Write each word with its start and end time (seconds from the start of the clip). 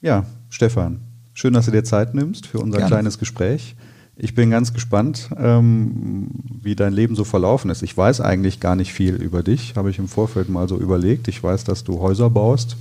Ja, 0.00 0.24
Stefan, 0.48 1.00
schön, 1.34 1.54
dass 1.54 1.66
du 1.66 1.72
dir 1.72 1.84
Zeit 1.84 2.14
nimmst 2.14 2.46
für 2.46 2.60
unser 2.60 2.78
Gerne. 2.78 2.88
kleines 2.90 3.18
Gespräch. 3.18 3.74
Ich 4.16 4.34
bin 4.34 4.50
ganz 4.50 4.72
gespannt, 4.72 5.30
ähm, 5.36 6.28
wie 6.62 6.74
dein 6.74 6.92
Leben 6.92 7.14
so 7.14 7.24
verlaufen 7.24 7.70
ist. 7.70 7.82
Ich 7.82 7.96
weiß 7.96 8.20
eigentlich 8.20 8.58
gar 8.58 8.74
nicht 8.74 8.92
viel 8.92 9.14
über 9.14 9.42
dich, 9.42 9.74
habe 9.76 9.90
ich 9.90 9.98
im 9.98 10.08
Vorfeld 10.08 10.48
mal 10.48 10.68
so 10.68 10.76
überlegt. 10.78 11.28
Ich 11.28 11.42
weiß, 11.42 11.64
dass 11.64 11.84
du 11.84 12.00
Häuser 12.00 12.28
baust, 12.28 12.76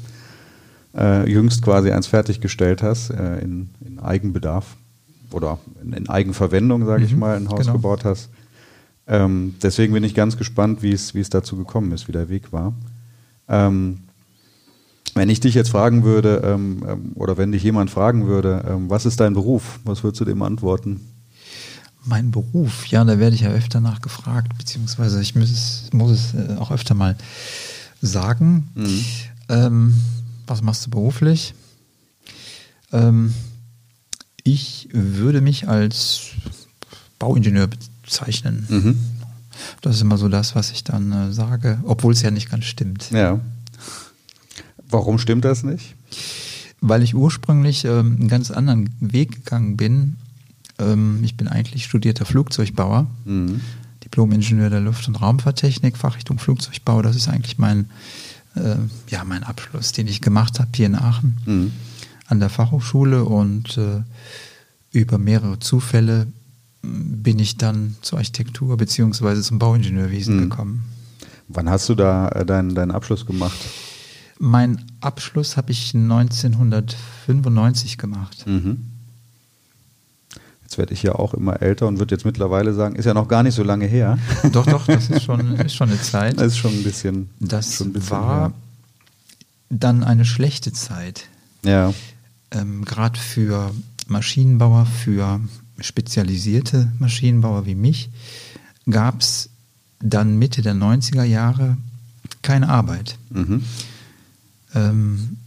äh, 0.95 1.29
jüngst 1.29 1.61
quasi 1.61 1.91
eins 1.91 2.07
fertiggestellt 2.07 2.81
hast 2.81 3.11
äh, 3.11 3.39
in, 3.39 3.69
in 3.85 3.99
Eigenbedarf 3.99 4.75
oder 5.31 5.59
in, 5.83 5.93
in 5.93 6.09
Eigenverwendung, 6.09 6.85
sage 6.85 7.05
ich 7.05 7.13
Mhm, 7.13 7.19
mal, 7.19 7.35
ein 7.37 7.49
Haus 7.49 7.61
genau. 7.61 7.73
gebaut 7.73 8.03
hast. 8.03 8.29
Ähm, 9.07 9.55
deswegen 9.61 9.93
bin 9.93 10.03
ich 10.03 10.15
ganz 10.15 10.37
gespannt, 10.37 10.81
wie 10.81 10.91
es 10.91 11.13
wie 11.13 11.19
es 11.19 11.29
dazu 11.29 11.55
gekommen 11.55 11.91
ist, 11.91 12.07
wie 12.07 12.11
der 12.13 12.29
Weg 12.29 12.51
war. 12.51 12.73
Ähm, 13.47 13.99
wenn 15.17 15.29
ich 15.29 15.39
dich 15.39 15.53
jetzt 15.55 15.69
fragen 15.69 16.03
würde, 16.03 16.41
ähm, 16.43 16.83
ähm, 16.87 17.11
oder 17.15 17.37
wenn 17.37 17.51
dich 17.51 17.63
jemand 17.63 17.89
fragen 17.89 18.27
würde, 18.27 18.63
ähm, 18.67 18.89
was 18.89 19.05
ist 19.05 19.19
dein 19.19 19.33
Beruf? 19.33 19.79
Was 19.83 20.03
würdest 20.03 20.21
du 20.21 20.25
dem 20.25 20.41
antworten? 20.41 21.01
Mein 22.05 22.31
Beruf, 22.31 22.87
ja, 22.87 23.03
da 23.03 23.19
werde 23.19 23.35
ich 23.35 23.41
ja 23.41 23.49
öfter 23.49 23.81
nachgefragt, 23.81 24.57
beziehungsweise 24.57 25.21
ich 25.21 25.35
muss 25.35 25.51
es, 25.51 25.89
muss 25.91 26.11
es 26.11 26.33
äh, 26.33 26.55
auch 26.57 26.71
öfter 26.71 26.93
mal 26.95 27.17
sagen. 28.01 28.69
Mhm. 28.75 29.05
Ähm, 29.49 29.93
was 30.45 30.61
machst 30.61 30.85
du 30.85 30.89
beruflich? 30.89 31.53
Ähm, 32.93 33.33
ich 34.43 34.87
würde 34.93 35.41
mich 35.41 35.67
als 35.67 36.29
Bauingenieur 37.19 37.67
bezeichnen. 38.03 38.65
Mhm. 38.69 38.97
Das 39.81 39.95
ist 39.95 40.01
immer 40.01 40.17
so 40.17 40.29
das, 40.29 40.55
was 40.55 40.71
ich 40.71 40.83
dann 40.83 41.11
äh, 41.11 41.33
sage, 41.33 41.79
obwohl 41.83 42.13
es 42.13 42.21
ja 42.21 42.31
nicht 42.31 42.49
ganz 42.49 42.65
stimmt. 42.65 43.11
Ja. 43.11 43.39
Warum 44.89 45.17
stimmt 45.19 45.45
das 45.45 45.63
nicht? 45.63 45.95
Weil 46.81 47.03
ich 47.03 47.15
ursprünglich 47.15 47.85
ähm, 47.85 48.17
einen 48.19 48.27
ganz 48.27 48.51
anderen 48.51 48.89
Weg 48.99 49.31
gegangen 49.43 49.77
bin. 49.77 50.15
Ähm, 50.79 51.19
ich 51.23 51.35
bin 51.35 51.47
eigentlich 51.47 51.85
studierter 51.85 52.25
Flugzeugbauer, 52.25 53.07
Mhm. 53.25 53.61
Diplom-Ingenieur 54.03 54.69
der 54.69 54.79
Luft- 54.79 55.07
und 55.07 55.15
Raumfahrttechnik, 55.21 55.97
Fachrichtung 55.97 56.39
Flugzeugbau. 56.39 57.01
Das 57.01 57.15
ist 57.15 57.27
eigentlich 57.27 57.57
mein, 57.57 57.89
äh, 58.55 58.75
ja, 59.09 59.23
mein 59.25 59.43
Abschluss, 59.43 59.91
den 59.91 60.07
ich 60.07 60.21
gemacht 60.21 60.59
habe 60.59 60.69
hier 60.75 60.85
in 60.85 60.95
Aachen 60.95 61.37
Mhm. 61.45 61.71
an 62.27 62.39
der 62.39 62.49
Fachhochschule 62.49 63.25
und 63.25 63.77
äh, 63.77 64.01
über 64.91 65.17
mehrere 65.17 65.59
Zufälle 65.59 66.27
m, 66.83 67.21
bin 67.23 67.39
ich 67.39 67.57
dann 67.57 67.95
zur 68.01 68.19
Architektur 68.19 68.77
beziehungsweise 68.77 69.41
zum 69.41 69.59
Bauingenieurwesen 69.59 70.35
Mhm. 70.37 70.49
gekommen. 70.49 70.83
Wann 71.49 71.69
hast 71.69 71.89
du 71.89 71.95
da 71.95 72.29
äh, 72.29 72.45
deinen, 72.45 72.75
deinen 72.75 72.91
Abschluss 72.91 73.25
gemacht? 73.25 73.57
Mein 74.39 74.83
Abschluss 75.01 75.57
habe 75.57 75.71
ich 75.71 75.95
1995 75.95 77.97
gemacht. 77.97 78.45
Mhm. 78.45 78.85
Jetzt 80.63 80.77
werde 80.77 80.93
ich 80.93 81.01
ja 81.01 81.15
auch 81.15 81.33
immer 81.33 81.61
älter 81.61 81.87
und 81.87 81.97
würde 81.99 82.13
jetzt 82.13 82.25
mittlerweile 82.25 82.73
sagen, 82.73 82.95
ist 82.95 83.05
ja 83.05 83.13
noch 83.13 83.29
gar 83.29 83.41
nicht 83.41 83.55
so 83.55 83.63
lange 83.63 83.85
her. 83.85 84.19
Doch, 84.51 84.65
doch, 84.65 84.85
das 84.85 85.09
ist 85.09 85.23
schon, 85.23 85.55
ist 85.59 85.75
schon 85.75 85.89
eine 85.89 86.01
Zeit. 86.01 86.37
Das 86.39 86.47
ist 86.47 86.57
schon 86.57 86.73
ein 86.73 86.83
bisschen. 86.83 87.29
Das 87.39 87.79
ein 87.79 87.93
bisschen 87.93 88.11
war 88.11 88.51
dann 89.69 90.03
eine 90.03 90.25
schlechte 90.25 90.73
Zeit. 90.73 91.23
her. 91.63 91.93
Ähm, 92.51 92.83
Gerade 92.85 93.19
für 93.19 93.71
Maschinenbauer, 94.07 94.85
für 94.85 95.39
spezialisierte 95.79 96.91
Maschinenbauer 96.99 97.65
wie 97.65 97.75
mich, 97.75 98.09
gab 98.89 99.21
es 99.21 99.49
dann 99.99 100.37
Mitte 100.37 100.61
der 100.61 100.75
90er 100.75 101.23
Jahre 101.23 101.77
keine 102.41 102.69
Arbeit. 102.69 103.17
Ja. 103.33 103.41
Mhm. 103.41 103.63
Ähm, 104.75 105.37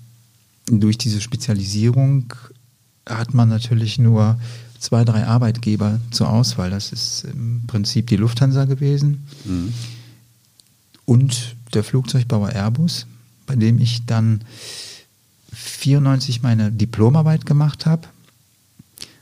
durch 0.66 0.98
diese 0.98 1.20
Spezialisierung 1.20 2.32
hat 3.08 3.34
man 3.34 3.48
natürlich 3.48 3.98
nur 3.98 4.38
zwei, 4.78 5.04
drei 5.04 5.26
Arbeitgeber 5.26 6.00
zur 6.10 6.30
Auswahl. 6.30 6.70
Das 6.70 6.92
ist 6.92 7.24
im 7.24 7.62
Prinzip 7.66 8.06
die 8.06 8.16
Lufthansa 8.16 8.64
gewesen 8.64 9.26
Mhm. 9.44 9.72
und 11.04 11.56
der 11.74 11.84
Flugzeugbauer 11.84 12.50
Airbus, 12.50 13.06
bei 13.46 13.56
dem 13.56 13.78
ich 13.80 14.06
dann 14.06 14.42
94 15.52 16.42
meine 16.42 16.70
Diplomarbeit 16.70 17.46
gemacht 17.46 17.86
habe. 17.86 18.08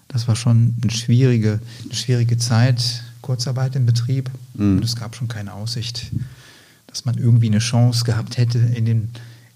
Das 0.09 0.29
war 0.29 0.37
schon 0.37 0.75
eine 0.81 0.91
schwierige, 0.91 1.61
eine 1.85 1.95
schwierige 1.95 2.39
Zeit, 2.39 3.03
Kurzarbeit 3.23 3.77
im 3.77 3.87
Betrieb. 3.87 4.31
Mhm. 4.55 4.77
Und 4.79 4.85
es 4.85 4.97
gab 4.97 5.17
schon 5.17 5.29
keine 5.29 5.53
Aussicht, 5.55 6.11
dass 6.87 7.05
man 7.05 7.19
irgendwie 7.19 7.49
eine 7.49 7.59
Chance 7.59 8.05
gehabt 8.05 8.37
hätte, 8.39 8.59
in, 8.59 8.85
den, 8.85 9.09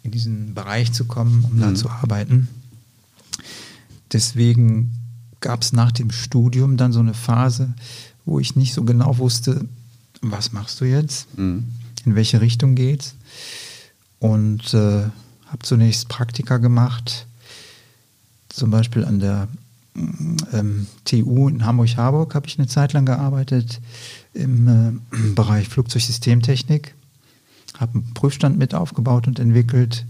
in 0.03 0.11
diesen 0.11 0.55
Bereich 0.55 0.93
zu 0.93 1.05
kommen, 1.05 1.45
um 1.51 1.61
da 1.61 1.69
Mhm. 1.71 1.77
zu 1.77 1.91
arbeiten. 1.91 2.49
Deswegen 4.13 4.93
gab 5.41 5.63
es 5.63 5.73
nach 5.73 5.93
dem 5.93 6.11
Studium 6.11 6.77
dann 6.77 6.93
so 6.93 7.01
eine 7.01 7.15
Phase, 7.15 7.73
wo 8.25 8.39
ich 8.39 8.57
nicht 8.57 8.75
so 8.75 8.85
genau 8.85 9.19
wusste, 9.19 9.65
was 10.21 10.53
machst 10.53 10.81
du 10.81 10.85
jetzt? 10.85 11.27
Mhm. 11.39 11.65
in 12.05 12.17
welche 12.17 12.41
Richtung 12.41 12.75
geht's. 12.75 13.15
Und 14.19 14.75
äh, 14.75 15.03
habe 15.47 15.63
zunächst 15.63 16.09
Praktika 16.09 16.57
gemacht, 16.59 17.27
zum 18.49 18.71
Beispiel 18.71 19.05
an 19.05 19.21
der 19.21 19.47
mm, 19.95 20.37
ähm, 20.53 20.87
TU 21.05 21.49
in 21.49 21.65
Hamburg-Harburg 21.65 22.35
habe 22.35 22.49
ich 22.49 22.59
eine 22.59 22.67
Zeit 22.67 22.93
lang 22.93 23.07
gearbeitet 23.07 23.81
im 24.35 24.67
äh, 24.69 24.93
Bereich 25.37 25.69
Flugzeugsystemtechnik, 25.69 26.95
habe 27.83 27.95
einen 27.95 28.15
Prüfstand 28.15 28.57
mit 28.59 28.75
aufgebaut 28.75 29.27
und 29.27 29.39
entwickelt 29.39 30.07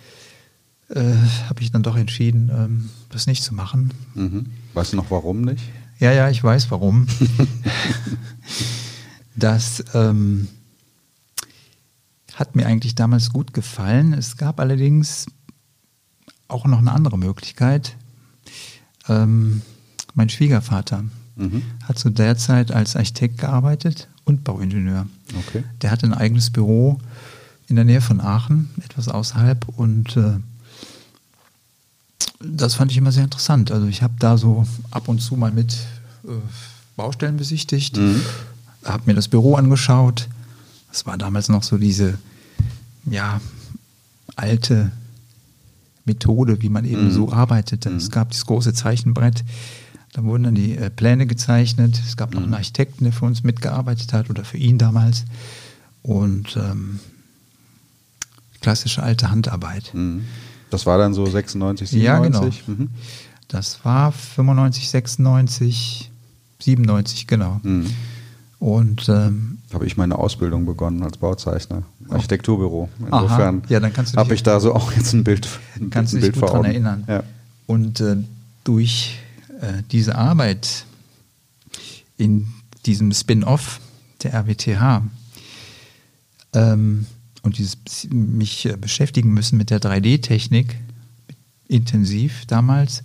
äh, 0.89 1.15
habe 1.48 1.63
ich 1.63 1.72
dann 1.72 1.83
doch 1.83 1.97
entschieden, 1.97 2.51
ähm, 2.54 2.91
das 3.09 3.27
nicht 3.27 3.42
zu 3.42 3.54
machen. 3.54 3.92
Mhm. 4.15 4.47
Weißt 4.74 4.92
du 4.92 4.97
noch 4.97 5.10
warum 5.10 5.41
nicht? 5.41 5.65
Ja, 5.98 6.13
ja, 6.13 6.28
ich 6.28 6.45
weiß 6.45 6.71
warum. 6.71 7.07
das 9.36 9.84
ähm, 9.94 10.48
hat 12.34 12.56
mir 12.56 12.66
eigentlich 12.66 12.94
damals 12.94 13.30
gut 13.30 13.53
gefallen. 13.54 14.12
Es 14.12 14.36
gab 14.36 14.60
allerdings 14.60 15.27
auch 16.48 16.66
noch 16.66 16.78
eine 16.78 16.92
andere 16.92 17.18
Möglichkeit. 17.18 17.97
Ähm, 19.09 19.62
mein 20.15 20.28
Schwiegervater 20.28 21.04
Mhm. 21.38 21.62
hat 21.84 21.98
zu 21.98 22.09
der 22.09 22.38
Zeit 22.38 22.72
als 22.72 22.97
Architekt 22.97 23.36
gearbeitet 23.38 24.09
und 24.24 24.42
Bauingenieur. 24.42 25.06
Okay. 25.48 25.65
Der 25.82 25.91
hatte 25.91 26.06
ein 26.06 26.15
eigenes 26.15 26.48
Büro 26.50 26.98
in 27.68 27.77
der 27.77 27.84
Nähe 27.84 28.00
von 28.00 28.22
Aachen, 28.22 28.71
etwas 28.82 29.09
außerhalb 29.09 29.68
und 29.77 30.16
äh, 30.16 30.39
das 32.41 32.74
fand 32.74 32.91
ich 32.91 32.97
immer 32.97 33.12
sehr 33.12 33.24
interessant. 33.24 33.71
Also 33.71 33.86
ich 33.86 34.03
habe 34.03 34.15
da 34.18 34.39
so 34.39 34.66
ab 34.91 35.09
und 35.09 35.21
zu 35.21 35.36
mal 35.36 35.53
mit 35.53 35.74
äh, 36.24 36.28
Baustellen 36.97 37.36
besichtigt, 37.36 37.97
Mhm. 37.98 38.22
Habe 38.86 39.04
mir 39.06 39.15
das 39.15 39.28
Büro 39.28 39.54
angeschaut. 39.56 40.28
Das 40.91 41.06
war 41.06 41.18
damals 41.18 41.48
noch 41.48 41.62
so 41.62 41.77
diese, 41.78 42.18
ja, 43.04 43.41
alte 44.36 44.92
Methode, 46.04 46.62
wie 46.62 46.68
man 46.68 46.84
eben 46.84 47.06
Mhm. 47.06 47.10
so 47.10 47.33
arbeitete. 47.33 47.91
Mhm. 47.91 47.97
Es 47.97 48.10
gab 48.10 48.30
dieses 48.30 48.47
große 48.47 48.72
Zeichenbrett, 48.74 49.44
da 50.12 50.22
wurden 50.24 50.44
dann 50.44 50.54
die 50.54 50.77
äh, 50.77 50.88
Pläne 50.88 51.27
gezeichnet. 51.27 52.00
Es 52.06 52.16
gab 52.16 52.33
noch 52.33 52.41
Mhm. 52.41 52.47
einen 52.47 52.54
Architekten, 52.54 53.04
der 53.04 53.12
für 53.12 53.24
uns 53.24 53.42
mitgearbeitet 53.42 54.12
hat 54.12 54.30
oder 54.30 54.44
für 54.44 54.56
ihn 54.56 54.78
damals. 54.78 55.24
Und 56.03 56.56
ähm, 56.56 57.00
klassische 58.60 59.03
alte 59.03 59.30
Handarbeit. 59.30 59.91
Mhm. 59.94 60.24
Das 60.71 60.86
war 60.86 60.98
dann 60.98 61.15
so 61.15 61.27
96, 61.27 61.92
Ja, 61.92 62.18
genau. 62.21 62.41
97? 62.42 62.68
Mhm. 62.68 62.91
Das 63.48 63.84
war 63.84 64.10
95, 64.12 64.89
96, 64.89 66.10
97, 66.60 67.27
genau. 67.27 67.60
Mhm. 67.62 67.86
Und 68.58 69.08
ähm, 69.08 69.58
Habe 69.72 69.86
ich 69.86 69.97
meine 69.97 70.18
Ausbildung 70.18 70.64
begonnen 70.64 71.03
als 71.03 71.18
Bauzeichner, 71.18 71.82
Architekturbüro. 72.08 72.88
Aha. 73.10 73.22
Insofern 73.22 73.62
Ja, 73.68 73.80
du 73.80 73.88
habe 74.16 74.34
ich 74.34 74.42
da 74.42 74.60
so 74.60 74.74
auch 74.74 74.92
jetzt 74.92 75.12
ein 75.12 75.24
Bild, 75.24 75.48
ein 75.78 75.91
kannst 75.91 76.12
du 76.12 76.16
ein 76.16 76.22
dich 76.22 76.32
Bild 76.32 76.41
gut 76.41 76.50
vor 76.50 76.58
Augen. 76.58 76.66
erinnern. 76.68 77.04
Ja. 77.06 77.22
Und 77.66 78.00
äh, 78.00 78.16
durch 78.64 79.18
äh, 79.60 79.82
diese 79.92 80.16
Arbeit 80.16 80.86
in 82.16 82.48
diesem 82.86 83.12
Spin-off 83.12 83.80
der 84.22 84.32
RWTH 84.34 85.03
ähm, 86.54 87.06
und 87.42 87.58
dieses 87.58 87.76
mich 88.10 88.66
äh, 88.66 88.76
beschäftigen 88.76 89.34
müssen 89.34 89.58
mit 89.58 89.70
der 89.70 89.80
3D-Technik 89.80 90.76
intensiv 91.68 92.47
damals, 92.47 93.03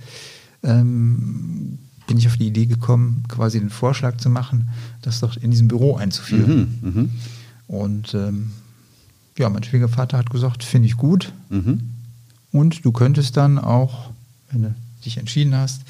ähm, 0.64 1.80
bin 2.12 2.18
ich 2.18 2.28
auf 2.28 2.36
die 2.36 2.48
Idee 2.48 2.66
gekommen, 2.66 3.24
quasi 3.30 3.58
den 3.58 3.70
Vorschlag 3.70 4.18
zu 4.18 4.30
machen, 4.30 4.68
das 5.02 5.22
doch 5.22 5.38
in 5.38 5.50
diesem 5.50 5.70
Büro 5.70 5.96
einzuführen. 5.96 6.78
Mhm. 6.82 6.90
Mhm. 6.90 7.10
Und 7.70 8.14
ähm, 8.14 8.52
ja, 9.38 9.48
mein 9.50 9.64
Schwiegervater 9.64 10.18
hat 10.18 10.30
gesagt, 10.30 10.66
finde 10.66 10.90
ich 10.90 10.98
gut. 10.98 11.32
Mhm. 11.50 11.90
Und 12.52 12.84
du 12.84 12.92
könntest 12.92 13.38
dann 13.38 13.58
auch, 13.58 14.10
wenn 14.52 14.64
du 14.64 14.76
dich 15.06 15.20
entschieden 15.20 15.56
hast, 15.56 15.84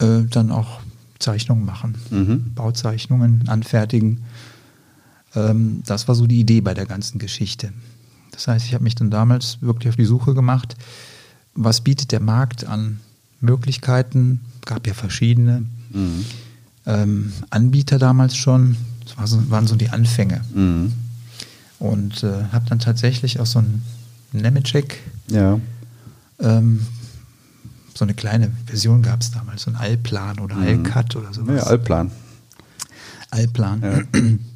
äh, 0.00 0.22
dann 0.28 0.50
auch 0.50 0.80
Zeichnungen 1.20 1.64
machen, 1.64 1.94
Mhm. 2.10 2.52
Bauzeichnungen 2.56 3.46
anfertigen. 3.46 4.24
Ähm, 5.36 5.84
das 5.86 6.08
war 6.08 6.16
so 6.16 6.26
die 6.26 6.40
Idee 6.40 6.62
bei 6.62 6.74
der 6.74 6.86
ganzen 6.86 7.20
Geschichte. 7.20 7.72
Das 8.32 8.48
heißt, 8.48 8.66
ich 8.66 8.74
habe 8.74 8.82
mich 8.82 8.96
dann 8.96 9.12
damals 9.12 9.58
wirklich 9.62 9.90
auf 9.90 9.96
die 9.96 10.04
Suche 10.04 10.34
gemacht, 10.34 10.74
was 11.54 11.80
bietet 11.82 12.10
der 12.10 12.20
Markt 12.20 12.64
an 12.64 12.98
Möglichkeiten, 13.44 14.40
gab 14.64 14.86
ja 14.86 14.94
verschiedene 14.94 15.64
Mhm. 15.92 16.24
ähm, 16.86 17.32
Anbieter 17.50 17.98
damals 17.98 18.36
schon, 18.36 18.76
das 19.04 19.16
war 19.16 19.26
so, 19.26 19.50
waren 19.50 19.66
so 19.66 19.76
die 19.76 19.90
Anfänge. 19.90 20.40
Mhm. 20.54 20.92
Und 21.78 22.22
äh, 22.24 22.44
habe 22.52 22.64
dann 22.68 22.78
tatsächlich 22.78 23.38
auch 23.40 23.46
so 23.46 23.58
ein 23.60 23.82
Nemetschek 24.32 24.98
Ja. 25.28 25.60
ähm, 26.40 26.80
so 27.96 28.04
eine 28.04 28.14
kleine 28.14 28.50
Version 28.66 29.02
gab 29.02 29.20
es 29.20 29.30
damals, 29.30 29.62
so 29.62 29.70
ein 29.70 29.76
Allplan 29.76 30.40
oder 30.40 30.56
Mhm. 30.56 30.62
Allcut 30.86 31.14
oder 31.16 31.32
sowas. 31.32 31.56
Ja, 31.56 31.62
Altplan. 31.64 32.10
Allplan. 33.30 33.82
Ja. 33.82 34.00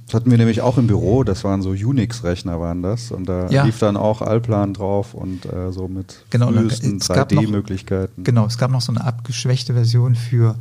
Das 0.08 0.14
hatten 0.14 0.30
wir 0.30 0.38
nämlich 0.38 0.62
auch 0.62 0.78
im 0.78 0.86
Büro, 0.86 1.22
das 1.22 1.44
waren 1.44 1.60
so 1.60 1.68
Unix-Rechner 1.70 2.58
waren 2.58 2.82
das 2.82 3.10
und 3.12 3.26
da 3.28 3.50
Ja. 3.50 3.64
lief 3.64 3.78
dann 3.78 3.98
auch 3.98 4.22
Altplan 4.22 4.72
drauf 4.72 5.12
und 5.12 5.44
äh, 5.44 5.70
so 5.70 5.86
mit 5.86 6.24
Genau, 6.30 6.48
frühesten 6.50 6.96
es 6.96 7.08
gab 7.08 7.30
noch- 7.30 7.42
3D-Möglichkeiten. 7.42 8.24
Genau, 8.24 8.46
es 8.46 8.56
gab 8.56 8.70
noch 8.70 8.80
so 8.80 8.90
eine 8.90 9.04
abgeschwächte 9.04 9.74
Version 9.74 10.14
für, 10.14 10.56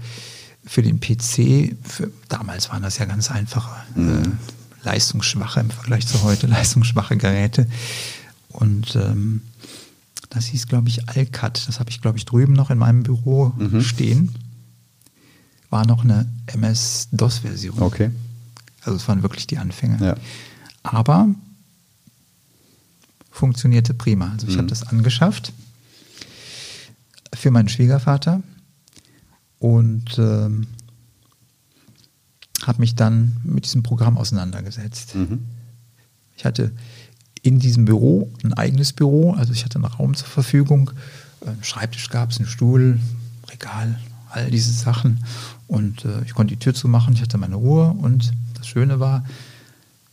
für 0.66 0.82
den 0.84 1.00
PC. 1.00 1.78
Für, 1.82 2.12
damals 2.28 2.70
waren 2.72 2.84
das 2.84 2.98
ja 2.98 3.06
ganz 3.06 3.32
einfache, 3.32 3.74
Mhm. 3.96 4.10
äh, 4.10 4.86
leistungsschwache 4.86 5.62
im 5.62 5.70
Vergleich 5.70 6.06
zu 6.08 6.24
heute, 6.24 6.48
leistungsschwache 6.48 7.16
Geräte. 7.16 7.68
Und 8.50 8.98
ähm, 8.98 9.44
das 10.30 10.48
hieß, 10.48 10.68
glaube 10.68 10.90
ich, 10.90 11.08
Alcat. 11.08 11.70
Das 11.70 11.80
habe 11.80 11.90
ich, 11.90 12.02
glaube 12.02 12.18
ich, 12.18 12.26
drüben 12.26 12.52
noch 12.52 12.70
in 12.70 12.78
meinem 12.80 13.04
Büro 13.04 13.54
Mhm. 13.58 13.80
stehen. 13.80 14.36
War 15.70 15.88
noch 15.88 16.04
eine 16.04 16.28
MS-DOS-Version. 16.48 17.82
Okay. 17.82 18.12
Also 18.88 18.98
es 18.98 19.08
waren 19.08 19.22
wirklich 19.22 19.48
die 19.48 19.58
Anfänge. 19.58 20.04
Ja. 20.04 20.16
Aber 20.84 21.28
funktionierte 23.32 23.94
prima. 23.94 24.32
Also 24.32 24.48
ich 24.48 24.54
Mhm. 24.56 24.60
habe 24.60 24.68
das 24.70 24.84
angeschafft 24.84 25.54
für 27.36 27.52
meinen 27.52 27.70
Schwiegervater 27.70 28.42
und 29.60 30.18
ähm, 30.18 30.68
habe 32.66 32.80
mich 32.80 32.96
dann 32.96 33.38
mit 33.44 33.66
diesem 33.66 33.84
Programm 33.84 34.18
auseinandergesetzt. 34.18 35.16
Mhm. 35.16 35.46
Ich 36.36 36.46
hatte 36.46 36.72
in 37.44 37.60
diesem 37.60 37.86
Büro 37.86 38.32
ein 38.44 38.54
eigenes 38.54 38.94
Büro, 38.94 39.34
also 39.34 39.54
ich 39.54 39.64
hatte 39.64 39.76
einen 39.76 39.86
Raum 39.86 40.16
zur 40.16 40.28
Verfügung, 40.28 40.92
einen 41.46 41.64
Schreibtisch 41.64 42.10
gab 42.10 42.32
es, 42.32 42.38
einen 42.40 42.48
Stuhl, 42.48 43.00
Regal, 43.50 44.00
all 44.30 44.50
diese 44.52 44.72
Sachen 44.74 45.24
und 45.68 46.04
äh, 46.06 46.22
ich 46.26 46.34
konnte 46.34 46.54
die 46.56 46.60
Tür 46.60 46.74
zumachen, 46.74 47.14
ich 47.14 47.22
hatte 47.22 47.38
meine 47.38 47.56
Ruhe 47.56 47.90
und 47.92 48.34
das 48.68 48.72
Schöne 48.74 49.00
war, 49.00 49.24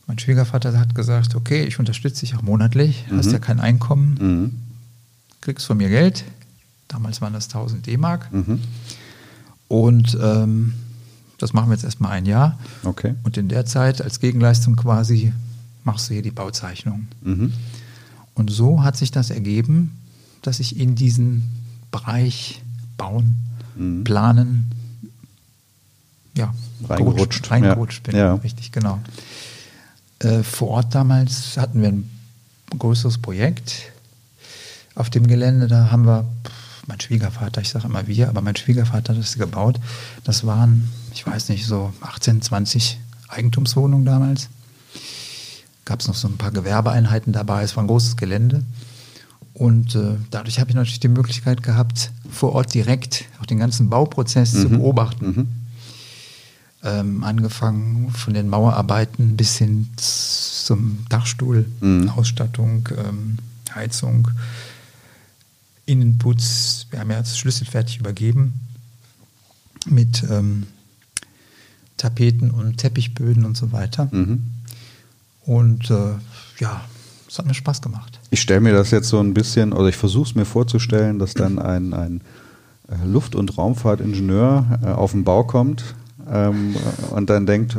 mein 0.07 0.17
Schwiegervater 0.19 0.77
hat 0.79 0.95
gesagt, 0.95 1.35
okay, 1.35 1.63
ich 1.65 1.77
unterstütze 1.79 2.21
dich 2.21 2.35
auch 2.35 2.41
monatlich, 2.41 3.05
hast 3.11 3.27
Mhm. 3.27 3.31
ja 3.33 3.39
kein 3.39 3.59
Einkommen, 3.59 4.17
Mhm. 4.19 4.51
kriegst 5.41 5.65
von 5.65 5.77
mir 5.77 5.89
Geld, 5.89 6.23
damals 6.87 7.19
waren 7.21 7.33
das 7.33 7.49
1000 7.49 7.85
D-Mark 7.85 8.31
Mhm. 8.31 8.59
und 9.67 10.17
ähm, 10.21 10.73
das 11.37 11.51
machen 11.53 11.67
wir 11.69 11.73
jetzt 11.73 11.83
erstmal 11.83 12.11
ein 12.11 12.25
Jahr 12.25 12.57
Okay. 12.83 13.15
und 13.23 13.35
in 13.37 13.49
der 13.49 13.65
Zeit 13.65 14.01
als 14.01 14.19
Gegenleistung 14.21 14.75
quasi 14.77 15.33
machst 15.83 16.09
du 16.09 16.13
hier 16.13 16.23
die 16.23 16.31
Bauzeichnung. 16.31 17.07
Mhm. 17.21 17.51
Und 18.35 18.49
so 18.51 18.83
hat 18.83 18.95
sich 18.97 19.11
das 19.11 19.29
ergeben, 19.31 19.91
dass 20.43 20.59
ich 20.61 20.79
in 20.79 20.95
diesen 20.95 21.43
Bereich 21.91 22.61
Bauen, 22.97 23.35
Mhm. 23.75 24.03
Planen, 24.05 24.71
ja, 26.35 26.53
Reingerutscht. 26.87 27.17
gerutscht- 27.17 27.51
reingerutscht 27.51 28.07
Ja. 28.07 28.11
bin. 28.11 28.19
Ja. 28.19 28.33
Richtig, 28.35 28.71
genau. 28.71 28.99
Äh, 30.19 30.43
vor 30.43 30.69
Ort 30.69 30.95
damals 30.95 31.57
hatten 31.57 31.81
wir 31.81 31.89
ein 31.89 32.09
größeres 32.77 33.17
Projekt 33.19 33.73
auf 34.95 35.09
dem 35.09 35.27
Gelände. 35.27 35.67
Da 35.67 35.91
haben 35.91 36.05
wir, 36.05 36.25
pff, 36.45 36.87
mein 36.87 36.99
Schwiegervater, 37.01 37.61
ich 37.61 37.69
sage 37.69 37.87
immer 37.87 38.07
wir, 38.07 38.29
aber 38.29 38.41
mein 38.41 38.55
Schwiegervater 38.55 39.13
hat 39.13 39.19
das 39.21 39.35
gebaut. 39.35 39.79
Das 40.23 40.45
waren, 40.45 40.89
ich 41.13 41.25
weiß 41.25 41.49
nicht, 41.49 41.65
so 41.65 41.93
18, 42.01 42.41
20 42.41 42.99
Eigentumswohnungen 43.27 44.05
damals 44.05 44.49
gab 45.83 45.99
es 45.99 46.07
noch 46.07 46.15
so 46.15 46.27
ein 46.27 46.37
paar 46.37 46.51
Gewerbeeinheiten 46.51 47.31
dabei. 47.33 47.61
Es 47.63 47.75
war 47.75 47.83
ein 47.83 47.87
großes 47.87 48.17
Gelände. 48.17 48.63
Und 49.53 49.95
äh, 49.95 50.15
dadurch 50.31 50.59
habe 50.59 50.69
ich 50.71 50.75
natürlich 50.75 50.99
die 50.99 51.07
Möglichkeit 51.07 51.61
gehabt, 51.63 52.11
vor 52.29 52.53
Ort 52.53 52.73
direkt 52.73 53.25
auch 53.39 53.45
den 53.45 53.59
ganzen 53.59 53.89
Bauprozess 53.89 54.51
zu 54.51 54.67
Mhm. 54.69 54.77
beobachten. 54.79 55.25
Mhm. 55.25 55.47
Ähm, 56.87 57.23
angefangen 57.23 58.11
von 58.11 58.35
den 58.35 58.47
Mauerarbeiten 58.47 59.35
bis 59.35 59.57
hin 59.57 59.89
zum 59.95 61.03
Dachstuhl, 61.09 61.65
Mhm. 61.81 62.09
Ausstattung, 62.09 62.87
ähm, 62.95 63.37
Heizung, 63.73 64.27
Innenputz. 65.87 66.85
Wir 66.91 66.99
haben 66.99 67.09
ja 67.09 67.17
das 67.17 67.39
Schlüssel 67.39 67.65
fertig 67.65 67.99
übergeben 67.99 68.53
mit 69.87 70.23
ähm, 70.29 70.67
Tapeten 71.97 72.51
und 72.51 72.77
Teppichböden 72.77 73.45
und 73.45 73.57
so 73.57 73.71
weiter. 73.71 74.07
Mhm. 74.11 74.43
Und 75.43 75.89
äh, 75.89 76.13
ja, 76.59 76.81
es 77.27 77.39
hat 77.39 77.47
mir 77.47 77.53
Spaß 77.55 77.81
gemacht. 77.81 78.19
Ich 78.29 78.41
stelle 78.41 78.61
mir 78.61 78.73
das 78.73 78.91
jetzt 78.91 79.09
so 79.09 79.19
ein 79.19 79.33
bisschen, 79.33 79.73
oder 79.73 79.89
ich 79.89 79.97
versuche 79.97 80.29
es 80.29 80.35
mir 80.35 80.45
vorzustellen, 80.45 81.17
dass 81.17 81.33
dann 81.33 81.57
ein, 81.57 81.93
ein 81.93 82.21
äh, 82.89 83.05
Luft- 83.07 83.33
und 83.35 83.57
Raumfahrtingenieur 83.57 84.79
äh, 84.83 84.87
auf 84.87 85.13
den 85.13 85.23
Bau 85.23 85.43
kommt 85.43 85.95
ähm, 86.29 86.75
und 87.11 87.29
dann 87.29 87.45
denkt, 87.45 87.77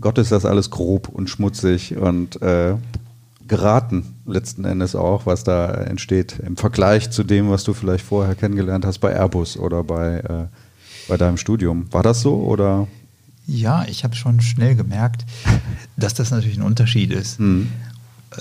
Gott 0.00 0.18
ist 0.18 0.32
das 0.32 0.44
alles 0.44 0.70
grob 0.70 1.08
und 1.08 1.30
schmutzig 1.30 1.96
und 1.96 2.40
äh, 2.42 2.74
geraten 3.46 4.16
letzten 4.26 4.64
Endes 4.64 4.96
auch, 4.96 5.26
was 5.26 5.44
da 5.44 5.72
entsteht 5.72 6.38
im 6.44 6.56
Vergleich 6.56 7.10
zu 7.10 7.24
dem, 7.24 7.50
was 7.50 7.64
du 7.64 7.74
vielleicht 7.74 8.04
vorher 8.04 8.34
kennengelernt 8.34 8.84
hast 8.84 8.98
bei 8.98 9.12
Airbus 9.12 9.56
oder 9.56 9.84
bei, 9.84 10.18
äh, 10.18 10.46
bei 11.08 11.16
deinem 11.16 11.36
Studium. 11.36 11.92
War 11.92 12.02
das 12.02 12.22
so 12.22 12.36
oder? 12.42 12.88
Ja, 13.46 13.84
ich 13.86 14.04
habe 14.04 14.14
schon 14.14 14.40
schnell 14.40 14.74
gemerkt, 14.74 15.26
dass 15.96 16.14
das 16.14 16.30
natürlich 16.30 16.56
ein 16.56 16.62
Unterschied 16.62 17.12
ist. 17.12 17.38
Mhm. 17.38 17.68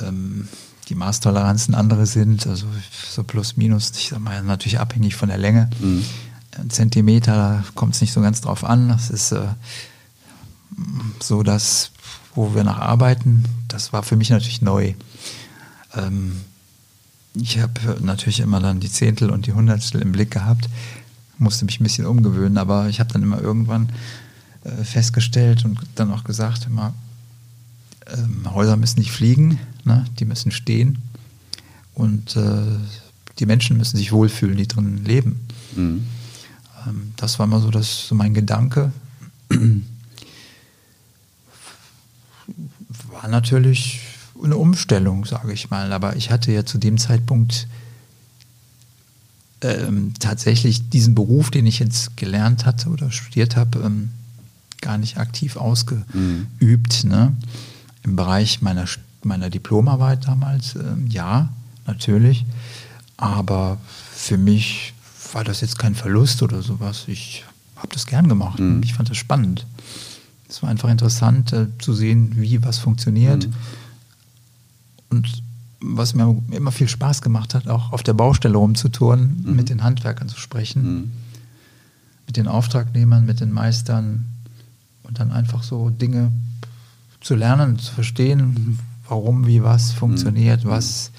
Ähm, 0.02 0.48
die 0.90 0.96
Maßtoleranzen 0.96 1.76
andere 1.76 2.06
sind, 2.06 2.48
also 2.48 2.66
so 2.92 3.24
plus 3.24 3.58
minus, 3.58 3.92
ich 3.96 4.10
sag 4.10 4.20
mal, 4.20 4.42
natürlich 4.44 4.80
abhängig 4.80 5.16
von 5.16 5.30
der 5.30 5.38
Länge. 5.38 5.70
Mhm. 5.80 6.04
Zentimeter, 6.70 7.36
da 7.36 7.64
kommt 7.76 7.96
es 7.96 8.02
nicht 8.02 8.14
so 8.14 8.22
ganz 8.22 8.42
drauf 8.42 8.64
an. 8.64 8.90
Das 8.90 9.10
ist 9.10 9.32
äh, 9.32 9.48
so, 11.22 11.44
dass, 11.44 11.92
wo 12.36 12.56
wir 12.56 12.64
nach 12.64 12.80
arbeiten, 12.80 13.46
das 13.68 13.94
war 13.94 14.04
für 14.04 14.16
mich 14.16 14.30
natürlich 14.30 14.62
neu. 14.62 14.94
Ähm, 15.96 16.42
ich 17.36 17.60
habe 17.60 17.98
natürlich 18.02 18.40
immer 18.40 18.60
dann 18.60 18.80
die 18.80 18.92
Zehntel 18.92 19.30
und 19.30 19.48
die 19.48 19.54
Hundertstel 19.54 20.02
im 20.02 20.12
Blick 20.12 20.32
gehabt, 20.32 20.70
musste 21.40 21.66
mich 21.66 21.80
ein 21.80 21.84
bisschen 21.84 22.06
umgewöhnen, 22.06 22.58
aber 22.58 22.90
ich 22.90 23.00
habe 23.00 23.12
dann 23.12 23.24
immer 23.24 23.42
irgendwann 23.42 23.90
äh, 24.64 24.84
festgestellt 24.84 25.66
und 25.66 25.80
dann 25.96 26.12
auch 26.12 26.24
gesagt, 26.24 26.68
immer, 26.68 26.94
ähm, 28.08 28.54
Häuser 28.54 28.78
müssen 28.78 29.00
nicht 29.00 29.12
fliegen, 29.12 29.60
ne? 29.84 30.06
die 30.20 30.26
müssen 30.26 30.52
stehen. 30.52 31.00
Und 31.96 32.36
äh, 32.36 32.78
die 33.40 33.46
Menschen 33.46 33.78
müssen 33.78 33.98
sich 33.98 34.12
wohlfühlen, 34.12 34.58
die 34.58 34.68
drin 34.68 35.04
leben. 35.04 35.40
Mhm. 35.76 36.04
Ähm, 36.88 37.14
das 37.16 37.40
war 37.40 37.46
immer 37.46 37.60
so, 37.60 37.72
das, 37.72 38.08
so 38.08 38.16
mein 38.16 38.34
Gedanke. 38.34 38.92
War 43.12 43.28
natürlich 43.28 44.02
eine 44.44 44.58
Umstellung, 44.58 45.26
sage 45.26 45.54
ich 45.54 45.70
mal. 45.70 45.92
Aber 45.94 46.16
ich 46.16 46.32
hatte 46.32 46.52
ja 46.52 46.66
zu 46.66 46.78
dem 46.78 46.98
Zeitpunkt 46.98 47.68
ähm, 49.62 50.14
tatsächlich 50.20 50.90
diesen 50.90 51.16
Beruf, 51.16 51.52
den 51.52 51.66
ich 51.66 51.80
jetzt 51.80 52.18
gelernt 52.18 52.66
hatte 52.66 52.90
oder 52.90 53.12
studiert 53.12 53.56
habe, 53.56 53.80
ähm, 53.80 54.10
gar 54.82 54.98
nicht 54.98 55.18
aktiv 55.18 55.56
ausgeübt. 55.56 57.04
Mhm. 57.04 57.10
Ne? 57.10 57.36
Im 58.04 58.16
Bereich 58.16 58.62
meiner, 58.62 58.86
meiner 59.24 59.50
Diplomarbeit 59.50 60.28
damals, 60.28 60.76
ähm, 60.76 61.08
ja, 61.08 61.50
natürlich. 61.88 62.46
Aber 63.16 63.78
für 64.14 64.38
mich 64.38 64.93
war 65.34 65.44
das 65.44 65.62
jetzt 65.62 65.80
kein 65.80 65.96
Verlust 65.96 66.42
oder 66.44 66.62
sowas. 66.62 67.06
Ich 67.08 67.46
habe 67.76 67.90
das 67.92 68.06
gern 68.06 68.28
gemacht. 68.28 68.60
Mhm. 68.60 68.82
Ich 68.84 68.94
fand 68.94 69.10
das 69.10 69.18
spannend. 69.18 69.66
Es 70.48 70.62
war 70.62 70.70
einfach 70.70 70.90
interessant 70.90 71.52
äh, 71.54 71.68
zu 71.80 71.94
sehen, 71.94 72.34
wie 72.36 72.64
was 72.64 72.78
funktioniert. 72.78 73.48
Mhm. 73.48 73.54
Und 75.10 75.44
was 75.82 76.14
mir 76.14 76.42
immer 76.52 76.72
viel 76.72 76.88
Spaß 76.88 77.22
gemacht 77.22 77.54
hat, 77.54 77.68
auch 77.68 77.92
auf 77.92 78.04
der 78.04 78.14
Baustelle 78.14 78.58
rumzutouren, 78.58 79.44
mhm. 79.44 79.56
mit 79.56 79.70
den 79.70 79.84
Handwerkern 79.84 80.30
zu 80.30 80.40
sprechen, 80.40 80.84
mhm. 80.84 81.12
mit 82.26 82.38
den 82.38 82.48
Auftragnehmern, 82.48 83.26
mit 83.26 83.42
den 83.42 83.52
Meistern 83.52 84.26
und 85.04 85.20
dann 85.20 85.32
einfach 85.32 85.64
so 85.64 85.90
Dinge 85.90 86.32
zu 87.22 87.36
lernen, 87.36 87.80
zu 87.80 87.94
verstehen, 87.94 88.80
warum, 89.08 89.46
wie 89.46 89.64
was 89.64 89.92
funktioniert, 89.92 90.64
mhm. 90.64 90.70
was 90.70 91.12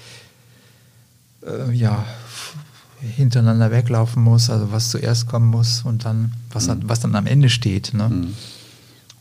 äh, 1.45 1.71
ja 1.71 2.05
hintereinander 3.05 3.71
weglaufen 3.71 4.23
muss, 4.23 4.49
also 4.49 4.71
was 4.71 4.89
zuerst 4.89 5.27
kommen 5.27 5.47
muss 5.47 5.81
und 5.83 6.05
dann, 6.05 6.33
was, 6.51 6.67
mhm. 6.67 6.81
was 6.85 6.99
dann 6.99 7.15
am 7.15 7.27
Ende 7.27 7.49
steht. 7.49 7.93
Ne? 7.93 8.09
Mhm. 8.09 8.33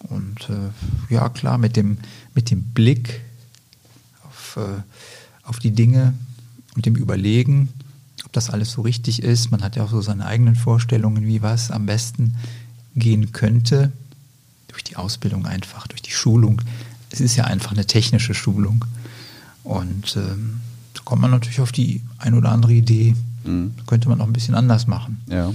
Und 0.08 0.50
äh, 0.50 1.14
ja, 1.14 1.28
klar, 1.28 1.58
mit 1.58 1.76
dem, 1.76 1.98
mit 2.34 2.50
dem 2.50 2.62
Blick 2.62 3.22
auf 4.24 4.58
äh, 4.58 4.82
auf 5.44 5.58
die 5.58 5.70
Dinge 5.70 6.14
und 6.74 6.86
dem 6.86 6.96
Überlegen, 6.96 7.68
ob 8.24 8.32
das 8.32 8.50
alles 8.50 8.72
so 8.72 8.82
richtig 8.82 9.22
ist. 9.22 9.50
Man 9.50 9.62
hat 9.62 9.76
ja 9.76 9.84
auch 9.84 9.90
so 9.90 10.00
seine 10.00 10.26
eigenen 10.26 10.56
Vorstellungen, 10.56 11.26
wie 11.26 11.42
was 11.42 11.70
am 11.70 11.86
besten 11.86 12.34
gehen 12.96 13.32
könnte. 13.32 13.92
Durch 14.68 14.82
die 14.82 14.96
Ausbildung 14.96 15.46
einfach, 15.46 15.86
durch 15.86 16.02
die 16.02 16.10
Schulung. 16.10 16.60
Es 17.10 17.20
ist 17.20 17.36
ja 17.36 17.44
einfach 17.44 17.70
eine 17.72 17.86
technische 17.86 18.34
Schulung. 18.34 18.84
Und 19.62 20.16
ähm, 20.16 20.60
da 20.94 21.02
kommt 21.04 21.22
man 21.22 21.30
natürlich 21.30 21.60
auf 21.60 21.70
die 21.70 22.02
ein 22.18 22.34
oder 22.34 22.50
andere 22.50 22.72
Idee. 22.72 23.14
Mhm. 23.44 23.74
könnte 23.86 24.08
man 24.08 24.20
auch 24.20 24.26
ein 24.26 24.32
bisschen 24.32 24.54
anders 24.54 24.86
machen. 24.86 25.22
Ja. 25.28 25.52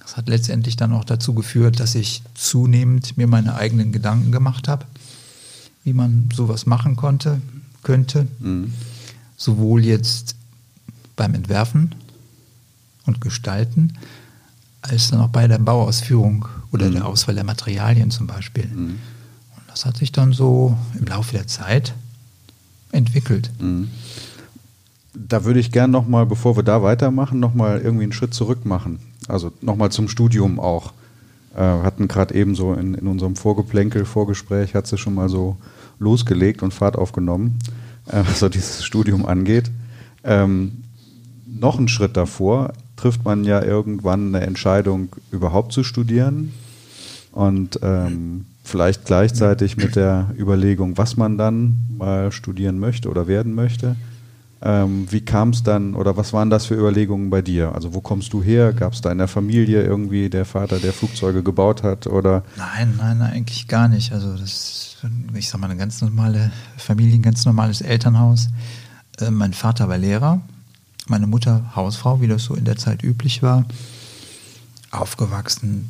Das 0.00 0.16
hat 0.16 0.28
letztendlich 0.28 0.76
dann 0.76 0.92
auch 0.92 1.04
dazu 1.04 1.34
geführt, 1.34 1.80
dass 1.80 1.94
ich 1.94 2.22
zunehmend 2.34 3.16
mir 3.16 3.26
meine 3.26 3.54
eigenen 3.54 3.90
Gedanken 3.90 4.32
gemacht 4.32 4.68
habe, 4.68 4.84
wie 5.82 5.94
man 5.94 6.28
sowas 6.34 6.66
machen 6.66 6.96
konnte, 6.96 7.40
könnte. 7.82 8.26
Mhm 8.40 8.72
sowohl 9.36 9.84
jetzt 9.84 10.36
beim 11.16 11.34
Entwerfen 11.34 11.94
und 13.06 13.20
Gestalten, 13.20 13.94
als 14.82 15.10
dann 15.10 15.20
auch 15.20 15.28
bei 15.28 15.46
der 15.46 15.58
Bauausführung 15.58 16.46
oder 16.72 16.88
mhm. 16.88 16.94
der 16.94 17.06
Auswahl 17.06 17.34
der 17.34 17.44
Materialien 17.44 18.10
zum 18.10 18.26
Beispiel. 18.26 18.66
Mhm. 18.66 18.98
Und 19.56 19.62
das 19.68 19.84
hat 19.84 19.96
sich 19.96 20.12
dann 20.12 20.32
so 20.32 20.76
im 20.98 21.06
Laufe 21.06 21.32
der 21.32 21.46
Zeit 21.46 21.94
entwickelt. 22.92 23.50
Da 25.14 25.44
würde 25.44 25.60
ich 25.60 25.70
gern 25.70 25.90
nochmal, 25.90 26.26
bevor 26.26 26.56
wir 26.56 26.62
da 26.62 26.82
weitermachen, 26.82 27.40
nochmal 27.40 27.80
irgendwie 27.80 28.04
einen 28.04 28.12
Schritt 28.12 28.34
zurück 28.34 28.64
machen. 28.64 28.98
Also 29.28 29.52
nochmal 29.60 29.90
zum 29.90 30.08
Studium 30.08 30.58
auch. 30.58 30.92
Äh, 31.54 31.60
hatten 31.60 32.08
gerade 32.08 32.34
eben 32.34 32.54
so 32.54 32.74
in, 32.74 32.94
in 32.94 33.06
unserem 33.06 33.36
Vorgeplänkel, 33.36 34.04
Vorgespräch, 34.04 34.74
hat 34.74 34.86
sie 34.86 34.98
schon 34.98 35.14
mal 35.14 35.28
so 35.28 35.56
losgelegt 35.98 36.62
und 36.62 36.74
Fahrt 36.74 36.96
aufgenommen 36.96 37.58
äh, 38.06 38.22
was 38.26 38.38
so 38.40 38.48
dieses 38.48 38.84
Studium 38.84 39.26
angeht. 39.26 39.70
Ähm, 40.22 40.82
noch 41.46 41.78
einen 41.78 41.88
Schritt 41.88 42.16
davor 42.16 42.72
trifft 42.96 43.24
man 43.24 43.44
ja 43.44 43.62
irgendwann 43.62 44.34
eine 44.34 44.46
Entscheidung, 44.46 45.08
überhaupt 45.30 45.72
zu 45.72 45.82
studieren. 45.82 46.52
Und 47.32 47.80
ähm, 47.82 48.46
vielleicht 48.62 49.06
gleichzeitig 49.06 49.76
mit 49.76 49.96
der 49.96 50.32
Überlegung, 50.38 50.96
was 50.96 51.16
man 51.16 51.36
dann 51.36 51.78
mal 51.96 52.30
studieren 52.30 52.78
möchte 52.78 53.10
oder 53.10 53.26
werden 53.26 53.54
möchte. 53.54 53.96
Ähm, 54.66 55.06
wie 55.10 55.20
kam 55.20 55.50
es 55.50 55.62
dann 55.62 55.94
oder 55.94 56.16
was 56.16 56.32
waren 56.32 56.48
das 56.48 56.66
für 56.66 56.74
Überlegungen 56.74 57.28
bei 57.28 57.42
dir? 57.42 57.74
Also 57.74 57.92
wo 57.92 58.00
kommst 58.00 58.32
du 58.32 58.42
her? 58.42 58.72
Gab 58.72 58.94
es 58.94 59.02
da 59.02 59.12
in 59.12 59.18
der 59.18 59.28
Familie 59.28 59.82
irgendwie 59.82 60.30
der 60.30 60.46
Vater, 60.46 60.80
der 60.80 60.94
Flugzeuge 60.94 61.42
gebaut 61.42 61.82
hat? 61.82 62.06
Oder? 62.06 62.44
Nein, 62.56 62.94
nein, 62.96 63.20
eigentlich 63.20 63.68
gar 63.68 63.88
nicht. 63.88 64.12
Also 64.12 64.34
das 64.36 64.84
ich 65.34 65.48
sag 65.48 65.60
mal, 65.60 65.70
eine 65.70 65.78
ganz 65.78 66.00
normale 66.00 66.52
Familie, 66.76 67.16
ein 67.16 67.22
ganz 67.22 67.44
normales 67.44 67.80
Elternhaus. 67.80 68.48
Äh, 69.18 69.30
mein 69.30 69.52
Vater 69.52 69.88
war 69.88 69.98
Lehrer, 69.98 70.40
meine 71.06 71.26
Mutter 71.26 71.72
Hausfrau, 71.74 72.20
wie 72.20 72.28
das 72.28 72.44
so 72.44 72.54
in 72.54 72.64
der 72.64 72.76
Zeit 72.76 73.02
üblich 73.02 73.42
war. 73.42 73.64
Aufgewachsen 74.90 75.88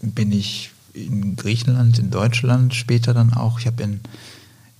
bin 0.00 0.32
ich 0.32 0.70
in 0.94 1.36
Griechenland, 1.36 1.98
in 1.98 2.10
Deutschland, 2.10 2.74
später 2.74 3.12
dann 3.12 3.34
auch. 3.34 3.58
Ich 3.60 3.66
habe 3.66 3.82
in, 3.82 4.00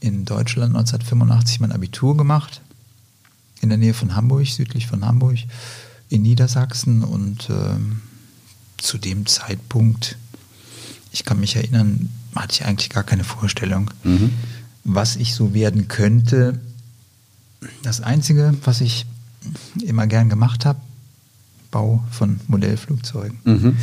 in 0.00 0.24
Deutschland 0.24 0.74
1985 0.74 1.60
mein 1.60 1.72
Abitur 1.72 2.16
gemacht, 2.16 2.62
in 3.60 3.68
der 3.68 3.78
Nähe 3.78 3.94
von 3.94 4.14
Hamburg, 4.14 4.46
südlich 4.46 4.86
von 4.86 5.04
Hamburg, 5.04 5.38
in 6.08 6.22
Niedersachsen. 6.22 7.02
Und 7.02 7.50
äh, 7.50 7.76
zu 8.78 8.98
dem 8.98 9.26
Zeitpunkt, 9.26 10.16
ich 11.12 11.24
kann 11.24 11.40
mich 11.40 11.56
erinnern, 11.56 12.10
hatte 12.34 12.52
ich 12.52 12.64
eigentlich 12.64 12.90
gar 12.90 13.04
keine 13.04 13.24
Vorstellung, 13.24 13.90
mhm. 14.04 14.30
was 14.84 15.16
ich 15.16 15.34
so 15.34 15.54
werden 15.54 15.88
könnte. 15.88 16.60
Das 17.82 18.00
Einzige, 18.00 18.54
was 18.64 18.80
ich 18.80 19.06
immer 19.82 20.06
gern 20.06 20.28
gemacht 20.28 20.64
habe, 20.64 20.80
Bau 21.70 22.04
von 22.10 22.40
Modellflugzeugen. 22.46 23.38
Mhm. 23.44 23.76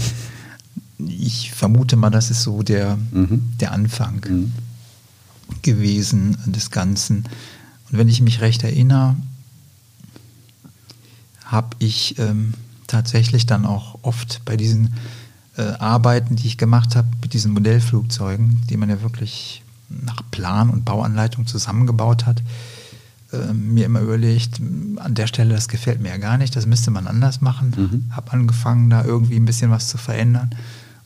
Ich 1.05 1.51
vermute 1.51 1.95
mal, 1.95 2.09
das 2.09 2.31
ist 2.31 2.43
so 2.43 2.63
der, 2.63 2.97
mhm. 3.11 3.53
der 3.59 3.71
Anfang 3.71 4.21
mhm. 4.27 4.53
gewesen 5.61 6.37
des 6.45 6.71
Ganzen. 6.71 7.25
Und 7.89 7.97
wenn 7.97 8.07
ich 8.07 8.21
mich 8.21 8.41
recht 8.41 8.63
erinnere, 8.63 9.15
habe 11.53 11.75
ich 11.79 12.19
ähm, 12.19 12.53
tatsächlich 12.87 13.45
dann 13.45 13.65
auch 13.65 13.99
oft 14.01 14.41
bei 14.43 14.57
diesen 14.57 14.93
äh, 15.57 15.61
Arbeiten, 15.61 16.35
die 16.35 16.47
ich 16.47 16.57
gemacht 16.57 16.95
habe 16.95 17.07
mit 17.21 17.33
diesen 17.33 17.53
Modellflugzeugen, 17.53 18.61
die 18.69 18.75
man 18.75 18.89
ja 18.89 19.01
wirklich 19.01 19.61
nach 19.89 20.21
Plan 20.31 20.69
und 20.69 20.83
Bauanleitung 20.83 21.45
zusammengebaut 21.45 22.25
hat, 22.25 22.41
äh, 23.31 23.53
mir 23.53 23.85
immer 23.85 24.01
überlegt, 24.01 24.59
an 24.97 25.13
der 25.13 25.27
Stelle, 25.27 25.53
das 25.53 25.67
gefällt 25.67 26.01
mir 26.01 26.09
ja 26.09 26.17
gar 26.17 26.37
nicht, 26.37 26.55
das 26.55 26.65
müsste 26.65 26.91
man 26.91 27.07
anders 27.07 27.41
machen. 27.41 27.73
Mhm. 27.77 28.15
Habe 28.15 28.31
angefangen, 28.31 28.89
da 28.89 29.05
irgendwie 29.05 29.35
ein 29.35 29.45
bisschen 29.45 29.71
was 29.71 29.87
zu 29.87 29.97
verändern 29.97 30.55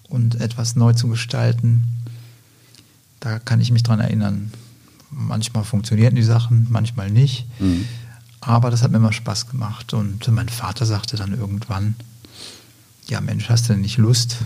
und 0.08 0.40
etwas 0.40 0.76
neu 0.76 0.94
zu 0.94 1.10
gestalten. 1.10 1.84
Da 3.20 3.40
kann 3.40 3.60
ich 3.60 3.72
mich 3.72 3.84
dran 3.84 4.00
erinnern. 4.00 4.52
Manchmal 5.12 5.64
funktionierten 5.64 6.16
die 6.16 6.24
Sachen, 6.24 6.68
manchmal 6.70 7.12
nicht. 7.12 7.48
Mhm. 7.60 7.86
Aber 8.48 8.72
das 8.72 8.82
hat 8.82 8.92
mir 8.92 8.98
immer 8.98 9.12
Spaß 9.12 9.50
gemacht. 9.50 9.94
Und 9.94 10.26
mein 10.30 10.48
Vater 10.48 10.86
sagte 10.86 11.18
dann 11.18 11.38
irgendwann, 11.38 11.96
ja 13.08 13.20
Mensch, 13.20 13.50
hast 13.50 13.68
du 13.68 13.74
denn 13.74 13.82
nicht 13.82 13.98
Lust, 13.98 14.38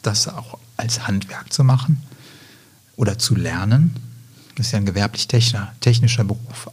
das 0.00 0.28
auch 0.28 0.58
als 0.78 1.06
Handwerk 1.06 1.52
zu 1.52 1.62
machen 1.62 2.02
oder 2.96 3.18
zu 3.18 3.34
lernen? 3.34 3.94
Das 4.56 4.66
ist 4.66 4.72
ja 4.72 4.78
ein 4.78 4.86
gewerblich-technischer 4.86 5.74
technischer 5.80 6.24
Beruf. 6.24 6.70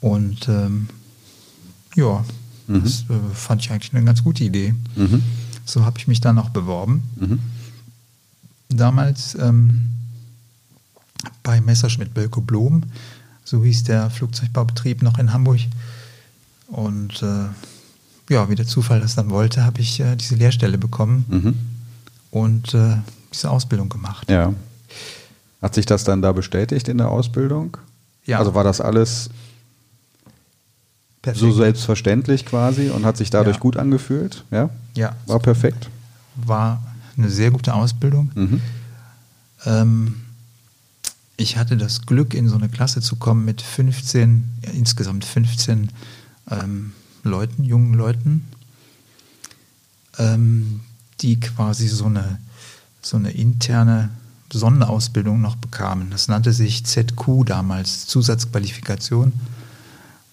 Und 0.00 0.48
ähm, 0.48 0.88
ja, 1.94 2.24
mhm. 2.68 2.82
das 2.82 3.02
äh, 3.10 3.34
fand 3.34 3.60
ich 3.60 3.70
eigentlich 3.70 3.92
eine 3.92 4.02
ganz 4.02 4.24
gute 4.24 4.44
Idee. 4.44 4.74
Mhm. 4.96 5.22
So 5.66 5.84
habe 5.84 5.98
ich 5.98 6.08
mich 6.08 6.22
dann 6.22 6.38
auch 6.38 6.48
beworben. 6.48 7.02
Mhm. 7.16 7.38
Damals 8.70 9.34
ähm, 9.34 9.90
bei 11.42 11.60
Messerschmidt 11.60 12.14
Bölko 12.14 12.40
Blom, 12.40 12.84
so 13.44 13.64
hieß 13.64 13.84
der 13.84 14.10
Flugzeugbaubetrieb 14.10 15.02
noch 15.02 15.18
in 15.18 15.32
Hamburg. 15.32 15.60
Und 16.68 17.22
äh, 17.22 18.32
ja, 18.32 18.48
wie 18.48 18.54
der 18.54 18.66
Zufall 18.66 19.00
das 19.00 19.14
dann 19.14 19.30
wollte, 19.30 19.64
habe 19.64 19.80
ich 19.80 20.00
äh, 20.00 20.16
diese 20.16 20.36
Lehrstelle 20.36 20.78
bekommen 20.78 21.24
mhm. 21.28 21.54
und 22.30 22.74
äh, 22.74 22.96
diese 23.32 23.50
Ausbildung 23.50 23.88
gemacht. 23.88 24.30
Ja. 24.30 24.54
Hat 25.60 25.74
sich 25.74 25.86
das 25.86 26.04
dann 26.04 26.22
da 26.22 26.32
bestätigt 26.32 26.88
in 26.88 26.98
der 26.98 27.08
Ausbildung? 27.08 27.76
Ja. 28.24 28.38
Also 28.38 28.54
war 28.54 28.64
das 28.64 28.80
alles 28.80 29.30
perfekt. 31.20 31.40
so 31.40 31.52
selbstverständlich 31.52 32.46
quasi 32.46 32.90
und 32.90 33.04
hat 33.04 33.16
sich 33.16 33.30
dadurch 33.30 33.56
ja. 33.56 33.60
gut 33.60 33.76
angefühlt? 33.76 34.44
Ja. 34.50 34.70
Ja. 34.96 35.16
War 35.26 35.38
perfekt. 35.38 35.88
War 36.36 36.82
eine 37.16 37.28
sehr 37.28 37.50
gute 37.50 37.74
Ausbildung. 37.74 38.30
Mhm. 38.34 38.60
Ähm, 39.66 40.14
ich 41.36 41.56
hatte 41.56 41.76
das 41.76 42.02
Glück, 42.02 42.34
in 42.34 42.48
so 42.48 42.56
eine 42.56 42.68
Klasse 42.68 43.00
zu 43.00 43.16
kommen 43.16 43.44
mit 43.44 43.62
15, 43.62 44.44
ja, 44.64 44.70
insgesamt 44.72 45.24
15 45.24 45.90
ähm, 46.50 46.92
Leuten, 47.22 47.64
jungen 47.64 47.94
Leuten, 47.94 48.48
ähm, 50.18 50.80
die 51.20 51.40
quasi 51.40 51.88
so 51.88 52.06
eine, 52.06 52.38
so 53.00 53.16
eine 53.16 53.30
interne 53.30 54.10
Sonderausbildung 54.52 55.40
noch 55.40 55.56
bekamen. 55.56 56.10
Das 56.10 56.28
nannte 56.28 56.52
sich 56.52 56.84
ZQ 56.84 57.44
damals, 57.46 58.06
Zusatzqualifikation. 58.06 59.32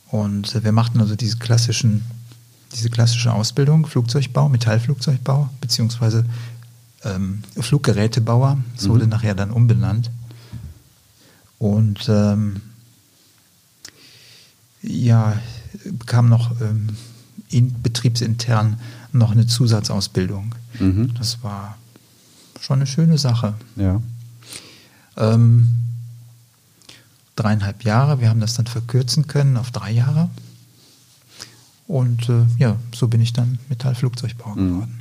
Und 0.08 0.64
wir 0.64 0.72
machten 0.72 1.00
also 1.00 1.16
diese 1.16 1.38
klassischen, 1.38 2.04
diese 2.74 2.90
klassische 2.90 3.32
Ausbildung, 3.32 3.86
Flugzeugbau, 3.86 4.50
Metallflugzeugbau, 4.50 5.50
beziehungsweise 5.62 6.26
ähm, 7.04 7.44
Fluggerätebauer. 7.58 8.58
Es 8.76 8.88
mhm. 8.88 8.90
wurde 8.90 9.08
nachher 9.08 9.36
dann 9.36 9.52
umbenannt. 9.52 10.12
Und 11.60 12.08
ähm, 12.10 12.62
ja, 14.82 15.40
bekam 15.86 16.30
noch 16.30 16.60
ähm, 16.62 16.88
in, 17.50 17.82
betriebsintern 17.82 18.80
noch 19.12 19.32
eine 19.32 19.46
Zusatzausbildung. 19.46 20.56
Mhm. 20.80 21.14
Das 21.16 21.44
war 21.44 21.78
schon 22.60 22.80
eine 22.80 22.88
schöne 22.88 23.18
Sache. 23.18 23.56
Ja. 23.76 24.02
Ähm, 25.18 25.76
dreieinhalb 27.36 27.84
Jahre, 27.84 28.20
wir 28.20 28.30
haben 28.30 28.40
das 28.40 28.54
dann 28.54 28.68
verkürzen 28.68 29.28
können 29.28 29.58
auf 29.58 29.72
drei 29.72 29.92
Jahre. 29.92 30.30
Und 31.88 32.30
äh, 32.30 32.46
ja, 32.58 32.78
so 32.94 33.08
bin 33.08 33.20
ich 33.20 33.34
dann 33.34 33.60
Metallflugzeugbauer 33.70 34.56
mhm. 34.56 34.70
geworden. 34.70 34.99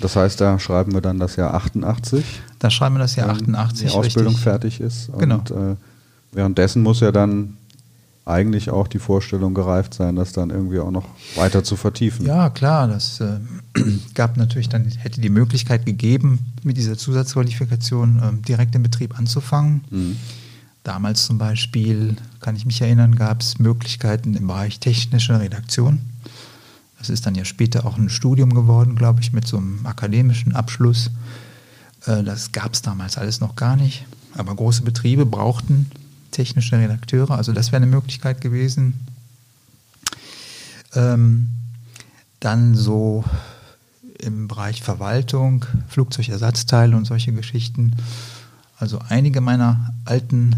Das 0.00 0.16
heißt, 0.16 0.40
da 0.40 0.58
schreiben 0.58 0.92
wir 0.92 1.00
dann 1.00 1.18
das 1.18 1.36
Jahr 1.36 1.54
88. 1.54 2.24
Da 2.58 2.70
schreiben 2.70 2.96
wir 2.96 3.00
das 3.00 3.16
Jahr 3.16 3.30
88. 3.30 3.88
Die 3.88 3.96
Ausbildung 3.96 4.34
richtig. 4.34 4.44
fertig 4.44 4.80
ist. 4.80 5.10
Genau. 5.18 5.38
Und 5.38 5.50
äh, 5.50 5.76
währenddessen 6.32 6.82
muss 6.82 7.00
ja 7.00 7.12
dann 7.12 7.56
eigentlich 8.28 8.70
auch 8.70 8.86
die 8.86 8.98
Vorstellung 8.98 9.54
gereift 9.54 9.94
sein, 9.94 10.14
das 10.14 10.32
dann 10.32 10.50
irgendwie 10.50 10.78
auch 10.78 10.90
noch 10.90 11.06
weiter 11.34 11.64
zu 11.64 11.76
vertiefen. 11.76 12.26
Ja, 12.26 12.50
klar, 12.50 12.86
das 12.86 13.20
äh, 13.20 13.38
gab 14.14 14.36
natürlich 14.36 14.68
dann, 14.68 14.84
hätte 14.84 15.20
die 15.20 15.30
Möglichkeit 15.30 15.86
gegeben, 15.86 16.38
mit 16.62 16.76
dieser 16.76 16.98
Zusatzqualifikation 16.98 18.18
äh, 18.18 18.46
direkt 18.46 18.74
im 18.74 18.82
Betrieb 18.82 19.18
anzufangen. 19.18 19.82
Mhm. 19.90 20.16
Damals 20.84 21.26
zum 21.26 21.38
Beispiel, 21.38 22.16
kann 22.40 22.54
ich 22.54 22.66
mich 22.66 22.80
erinnern, 22.80 23.16
gab 23.16 23.40
es 23.40 23.58
Möglichkeiten 23.58 24.34
im 24.34 24.46
Bereich 24.46 24.78
technische 24.78 25.40
Redaktion. 25.40 26.00
Das 26.98 27.10
ist 27.10 27.26
dann 27.26 27.34
ja 27.34 27.44
später 27.44 27.86
auch 27.86 27.96
ein 27.96 28.08
Studium 28.08 28.52
geworden, 28.54 28.96
glaube 28.96 29.20
ich, 29.20 29.32
mit 29.32 29.46
so 29.46 29.58
einem 29.58 29.86
akademischen 29.86 30.54
Abschluss. 30.54 31.10
Äh, 32.06 32.24
das 32.24 32.52
gab 32.52 32.74
es 32.74 32.82
damals 32.82 33.18
alles 33.18 33.40
noch 33.40 33.56
gar 33.56 33.76
nicht. 33.76 34.06
Aber 34.34 34.54
große 34.54 34.82
Betriebe 34.82 35.26
brauchten 35.26 35.90
technische 36.30 36.78
Redakteure. 36.78 37.30
Also 37.32 37.52
das 37.52 37.72
wäre 37.72 37.82
eine 37.82 37.90
Möglichkeit 37.90 38.40
gewesen. 38.40 38.94
Ähm, 40.94 41.48
dann 42.40 42.74
so 42.74 43.24
im 44.18 44.48
Bereich 44.48 44.82
Verwaltung, 44.82 45.64
Flugzeugersatzteile 45.88 46.96
und 46.96 47.06
solche 47.06 47.32
Geschichten. 47.32 47.96
Also 48.76 49.00
einige 49.08 49.40
meiner 49.40 49.94
alten 50.04 50.56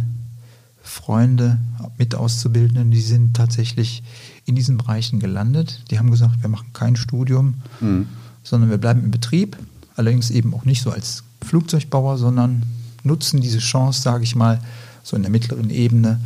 Freunde, 0.83 1.59
mit 1.99 2.15
Auszubildenden, 2.15 2.91
die 2.91 3.01
sind 3.01 3.37
tatsächlich 3.37 4.03
in 4.51 4.57
diesen 4.57 4.77
Bereichen 4.77 5.19
gelandet. 5.19 5.83
Die 5.91 5.99
haben 5.99 6.11
gesagt, 6.11 6.43
wir 6.43 6.49
machen 6.49 6.69
kein 6.73 6.97
Studium, 6.97 7.55
mhm. 7.81 8.09
sondern 8.43 8.71
wir 8.71 8.79
bleiben 8.79 9.03
im 9.03 9.11
Betrieb. 9.11 9.57
Allerdings 9.97 10.31
eben 10.31 10.55
auch 10.55 10.65
nicht 10.65 10.83
so 10.83 10.91
als 10.91 11.25
Flugzeugbauer, 11.43 12.19
sondern 12.19 12.63
nutzen 13.03 13.41
diese 13.41 13.59
Chance, 13.59 14.03
sage 14.03 14.25
ich 14.25 14.37
mal, 14.37 14.61
so 15.03 15.17
in 15.17 15.23
der 15.23 15.31
mittleren 15.31 15.71
Ebene, 15.71 16.21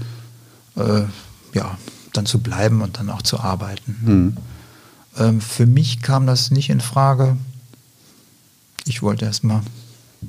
äh, 0.76 1.02
ja, 1.52 1.78
dann 2.12 2.26
zu 2.26 2.40
bleiben 2.40 2.82
und 2.82 2.98
dann 2.98 3.10
auch 3.10 3.22
zu 3.22 3.40
arbeiten. 3.40 3.96
Mhm. 4.02 4.36
Ähm, 5.16 5.40
für 5.40 5.66
mich 5.66 6.02
kam 6.02 6.26
das 6.26 6.50
nicht 6.50 6.70
in 6.70 6.80
Frage. 6.80 7.36
Ich 8.86 9.02
wollte 9.02 9.24
erstmal 9.24 9.62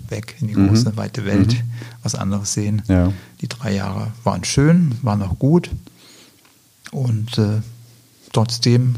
weg 0.10 0.36
in 0.40 0.48
die 0.48 0.56
mhm. 0.56 0.68
große, 0.68 0.98
weite 0.98 1.26
Welt, 1.26 1.54
mhm. 1.54 1.70
was 2.04 2.16
anderes 2.16 2.54
sehen. 2.54 2.82
Ja. 2.88 3.12
Die 3.42 3.48
drei 3.48 3.74
Jahre 3.74 4.12
waren 4.24 4.44
schön, 4.44 4.98
waren 5.02 5.22
auch 5.22 5.40
gut. 5.40 5.70
Und 6.92 7.38
äh, 7.38 7.62
trotzdem, 8.36 8.96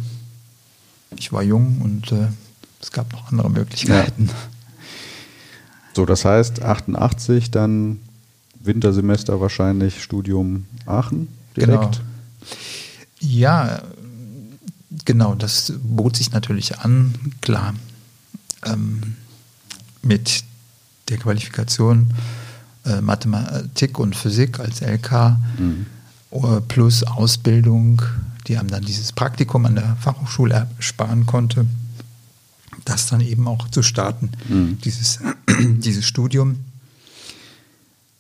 ich 1.16 1.32
war 1.32 1.44
jung 1.44 1.80
und 1.82 2.12
äh, 2.12 2.28
es 2.82 2.92
gab 2.92 3.14
noch 3.14 3.32
andere 3.32 3.52
Möglichkeiten. 3.52 4.28
Ja. 4.28 4.34
So, 5.96 6.06
das 6.06 6.26
heißt 6.26 6.62
88 6.62 7.52
dann 7.52 8.00
Wintersemester 8.60 9.40
wahrscheinlich 9.40 10.02
Studium 10.02 10.66
Aachen 10.86 11.28
direkt? 11.56 11.72
Genau. 11.72 11.92
Ja, 13.20 13.82
genau, 15.06 15.36
das 15.36 15.74
bot 15.84 16.16
sich 16.18 16.32
natürlich 16.32 16.80
an, 16.80 17.14
klar. 17.42 17.74
Ähm, 18.66 19.16
mit 20.02 20.44
der 21.10 21.18
Qualifikation 21.18 22.14
äh, 22.86 23.02
Mathematik 23.02 24.00
und 24.00 24.16
Physik 24.16 24.60
als 24.60 24.82
LK 24.82 25.38
mhm. 25.60 25.86
Äh, 26.30 26.60
plus 26.68 27.04
Ausbildung, 27.04 28.02
die 28.48 28.58
einem 28.58 28.70
dann 28.70 28.84
dieses 28.84 29.12
Praktikum 29.12 29.66
an 29.66 29.76
der 29.76 29.98
Fachhochschule 30.00 30.68
ersparen 30.78 31.26
konnte, 31.26 31.66
das 32.86 33.08
dann 33.08 33.22
eben 33.22 33.48
auch 33.48 33.70
zu 33.70 33.84
starten, 33.84 34.32
mhm. 34.48 34.80
dieses, 34.84 35.20
dieses 35.60 36.06
Studium. 36.06 36.60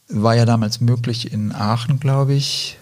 War 0.09 0.35
ja 0.35 0.45
damals 0.45 0.79
möglich 0.79 1.31
in 1.31 1.51
Aachen, 1.51 1.99
glaube 1.99 2.33
ich. 2.33 2.77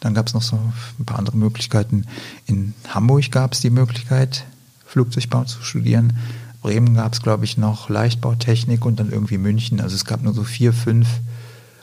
Dann 0.00 0.14
gab 0.14 0.26
es 0.26 0.34
noch 0.34 0.42
so 0.42 0.58
ein 0.98 1.04
paar 1.04 1.18
andere 1.18 1.36
Möglichkeiten. 1.36 2.06
In 2.46 2.74
Hamburg 2.88 3.30
gab 3.30 3.52
es 3.52 3.60
die 3.60 3.70
Möglichkeit, 3.70 4.44
Flugzeugbau 4.86 5.44
zu 5.44 5.62
studieren. 5.62 6.14
Bremen 6.62 6.94
gab 6.94 7.12
es, 7.12 7.22
glaube 7.22 7.44
ich, 7.44 7.58
noch 7.58 7.88
Leichtbautechnik 7.88 8.84
und 8.84 8.98
dann 8.98 9.10
irgendwie 9.10 9.38
München. 9.38 9.80
Also 9.80 9.94
es 9.94 10.04
gab 10.04 10.22
nur 10.22 10.32
so 10.32 10.44
vier, 10.44 10.72
fünf 10.72 11.08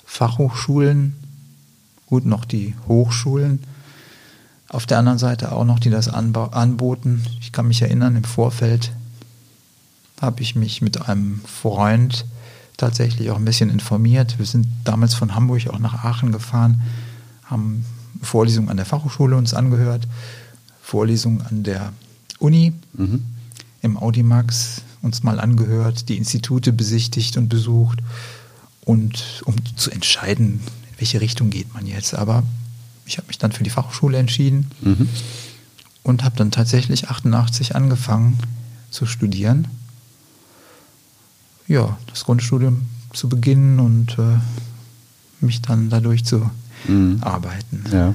Fachhochschulen. 0.06 1.16
Gut, 2.08 2.26
noch 2.26 2.46
die 2.46 2.76
Hochschulen. 2.88 3.60
Auf 4.70 4.86
der 4.86 5.00
anderen 5.00 5.18
Seite 5.18 5.52
auch 5.52 5.66
noch, 5.66 5.80
die 5.80 5.90
das 5.90 6.08
anboten. 6.08 7.26
Ich 7.42 7.52
kann 7.52 7.68
mich 7.68 7.82
erinnern, 7.82 8.16
im 8.16 8.24
Vorfeld 8.24 8.92
habe 10.22 10.42
ich 10.42 10.56
mich 10.56 10.82
mit 10.82 11.10
einem 11.10 11.42
Freund 11.46 12.26
tatsächlich 12.78 13.32
auch 13.32 13.38
ein 13.38 13.46
bisschen 13.46 13.70
informiert. 13.70 14.38
Wir 14.38 14.46
sind 14.46 14.68
damals 14.84 15.16
von 15.16 15.34
Hamburg 15.34 15.68
auch 15.70 15.80
nach 15.80 16.04
Aachen 16.04 16.32
gefahren, 16.32 16.82
haben 17.46 17.84
Vorlesungen 18.22 18.70
an 18.70 18.78
der 18.78 18.86
Fachhochschule 18.86 19.36
uns 19.36 19.54
angehört, 19.54 20.08
Vorlesungen 20.82 21.42
an 21.42 21.64
der 21.64 21.92
Uni, 22.38 22.74
mhm. 22.94 23.26
im 23.82 23.98
Audimax 23.98 24.82
uns 25.02 25.24
mal 25.24 25.40
angehört, 25.40 26.10
die 26.10 26.18
Institute 26.18 26.74
besichtigt 26.74 27.38
und 27.38 27.50
besucht 27.50 28.00
und 28.86 29.42
um 29.46 29.56
zu 29.76 29.90
entscheiden, 29.92 30.62
in 30.92 31.00
welche 31.00 31.22
Richtung 31.22 31.50
geht 31.50 31.74
man 31.74 31.88
jetzt. 31.88 32.14
Aber 32.14 32.44
ich 33.10 33.18
habe 33.18 33.28
mich 33.28 33.38
dann 33.38 33.52
für 33.52 33.64
die 33.64 33.70
Fachhochschule 33.70 34.18
entschieden 34.18 34.72
mhm. 34.82 35.10
und 36.04 36.24
habe 36.24 36.38
dann 36.38 36.52
tatsächlich 36.52 37.10
88 37.10 37.76
angefangen 37.76 38.40
zu 38.92 39.06
studieren 39.06 39.68
ja, 41.70 41.98
das 42.08 42.26
Grundstudium 42.26 42.82
zu 43.14 43.30
beginnen 43.30 43.80
und 43.80 44.18
äh, 44.18 44.40
mich 45.40 45.62
dann 45.62 45.90
dadurch 45.90 46.26
zu 46.26 46.50
mhm. 46.88 47.20
arbeiten. 47.22 47.86
Ja. 47.92 48.14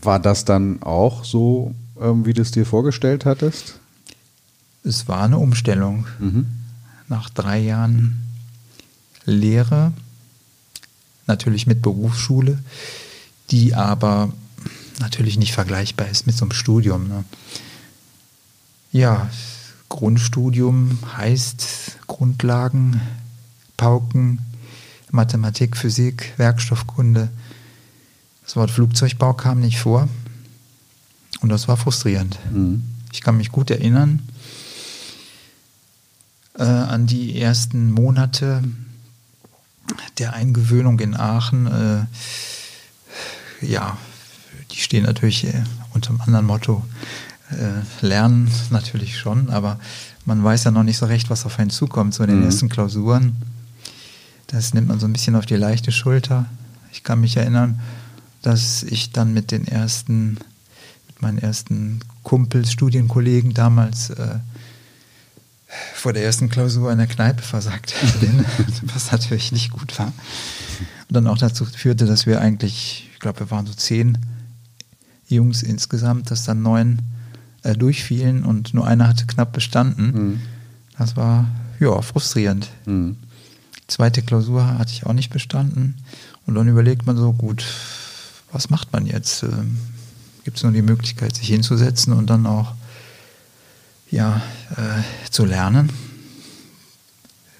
War 0.00 0.18
das 0.18 0.44
dann 0.44 0.82
auch 0.82 1.24
so, 1.24 1.74
ähm, 2.00 2.24
wie 2.26 2.32
du 2.32 2.42
es 2.42 2.50
dir 2.50 2.66
vorgestellt 2.66 3.24
hattest? 3.26 3.78
Es 4.82 5.06
war 5.06 5.24
eine 5.24 5.38
Umstellung. 5.38 6.06
Mhm. 6.18 6.46
Nach 7.08 7.28
drei 7.30 7.58
Jahren 7.58 8.22
Lehre, 9.26 9.92
natürlich 11.32 11.66
mit 11.66 11.80
Berufsschule, 11.80 12.58
die 13.50 13.74
aber 13.74 14.32
natürlich 15.00 15.38
nicht 15.38 15.52
vergleichbar 15.52 16.08
ist 16.08 16.26
mit 16.26 16.36
so 16.36 16.44
einem 16.44 16.52
Studium. 16.52 17.08
Ne? 17.08 17.24
Ja, 18.92 19.30
Grundstudium 19.88 20.98
heißt 21.16 21.98
Grundlagen, 22.06 23.00
Pauken, 23.78 24.40
Mathematik, 25.10 25.76
Physik, 25.76 26.34
Werkstoffkunde. 26.36 27.30
Das 28.44 28.56
Wort 28.56 28.70
Flugzeugbau 28.70 29.32
kam 29.32 29.60
nicht 29.60 29.78
vor 29.78 30.08
und 31.40 31.48
das 31.48 31.66
war 31.66 31.78
frustrierend. 31.78 32.38
Mhm. 32.52 32.84
Ich 33.12 33.22
kann 33.22 33.38
mich 33.38 33.50
gut 33.50 33.70
erinnern 33.70 34.20
äh, 36.58 36.62
an 36.64 37.06
die 37.06 37.40
ersten 37.40 37.90
Monate 37.90 38.62
der 40.18 40.34
Eingewöhnung 40.34 40.98
in 41.00 41.16
Aachen. 41.16 41.66
Äh, 41.66 43.66
ja, 43.66 43.96
die 44.70 44.78
stehen 44.78 45.04
natürlich 45.04 45.44
äh, 45.44 45.64
unter 45.94 46.10
einem 46.10 46.20
anderen 46.22 46.46
Motto 46.46 46.82
äh, 47.50 48.04
lernen 48.04 48.50
natürlich 48.70 49.18
schon, 49.18 49.50
aber 49.50 49.78
man 50.24 50.42
weiß 50.42 50.64
ja 50.64 50.70
noch 50.70 50.84
nicht 50.84 50.98
so 50.98 51.06
recht, 51.06 51.30
was 51.30 51.44
auf 51.44 51.58
einen 51.58 51.70
zukommt, 51.70 52.14
so 52.14 52.22
in 52.22 52.30
den 52.30 52.40
mhm. 52.40 52.46
ersten 52.46 52.68
Klausuren. 52.68 53.36
Das 54.46 54.74
nimmt 54.74 54.88
man 54.88 55.00
so 55.00 55.06
ein 55.06 55.12
bisschen 55.12 55.36
auf 55.36 55.46
die 55.46 55.56
leichte 55.56 55.92
Schulter. 55.92 56.46
Ich 56.92 57.02
kann 57.02 57.20
mich 57.20 57.36
erinnern, 57.36 57.80
dass 58.42 58.82
ich 58.82 59.12
dann 59.12 59.32
mit 59.32 59.50
den 59.50 59.66
ersten, 59.66 60.38
mit 61.06 61.22
meinen 61.22 61.38
ersten 61.38 62.00
Kumpels, 62.22 62.72
Studienkollegen 62.72 63.54
damals 63.54 64.10
äh, 64.10 64.38
vor 65.94 66.12
der 66.12 66.24
ersten 66.24 66.48
Klausur 66.48 66.92
in 66.92 66.98
der 66.98 67.06
Kneipe 67.06 67.42
versagt 67.42 67.94
bin, 68.20 68.44
was 68.94 69.12
natürlich 69.12 69.52
nicht 69.52 69.70
gut 69.70 69.98
war. 69.98 70.12
Und 71.08 71.14
dann 71.14 71.26
auch 71.26 71.38
dazu 71.38 71.64
führte, 71.64 72.06
dass 72.06 72.26
wir 72.26 72.40
eigentlich, 72.40 73.10
ich 73.12 73.18
glaube, 73.20 73.40
wir 73.40 73.50
waren 73.50 73.66
so 73.66 73.72
zehn 73.72 74.18
Jungs 75.28 75.62
insgesamt, 75.62 76.30
dass 76.30 76.44
dann 76.44 76.62
neun 76.62 77.00
äh, 77.62 77.74
durchfielen 77.74 78.44
und 78.44 78.74
nur 78.74 78.86
einer 78.86 79.08
hatte 79.08 79.26
knapp 79.26 79.52
bestanden. 79.52 80.06
Mhm. 80.12 80.40
Das 80.98 81.16
war 81.16 81.46
ja 81.80 82.00
frustrierend. 82.02 82.68
Mhm. 82.86 83.16
Zweite 83.86 84.22
Klausur 84.22 84.78
hatte 84.78 84.92
ich 84.92 85.06
auch 85.06 85.12
nicht 85.12 85.30
bestanden. 85.30 85.96
Und 86.46 86.54
dann 86.54 86.68
überlegt 86.68 87.06
man 87.06 87.16
so, 87.16 87.32
gut, 87.32 87.64
was 88.50 88.70
macht 88.70 88.92
man 88.92 89.06
jetzt? 89.06 89.42
Ähm, 89.42 89.78
Gibt 90.44 90.56
es 90.56 90.62
nur 90.62 90.72
die 90.72 90.82
Möglichkeit, 90.82 91.36
sich 91.36 91.48
hinzusetzen 91.48 92.12
und 92.12 92.28
dann 92.28 92.46
auch 92.46 92.74
ja, 94.12 94.42
äh, 94.76 95.30
zu 95.30 95.44
lernen, 95.44 95.90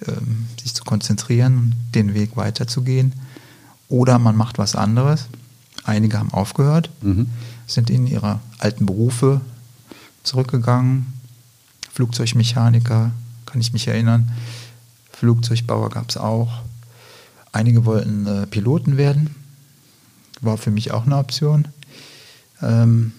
ähm, 0.07 0.47
sich 0.61 0.75
zu 0.75 0.85
konzentrieren, 0.85 1.75
den 1.95 2.15
Weg 2.15 2.37
weiterzugehen. 2.37 3.15
Oder 3.89 4.19
man 4.19 4.37
macht 4.37 4.59
was 4.59 4.77
anderes. 4.77 5.27
Einige 5.83 6.19
haben 6.19 6.33
aufgehört, 6.33 6.91
mhm. 7.01 7.27
sind 7.67 7.91
in 7.91 8.07
ihre 8.07 8.39
alten 8.59 8.87
Berufe 8.87 9.41
zurückgegangen. 10.23 11.07
Flugzeugmechaniker, 11.93 13.11
kann 13.47 13.61
ich 13.61 13.73
mich 13.73 13.89
erinnern. 13.89 14.31
Flugzeugbauer 15.11 15.91
gab 15.91 16.11
es 16.11 16.17
auch. 16.17 16.63
Einige 17.51 17.85
wollten 17.85 18.27
äh, 18.27 18.47
Piloten 18.47 18.97
werden. 18.97 19.35
War 20.43 20.59
für 20.59 20.71
mich 20.71 20.93
auch 20.93 21.07
eine 21.07 21.17
Option. 21.17 21.69
Ähm, 22.61 23.13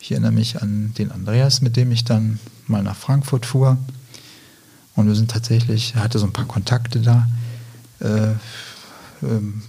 ich 0.00 0.12
erinnere 0.12 0.32
mich 0.32 0.62
an 0.62 0.92
den 0.98 1.12
Andreas, 1.12 1.60
mit 1.60 1.76
dem 1.76 1.92
ich 1.92 2.04
dann 2.04 2.38
mal 2.66 2.82
nach 2.82 2.96
Frankfurt 2.96 3.46
fuhr. 3.46 3.78
Und 4.94 5.06
wir 5.06 5.14
sind 5.14 5.30
tatsächlich, 5.30 5.94
er 5.94 6.02
hatte 6.02 6.18
so 6.18 6.26
ein 6.26 6.32
paar 6.32 6.46
Kontakte 6.46 7.00
da, 7.00 7.28
äh, 8.00 8.30
äh, 8.30 8.36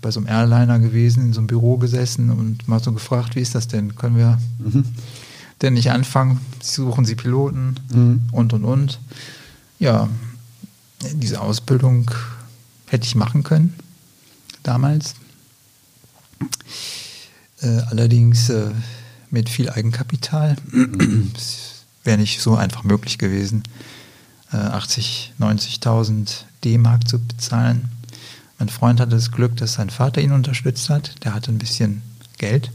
bei 0.02 0.12
so 0.12 0.20
einem 0.20 0.30
Airliner 0.30 0.80
gewesen, 0.80 1.24
in 1.24 1.34
so 1.34 1.40
einem 1.40 1.48
Büro 1.48 1.78
gesessen 1.78 2.30
und 2.32 2.68
mal 2.68 2.82
so 2.82 2.92
gefragt, 2.92 3.36
wie 3.36 3.42
ist 3.42 3.56
das 3.56 3.68
denn? 3.68 3.96
Können 3.96 4.18
wir 4.18 4.40
mhm. 4.60 4.86
denn 5.62 5.74
nicht 5.74 5.92
anfangen? 5.92 6.40
Suchen 6.62 7.06
Sie 7.06 7.16
Piloten 7.16 7.76
mhm. 7.94 8.22
und 8.32 8.54
und 8.54 8.64
und. 8.64 9.00
Ja, 9.80 10.10
diese 11.14 11.42
Ausbildung 11.42 12.12
hätte 12.88 13.06
ich 13.06 13.16
machen 13.16 13.44
können 13.44 13.74
damals. 14.64 15.16
Äh, 17.62 17.82
allerdings 17.90 18.50
äh, 18.50 18.72
mit 19.32 19.50
viel 19.50 19.70
Eigenkapital. 19.70 20.56
Wäre 22.04 22.18
nicht 22.18 22.42
so 22.42 22.56
einfach 22.56 22.84
möglich 22.84 23.18
gewesen, 23.18 23.64
äh, 24.52 24.58
80, 24.58 25.34
90.000 25.40 26.46
D-Mark 26.64 27.08
zu 27.08 27.20
bezahlen. 27.20 27.90
Mein 28.58 28.70
Freund 28.70 29.00
hatte 29.00 29.12
das 29.12 29.32
Glück, 29.32 29.56
dass 29.58 29.74
sein 29.74 29.90
Vater 29.90 30.22
ihn 30.22 30.32
unterstützt 30.32 30.90
hat. 30.90 31.24
Der 31.24 31.34
hatte 31.34 31.52
ein 31.52 31.58
bisschen 31.58 32.02
Geld. 32.38 32.72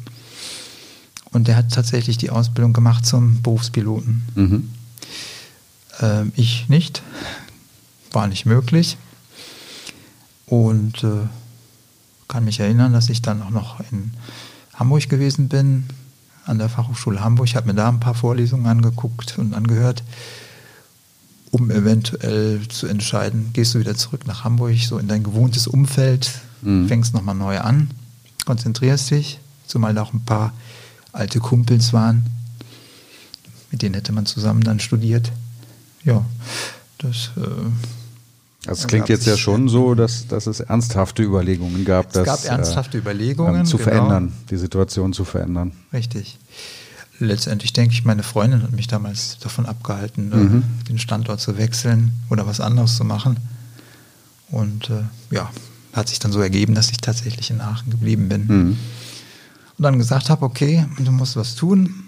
Und 1.31 1.49
der 1.49 1.57
hat 1.57 1.73
tatsächlich 1.73 2.17
die 2.17 2.31
Ausbildung 2.31 2.73
gemacht 2.73 3.05
zum 3.05 3.43
Berufspiloten. 3.43 4.23
Mhm. 4.35 4.71
Äh, 6.01 6.25
ich 6.37 6.69
nicht. 6.69 7.03
War 8.13 8.29
nicht 8.29 8.47
möglich. 8.47 8.97
Und 10.47 11.03
äh, 11.03 11.27
kann 12.29 12.45
mich 12.45 12.61
erinnern, 12.61 12.93
dass 12.93 13.11
ich 13.11 13.21
dann 13.23 13.43
auch 13.43 13.51
noch 13.51 13.81
in 13.91 14.13
Hamburg 14.75 15.09
gewesen 15.09 15.49
bin, 15.49 15.87
an 16.47 16.59
der 16.59 16.69
Fachhochschule 16.69 17.23
Hamburg, 17.23 17.55
habe 17.55 17.69
mir 17.69 17.75
da 17.75 17.89
ein 17.89 18.01
paar 18.01 18.15
Vorlesungen 18.15 18.67
angeguckt 18.67 19.39
und 19.39 19.55
angehört, 19.55 20.03
um 21.51 21.71
eventuell 21.71 22.67
zu 22.69 22.87
entscheiden, 22.87 23.51
gehst 23.53 23.75
du 23.75 23.79
wieder 23.79 23.95
zurück 23.95 24.27
nach 24.27 24.45
Hamburg, 24.45 24.77
so 24.79 24.99
in 24.99 25.09
dein 25.09 25.23
gewohntes 25.23 25.67
Umfeld, 25.67 26.31
mhm. 26.63 26.89
fängst 26.89 27.15
nochmal 27.15 27.35
neu 27.35 27.61
an, 27.61 27.91
konzentrierst 28.45 29.11
dich, 29.11 29.39
zumal 29.67 29.95
da 29.95 30.03
auch 30.03 30.13
ein 30.13 30.25
paar 30.25 30.53
alte 31.13 31.39
Kumpels 31.39 31.93
waren, 31.93 32.27
mit 33.71 33.83
denen 33.83 33.95
hätte 33.95 34.13
man 34.13 34.27
zusammen 34.27 34.63
dann 34.63 34.81
studiert. 34.81 35.33
Ja, 36.05 36.25
das 36.99 37.31
äh, 37.37 37.71
also 38.67 38.83
es 38.83 38.87
klingt 38.87 39.09
jetzt 39.09 39.27
ja 39.27 39.37
schon 39.37 39.69
so, 39.69 39.95
dass, 39.95 40.27
dass 40.27 40.47
es 40.47 40.61
ernsthafte 40.61 41.23
Überlegungen 41.23 41.85
gab. 41.85 42.07
Es 42.07 42.13
dass, 42.13 42.25
gab 42.25 42.45
ernsthafte 42.45 42.97
äh, 42.97 43.01
Überlegungen. 43.01 43.61
Ähm, 43.61 43.67
zu 43.67 43.77
genau. 43.77 43.91
verändern, 43.91 44.33
die 44.51 44.57
Situation 44.57 45.13
zu 45.13 45.25
verändern. 45.25 45.73
Richtig. 45.93 46.39
Letztendlich 47.19 47.73
denke 47.73 47.95
ich, 47.95 48.05
meine 48.05 48.23
Freundin 48.23 48.63
hat 48.63 48.73
mich 48.73 48.89
damals 48.89 49.39
davon 49.39 49.67
abgehalten, 49.67 50.33
äh, 50.33 50.37
mhm. 50.37 50.59
äh, 50.81 50.85
den 50.85 50.99
Standort 50.99 51.41
zu 51.41 51.57
wechseln 51.59 52.13
oder 52.31 52.47
was 52.47 52.61
anderes 52.61 52.97
zu 52.97 53.05
machen. 53.05 53.37
Und 54.51 54.91
äh, 54.91 55.03
ja, 55.35 55.51
hat 55.93 56.09
sich 56.09 56.19
dann 56.19 56.33
so 56.33 56.41
ergeben, 56.41 56.75
dass 56.75 56.91
ich 56.91 56.99
tatsächlich 56.99 57.51
in 57.51 57.61
Aachen 57.61 57.91
geblieben 57.91 58.29
bin. 58.29 58.47
Mhm. 58.47 58.79
Und 59.77 59.83
dann 59.83 59.99
gesagt 59.99 60.31
habe, 60.31 60.45
okay, 60.45 60.87
du 60.99 61.11
musst 61.13 61.37
was 61.37 61.55
tun. 61.55 62.05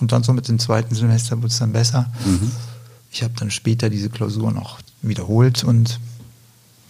Und 0.00 0.12
dann 0.12 0.22
so 0.22 0.32
mit 0.32 0.48
dem 0.48 0.58
zweiten 0.58 0.94
Semester 0.94 1.36
wurde 1.36 1.48
es 1.48 1.58
dann 1.58 1.72
besser. 1.72 2.12
Mhm. 2.24 2.50
Ich 3.14 3.22
habe 3.22 3.34
dann 3.38 3.52
später 3.52 3.90
diese 3.90 4.10
Klausur 4.10 4.50
noch 4.50 4.80
wiederholt 5.00 5.62
und 5.62 6.00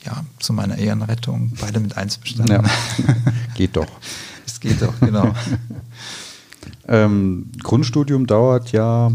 ja, 0.07 0.25
zu 0.41 0.55
meiner 0.55 0.79
Ehrenrettung 0.79 1.53
beide 1.61 1.81
mit 1.81 1.99
eins 1.99 2.17
bestanden. 2.17 2.65
Ja. 2.65 3.15
geht 3.55 3.77
doch. 3.77 3.87
es 4.47 4.59
geht 4.59 4.81
doch, 4.81 4.99
genau. 5.01 5.35
ähm, 6.89 7.51
Grundstudium 7.63 8.27
dauert 8.27 8.73
ja, 8.73 9.13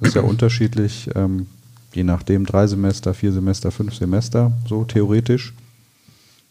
ist 0.00 0.14
ja 0.14 0.22
unterschiedlich, 0.22 1.10
ähm, 1.14 1.46
je 1.92 2.04
nachdem, 2.04 2.46
drei 2.46 2.66
Semester, 2.66 3.12
vier 3.12 3.34
Semester, 3.34 3.70
fünf 3.70 3.94
Semester, 3.94 4.52
so 4.66 4.84
theoretisch. 4.84 5.52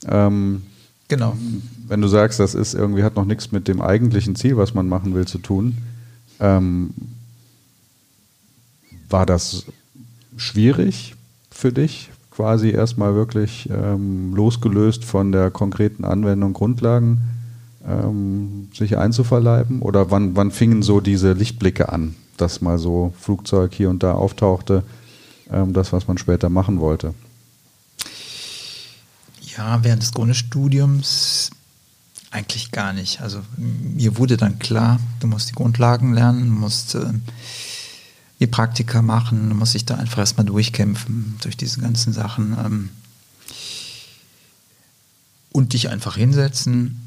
Ähm, 0.08 0.62
genau. 1.08 1.36
Wenn 1.88 2.02
du 2.02 2.08
sagst, 2.08 2.40
das 2.40 2.54
ist 2.54 2.76
irgendwie 2.76 3.02
hat 3.02 3.16
noch 3.16 3.26
nichts 3.26 3.52
mit 3.52 3.68
dem 3.68 3.82
eigentlichen 3.82 4.36
Ziel, 4.36 4.56
was 4.56 4.76
man 4.76 4.88
machen 4.88 5.16
will, 5.16 5.26
zu 5.26 5.40
tun, 5.40 5.80
ähm, 6.40 6.92
war 9.10 9.26
das 9.26 9.66
schwierig 10.38 11.16
für 11.52 11.72
dich, 11.72 12.10
quasi 12.32 12.70
erstmal 12.70 13.16
wirklich 13.16 13.70
ähm, 13.70 14.34
losgelöst 14.36 15.06
von 15.06 15.32
der 15.32 15.52
konkreten 15.52 16.04
Anwendung 16.04 16.54
Grundlagen 16.54 17.22
ähm, 17.88 18.70
sich 18.74 18.98
einzuverleiben? 18.98 19.82
Oder 19.82 20.12
wann, 20.12 20.36
wann 20.36 20.52
fingen 20.52 20.84
so 20.84 21.00
diese 21.00 21.34
Lichtblicke 21.34 21.90
an, 21.90 22.16
dass 22.38 22.62
mal 22.62 22.78
so 22.78 23.14
Flugzeug 23.20 23.74
hier 23.74 23.90
und 23.90 24.04
da 24.04 24.14
auftauchte, 24.14 24.84
ähm, 25.52 25.74
das, 25.74 25.94
was 25.94 26.08
man 26.08 26.18
später 26.18 26.50
machen 26.50 26.80
wollte? 26.80 27.14
Ja, 29.58 29.84
während 29.84 30.04
des 30.04 30.12
Grundstudiums 30.12 31.52
eigentlich 32.32 32.72
gar 32.72 32.92
nicht. 32.92 33.22
Also 33.22 33.40
mir 33.58 34.18
wurde 34.18 34.36
dann 34.36 34.60
klar, 34.60 35.00
du 35.22 35.28
musst 35.28 35.50
die 35.50 35.56
Grundlagen 35.56 36.14
lernen, 36.14 36.50
musst 36.50 36.96
äh, 36.96 37.06
die 38.40 38.48
Praktika 38.48 39.02
machen, 39.02 39.50
du 39.50 39.56
musst 39.56 39.74
dich 39.74 39.86
da 39.86 39.96
einfach 39.96 40.20
erstmal 40.20 40.46
durchkämpfen 40.46 41.38
durch 41.42 41.56
diese 41.56 41.80
ganzen 41.80 42.14
Sachen. 42.14 42.58
Ähm, 42.64 42.90
und 45.52 45.72
dich 45.72 45.90
einfach 45.90 46.18
hinsetzen 46.18 47.00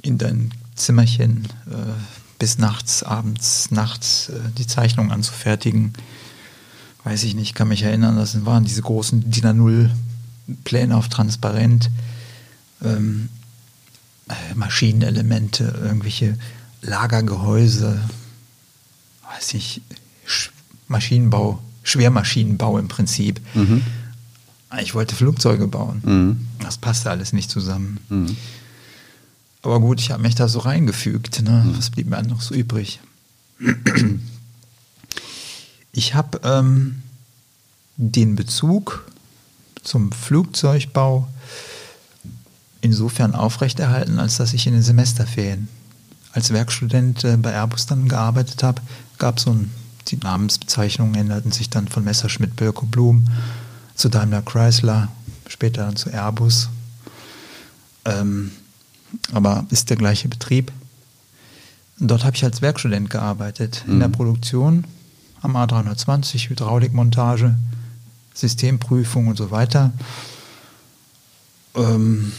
in 0.00 0.16
dein 0.16 0.50
Zimmerchen 0.76 1.44
äh, 1.70 1.92
bis 2.38 2.56
nachts, 2.56 3.02
abends, 3.02 3.70
nachts 3.70 4.30
äh, 4.30 4.40
die 4.56 4.66
Zeichnung 4.66 5.12
anzufertigen. 5.12 5.92
Weiß 7.04 7.22
ich 7.22 7.34
nicht, 7.34 7.54
kann 7.54 7.68
mich 7.68 7.82
erinnern, 7.82 8.16
das 8.16 8.46
waren 8.46 8.64
diese 8.64 8.80
großen 8.80 9.30
DIN 9.30 9.44
A0 9.44 9.90
Pläne 10.64 10.96
auf 10.96 11.08
transparent, 11.08 11.90
ähm, 12.82 13.28
äh, 14.28 14.54
Maschinenelemente, 14.54 15.64
irgendwelche 15.82 16.38
Lagergehäuse, 16.80 18.00
weiß 19.34 19.52
ich, 19.54 19.82
Maschinenbau, 20.90 21.60
Schwermaschinenbau 21.82 22.78
im 22.78 22.88
Prinzip. 22.88 23.40
Mhm. 23.54 23.82
Ich 24.80 24.94
wollte 24.94 25.14
Flugzeuge 25.14 25.66
bauen. 25.66 26.02
Mhm. 26.04 26.46
Das 26.60 26.78
passte 26.78 27.10
alles 27.10 27.32
nicht 27.32 27.50
zusammen. 27.50 27.98
Mhm. 28.08 28.36
Aber 29.62 29.80
gut, 29.80 30.00
ich 30.00 30.10
habe 30.10 30.22
mich 30.22 30.34
da 30.34 30.48
so 30.48 30.58
reingefügt. 30.60 31.42
Ne? 31.42 31.64
Mhm. 31.64 31.78
Was 31.78 31.90
blieb 31.90 32.08
mir 32.08 32.22
noch 32.22 32.42
so 32.42 32.54
übrig? 32.54 33.00
Ich 35.92 36.14
habe 36.14 36.40
ähm, 36.44 37.02
den 37.96 38.36
Bezug 38.36 39.10
zum 39.82 40.12
Flugzeugbau 40.12 41.26
insofern 42.80 43.34
aufrechterhalten, 43.34 44.20
als 44.20 44.36
dass 44.36 44.52
ich 44.52 44.68
in 44.68 44.74
den 44.74 44.84
Semesterferien 44.84 45.66
als 46.32 46.52
Werkstudent 46.52 47.24
äh, 47.24 47.36
bei 47.36 47.52
Airbus 47.52 47.86
dann 47.86 48.08
gearbeitet 48.08 48.62
habe, 48.62 48.80
gab 49.18 49.38
es 49.38 49.42
so 49.42 49.50
ein 49.50 49.72
die 50.10 50.16
Namensbezeichnungen 50.16 51.14
änderten 51.14 51.52
sich 51.52 51.70
dann 51.70 51.88
von 51.88 52.04
Messerschmitt 52.04 52.56
Birko 52.56 52.86
Blum 52.86 53.26
zu 53.94 54.08
Daimler 54.08 54.42
Chrysler, 54.42 55.08
später 55.48 55.84
dann 55.84 55.96
zu 55.96 56.10
Airbus. 56.10 56.68
Ähm, 58.04 58.50
aber 59.32 59.66
ist 59.70 59.90
der 59.90 59.96
gleiche 59.96 60.28
Betrieb. 60.28 60.72
Dort 61.98 62.24
habe 62.24 62.34
ich 62.36 62.44
als 62.44 62.62
Werkstudent 62.62 63.10
gearbeitet, 63.10 63.84
in 63.86 63.98
der 63.98 64.08
Mhm. 64.08 64.12
Produktion 64.12 64.84
am 65.42 65.56
A320, 65.56 66.48
Hydraulikmontage, 66.48 67.54
Systemprüfung 68.34 69.26
und 69.28 69.36
so 69.36 69.50
weiter. 69.50 69.92
Ähm, 71.74 72.32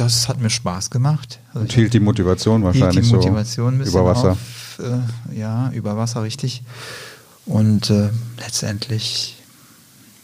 das 0.00 0.28
hat 0.28 0.40
mir 0.40 0.50
Spaß 0.50 0.90
gemacht. 0.90 1.38
Also 1.48 1.60
Und 1.60 1.72
hielt 1.72 1.92
die 1.92 2.00
Motivation 2.00 2.62
wahrscheinlich 2.62 3.08
die 3.08 3.14
Motivation 3.14 3.84
so 3.84 3.90
über 3.90 4.04
Wasser. 4.04 4.32
Auf, 4.32 4.78
äh, 4.80 5.38
ja, 5.38 5.70
über 5.72 5.96
Wasser, 5.96 6.22
richtig. 6.22 6.62
Und 7.46 7.90
äh, 7.90 8.10
letztendlich 8.38 9.36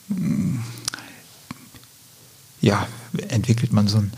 mh, 0.08 0.60
ja, 2.60 2.86
entwickelt 3.28 3.72
man 3.72 3.88
so 3.88 3.98
ein, 3.98 4.12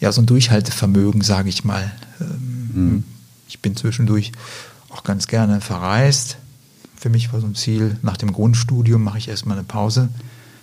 ja, 0.00 0.12
so 0.12 0.20
ein 0.22 0.26
Durchhaltevermögen, 0.26 1.22
sage 1.22 1.48
ich 1.48 1.64
mal. 1.64 1.90
Ähm, 2.20 2.46
Mhm. 2.72 3.02
Ich 3.48 3.58
bin 3.60 3.74
zwischendurch 3.74 4.30
auch 4.90 5.02
ganz 5.02 5.26
gerne 5.26 5.60
verreist. 5.60 6.36
Für 6.94 7.08
mich 7.08 7.32
war 7.32 7.40
so 7.40 7.48
ein 7.48 7.56
Ziel, 7.56 7.96
nach 8.02 8.16
dem 8.16 8.32
Grundstudium 8.32 9.02
mache 9.02 9.18
ich 9.18 9.26
erstmal 9.26 9.56
eine 9.58 9.66
Pause. 9.66 10.08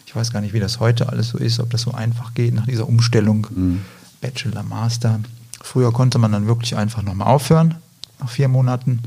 Ich 0.06 0.16
weiß 0.16 0.32
gar 0.32 0.40
nicht, 0.40 0.54
wie 0.54 0.62
das 0.62 0.80
heute 0.80 1.10
alles 1.10 1.28
so 1.28 1.38
ist, 1.38 1.60
ob 1.60 1.70
das 1.70 1.82
so 1.82 1.92
einfach 1.92 2.34
geht 2.34 2.54
nach 2.54 2.66
dieser 2.66 2.88
Umstellung. 2.88 3.48
Mhm. 3.54 3.82
Bachelor, 4.22 4.64
Master. 4.64 5.20
Früher 5.62 5.92
konnte 5.92 6.18
man 6.18 6.32
dann 6.32 6.48
wirklich 6.48 6.76
einfach 6.76 7.02
nochmal 7.02 7.28
aufhören, 7.28 7.76
nach 8.20 8.30
vier 8.30 8.48
Monaten. 8.48 9.02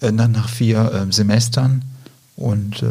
Äh, 0.00 0.12
dann 0.12 0.32
nach 0.32 0.48
vier 0.48 0.92
äh, 1.08 1.12
Semestern. 1.12 1.84
Und 2.36 2.82
äh, 2.82 2.86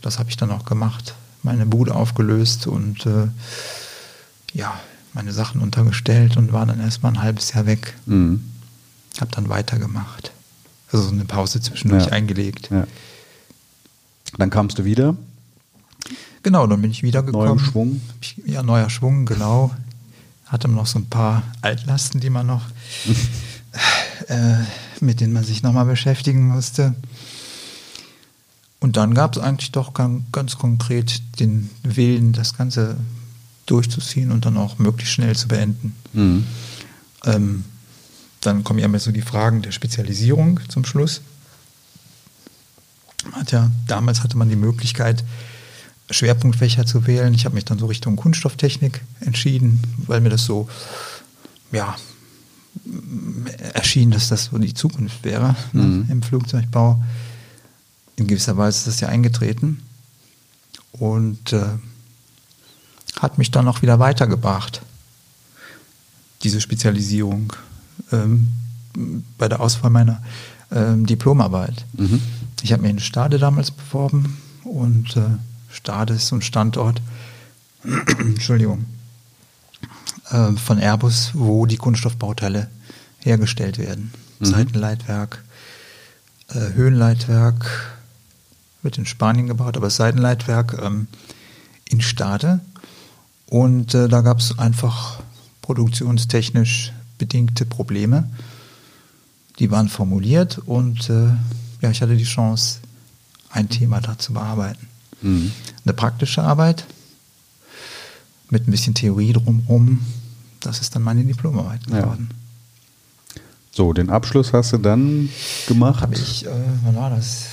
das 0.00 0.18
habe 0.18 0.30
ich 0.30 0.36
dann 0.36 0.50
auch 0.50 0.64
gemacht. 0.64 1.14
Meine 1.42 1.66
Bude 1.66 1.94
aufgelöst 1.94 2.66
und 2.66 3.04
äh, 3.06 3.26
ja, 4.52 4.78
meine 5.12 5.32
Sachen 5.32 5.60
untergestellt 5.60 6.36
und 6.36 6.52
war 6.52 6.66
dann 6.66 6.80
erstmal 6.80 7.12
ein 7.12 7.22
halbes 7.22 7.52
Jahr 7.52 7.66
weg. 7.66 7.94
Mhm. 8.06 8.44
Habe 9.20 9.30
dann 9.34 9.48
weitergemacht. 9.48 10.30
Also 10.92 11.04
so 11.06 11.10
eine 11.12 11.24
Pause 11.24 11.60
zwischendurch 11.60 12.06
Ja. 12.06 12.12
eingelegt. 12.12 12.68
Ja. 12.70 12.86
Dann 14.38 14.50
kamst 14.50 14.78
du 14.78 14.84
wieder, 14.84 15.16
Genau, 16.42 16.66
dann 16.66 16.82
bin 16.82 16.90
ich 16.90 17.02
wiedergekommen. 17.02 17.46
neuem 17.46 17.58
Schwung. 17.58 18.00
Ja, 18.46 18.62
neuer 18.62 18.90
Schwung, 18.90 19.26
genau. 19.26 19.72
Hatte 20.46 20.68
noch 20.68 20.86
so 20.86 20.98
ein 20.98 21.06
paar 21.06 21.42
Altlasten, 21.62 22.20
die 22.20 22.30
man 22.30 22.46
noch, 22.46 22.62
äh, 24.28 24.56
mit 25.00 25.20
denen 25.20 25.32
man 25.32 25.44
sich 25.44 25.62
nochmal 25.62 25.86
beschäftigen 25.86 26.48
musste. 26.48 26.94
Und 28.80 28.96
dann 28.96 29.14
gab 29.14 29.36
es 29.36 29.42
eigentlich 29.42 29.70
doch 29.70 29.94
ganz, 29.94 30.24
ganz 30.32 30.58
konkret 30.58 31.22
den 31.38 31.70
Willen, 31.84 32.32
das 32.32 32.56
Ganze 32.56 32.96
durchzuziehen 33.66 34.32
und 34.32 34.44
dann 34.44 34.56
auch 34.56 34.78
möglichst 34.78 35.14
schnell 35.14 35.36
zu 35.36 35.46
beenden. 35.46 35.94
Mhm. 36.12 36.44
Ähm, 37.24 37.64
dann 38.40 38.64
kommen 38.64 38.80
ja 38.80 38.86
immer 38.86 38.98
so 38.98 39.12
die 39.12 39.22
Fragen 39.22 39.62
der 39.62 39.70
Spezialisierung 39.70 40.58
zum 40.68 40.84
Schluss. 40.84 41.20
Man 43.24 43.34
Hat 43.34 43.52
ja, 43.52 43.70
damals 43.86 44.24
hatte 44.24 44.36
man 44.36 44.48
die 44.48 44.56
Möglichkeit, 44.56 45.22
Schwerpunktfächer 46.10 46.84
zu 46.86 47.06
wählen. 47.06 47.32
Ich 47.34 47.44
habe 47.44 47.54
mich 47.54 47.64
dann 47.64 47.78
so 47.78 47.86
Richtung 47.86 48.16
Kunststofftechnik 48.16 49.00
entschieden, 49.20 49.80
weil 50.06 50.20
mir 50.20 50.28
das 50.30 50.44
so, 50.44 50.68
ja, 51.70 51.96
erschien, 53.74 54.10
dass 54.10 54.28
das 54.28 54.46
so 54.46 54.58
die 54.58 54.74
Zukunft 54.74 55.24
wäre 55.24 55.56
ne, 55.72 55.82
Mhm. 55.82 56.06
im 56.10 56.22
Flugzeugbau. 56.22 57.02
In 58.16 58.26
gewisser 58.26 58.56
Weise 58.56 58.78
ist 58.78 58.86
das 58.88 59.00
ja 59.00 59.08
eingetreten 59.08 59.82
und 60.92 61.52
äh, 61.52 61.64
hat 63.20 63.38
mich 63.38 63.50
dann 63.50 63.68
auch 63.68 63.82
wieder 63.82 63.98
weitergebracht 63.98 64.82
diese 66.42 66.60
Spezialisierung 66.60 67.52
ähm, 68.10 68.48
bei 69.38 69.48
der 69.48 69.60
Auswahl 69.60 69.90
meiner 69.90 70.22
ähm, 70.72 71.06
Diplomarbeit. 71.06 71.84
Mhm. 71.92 72.20
Ich 72.62 72.72
habe 72.72 72.82
mich 72.82 72.90
in 72.90 72.98
Stade 73.00 73.38
damals 73.38 73.70
beworben 73.70 74.38
und 74.64 75.16
äh, 75.16 75.20
Stade 75.72 76.14
ist 76.14 76.28
so 76.28 76.36
ein 76.36 76.42
Standort, 76.42 77.00
Entschuldigung, 78.18 78.84
äh, 80.30 80.52
von 80.52 80.78
Airbus, 80.78 81.30
wo 81.34 81.66
die 81.66 81.78
Kunststoffbauteile 81.78 82.68
hergestellt 83.20 83.78
werden. 83.78 84.12
Mhm. 84.38 84.44
Seitenleitwerk, 84.44 85.42
äh, 86.48 86.74
Höhenleitwerk 86.74 87.96
wird 88.82 88.98
in 88.98 89.06
Spanien 89.06 89.46
gebaut, 89.46 89.76
aber 89.76 89.90
Seitenleitwerk 89.90 90.78
ähm, 90.82 91.06
in 91.84 92.00
Stade. 92.00 92.60
Und 93.46 93.94
äh, 93.94 94.08
da 94.08 94.20
gab 94.22 94.38
es 94.38 94.58
einfach 94.58 95.20
produktionstechnisch 95.62 96.92
bedingte 97.18 97.64
Probleme. 97.64 98.28
Die 99.58 99.70
waren 99.70 99.88
formuliert 99.88 100.58
und 100.58 101.08
äh, 101.08 101.28
ja, 101.80 101.90
ich 101.90 102.02
hatte 102.02 102.16
die 102.16 102.24
Chance, 102.24 102.80
ein 103.50 103.68
Thema 103.68 104.00
da 104.00 104.18
zu 104.18 104.32
bearbeiten. 104.32 104.88
Mhm. 105.22 105.52
Eine 105.84 105.94
praktische 105.94 106.42
Arbeit 106.42 106.84
mit 108.50 108.68
ein 108.68 108.70
bisschen 108.70 108.94
Theorie 108.94 109.32
drumherum. 109.32 110.00
Das 110.60 110.80
ist 110.80 110.94
dann 110.94 111.02
meine 111.02 111.24
Diplomarbeit 111.24 111.80
Ja. 111.90 112.00
geworden. 112.00 112.28
So, 113.74 113.92
den 113.94 114.10
Abschluss 114.10 114.52
hast 114.52 114.72
du 114.72 114.78
dann 114.78 115.30
gemacht. 115.66 116.02
Habe 116.02 116.14
ich, 116.14 116.44
äh, 116.44 116.50
wann 116.84 116.94
war 116.96 117.10
das? 117.10 117.46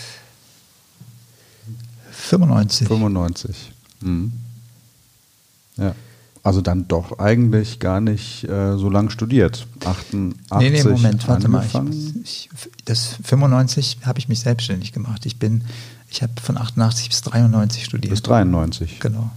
95. 2.12 2.88
95. 2.88 3.71
Mhm. 4.01 4.34
Ja. 5.77 5.95
Also 6.43 6.62
dann 6.62 6.88
doch 6.88 7.19
eigentlich 7.19 7.79
gar 7.79 7.99
nicht 8.01 8.43
äh, 8.45 8.77
so 8.77 8.89
lang 8.89 9.10
studiert. 9.10 9.67
88 9.86 10.36
Nee, 10.60 10.69
nee, 10.69 10.84
Moment, 10.84 11.27
warte 11.27 11.47
mal. 11.47 11.60
angefangen. 11.60 12.21
Ich, 12.23 12.49
ich, 12.53 12.69
das 12.86 13.15
95 13.23 13.99
habe 14.05 14.19
ich 14.19 14.29
mich 14.29 14.39
selbstständig 14.39 14.93
gemacht. 14.93 15.25
Ich 15.25 15.38
bin, 15.38 15.63
ich 16.09 16.21
habe 16.23 16.33
von 16.41 16.57
88 16.57 17.09
bis 17.09 17.21
93 17.21 17.85
studiert. 17.85 18.11
bis 18.11 18.21
93. 18.23 18.99
Genau. 18.99 19.29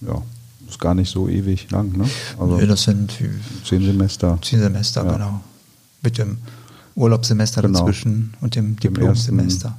Ja, 0.00 0.22
ist 0.68 0.78
gar 0.78 0.94
nicht 0.94 1.10
so 1.10 1.28
ewig 1.28 1.70
lang, 1.70 1.96
ne? 1.96 2.04
Also 2.38 2.56
nee, 2.56 2.66
das 2.66 2.82
sind 2.84 3.12
zehn 3.64 3.82
Semester. 3.84 4.38
zehn 4.42 4.60
Semester, 4.60 5.04
Ja. 5.04 5.12
genau. 5.12 5.40
Mit 6.02 6.18
dem 6.18 6.38
Urlaubssemester 6.94 7.62
Genau. 7.62 7.78
dazwischen 7.80 8.34
und 8.40 8.54
dem 8.54 8.76
Dem 8.76 8.94
Diplomsemester. 8.94 9.76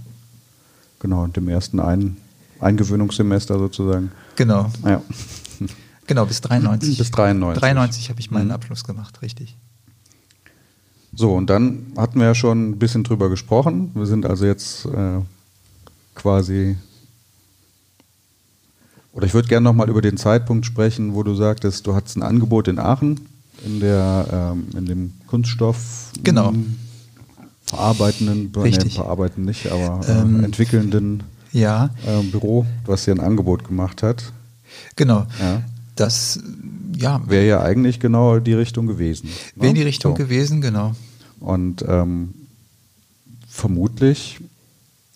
Genau, 0.99 1.23
und 1.23 1.35
dem 1.38 1.47
ersten 1.49 1.79
Ein 1.79 2.17
Eingewöhnungssemester 2.59 3.57
sozusagen. 3.59 4.12
Genau. 4.35 4.71
Ja. 4.85 5.01
Genau, 6.07 6.25
bis 6.25 6.41
93. 6.41 6.97
Bis 6.97 7.12
93. 7.12 7.59
93 7.62 8.09
habe 8.09 8.19
ich 8.19 8.31
meinen 8.31 8.47
Mhm. 8.47 8.51
Abschluss 8.53 8.83
gemacht, 8.83 9.21
richtig. 9.21 9.55
So, 11.15 11.35
und 11.35 11.51
dann 11.51 11.93
hatten 11.97 12.17
wir 12.19 12.25
ja 12.25 12.33
schon 12.33 12.69
ein 12.71 12.79
bisschen 12.79 13.03
drüber 13.03 13.29
gesprochen. 13.29 13.91
Wir 13.93 14.07
sind 14.07 14.25
also 14.25 14.45
jetzt 14.47 14.85
äh, 14.85 15.19
quasi. 16.19 16.75
Oder 19.13 19.25
ich 19.25 19.34
würde 19.34 19.47
gerne 19.47 19.63
nochmal 19.63 19.89
über 19.89 20.01
den 20.01 20.17
Zeitpunkt 20.17 20.65
sprechen, 20.65 21.15
wo 21.15 21.23
du 21.23 21.34
sagtest, 21.34 21.88
du 21.88 21.95
hattest 21.95 22.17
ein 22.17 22.23
Angebot 22.23 22.67
in 22.67 22.77
Aachen, 22.77 23.19
in, 23.65 23.79
der, 23.79 24.53
ähm, 24.53 24.67
in 24.77 24.86
dem 24.86 25.13
Kunststoff. 25.27 26.12
Genau. 26.23 26.49
ähm, 26.49 26.75
Verarbeitenden, 27.65 28.51
Richtig. 28.62 28.93
Nee, 28.93 28.99
verarbeiten 29.01 29.45
nicht, 29.45 29.67
aber 29.71 30.01
Ähm, 30.08 30.39
äh, 30.41 30.45
entwickelnden 30.45 31.23
Ja, 31.51 31.89
äh, 32.05 32.21
Büro, 32.23 32.65
was 32.86 33.05
dir 33.05 33.12
ein 33.12 33.19
Angebot 33.19 33.63
gemacht 33.67 34.03
hat. 34.03 34.32
genau. 34.95 35.25
Ja. 35.39 35.62
Das, 35.95 36.39
ja, 36.95 37.21
Wäre 37.27 37.45
ja 37.45 37.62
eigentlich 37.62 37.99
genau 37.99 38.39
die 38.39 38.53
Richtung 38.53 38.88
gewesen. 38.88 39.29
wäre 39.55 39.69
in 39.69 39.75
die 39.75 39.82
ne? 39.82 39.88
Richtung 39.88 40.13
So. 40.13 40.17
gewesen, 40.23 40.62
genau. 40.62 40.95
Und 41.41 41.84
ähm, 41.88 42.34
vermutlich 43.49 44.39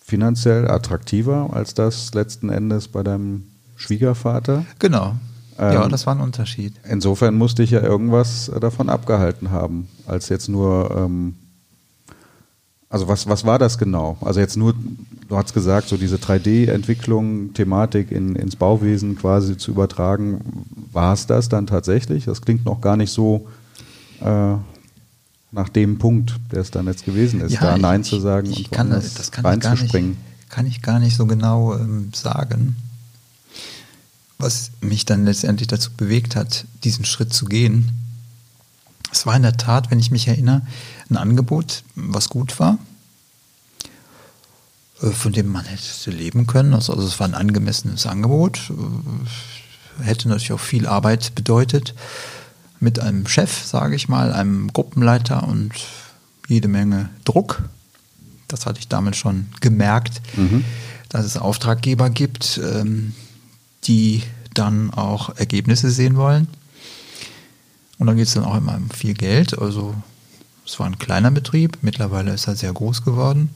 finanziell 0.04 0.70
attraktiver 0.70 1.50
als 1.52 1.72
das 1.72 2.12
letzten 2.12 2.50
Endes 2.50 2.88
bei 2.88 3.02
deinem 3.02 3.44
Schwiegervater. 3.76 4.66
Genau. 4.78 5.14
ja, 5.58 5.84
Ähm, 5.84 5.90
das 5.90 6.06
war 6.06 6.14
ein 6.14 6.20
Unterschied. 6.20 6.74
Insofern 6.88 7.34
musste 7.34 7.62
ich 7.62 7.70
ja 7.70 7.80
irgendwas 7.80 8.48
äh, 8.48 8.60
davon 8.60 8.90
abgehalten 8.90 9.50
haben, 9.50 9.88
als 10.06 10.28
jetzt 10.28 10.48
nur. 10.48 10.94
Ähm, 10.94 11.34
also 12.90 13.08
was, 13.08 13.28
was 13.28 13.44
war 13.44 13.58
das 13.58 13.76
genau? 13.76 14.16
Also 14.20 14.38
jetzt 14.38 14.56
nur, 14.56 14.72
du 15.28 15.36
hast 15.36 15.52
gesagt, 15.52 15.88
so 15.88 15.96
diese 15.96 16.14
3D-Entwicklung, 16.14 17.52
Thematik 17.52 18.12
in, 18.12 18.36
ins 18.36 18.54
Bauwesen 18.54 19.16
quasi 19.16 19.56
zu 19.56 19.72
übertragen, 19.72 20.66
war 20.92 21.12
es 21.12 21.26
das 21.26 21.48
dann 21.48 21.66
tatsächlich? 21.66 22.26
Das 22.26 22.40
klingt 22.42 22.64
noch 22.64 22.80
gar 22.80 22.96
nicht 22.96 23.10
so 23.10 23.48
äh, 24.20 24.54
nach 25.54 25.68
dem 25.68 25.98
Punkt, 25.98 26.34
der 26.50 26.60
es 26.60 26.70
dann 26.70 26.86
jetzt 26.86 27.04
gewesen 27.04 27.40
ist, 27.40 27.56
da 27.60 27.76
ich- 27.76 27.82
Nein 27.82 28.02
zu 28.04 28.18
sagen 28.20 28.50
ich 28.50 28.66
und 28.66 28.72
kann, 28.72 28.90
das 28.90 29.30
kann 29.30 29.40
ich, 29.40 29.42
gar 29.42 29.54
nicht, 29.54 29.64
reinzuspringen. 29.66 30.16
kann 30.48 30.66
ich 30.66 30.82
gar 30.82 30.98
nicht 30.98 31.16
so 31.16 31.26
genau 31.26 31.76
ähm, 31.76 32.10
sagen, 32.12 32.76
was 34.38 34.72
mich 34.80 35.04
dann 35.04 35.24
letztendlich 35.24 35.68
dazu 35.68 35.90
bewegt 35.96 36.34
hat, 36.36 36.66
diesen 36.82 37.04
Schritt 37.04 37.32
zu 37.32 37.44
gehen. 37.46 37.92
Es 39.12 39.26
war 39.26 39.36
in 39.36 39.42
der 39.42 39.56
Tat, 39.56 39.90
wenn 39.92 40.00
ich 40.00 40.10
mich 40.10 40.26
erinnere, 40.26 40.62
ein 41.08 41.16
Angebot, 41.16 41.84
was 41.94 42.28
gut 42.28 42.58
war, 42.58 42.78
äh, 45.02 45.10
von 45.10 45.32
dem 45.32 45.46
man 45.52 45.64
hätte 45.64 46.10
leben 46.10 46.48
können. 46.48 46.74
Also, 46.74 46.92
also 46.94 47.06
es 47.06 47.20
war 47.20 47.28
ein 47.28 47.34
angemessenes 47.34 48.06
Angebot, 48.06 48.70
äh, 50.00 50.02
hätte 50.04 50.28
natürlich 50.28 50.52
auch 50.52 50.58
viel 50.60 50.88
Arbeit 50.88 51.36
bedeutet, 51.36 51.94
mit 52.80 53.00
einem 53.00 53.26
Chef, 53.26 53.64
sage 53.64 53.96
ich 53.96 54.08
mal, 54.08 54.32
einem 54.32 54.72
Gruppenleiter 54.72 55.46
und 55.46 55.72
jede 56.48 56.68
Menge 56.68 57.08
Druck. 57.24 57.62
Das 58.48 58.66
hatte 58.66 58.78
ich 58.78 58.88
damit 58.88 59.16
schon 59.16 59.46
gemerkt, 59.60 60.20
mhm. 60.36 60.64
dass 61.08 61.24
es 61.24 61.36
Auftraggeber 61.36 62.10
gibt, 62.10 62.60
ähm, 62.62 63.14
die 63.84 64.22
dann 64.52 64.90
auch 64.90 65.36
Ergebnisse 65.36 65.90
sehen 65.90 66.16
wollen. 66.16 66.48
Und 67.98 68.06
dann 68.06 68.16
geht 68.16 68.26
es 68.26 68.34
dann 68.34 68.44
auch 68.44 68.56
immer 68.56 68.76
um 68.76 68.90
viel 68.90 69.14
Geld. 69.14 69.58
Also 69.58 69.94
es 70.66 70.78
war 70.78 70.86
ein 70.86 70.98
kleiner 70.98 71.30
Betrieb, 71.30 71.78
mittlerweile 71.82 72.32
ist 72.32 72.46
er 72.46 72.56
sehr 72.56 72.72
groß 72.72 73.04
geworden. 73.04 73.50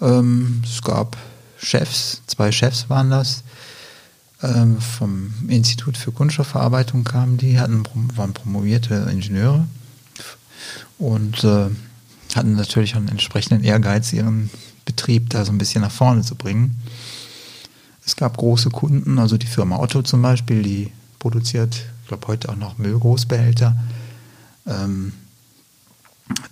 Ähm, 0.00 0.62
es 0.64 0.82
gab 0.82 1.16
Chefs, 1.58 2.22
zwei 2.26 2.52
Chefs 2.52 2.88
waren 2.88 3.10
das, 3.10 3.42
ähm, 4.42 4.80
vom 4.80 5.32
Institut 5.48 5.96
für 5.96 6.12
Kunststoffverarbeitung 6.12 7.04
kamen 7.04 7.36
die, 7.36 7.60
hatten, 7.60 7.82
waren 8.16 8.32
promovierte 8.32 9.08
Ingenieure 9.10 9.66
und 10.98 11.44
äh, 11.44 11.68
hatten 12.34 12.54
natürlich 12.54 12.96
einen 12.96 13.08
entsprechenden 13.08 13.64
Ehrgeiz, 13.64 14.12
ihren 14.12 14.50
Betrieb 14.84 15.30
da 15.30 15.44
so 15.44 15.52
ein 15.52 15.58
bisschen 15.58 15.82
nach 15.82 15.90
vorne 15.90 16.22
zu 16.22 16.34
bringen. 16.36 16.80
Es 18.04 18.16
gab 18.16 18.36
große 18.36 18.70
Kunden, 18.70 19.18
also 19.18 19.36
die 19.36 19.46
Firma 19.46 19.78
Otto 19.78 20.02
zum 20.02 20.22
Beispiel, 20.22 20.62
die 20.62 20.92
produziert, 21.18 21.74
ich 22.02 22.08
glaube 22.08 22.26
heute 22.28 22.48
auch 22.48 22.56
noch 22.56 22.78
Müllgroßbehälter. 22.78 23.76
Ähm, 24.66 25.12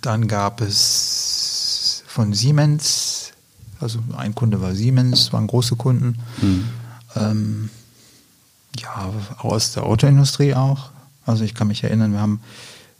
dann 0.01 0.27
gab 0.27 0.61
es 0.61 2.03
von 2.07 2.33
Siemens, 2.33 3.31
also 3.79 3.99
ein 4.17 4.35
Kunde 4.35 4.61
war 4.61 4.75
Siemens, 4.75 5.33
waren 5.33 5.47
große 5.47 5.75
Kunden. 5.75 6.17
Mhm. 6.41 6.65
Ähm, 7.15 7.69
ja, 8.77 9.11
aus 9.37 9.73
der 9.73 9.83
Autoindustrie 9.83 10.53
auch. 10.53 10.91
Also 11.25 11.43
ich 11.43 11.53
kann 11.53 11.67
mich 11.67 11.83
erinnern, 11.83 12.13
wir 12.13 12.21
haben 12.21 12.39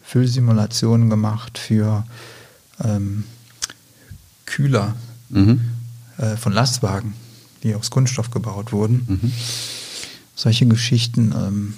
Füllsimulationen 0.03 1.09
gemacht 1.09 1.57
für 1.57 2.03
ähm, 2.83 3.23
Kühler 4.45 4.95
mhm. 5.29 5.61
äh, 6.17 6.35
von 6.35 6.53
Lastwagen, 6.53 7.13
die 7.63 7.75
aus 7.75 7.91
Kunststoff 7.91 8.31
gebaut 8.31 8.71
wurden. 8.71 9.05
Mhm. 9.07 9.31
Solche 10.35 10.65
Geschichten. 10.65 11.33
Ähm, 11.37 11.73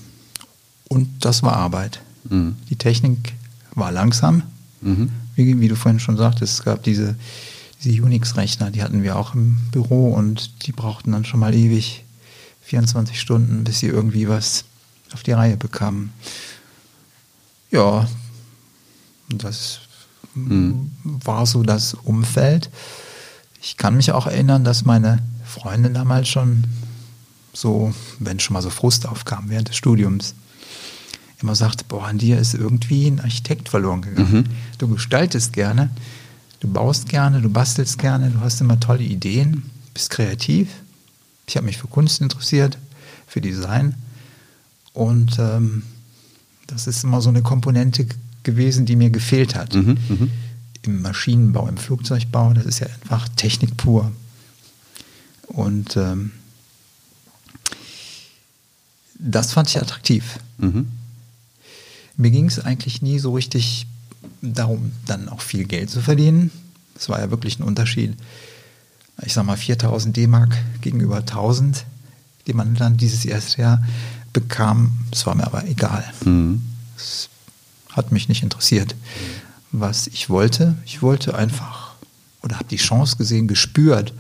und 0.88 1.25
das 1.25 1.43
war 1.43 1.58
Arbeit. 1.58 2.01
Mhm. 2.30 2.56
Die 2.69 2.75
Technik 2.75 3.34
war 3.75 3.91
langsam. 3.91 4.43
Mhm. 4.82 5.10
Wie, 5.36 5.60
wie, 5.60 5.67
du 5.67 5.75
vorhin 5.75 5.99
schon 5.99 6.17
sagtest, 6.17 6.54
es 6.54 6.63
gab 6.63 6.84
diese, 6.84 7.15
diese 7.84 8.01
Unix-Rechner, 8.04 8.71
die 8.71 8.84
hatten 8.84 9.04
wir 9.04 9.15
auch 9.15 9.34
im 9.34 9.58
Büro 9.71 10.13
und 10.13 10.65
die 10.65 10.71
brauchten 10.71 11.12
dann 11.12 11.25
schon 11.25 11.39
mal 11.39 11.54
ewig 11.54 12.04
24 12.62 13.19
Stunden, 13.19 13.63
bis 13.63 13.80
sie 13.80 13.88
irgendwie 13.88 14.28
was 14.30 14.65
auf 15.13 15.24
die 15.24 15.32
Reihe 15.32 15.58
bekamen. 15.58 16.13
Ja, 17.69 18.08
das 19.30 19.80
mhm. 20.34 20.91
war 21.04 21.45
so 21.45 21.63
das 21.63 21.93
Umfeld. 21.93 22.69
Ich 23.62 23.78
kann 23.78 23.95
mich 23.95 24.12
auch 24.12 24.28
erinnern, 24.28 24.63
dass 24.63 24.86
meine 24.86 25.19
Freundin 25.45 25.93
damals 25.93 26.30
schon 26.30 26.65
so, 27.54 27.93
wenn 28.19 28.39
schon 28.39 28.54
mal 28.54 28.62
so 28.62 28.69
Frust 28.69 29.08
aufkam 29.08 29.50
während 29.50 29.69
des 29.69 29.76
Studiums, 29.76 30.36
immer 31.41 31.56
sagte, 31.56 31.84
boah, 31.88 32.06
an 32.06 32.17
dir 32.17 32.38
ist 32.38 32.54
irgendwie 32.54 33.08
ein 33.08 33.19
Architekt 33.19 33.69
verloren 33.69 34.02
gegangen. 34.02 34.34
Mhm. 34.34 34.43
Du 34.78 34.88
gestaltest 34.88 35.54
gerne, 35.54 35.89
du 36.60 36.67
baust 36.67 37.10
gerne, 37.10 37.41
du 37.41 37.50
bastelst 37.50 37.97
gerne, 37.97 38.30
du 38.30 38.39
hast 38.41 38.62
immer 38.62 38.80
tolle 38.80 39.04
Ideen, 39.04 39.69
bist 39.93 40.12
kreativ. 40.12 40.69
Ich 41.51 41.57
habe 41.57 41.65
mich 41.65 41.77
für 41.77 41.87
Kunst 41.87 42.21
interessiert, 42.21 42.77
für 43.27 43.41
Design. 43.41 43.95
Und 44.93 45.37
ähm, 45.37 45.83
das 46.65 46.87
ist 46.87 47.03
immer 47.03 47.19
so 47.19 47.27
eine 47.27 47.41
Komponente 47.41 48.07
gewesen, 48.43 48.85
die 48.85 48.95
mir 48.95 49.09
gefehlt 49.09 49.53
hat. 49.55 49.75
Mhm, 49.75 49.97
mh. 50.07 50.27
Im 50.83 51.01
Maschinenbau, 51.01 51.67
im 51.67 51.75
Flugzeugbau, 51.75 52.53
das 52.53 52.65
ist 52.65 52.79
ja 52.79 52.87
einfach 52.87 53.27
Technik 53.35 53.75
pur. 53.75 54.13
Und 55.47 55.97
ähm, 55.97 56.31
das 59.19 59.51
fand 59.51 59.67
ich 59.67 59.77
attraktiv. 59.77 60.39
Mhm. 60.57 60.87
Mir 62.15 62.31
ging 62.31 62.45
es 62.45 62.61
eigentlich 62.61 63.01
nie 63.01 63.19
so 63.19 63.33
richtig 63.33 63.87
darum, 64.41 64.93
dann 65.05 65.27
auch 65.27 65.41
viel 65.41 65.65
Geld 65.65 65.89
zu 65.89 65.99
verdienen. 65.99 66.49
Es 66.95 67.09
war 67.09 67.19
ja 67.19 67.29
wirklich 67.29 67.59
ein 67.59 67.63
Unterschied. 67.63 68.15
Ich 69.23 69.34
sag 69.34 69.45
mal 69.45 69.57
4000 69.57 70.15
D-Mark 70.15 70.57
gegenüber 70.81 71.17
1000, 71.17 71.86
die 72.47 72.53
man 72.53 72.75
dann 72.75 72.97
dieses 72.97 73.25
erste 73.25 73.62
Jahr 73.62 73.84
bekam. 74.34 74.91
Es 75.12 75.25
war 75.25 75.36
mir 75.36 75.45
aber 75.45 75.67
egal. 75.67 76.03
Mhm. 76.25 76.62
Es 76.97 77.29
hat 77.91 78.12
mich 78.12 78.29
nicht 78.29 78.43
interessiert, 78.43 78.95
was 79.71 80.07
ich 80.07 80.29
wollte. 80.29 80.75
Ich 80.86 81.01
wollte 81.01 81.36
einfach 81.36 81.91
oder 82.41 82.55
habe 82.55 82.69
die 82.69 82.77
Chance 82.77 83.17
gesehen, 83.17 83.47
gespürt, 83.47 84.13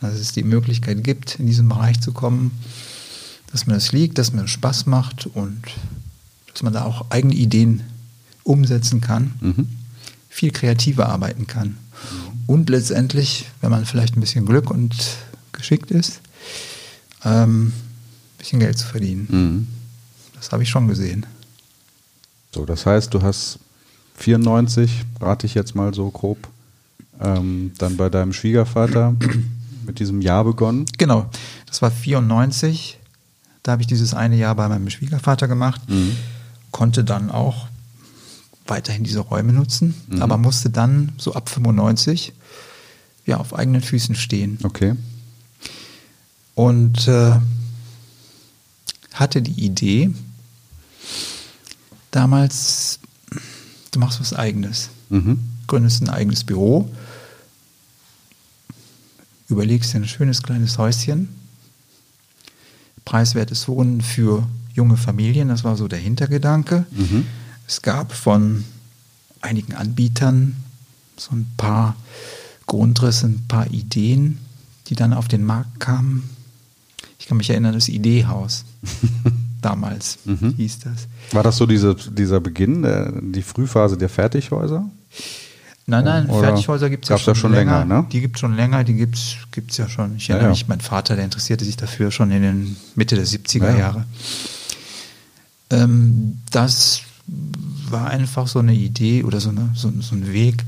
dass 0.00 0.14
es 0.14 0.32
die 0.32 0.44
Möglichkeit 0.44 1.02
gibt, 1.02 1.40
in 1.40 1.46
diesen 1.46 1.68
Bereich 1.68 2.00
zu 2.00 2.12
kommen, 2.12 2.52
dass 3.50 3.66
mir 3.66 3.74
das 3.74 3.92
liegt, 3.92 4.18
dass 4.18 4.32
mir 4.32 4.42
das 4.42 4.50
Spaß 4.50 4.86
macht 4.86 5.26
und 5.26 5.62
dass 6.52 6.62
man 6.62 6.72
da 6.72 6.84
auch 6.84 7.10
eigene 7.10 7.34
Ideen 7.34 7.82
umsetzen 8.44 9.00
kann, 9.00 9.32
mhm. 9.40 9.68
viel 10.28 10.52
kreativer 10.52 11.08
arbeiten 11.08 11.46
kann. 11.46 11.76
Und 12.46 12.70
letztendlich, 12.70 13.46
wenn 13.60 13.70
man 13.70 13.84
vielleicht 13.84 14.16
ein 14.16 14.20
bisschen 14.20 14.46
Glück 14.46 14.70
und 14.70 14.94
geschickt 15.52 15.90
ist, 15.90 16.20
ähm, 17.24 17.66
ein 17.66 17.72
bisschen 18.38 18.60
Geld 18.60 18.78
zu 18.78 18.86
verdienen. 18.86 19.26
Mhm. 19.28 19.66
Das 20.34 20.52
habe 20.52 20.62
ich 20.62 20.68
schon 20.68 20.86
gesehen. 20.86 21.26
So, 22.54 22.64
das 22.64 22.86
heißt, 22.86 23.12
du 23.12 23.22
hast 23.22 23.58
94, 24.16 25.04
rate 25.20 25.46
ich 25.46 25.54
jetzt 25.54 25.74
mal 25.74 25.92
so 25.92 26.10
grob, 26.10 26.38
ähm, 27.20 27.72
dann 27.78 27.96
bei 27.96 28.08
deinem 28.08 28.32
Schwiegervater 28.32 29.16
mit 29.86 29.98
diesem 29.98 30.20
Jahr 30.20 30.44
begonnen. 30.44 30.86
Genau, 30.98 31.28
das 31.66 31.82
war 31.82 31.90
94. 31.90 32.98
Da 33.62 33.72
habe 33.72 33.82
ich 33.82 33.88
dieses 33.88 34.14
eine 34.14 34.36
Jahr 34.36 34.54
bei 34.54 34.68
meinem 34.68 34.88
Schwiegervater 34.90 35.48
gemacht. 35.48 35.80
Mhm 35.88 36.16
konnte 36.76 37.04
dann 37.04 37.30
auch 37.30 37.68
weiterhin 38.68 39.04
diese 39.04 39.20
Räume 39.20 39.52
nutzen, 39.52 39.94
mhm. 40.08 40.22
aber 40.22 40.36
musste 40.36 40.70
dann 40.70 41.12
so 41.16 41.34
ab 41.34 41.48
95 41.48 42.32
ja 43.26 43.38
auf 43.38 43.54
eigenen 43.54 43.82
Füßen 43.82 44.14
stehen. 44.14 44.58
Okay. 44.62 44.94
Und 46.54 47.06
äh, 47.08 47.36
hatte 49.12 49.42
die 49.42 49.64
Idee, 49.64 50.10
damals, 52.10 53.00
du 53.90 53.98
machst 53.98 54.20
was 54.20 54.32
eigenes. 54.32 54.90
Mhm. 55.10 55.40
Gründest 55.66 56.02
ein 56.02 56.08
eigenes 56.08 56.44
Büro, 56.44 56.88
überlegst 59.48 59.92
dir 59.92 59.98
ein 59.98 60.08
schönes 60.08 60.42
kleines 60.42 60.78
Häuschen, 60.78 61.28
preiswertes 63.04 63.68
Wohnen 63.68 64.00
für 64.00 64.46
junge 64.74 64.96
Familien, 64.96 65.48
das 65.48 65.64
war 65.64 65.76
so 65.76 65.88
der 65.88 65.98
Hintergedanke. 65.98 66.86
Mhm. 66.90 67.26
Es 67.66 67.82
gab 67.82 68.12
von 68.12 68.64
einigen 69.40 69.74
Anbietern 69.74 70.56
so 71.16 71.34
ein 71.34 71.46
paar 71.56 71.96
Grundrisse, 72.66 73.26
ein 73.26 73.44
paar 73.48 73.70
Ideen, 73.70 74.38
die 74.88 74.94
dann 74.94 75.12
auf 75.12 75.28
den 75.28 75.44
Markt 75.44 75.80
kamen. 75.80 76.30
Ich 77.18 77.26
kann 77.26 77.38
mich 77.38 77.50
erinnern, 77.50 77.74
das 77.74 77.88
Ideehaus 77.88 78.64
damals 79.62 80.18
mhm. 80.24 80.54
hieß 80.56 80.80
das. 80.80 81.08
War 81.32 81.42
das 81.42 81.56
so 81.56 81.66
diese, 81.66 81.94
dieser 81.94 82.40
Beginn, 82.40 82.82
der, 82.82 83.12
die 83.20 83.42
Frühphase 83.42 83.96
der 83.96 84.08
Fertighäuser? 84.08 84.88
Nein, 85.88 86.04
nein, 86.04 86.26
Oder 86.28 86.48
Fertighäuser 86.48 86.90
gibt 86.90 87.04
es 87.04 87.10
ja, 87.10 87.18
schon, 87.18 87.34
ja 87.34 87.40
schon 87.40 87.52
länger. 87.52 87.80
länger 87.80 88.02
ne? 88.02 88.06
Die 88.10 88.20
gibt 88.20 88.36
es 88.36 88.40
schon 88.40 88.54
länger, 88.54 88.84
die 88.84 88.94
gibt 88.94 89.16
es 89.16 89.76
ja 89.76 89.88
schon. 89.88 90.16
Ich 90.16 90.28
erinnere 90.28 90.46
ja, 90.46 90.48
ja. 90.48 90.54
mich, 90.54 90.68
mein 90.68 90.80
Vater, 90.80 91.14
der 91.14 91.24
interessierte 91.24 91.64
sich 91.64 91.76
dafür 91.76 92.10
schon 92.10 92.30
in 92.32 92.42
den 92.42 92.76
Mitte 92.96 93.14
der 93.14 93.26
70er 93.26 93.76
Jahre. 93.76 94.04
Ähm, 95.70 96.38
das 96.50 97.02
war 97.26 98.08
einfach 98.08 98.46
so 98.46 98.58
eine 98.58 98.74
Idee 98.74 99.24
oder 99.24 99.40
so, 99.40 99.50
eine, 99.50 99.70
so, 99.74 99.92
so 100.00 100.14
ein 100.14 100.32
Weg. 100.32 100.64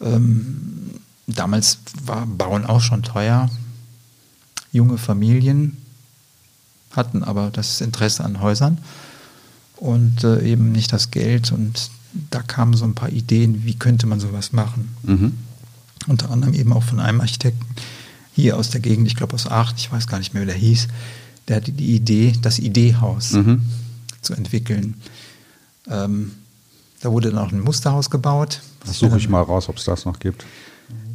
Ähm, 0.00 1.00
damals 1.26 1.78
war 2.04 2.26
Bauen 2.26 2.66
auch 2.66 2.80
schon 2.80 3.02
teuer. 3.02 3.50
Junge 4.72 4.98
Familien 4.98 5.76
hatten 6.92 7.22
aber 7.22 7.50
das 7.50 7.80
Interesse 7.80 8.24
an 8.24 8.40
Häusern 8.40 8.78
und 9.76 10.24
äh, 10.24 10.42
eben 10.42 10.72
nicht 10.72 10.92
das 10.92 11.10
Geld. 11.10 11.52
Und 11.52 11.90
da 12.30 12.42
kamen 12.42 12.74
so 12.74 12.84
ein 12.84 12.94
paar 12.94 13.10
Ideen, 13.10 13.64
wie 13.64 13.74
könnte 13.74 14.06
man 14.06 14.20
sowas 14.20 14.52
machen. 14.52 14.94
Mhm. 15.02 15.32
Unter 16.06 16.30
anderem 16.30 16.54
eben 16.54 16.72
auch 16.72 16.82
von 16.82 17.00
einem 17.00 17.20
Architekten 17.20 17.66
hier 18.34 18.56
aus 18.56 18.70
der 18.70 18.80
Gegend, 18.80 19.06
ich 19.06 19.16
glaube 19.16 19.34
aus 19.34 19.46
Aachen, 19.46 19.76
ich 19.76 19.90
weiß 19.90 20.06
gar 20.06 20.18
nicht 20.18 20.32
mehr, 20.32 20.44
wie 20.44 20.46
der 20.46 20.54
hieß, 20.54 20.88
der 21.48 21.56
hatte 21.56 21.72
die 21.72 21.96
Idee, 21.96 22.34
das 22.40 22.58
Ideehaus. 22.58 23.32
Mhm 23.32 23.62
zu 24.22 24.34
entwickeln. 24.34 24.94
Ähm, 25.90 26.32
da 27.00 27.12
wurde 27.12 27.30
dann 27.30 27.38
auch 27.38 27.52
ein 27.52 27.60
Musterhaus 27.60 28.10
gebaut. 28.10 28.60
Das 28.84 28.98
suche 28.98 29.18
ich 29.18 29.28
mal 29.28 29.42
raus, 29.42 29.68
ob 29.68 29.76
es 29.76 29.84
das 29.84 30.04
noch 30.04 30.18
gibt. 30.18 30.44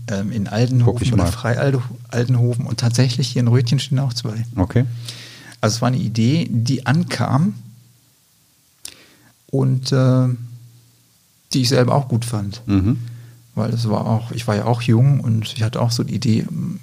Ähm, 0.07 0.31
in 0.31 0.47
Aldenhofen 0.47 1.13
oder 1.13 1.27
Frei-Aldenhofen 1.27 2.65
und 2.65 2.79
tatsächlich 2.79 3.29
hier 3.29 3.41
in 3.41 3.47
Rötchen 3.47 3.79
stehen 3.79 3.99
auch 3.99 4.13
zwei. 4.13 4.45
Okay. 4.55 4.85
Also 5.61 5.75
es 5.75 5.81
war 5.81 5.87
eine 5.87 5.97
Idee, 5.97 6.47
die 6.49 6.85
ankam 6.85 7.53
und 9.47 9.91
äh, 9.91 10.27
die 11.53 11.61
ich 11.61 11.69
selber 11.69 11.95
auch 11.95 12.07
gut 12.07 12.25
fand. 12.25 12.61
Mhm. 12.67 12.97
Weil 13.55 13.71
es 13.71 13.87
war 13.87 14.05
auch, 14.05 14.31
ich 14.31 14.47
war 14.47 14.55
ja 14.55 14.65
auch 14.65 14.81
jung 14.81 15.19
und 15.19 15.53
ich 15.53 15.63
hatte 15.63 15.81
auch 15.81 15.91
so 15.91 16.03
die 16.03 16.15
Idee, 16.15 16.45
hm, 16.47 16.79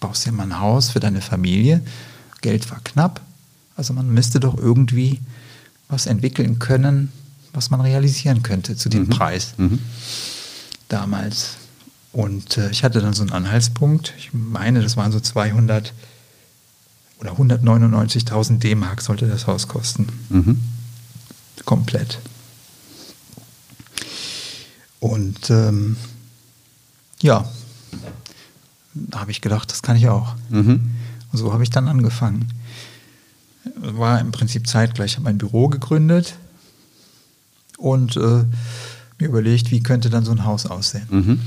baust 0.00 0.26
dir 0.26 0.32
mal 0.32 0.44
ein 0.44 0.58
Haus 0.58 0.90
für 0.90 1.00
deine 1.00 1.20
Familie. 1.20 1.82
Geld 2.40 2.70
war 2.70 2.80
knapp. 2.82 3.20
Also 3.76 3.92
man 3.92 4.12
müsste 4.12 4.40
doch 4.40 4.56
irgendwie 4.56 5.20
was 5.90 6.06
entwickeln 6.06 6.58
können, 6.58 7.12
was 7.52 7.70
man 7.70 7.80
realisieren 7.80 8.42
könnte 8.42 8.76
zu 8.76 8.88
dem 8.88 9.02
Mhm. 9.04 9.08
Preis 9.10 9.54
Mhm. 9.58 9.78
damals. 10.88 11.56
Und 12.12 12.56
äh, 12.58 12.70
ich 12.70 12.82
hatte 12.84 13.00
dann 13.00 13.12
so 13.14 13.22
einen 13.22 13.32
Anhaltspunkt. 13.32 14.14
Ich 14.18 14.30
meine, 14.32 14.82
das 14.82 14.96
waren 14.96 15.12
so 15.12 15.20
200 15.20 15.92
oder 17.18 17.32
199.000 17.32 18.58
D-Mark 18.58 19.02
sollte 19.02 19.26
das 19.28 19.46
Haus 19.46 19.68
kosten. 19.68 20.06
Mhm. 20.30 20.60
Komplett. 21.64 22.18
Und 25.00 25.50
ähm, 25.50 25.96
ja, 27.22 27.48
da 28.94 29.20
habe 29.20 29.30
ich 29.30 29.40
gedacht, 29.40 29.70
das 29.70 29.82
kann 29.82 29.96
ich 29.96 30.08
auch. 30.08 30.34
Mhm. 30.50 30.90
Und 31.32 31.38
so 31.38 31.52
habe 31.52 31.62
ich 31.62 31.70
dann 31.70 31.88
angefangen. 31.88 32.48
War 33.76 34.20
im 34.20 34.32
Prinzip 34.32 34.66
zeitgleich, 34.66 35.14
habe 35.16 35.24
mein 35.24 35.38
Büro 35.38 35.68
gegründet 35.68 36.34
und 37.78 38.16
äh, 38.16 38.44
mir 39.18 39.28
überlegt, 39.28 39.70
wie 39.70 39.82
könnte 39.82 40.10
dann 40.10 40.24
so 40.24 40.32
ein 40.32 40.44
Haus 40.44 40.66
aussehen. 40.66 41.06
Mhm. 41.10 41.40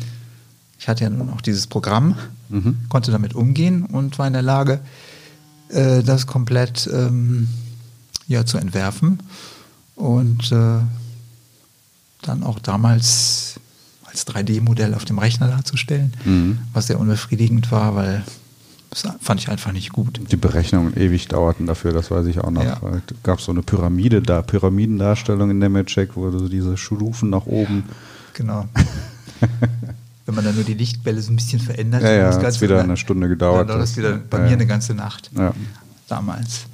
Ich 0.80 0.88
hatte 0.88 1.04
ja 1.04 1.10
nun 1.10 1.30
auch 1.30 1.42
dieses 1.42 1.68
Programm, 1.68 2.16
Mhm. 2.50 2.78
konnte 2.90 3.12
damit 3.12 3.34
umgehen 3.34 3.84
und 3.84 4.20
war 4.20 4.28
in 4.28 4.34
der 4.34 4.42
Lage, 4.44 4.80
äh, 5.70 6.04
das 6.04 6.28
komplett 6.28 6.88
ähm, 6.94 7.48
ja, 8.28 8.46
zu 8.46 8.58
entwerfen 8.60 9.20
und 9.96 10.52
äh, 10.52 10.80
dann 12.22 12.44
auch 12.44 12.60
damals 12.60 13.60
als 14.06 14.28
3D-Modell 14.28 14.94
auf 14.94 15.06
dem 15.06 15.18
Rechner 15.18 15.48
darzustellen, 15.48 16.14
Mhm. 16.26 16.60
was 16.74 16.88
sehr 16.88 17.00
unbefriedigend 17.00 17.72
war, 17.72 17.96
weil 17.96 18.24
das 18.94 19.08
fand 19.22 19.40
ich 19.40 19.50
einfach 19.50 19.72
nicht 19.72 19.92
gut. 19.92 20.20
Die 20.32 20.36
Berechnungen 20.36 20.96
ewig 20.96 21.28
dauerten 21.28 21.66
dafür, 21.66 21.94
das 21.94 22.12
weiß 22.12 22.28
ich 22.28 22.40
auch 22.40 22.52
noch. 22.52 22.64
Ja. 22.64 22.80
Es 23.08 23.16
gab 23.24 23.42
so 23.42 23.52
eine 23.52 23.64
Pyramide 23.64 24.22
da, 24.22 24.42
Pyramidendarstellung 24.44 25.50
in 25.50 25.58
Nemetschek, 25.58 26.16
wo 26.16 26.30
so 26.30 26.48
diese 26.48 26.78
Stufen 26.78 27.30
nach 27.32 27.46
oben. 27.48 27.84
Genau. 28.34 28.68
Wenn 30.26 30.36
man 30.36 30.46
dann 30.46 30.56
nur 30.56 30.64
die 30.64 30.76
Lichtbälle 30.76 31.22
so 31.22 31.32
ein 31.34 31.36
bisschen 31.36 31.60
verändert, 31.60 32.04
Ja, 32.04 32.12
ja, 32.12 32.28
das 32.28 32.40
Ganze 32.40 32.62
wieder 32.62 32.76
dann- 32.78 32.86
eine 32.86 32.98
Stunde 32.98 33.28
gedauert, 33.28 33.62
Dann 33.62 33.68
dauert 33.78 33.82
das 33.82 33.98
wieder 33.98 34.18
bei 34.18 34.38
ja, 34.38 34.44
mir 34.44 34.50
ja. 34.52 34.56
eine 34.56 34.68
ganze 34.68 34.94
Nacht. 34.94 35.32
Ja. 35.36 35.54
damals. 36.08 36.66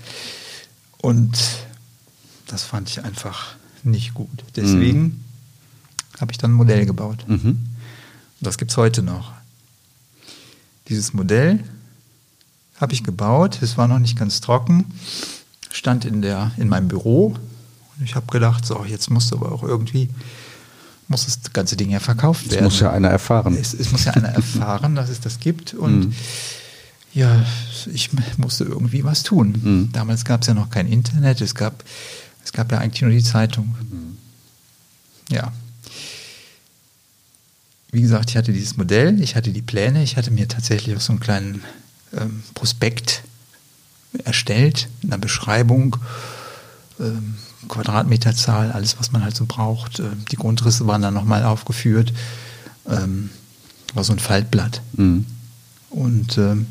Und 1.01 1.39
das 2.47 2.63
fand 2.63 2.89
ich 2.89 3.03
einfach 3.03 3.55
nicht 3.83 4.13
gut. 4.13 4.43
Deswegen 4.55 5.23
habe 6.19 6.31
ich 6.33 6.37
dann 6.37 6.51
ein 6.51 6.55
Modell 6.55 6.85
gebaut. 6.85 7.23
Mhm. 7.27 7.59
das 8.41 8.57
gibt 8.57 8.71
es 8.71 8.77
heute 8.77 9.01
noch. 9.03 9.31
Dieses 10.89 11.13
Modell 11.13 11.63
habe 12.79 12.93
ich 12.93 13.03
gebaut. 13.03 13.59
Es 13.61 13.77
war 13.77 13.87
noch 13.87 13.99
nicht 13.99 14.17
ganz 14.17 14.41
trocken. 14.41 14.85
Stand 15.71 16.05
in, 16.05 16.21
der, 16.21 16.51
in 16.57 16.67
meinem 16.69 16.87
Büro. 16.87 17.27
Und 17.97 18.03
ich 18.03 18.15
habe 18.15 18.25
gedacht, 18.27 18.65
so, 18.65 18.83
jetzt 18.85 19.09
musst 19.09 19.31
du 19.31 19.35
aber 19.35 19.51
auch 19.51 19.63
irgendwie, 19.63 20.09
muss 21.07 21.25
das 21.25 21.53
ganze 21.53 21.75
Ding 21.75 21.89
ja 21.89 21.99
verkauft 21.99 22.49
werden. 22.51 22.63
muss 22.63 22.79
ja 22.79 22.91
einer 22.91 23.09
erfahren. 23.09 23.57
Es, 23.59 23.73
es 23.73 23.91
muss 23.91 24.05
ja 24.05 24.13
einer 24.13 24.29
erfahren, 24.29 24.95
dass 24.95 25.09
es 25.09 25.19
das 25.19 25.39
gibt. 25.39 25.73
Und 25.73 25.99
Mhm. 26.07 26.13
ja, 27.13 27.45
ich 27.93 28.09
musste 28.37 28.63
irgendwie 28.63 29.03
was 29.03 29.23
tun. 29.23 29.59
Mhm. 29.61 29.89
Damals 29.91 30.23
gab 30.25 30.41
es 30.41 30.47
ja 30.47 30.53
noch 30.53 30.69
kein 30.69 30.87
Internet, 30.87 31.41
es 31.41 31.55
gab, 31.55 31.83
es 32.45 32.53
gab 32.53 32.71
ja 32.71 32.77
eigentlich 32.79 33.01
nur 33.01 33.11
die 33.11 33.23
Zeitung. 33.23 33.75
Ja. 35.29 35.51
Wie 37.91 38.01
gesagt, 38.01 38.29
ich 38.29 38.37
hatte 38.37 38.53
dieses 38.53 38.77
Modell, 38.77 39.19
ich 39.21 39.35
hatte 39.35 39.51
die 39.51 39.61
Pläne, 39.63 40.03
ich 40.03 40.15
hatte 40.15 40.31
mir 40.31 40.47
tatsächlich 40.47 40.95
auch 40.95 41.01
so 41.01 41.11
einen 41.11 41.19
kleinen 41.19 41.63
ähm, 42.17 42.43
Prospekt 42.53 43.23
erstellt, 44.23 44.89
in 45.01 45.11
einer 45.11 45.19
Beschreibung, 45.19 45.97
ähm, 46.99 47.35
Quadratmeterzahl, 47.67 48.71
alles, 48.71 48.99
was 48.99 49.11
man 49.11 49.23
halt 49.23 49.35
so 49.35 49.45
braucht. 49.45 49.99
Ähm, 49.99 50.25
die 50.31 50.37
Grundrisse 50.37 50.87
waren 50.87 51.01
dann 51.01 51.13
nochmal 51.13 51.43
aufgeführt. 51.43 52.13
Ähm, 52.87 53.29
war 53.93 54.03
so 54.03 54.13
ein 54.13 54.19
Faltblatt. 54.19 54.81
Mhm. 54.93 55.25
Und 55.89 56.37
ähm, 56.37 56.67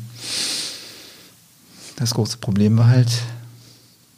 das 1.97 2.13
große 2.13 2.37
Problem 2.37 2.77
war 2.77 2.87
halt 2.87 3.11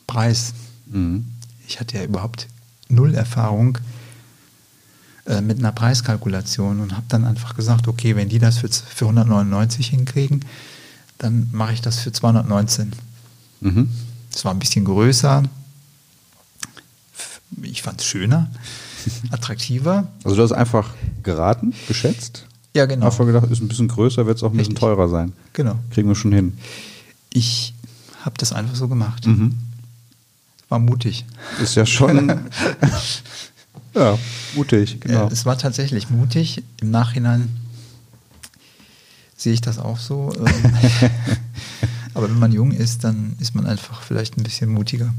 Preis. 0.08 0.54
Mhm. 0.86 1.26
Ich 1.68 1.80
hatte 1.80 1.98
ja 1.98 2.04
überhaupt 2.04 2.48
null 2.90 3.16
Erfahrung 3.16 3.78
äh, 5.26 5.42
mit 5.42 5.60
einer 5.60 5.72
Preiskalkulation 5.72 6.80
und 6.80 6.94
habe 6.94 7.06
dann 7.08 7.26
einfach 7.26 7.56
gesagt, 7.56 7.88
okay, 7.88 8.16
wenn 8.16 8.30
die 8.30 8.40
das 8.40 8.60
für, 8.60 8.70
für 8.70 9.06
199 9.06 9.88
hinkriegen, 9.88 10.46
dann 11.22 11.50
mache 11.52 11.74
ich 11.74 11.82
das 11.82 12.00
für 12.00 12.12
219. 12.12 12.94
Mhm. 13.62 13.90
Es 14.34 14.44
war 14.44 14.52
ein 14.52 14.60
bisschen 14.60 14.86
größer. 14.86 15.44
Ich 17.62 17.82
fand 17.84 18.02
es 18.02 18.08
schöner, 18.08 18.50
attraktiver. 19.32 20.08
Also 20.24 20.36
du 20.36 20.44
hast 20.44 20.52
einfach 20.52 20.90
geraten, 21.22 21.74
geschätzt. 21.88 22.48
Ja, 22.76 22.86
genau. 22.86 23.08
Einfach 23.08 23.26
gedacht, 23.26 23.52
ist 23.52 23.62
ein 23.62 23.68
bisschen 23.68 23.90
größer, 23.90 24.26
wird 24.26 24.38
es 24.38 24.44
auch 24.44 24.52
ein 24.52 24.58
bisschen 24.58 24.72
Richtig. 24.74 24.80
teurer 24.80 25.10
sein. 25.10 25.34
Genau. 25.54 25.78
Kriegen 25.92 26.08
wir 26.08 26.16
schon 26.16 26.32
hin. 26.32 26.58
Ich 27.32 27.74
habe 28.24 28.36
das 28.38 28.54
einfach 28.54 28.76
so 28.76 28.88
gemacht. 28.88 29.28
Mhm. 29.28 29.58
War 30.70 30.80
mutig. 30.80 31.26
Ist 31.62 31.76
ja 31.76 31.86
schon 31.86 32.30
ja, 33.94 34.18
mutig, 34.56 35.02
genau. 35.02 35.26
Ja, 35.26 35.28
es 35.28 35.46
war 35.46 35.58
tatsächlich 35.58 36.10
mutig. 36.10 36.64
Im 36.82 36.92
Nachhinein 36.92 37.50
sehe 39.42 39.54
ich 39.54 39.62
das 39.62 39.80
auch 39.80 39.98
so. 39.98 40.34
Ähm, 40.38 40.76
Aber 42.14 42.30
wenn 42.30 42.40
man 42.40 42.52
jung 42.52 42.72
ist, 42.72 43.04
dann 43.04 43.36
ist 43.40 43.56
man 43.56 43.66
einfach 43.66 44.02
vielleicht 44.02 44.38
ein 44.38 44.44
bisschen 44.44 44.70
mutiger. 44.70 45.14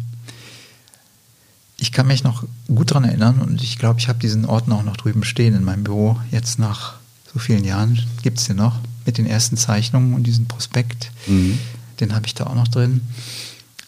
Ich 1.79 1.91
kann 1.91 2.07
mich 2.07 2.23
noch 2.23 2.45
gut 2.73 2.91
daran 2.91 3.05
erinnern 3.05 3.41
und 3.41 3.62
ich 3.62 3.79
glaube, 3.79 3.99
ich 3.99 4.09
habe 4.09 4.18
diesen 4.20 4.45
Ordner 4.45 4.77
auch 4.77 4.83
noch 4.85 4.97
drüben 4.97 5.25
stehen 5.25 5.55
in 5.55 5.64
meinem 5.64 5.83
Büro. 5.85 6.16
Jetzt 6.31 6.59
nach 6.59 6.95
so 7.33 7.39
vielen 7.41 7.64
Jahren 7.64 7.99
gibt 8.23 8.39
es 8.39 8.47
den 8.47 8.57
noch 8.57 8.79
mit 9.05 9.18
den 9.18 9.27
ersten 9.27 9.57
Zeichnungen 9.57 10.14
und 10.14 10.25
diesem 10.25 10.47
Prospekt. 10.47 11.11
Mhm. 11.27 11.59
Den 11.99 12.14
habe 12.14 12.27
ich 12.27 12.35
da 12.35 12.47
auch 12.47 12.55
noch 12.55 12.68
drin. 12.68 13.01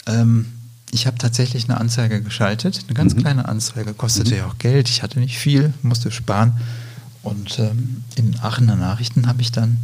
Ähm, 0.07 0.47
ich 0.91 1.07
habe 1.07 1.19
tatsächlich 1.19 1.65
eine 1.69 1.79
Anzeige 1.81 2.21
geschaltet, 2.23 2.85
eine 2.87 2.95
ganz 2.95 3.15
Mhm. 3.15 3.19
kleine 3.21 3.49
Anzeige, 3.49 3.95
kostete 3.95 4.37
ja 4.37 4.47
auch 4.47 4.59
Geld, 4.59 4.89
ich 4.89 5.03
hatte 5.03 5.21
nicht 5.21 5.39
viel, 5.39 5.73
musste 5.83 6.11
sparen. 6.11 6.55
Und 7.23 7.59
ähm, 7.59 8.03
in 8.17 8.39
Aachener 8.41 8.77
Nachrichten 8.77 9.27
habe 9.29 9.41
ich 9.41 9.53
dann 9.53 9.79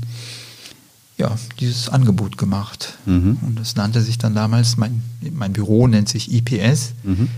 ja, 1.20 1.36
dieses 1.60 1.88
Angebot 1.90 2.38
gemacht. 2.38 2.94
Mhm. 3.04 3.38
Und 3.42 3.60
das 3.60 3.76
nannte 3.76 4.00
sich 4.00 4.18
dann 4.18 4.34
damals, 4.34 4.76
mein, 4.76 5.02
mein 5.32 5.52
Büro 5.52 5.86
nennt 5.86 6.08
sich 6.08 6.32
IPS, 6.32 6.94
Mhm. 7.04 7.28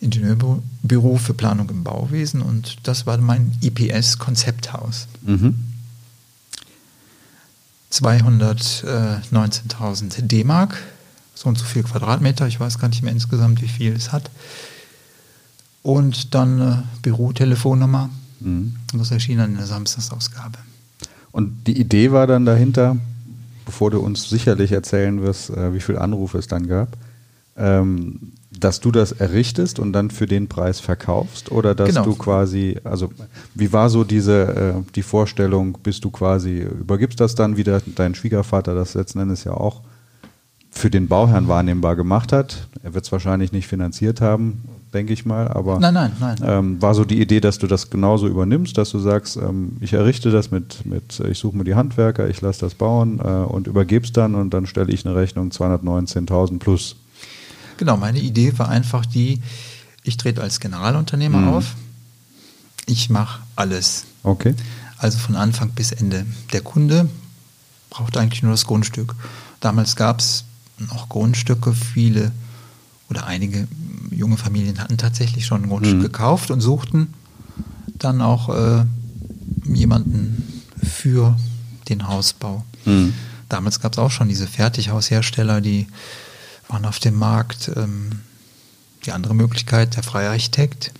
Ingenieurbüro 0.00 1.16
für 1.16 1.34
Planung 1.34 1.68
im 1.70 1.82
Bauwesen. 1.82 2.40
Und 2.40 2.76
das 2.84 3.04
war 3.04 3.18
mein 3.18 3.58
IPS-Konzepthaus. 3.62 5.08
Mhm. 5.22 5.56
219.000 7.92 10.22
D-Mark, 10.22 10.80
so 11.34 11.48
und 11.48 11.58
so 11.58 11.64
viel 11.64 11.82
Quadratmeter, 11.82 12.46
ich 12.46 12.60
weiß 12.60 12.78
gar 12.78 12.88
nicht 12.88 13.02
mehr 13.02 13.12
insgesamt, 13.12 13.60
wie 13.60 13.68
viel 13.68 13.92
es 13.92 14.12
hat. 14.12 14.30
Und 15.82 16.32
dann 16.34 16.60
äh, 16.60 16.76
Bürotelefonnummer. 17.02 18.08
Mhm. 18.38 18.76
Und 18.92 18.98
das 19.00 19.10
erschien 19.10 19.38
dann 19.38 19.50
in 19.50 19.56
der 19.56 19.66
Samstagsausgabe. 19.66 20.58
Und 21.30 21.64
die 21.66 21.78
Idee 21.78 22.12
war 22.12 22.26
dann 22.26 22.44
dahinter, 22.46 22.96
bevor 23.66 23.90
du 23.90 24.00
uns 24.00 24.28
sicherlich 24.28 24.72
erzählen 24.72 25.22
wirst, 25.22 25.50
äh, 25.50 25.74
wie 25.74 25.80
viele 25.80 26.00
Anrufe 26.00 26.38
es 26.38 26.48
dann 26.48 26.66
gab, 26.66 26.96
ähm, 27.56 28.32
dass 28.50 28.80
du 28.80 28.90
das 28.90 29.12
errichtest 29.12 29.78
und 29.78 29.92
dann 29.92 30.10
für 30.10 30.26
den 30.26 30.48
Preis 30.48 30.80
verkaufst 30.80 31.52
oder 31.52 31.74
dass 31.74 31.90
Genau. 31.90 32.04
du 32.04 32.14
quasi, 32.14 32.78
also 32.82 33.12
wie 33.54 33.72
war 33.72 33.90
so 33.90 34.04
diese 34.04 34.74
äh, 34.88 34.92
die 34.94 35.02
Vorstellung, 35.02 35.78
bist 35.82 36.04
du 36.04 36.10
quasi 36.10 36.60
übergibst 36.60 37.20
das 37.20 37.34
dann 37.34 37.56
wieder 37.56 37.80
dein 37.94 38.14
Schwiegervater, 38.14 38.74
das 38.74 38.94
letzten 38.94 39.20
Endes 39.20 39.44
ja 39.44 39.52
auch 39.52 39.82
für 40.70 40.90
den 40.90 41.08
Bauherrn 41.08 41.48
wahrnehmbar 41.48 41.94
gemacht 41.96 42.32
hat. 42.32 42.68
Er 42.82 42.94
wird 42.94 43.04
es 43.04 43.12
wahrscheinlich 43.12 43.52
nicht 43.52 43.66
finanziert 43.68 44.20
haben, 44.20 44.62
denke 44.94 45.12
ich 45.12 45.26
mal, 45.26 45.48
aber 45.48 45.78
Nein, 45.80 45.94
nein, 45.94 46.12
nein. 46.18 46.36
ähm, 46.42 46.82
war 46.82 46.94
so 46.94 47.04
die 47.04 47.20
Idee, 47.20 47.40
dass 47.40 47.58
du 47.58 47.66
das 47.66 47.90
genauso 47.90 48.26
übernimmst, 48.26 48.76
dass 48.78 48.90
du 48.90 48.98
sagst, 48.98 49.36
ähm, 49.36 49.76
ich 49.80 49.92
errichte 49.92 50.30
das 50.30 50.50
mit, 50.50 50.86
mit 50.86 51.20
ich 51.20 51.38
suche 51.38 51.56
mir 51.56 51.64
die 51.64 51.74
Handwerker, 51.74 52.28
ich 52.28 52.40
lasse 52.40 52.60
das 52.60 52.74
bauen 52.74 53.18
äh, 53.18 53.22
und 53.22 53.66
übergebe 53.66 54.04
es 54.04 54.12
dann 54.12 54.34
und 54.34 54.50
dann 54.54 54.66
stelle 54.66 54.92
ich 54.92 55.04
eine 55.04 55.14
Rechnung 55.14 55.50
219.000 55.50 56.58
plus. 56.58 56.96
Genau, 57.76 57.96
meine 57.96 58.18
Idee 58.20 58.58
war 58.58 58.68
einfach 58.68 59.04
die, 59.06 59.40
ich 60.04 60.16
trete 60.16 60.42
als 60.42 60.58
Generalunternehmer 60.60 61.38
Mhm. 61.38 61.48
auf. 61.48 61.74
Ich 62.86 63.10
mache 63.10 63.40
alles. 63.56 64.04
Okay. 64.22 64.54
Also 64.96 65.18
von 65.18 65.36
Anfang 65.36 65.70
bis 65.70 65.92
Ende. 65.92 66.24
Der 66.52 66.62
Kunde 66.62 67.08
braucht 67.90 68.16
eigentlich 68.16 68.42
nur 68.42 68.52
das 68.52 68.64
Grundstück. 68.64 69.14
Damals 69.60 69.94
gab 69.96 70.20
es 70.20 70.44
noch 70.78 71.08
Grundstücke, 71.08 71.72
viele 71.74 72.32
oder 73.10 73.26
einige 73.26 73.68
junge 74.10 74.36
Familien 74.36 74.78
hatten 74.80 74.96
tatsächlich 74.98 75.46
schon 75.46 75.62
ein 75.64 75.68
Grundstück 75.68 75.98
Mhm. 75.98 76.02
gekauft 76.02 76.50
und 76.50 76.60
suchten 76.60 77.14
dann 77.98 78.20
auch 78.22 78.48
äh, 78.54 78.84
jemanden 79.66 80.62
für 80.82 81.36
den 81.88 82.06
Hausbau. 82.08 82.64
Mhm. 82.84 83.14
Damals 83.48 83.80
gab 83.80 83.92
es 83.92 83.98
auch 83.98 84.10
schon 84.10 84.28
diese 84.28 84.46
Fertighaushersteller, 84.46 85.60
die 85.60 85.86
waren 86.68 86.84
auf 86.84 86.98
dem 86.98 87.14
Markt. 87.14 87.70
Ähm, 87.76 88.20
die 89.06 89.12
andere 89.12 89.34
Möglichkeit, 89.34 89.94
der 89.96 90.02
freie 90.02 90.28
Architekt. 90.28 90.92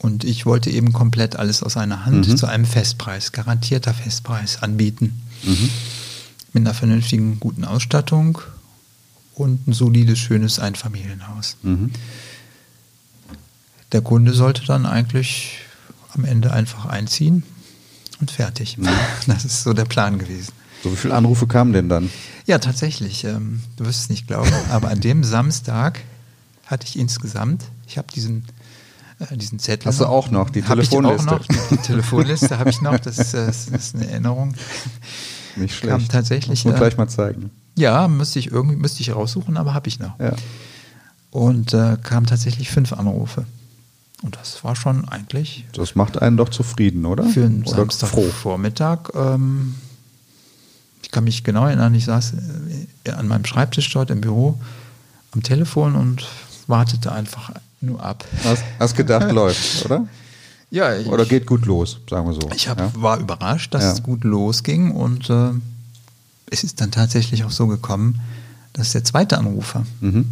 Und 0.00 0.24
ich 0.24 0.46
wollte 0.46 0.70
eben 0.70 0.92
komplett 0.92 1.36
alles 1.36 1.62
aus 1.62 1.76
einer 1.76 2.06
Hand 2.06 2.26
Mhm. 2.28 2.36
zu 2.36 2.46
einem 2.46 2.64
Festpreis, 2.64 3.32
garantierter 3.32 3.92
Festpreis 3.92 4.62
anbieten. 4.62 5.20
Mhm. 5.42 5.70
Mit 6.54 6.62
einer 6.62 6.74
vernünftigen, 6.74 7.38
guten 7.40 7.64
Ausstattung 7.64 8.38
und 9.38 9.66
ein 9.68 9.72
solides, 9.72 10.18
schönes 10.18 10.58
Einfamilienhaus. 10.58 11.56
Mhm. 11.62 11.92
Der 13.92 14.02
Kunde 14.02 14.34
sollte 14.34 14.64
dann 14.66 14.84
eigentlich 14.84 15.60
am 16.14 16.24
Ende 16.24 16.52
einfach 16.52 16.86
einziehen 16.86 17.42
und 18.20 18.30
fertig. 18.30 18.78
Mhm. 18.78 18.88
Das 19.26 19.44
ist 19.44 19.62
so 19.62 19.72
der 19.72 19.84
Plan 19.84 20.18
gewesen. 20.18 20.52
So, 20.82 20.92
wie 20.92 20.96
viele 20.96 21.14
Anrufe 21.14 21.46
kamen 21.46 21.72
denn 21.72 21.88
dann? 21.88 22.10
Ja, 22.46 22.58
tatsächlich. 22.58 23.24
Ähm, 23.24 23.62
du 23.76 23.84
wirst 23.84 24.02
es 24.02 24.08
nicht 24.08 24.26
glauben, 24.26 24.52
aber 24.70 24.88
an 24.88 25.00
dem 25.00 25.24
Samstag 25.24 26.00
hatte 26.66 26.86
ich 26.86 26.98
insgesamt, 26.98 27.64
ich 27.86 27.98
habe 27.98 28.08
diesen, 28.12 28.44
äh, 29.18 29.36
diesen 29.36 29.58
Zettel. 29.58 29.86
Hast 29.86 30.00
du 30.00 30.06
auch 30.06 30.30
noch 30.30 30.50
die 30.50 30.62
Telefonliste? 30.62 31.28
Auch 31.28 31.38
noch, 31.38 31.46
die, 31.46 31.58
die 31.70 31.76
Telefonliste 31.82 32.58
habe 32.58 32.70
ich 32.70 32.80
noch, 32.80 32.98
das, 32.98 33.18
ist, 33.18 33.34
äh, 33.34 33.46
das 33.46 33.68
ist 33.68 33.94
eine 33.94 34.08
Erinnerung. 34.10 34.54
Nicht 35.56 35.80
Kam 35.80 35.98
schlecht. 36.00 36.12
tatsächlich, 36.12 36.64
Muss 36.64 36.72
man 36.72 36.74
äh, 36.74 36.78
gleich 36.78 36.96
mal 36.96 37.08
zeigen. 37.08 37.50
Ja, 37.78 38.08
müsste 38.08 38.38
ich 38.38 38.50
irgendwie 38.50 38.76
müsste 38.76 39.00
ich 39.02 39.14
raussuchen, 39.14 39.56
aber 39.56 39.74
habe 39.74 39.88
ich 39.88 39.98
noch. 39.98 40.18
Ja. 40.18 40.32
Und 41.30 41.74
äh, 41.74 41.96
kamen 42.02 42.26
tatsächlich 42.26 42.70
fünf 42.70 42.92
Anrufe. 42.92 43.44
Und 44.22 44.36
das 44.36 44.64
war 44.64 44.74
schon 44.74 45.08
eigentlich 45.08 45.64
Das 45.74 45.94
macht 45.94 46.20
einen 46.20 46.36
doch 46.36 46.48
zufrieden, 46.48 47.06
oder? 47.06 47.24
für 47.24 47.44
einen 47.44 47.62
oder 47.62 47.76
Samstagvormittag. 47.76 49.10
Ähm, 49.14 49.76
ich 51.02 51.10
kann 51.10 51.24
mich 51.24 51.44
genau 51.44 51.66
erinnern, 51.66 51.94
ich 51.94 52.04
saß 52.06 52.34
äh, 53.04 53.10
an 53.12 53.28
meinem 53.28 53.44
Schreibtisch 53.44 53.90
dort 53.92 54.10
im 54.10 54.20
Büro 54.20 54.58
am 55.32 55.42
Telefon 55.42 55.94
und 55.94 56.26
wartete 56.66 57.12
einfach 57.12 57.52
nur 57.80 58.02
ab. 58.02 58.24
Hast, 58.44 58.64
hast 58.80 58.96
gedacht, 58.96 59.30
läuft, 59.32 59.84
oder? 59.84 60.06
Ja, 60.70 60.94
ich, 60.96 61.06
Oder 61.06 61.24
geht 61.24 61.46
gut 61.46 61.64
los, 61.64 61.98
sagen 62.10 62.26
wir 62.26 62.34
so. 62.34 62.40
ich 62.54 62.68
hab, 62.68 62.78
ja? 62.78 62.90
war 62.96 63.18
überrascht, 63.18 63.72
dass 63.72 63.84
Ja. 63.84 63.92
es 63.92 64.02
gut 64.02 64.22
losging 64.24 64.90
und 64.90 65.30
äh, 65.30 65.50
es 66.50 66.64
ist 66.64 66.80
dann 66.80 66.90
tatsächlich 66.90 67.44
auch 67.44 67.50
so 67.50 67.66
gekommen, 67.66 68.20
dass 68.72 68.92
der 68.92 69.04
zweite 69.04 69.38
Anrufer, 69.38 69.84
mhm. 70.00 70.26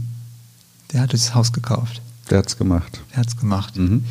der 0.92 1.00
hat 1.02 1.12
das 1.12 1.34
Haus 1.34 1.52
gekauft. 1.52 2.00
Der 2.30 2.38
hat's 2.38 2.56
gemacht. 2.58 3.00
Der 3.12 3.18
hat 3.18 3.28
es 3.28 3.36
gemacht. 3.36 3.76
Mhm. 3.76 4.04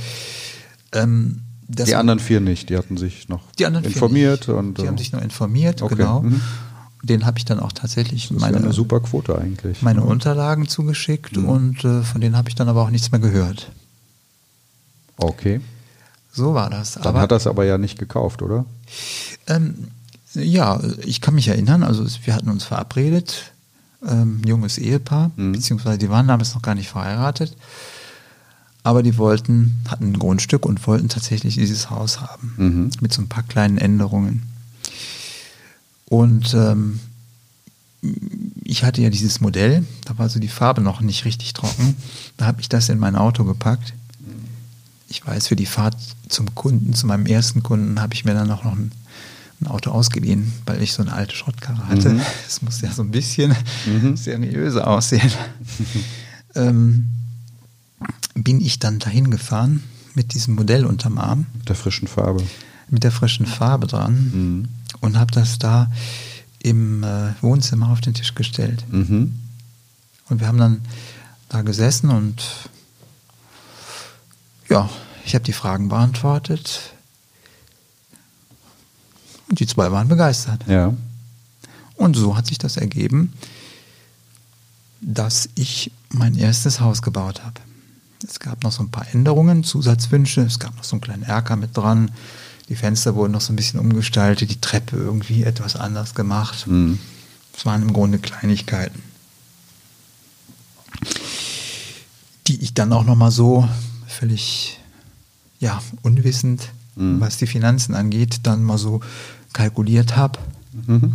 Ähm, 0.93 1.41
das- 1.67 1.87
Die 1.87 1.95
anderen 1.95 2.19
vier 2.19 2.39
nicht, 2.41 2.69
die 2.69 2.77
hatten 2.77 2.97
sich 2.97 3.27
noch 3.27 3.41
Die 3.53 3.65
anderen 3.65 3.83
vier 3.85 3.93
informiert 3.93 4.49
und 4.49 4.77
die 4.77 4.83
äh, 4.83 4.87
haben 4.87 4.97
sich 4.97 5.11
nur 5.11 5.21
informiert, 5.21 5.81
Okay, 5.81 5.95
genau. 5.95 6.21
mhm. 6.21 6.41
Den 7.03 7.25
habe 7.27 7.37
ich 7.37 7.45
dann 7.45 7.59
auch 7.59 7.71
tatsächlich 7.71 8.29
das 8.29 8.37
ist 8.37 8.41
ja 8.41 8.47
meine, 8.51 8.57
eine 8.63 8.73
super 8.73 8.99
Quote 8.99 9.37
eigentlich. 9.37 9.81
meine 9.83 10.03
Unterlagen 10.03 10.67
zugeschickt 10.67 11.37
Mhm. 11.37 11.45
und 11.49 11.85
äh, 11.85 12.01
von 12.03 12.19
denen 12.21 12.35
habe 12.35 12.49
ich 12.49 12.55
dann 12.55 12.67
aber 12.69 12.81
auch 12.83 12.89
nichts 12.89 13.11
mehr 13.11 13.19
gehört. 13.21 13.71
Okay. 15.17 15.61
So 16.31 16.53
war 16.53 16.69
das. 16.69 16.93
Dann 16.93 17.03
aber 17.03 17.21
hat 17.21 17.31
er 17.31 17.37
es 17.37 17.47
aber 17.47 17.63
ja 17.65 17.77
nicht 17.77 17.97
gekauft, 17.99 18.41
oder? 18.41 18.65
ähm, 19.47 19.87
ja, 20.35 20.81
ich 21.03 21.21
kann 21.21 21.35
mich 21.35 21.47
erinnern, 21.47 21.83
also 21.83 22.05
wir 22.23 22.33
hatten 22.35 22.49
uns 22.49 22.63
verabredet, 22.63 23.51
ähm, 24.07 24.41
junges 24.45 24.77
Ehepaar, 24.77 25.31
Mhm. 25.35 25.53
beziehungsweise 25.53 25.97
die 25.97 26.09
waren 26.09 26.27
damals 26.27 26.53
noch 26.53 26.61
gar 26.61 26.75
nicht 26.75 26.89
verheiratet, 26.89 27.55
aber 28.83 29.01
die 29.01 29.17
wollten, 29.17 29.79
hatten 29.87 30.11
ein 30.13 30.19
Grundstück 30.19 30.65
und 30.65 30.85
wollten 30.87 31.09
tatsächlich 31.09 31.55
dieses 31.55 31.89
Haus 31.89 32.21
haben, 32.21 32.53
Mhm. 32.57 32.89
mit 33.01 33.13
so 33.13 33.21
ein 33.21 33.29
paar 33.29 33.43
kleinen 33.43 33.77
Änderungen. 33.77 34.43
Und 36.07 36.53
ähm, 36.53 36.99
ich 38.63 38.83
hatte 38.83 39.01
ja 39.01 39.09
dieses 39.09 39.41
Modell, 39.41 39.83
da 40.05 40.17
war 40.19 40.29
so 40.29 40.39
die 40.39 40.47
Farbe 40.47 40.81
noch 40.81 41.01
nicht 41.01 41.25
richtig 41.25 41.53
trocken. 41.53 41.95
Da 42.37 42.45
habe 42.45 42.61
ich 42.61 42.69
das 42.69 42.89
in 42.89 42.99
mein 42.99 43.15
Auto 43.15 43.43
gepackt. 43.43 43.93
Ich 45.07 45.25
weiß, 45.25 45.47
für 45.47 45.55
die 45.55 45.65
Fahrt 45.65 45.95
zum 46.29 46.53
Kunden, 46.55 46.93
zu 46.93 47.07
meinem 47.07 47.25
ersten 47.25 47.63
Kunden, 47.63 47.99
habe 48.01 48.13
ich 48.13 48.25
mir 48.25 48.33
dann 48.33 48.51
auch 48.51 48.63
noch 48.63 48.73
ein, 48.73 48.91
ein 49.61 49.67
Auto 49.67 49.91
ausgeliehen, 49.91 50.51
weil 50.65 50.81
ich 50.81 50.93
so 50.93 51.01
eine 51.01 51.13
alte 51.13 51.35
Schrottkarre 51.35 51.87
hatte. 51.87 52.09
Mhm. 52.09 52.21
Das 52.45 52.61
muss 52.61 52.81
ja 52.81 52.91
so 52.91 53.01
ein 53.03 53.11
bisschen 53.11 53.55
Mhm. 53.85 54.15
seriöser 54.17 54.87
aussehen. 54.87 55.31
ähm, 56.55 57.07
bin 58.35 58.59
ich 58.61 58.79
dann 58.79 58.99
dahin 58.99 59.31
gefahren 59.31 59.81
mit 60.13 60.33
diesem 60.33 60.55
Modell 60.55 60.85
unterm 60.85 61.17
Arm, 61.17 61.45
Mit 61.55 61.69
der 61.69 61.75
frischen 61.75 62.07
Farbe. 62.07 62.43
mit 62.89 63.03
der 63.03 63.11
frischen 63.11 63.45
Farbe 63.45 63.87
dran 63.87 64.13
Mhm. 64.33 64.67
und 65.01 65.17
habe 65.17 65.31
das 65.31 65.57
da 65.59 65.89
im 66.59 67.03
äh, 67.03 67.31
Wohnzimmer 67.41 67.89
auf 67.91 68.01
den 68.01 68.13
Tisch 68.13 68.33
gestellt. 68.35 68.83
Mhm. 68.91 69.39
Und 70.29 70.39
wir 70.39 70.47
haben 70.47 70.57
dann 70.57 70.81
da 71.49 71.61
gesessen 71.61 72.09
und 72.09 72.43
ja, 74.69 74.89
ich 75.25 75.35
habe 75.35 75.43
die 75.45 75.53
Fragen 75.53 75.89
beantwortet. 75.89 76.93
Und 79.49 79.59
die 79.59 79.67
zwei 79.67 79.91
waren 79.91 80.07
begeistert. 80.07 80.65
Ja. 80.67 80.93
Und 81.95 82.15
so 82.15 82.35
hat 82.35 82.47
sich 82.47 82.57
das 82.57 82.77
ergeben, 82.77 83.33
dass 85.01 85.49
ich 85.55 85.91
mein 86.09 86.35
erstes 86.35 86.79
Haus 86.79 87.01
gebaut 87.01 87.43
habe. 87.43 87.61
Es 88.27 88.39
gab 88.39 88.63
noch 88.63 88.71
so 88.71 88.81
ein 88.83 88.89
paar 88.89 89.07
Änderungen, 89.13 89.63
Zusatzwünsche. 89.63 90.41
Es 90.41 90.59
gab 90.59 90.75
noch 90.75 90.83
so 90.83 90.95
einen 90.95 91.01
kleinen 91.01 91.23
Erker 91.23 91.55
mit 91.55 91.77
dran. 91.77 92.11
Die 92.69 92.75
Fenster 92.75 93.15
wurden 93.15 93.33
noch 93.33 93.41
so 93.41 93.53
ein 93.53 93.55
bisschen 93.55 93.79
umgestaltet, 93.79 94.49
die 94.49 94.59
Treppe 94.59 94.97
irgendwie 94.97 95.43
etwas 95.43 95.75
anders 95.75 96.15
gemacht. 96.15 96.65
Mhm. 96.67 96.99
Es 97.55 97.65
waren 97.65 97.83
im 97.83 97.93
Grunde 97.93 98.19
Kleinigkeiten, 98.19 99.01
die 102.47 102.61
ich 102.61 102.73
dann 102.73 102.91
auch 102.91 103.05
noch 103.05 103.15
mal 103.15 103.31
so 103.31 103.69
völlig 104.07 104.79
ja, 105.59 105.81
unwissend, 106.01 106.69
Mhm. 106.95 107.19
was 107.19 107.37
die 107.37 107.47
Finanzen 107.47 107.93
angeht, 107.95 108.39
dann 108.43 108.63
mal 108.63 108.77
so 108.77 109.01
kalkuliert 109.53 110.15
habe. 110.15 110.39
Mhm. 110.87 111.13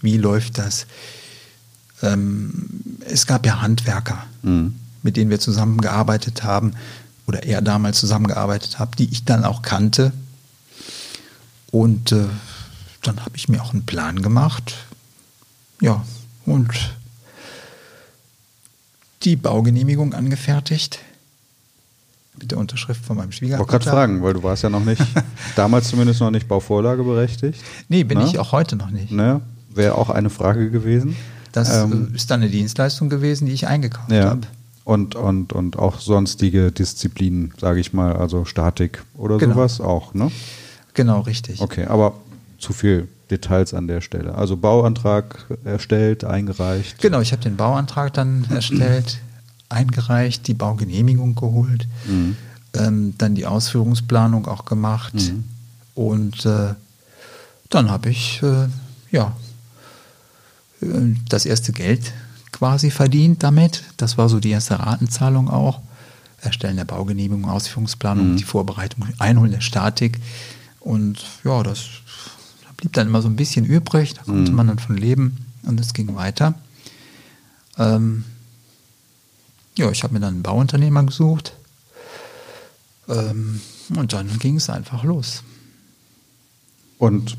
Wie 0.00 0.16
läuft 0.16 0.58
das? 0.58 0.86
Ähm, 2.02 2.98
es 3.04 3.26
gab 3.26 3.44
ja 3.44 3.60
Handwerker, 3.60 4.24
Mhm. 4.42 4.74
mit 5.02 5.16
denen 5.16 5.30
wir 5.30 5.40
zusammengearbeitet 5.40 6.42
haben 6.42 6.72
oder 7.28 7.42
er 7.44 7.60
damals 7.62 8.00
zusammengearbeitet 8.00 8.78
hat, 8.78 8.98
die 8.98 9.08
ich 9.12 9.24
dann 9.26 9.44
auch 9.44 9.60
kannte. 9.62 10.12
Und 11.70 12.10
äh, 12.12 12.24
dann 13.02 13.20
habe 13.20 13.36
ich 13.36 13.48
mir 13.48 13.62
auch 13.62 13.72
einen 13.74 13.84
Plan 13.84 14.22
gemacht. 14.22 14.74
Ja, 15.80 16.04
und 16.46 16.70
die 19.22 19.36
Baugenehmigung 19.36 20.14
angefertigt. 20.14 21.00
Mit 22.40 22.52
der 22.52 22.58
Unterschrift 22.58 23.04
von 23.04 23.16
meinem 23.16 23.30
Ich 23.30 23.36
Schwiegervater. 23.36 23.72
wollte 23.72 23.84
gerade 23.84 23.96
fragen, 23.96 24.22
weil 24.22 24.32
du 24.32 24.42
warst 24.42 24.62
ja 24.62 24.70
noch 24.70 24.84
nicht, 24.84 25.02
damals 25.56 25.88
zumindest 25.88 26.20
noch 26.20 26.30
nicht 26.30 26.48
Bauvorlage 26.48 27.02
berechtigt. 27.02 27.60
Nee, 27.88 28.04
bin 28.04 28.18
Na? 28.18 28.26
ich 28.26 28.38
auch 28.38 28.52
heute 28.52 28.76
noch 28.76 28.90
nicht. 28.90 29.10
Ne? 29.12 29.40
Wäre 29.70 29.96
auch 29.96 30.08
eine 30.08 30.30
Frage 30.30 30.70
gewesen. 30.70 31.16
Das 31.52 31.68
Ähm, 31.68 32.10
äh, 32.12 32.16
ist 32.16 32.30
dann 32.30 32.40
eine 32.40 32.50
Dienstleistung 32.50 33.10
gewesen, 33.10 33.46
die 33.46 33.52
ich 33.52 33.66
eingekauft 33.66 34.10
ja. 34.12 34.30
habe. 34.30 34.42
Und, 34.88 35.16
und, 35.16 35.52
und 35.52 35.78
auch 35.78 36.00
sonstige 36.00 36.72
Disziplinen, 36.72 37.52
sage 37.60 37.78
ich 37.78 37.92
mal, 37.92 38.16
also 38.16 38.46
Statik 38.46 39.04
oder 39.18 39.36
Genau. 39.36 39.52
sowas 39.56 39.82
auch, 39.82 40.14
ne? 40.14 40.30
Genau, 40.94 41.20
richtig. 41.20 41.60
Okay, 41.60 41.84
aber 41.84 42.14
zu 42.58 42.72
viel 42.72 43.06
Details 43.30 43.74
an 43.74 43.86
der 43.86 44.00
Stelle. 44.00 44.34
Also 44.34 44.56
Bauantrag 44.56 45.44
erstellt, 45.62 46.24
eingereicht. 46.24 47.02
Genau, 47.02 47.20
ich 47.20 47.32
habe 47.32 47.42
den 47.42 47.56
Bauantrag 47.58 48.14
dann 48.14 48.46
erstellt, 48.50 49.18
eingereicht, 49.68 50.46
die 50.46 50.54
Baugenehmigung 50.54 51.34
geholt, 51.34 51.86
Mhm. 52.06 52.36
ähm, 52.72 53.14
dann 53.18 53.34
die 53.34 53.44
Ausführungsplanung 53.44 54.46
auch 54.48 54.64
gemacht 54.64 55.12
Mhm. 55.12 55.44
und 55.96 56.46
äh, 56.46 56.72
dann 57.68 57.90
habe 57.90 58.08
ich 58.08 58.40
äh, 58.42 58.68
ja 59.10 59.36
äh, 60.80 60.86
das 61.28 61.44
erste 61.44 61.72
Geld 61.72 62.10
quasi 62.52 62.90
verdient 62.90 63.42
damit. 63.42 63.84
Das 63.96 64.18
war 64.18 64.28
so 64.28 64.40
die 64.40 64.50
erste 64.50 64.78
Ratenzahlung 64.78 65.48
auch. 65.50 65.80
Erstellen 66.40 66.76
der 66.76 66.84
Baugenehmigung, 66.84 67.46
Ausführungsplanung, 67.50 68.32
Mhm. 68.32 68.36
die 68.36 68.44
Vorbereitung, 68.44 69.06
Einholen 69.18 69.50
der 69.52 69.60
Statik. 69.60 70.18
Und 70.80 71.24
ja, 71.44 71.62
das 71.62 71.86
da 72.64 72.68
blieb 72.76 72.92
dann 72.92 73.08
immer 73.08 73.22
so 73.22 73.28
ein 73.28 73.36
bisschen 73.36 73.64
übrig. 73.64 74.14
Da 74.14 74.22
konnte 74.22 74.50
Mhm. 74.50 74.56
man 74.56 74.66
dann 74.68 74.78
von 74.78 74.96
leben 74.96 75.36
und 75.64 75.80
es 75.80 75.92
ging 75.94 76.14
weiter. 76.14 76.54
Ähm, 77.76 78.24
ja, 79.76 79.90
ich 79.90 80.02
habe 80.04 80.14
mir 80.14 80.20
dann 80.20 80.34
einen 80.34 80.42
Bauunternehmer 80.42 81.02
gesucht. 81.04 81.54
Ähm, 83.08 83.60
und 83.96 84.12
dann 84.12 84.38
ging 84.38 84.56
es 84.56 84.68
einfach 84.70 85.02
los. 85.02 85.42
Und 86.98 87.36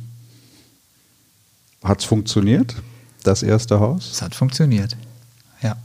hat 1.83 1.99
es 1.99 2.05
funktioniert, 2.05 2.75
das 3.23 3.43
erste 3.43 3.79
Haus? 3.79 4.09
Es 4.11 4.21
hat 4.21 4.35
funktioniert. 4.35 4.95
Ja, 5.61 5.75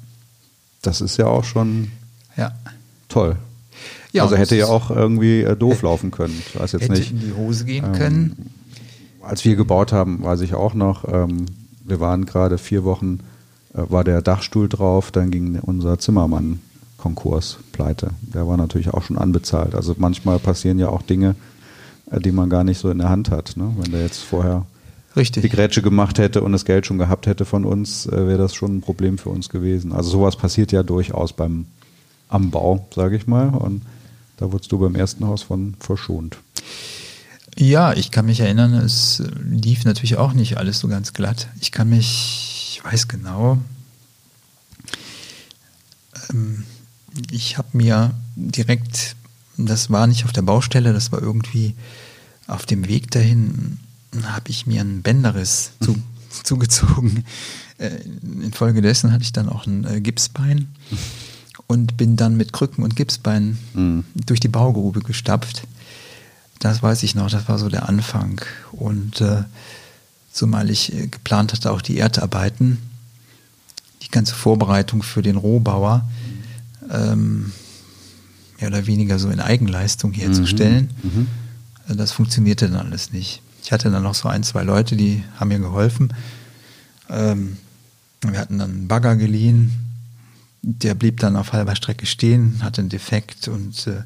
Das 0.82 1.00
ist 1.00 1.16
ja 1.16 1.26
auch 1.26 1.44
schon 1.44 1.90
ja. 2.36 2.52
toll. 3.08 3.36
Ja, 4.12 4.22
also 4.22 4.36
hätte 4.36 4.54
ja 4.56 4.66
auch 4.66 4.90
irgendwie 4.90 5.42
äh, 5.42 5.56
doof 5.56 5.82
laufen 5.82 6.12
können. 6.12 6.40
Ich 6.46 6.58
weiß 6.58 6.72
jetzt 6.72 6.82
Hätte 6.82 6.92
nicht. 6.92 7.10
in 7.10 7.20
die 7.20 7.32
Hose 7.32 7.64
gehen 7.64 7.84
ähm, 7.86 7.92
können. 7.92 8.50
Als 9.20 9.44
wir 9.44 9.56
gebaut 9.56 9.92
haben, 9.92 10.22
weiß 10.22 10.42
ich 10.42 10.54
auch 10.54 10.74
noch, 10.74 11.04
ähm, 11.12 11.46
wir 11.82 11.98
waren 11.98 12.24
gerade 12.24 12.56
vier 12.58 12.84
Wochen, 12.84 13.18
äh, 13.74 13.82
war 13.88 14.04
der 14.04 14.22
Dachstuhl 14.22 14.68
drauf, 14.68 15.10
dann 15.10 15.32
ging 15.32 15.58
unser 15.58 15.98
Zimmermann 15.98 16.60
Konkurs, 16.96 17.58
pleite. 17.72 18.10
Der 18.22 18.46
war 18.46 18.56
natürlich 18.56 18.94
auch 18.94 19.02
schon 19.02 19.18
anbezahlt. 19.18 19.74
Also 19.74 19.94
manchmal 19.98 20.38
passieren 20.38 20.78
ja 20.78 20.88
auch 20.88 21.02
Dinge, 21.02 21.34
äh, 22.10 22.20
die 22.20 22.32
man 22.32 22.48
gar 22.48 22.62
nicht 22.62 22.78
so 22.78 22.90
in 22.90 22.98
der 22.98 23.10
Hand 23.10 23.30
hat. 23.32 23.56
Ne? 23.56 23.74
Wenn 23.78 23.90
der 23.90 24.02
jetzt 24.02 24.22
vorher 24.22 24.64
die 25.14 25.20
Richtig. 25.20 25.52
Grätsche 25.52 25.82
gemacht 25.82 26.18
hätte 26.18 26.42
und 26.42 26.52
das 26.52 26.64
Geld 26.64 26.86
schon 26.86 26.98
gehabt 26.98 27.26
hätte 27.26 27.44
von 27.44 27.64
uns, 27.64 28.06
äh, 28.06 28.26
wäre 28.26 28.38
das 28.38 28.54
schon 28.54 28.78
ein 28.78 28.80
Problem 28.80 29.18
für 29.18 29.30
uns 29.30 29.48
gewesen. 29.48 29.92
Also 29.92 30.10
sowas 30.10 30.36
passiert 30.36 30.72
ja 30.72 30.82
durchaus 30.82 31.32
beim 31.32 31.66
am 32.28 32.50
Bau, 32.50 32.88
sage 32.94 33.16
ich 33.16 33.26
mal. 33.26 33.50
Und 33.50 33.82
da 34.36 34.50
wurdest 34.50 34.72
du 34.72 34.78
beim 34.78 34.96
ersten 34.96 35.26
Haus 35.26 35.42
von 35.42 35.74
verschont. 35.78 36.38
Ja, 37.56 37.92
ich 37.92 38.10
kann 38.10 38.26
mich 38.26 38.40
erinnern, 38.40 38.74
es 38.74 39.22
lief 39.48 39.84
natürlich 39.84 40.16
auch 40.16 40.32
nicht 40.32 40.56
alles 40.58 40.80
so 40.80 40.88
ganz 40.88 41.12
glatt. 41.12 41.48
Ich 41.60 41.70
kann 41.70 41.88
mich, 41.88 42.72
ich 42.72 42.84
weiß 42.84 43.06
genau, 43.06 43.58
ähm, 46.30 46.64
ich 47.30 47.58
habe 47.58 47.68
mir 47.72 48.12
direkt, 48.34 49.14
das 49.56 49.90
war 49.90 50.08
nicht 50.08 50.24
auf 50.24 50.32
der 50.32 50.42
Baustelle, 50.42 50.92
das 50.92 51.12
war 51.12 51.22
irgendwie 51.22 51.74
auf 52.48 52.66
dem 52.66 52.88
Weg 52.88 53.12
dahin, 53.12 53.78
habe 54.32 54.50
ich 54.50 54.66
mir 54.66 54.80
einen 54.80 55.02
Bänderriss 55.02 55.72
zu, 55.80 55.96
zugezogen. 56.42 57.24
Äh, 57.78 57.90
Infolgedessen 58.42 59.12
hatte 59.12 59.24
ich 59.24 59.32
dann 59.32 59.48
auch 59.48 59.66
ein 59.66 59.84
äh, 59.84 60.00
Gipsbein 60.00 60.68
und 61.66 61.96
bin 61.96 62.16
dann 62.16 62.36
mit 62.36 62.52
Krücken 62.52 62.84
und 62.84 62.94
Gipsbein 62.96 63.58
Mhm. 63.74 64.04
durch 64.26 64.40
die 64.40 64.48
Baugrube 64.48 65.00
gestapft. 65.00 65.66
Das 66.60 66.82
weiß 66.82 67.02
ich 67.02 67.14
noch, 67.14 67.30
das 67.30 67.48
war 67.48 67.58
so 67.58 67.68
der 67.68 67.88
Anfang. 67.88 68.40
Und 68.72 69.20
äh, 69.20 69.42
zumal 70.32 70.70
ich 70.70 70.92
äh, 70.94 71.08
geplant 71.08 71.52
hatte, 71.52 71.72
auch 71.72 71.82
die 71.82 71.98
Erdarbeiten, 71.98 72.78
die 74.02 74.08
ganze 74.10 74.34
Vorbereitung 74.34 75.02
für 75.02 75.22
den 75.22 75.36
Rohbauer, 75.36 76.08
ähm, 76.90 77.52
mehr 78.60 78.68
oder 78.68 78.86
weniger 78.86 79.18
so 79.18 79.30
in 79.30 79.40
Eigenleistung 79.40 80.12
herzustellen. 80.12 80.90
Mhm. 81.02 81.26
Äh, 81.88 81.96
Das 81.96 82.12
funktionierte 82.12 82.68
dann 82.68 82.86
alles 82.86 83.12
nicht. 83.12 83.42
Ich 83.64 83.72
hatte 83.72 83.90
dann 83.90 84.02
noch 84.02 84.14
so 84.14 84.28
ein, 84.28 84.42
zwei 84.44 84.62
Leute, 84.62 84.94
die 84.94 85.24
haben 85.40 85.48
mir 85.48 85.58
geholfen. 85.58 86.12
Ähm, 87.08 87.56
wir 88.22 88.38
hatten 88.38 88.58
dann 88.58 88.70
einen 88.70 88.88
Bagger 88.88 89.16
geliehen. 89.16 89.72
Der 90.62 90.94
blieb 90.94 91.18
dann 91.20 91.36
auf 91.36 91.52
halber 91.52 91.74
Strecke 91.74 92.06
stehen, 92.06 92.60
hatte 92.62 92.80
einen 92.82 92.88
Defekt 92.90 93.48
und 93.48 93.86
äh, 93.86 94.02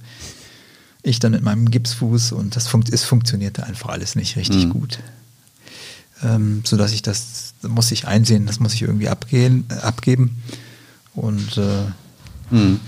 ich 1.03 1.19
dann 1.19 1.33
mit 1.33 1.43
meinem 1.43 1.71
Gipsfuß 1.71 2.33
und 2.33 2.55
das 2.57 2.67
funkt, 2.69 2.89
es 2.93 3.05
funktionierte 3.05 3.65
einfach 3.65 3.91
alles 3.91 4.15
nicht 4.17 4.37
richtig 4.37 4.67
Mhm. 4.67 4.71
gut. 4.71 4.99
Ähm, 6.23 6.63
sodass 6.65 6.93
ich 6.93 7.03
das, 7.03 7.55
muss 7.63 7.93
ich 7.93 8.07
einsehen, 8.09 8.47
das 8.47 8.59
muss 8.59 8.75
ich 8.75 8.83
irgendwie 8.83 9.09
abgehen, 9.09 9.65
äh, 9.71 9.75
abgeben. 9.75 10.41
Und 11.15 11.57
äh, 11.59 11.85
Mhm. 12.51 12.81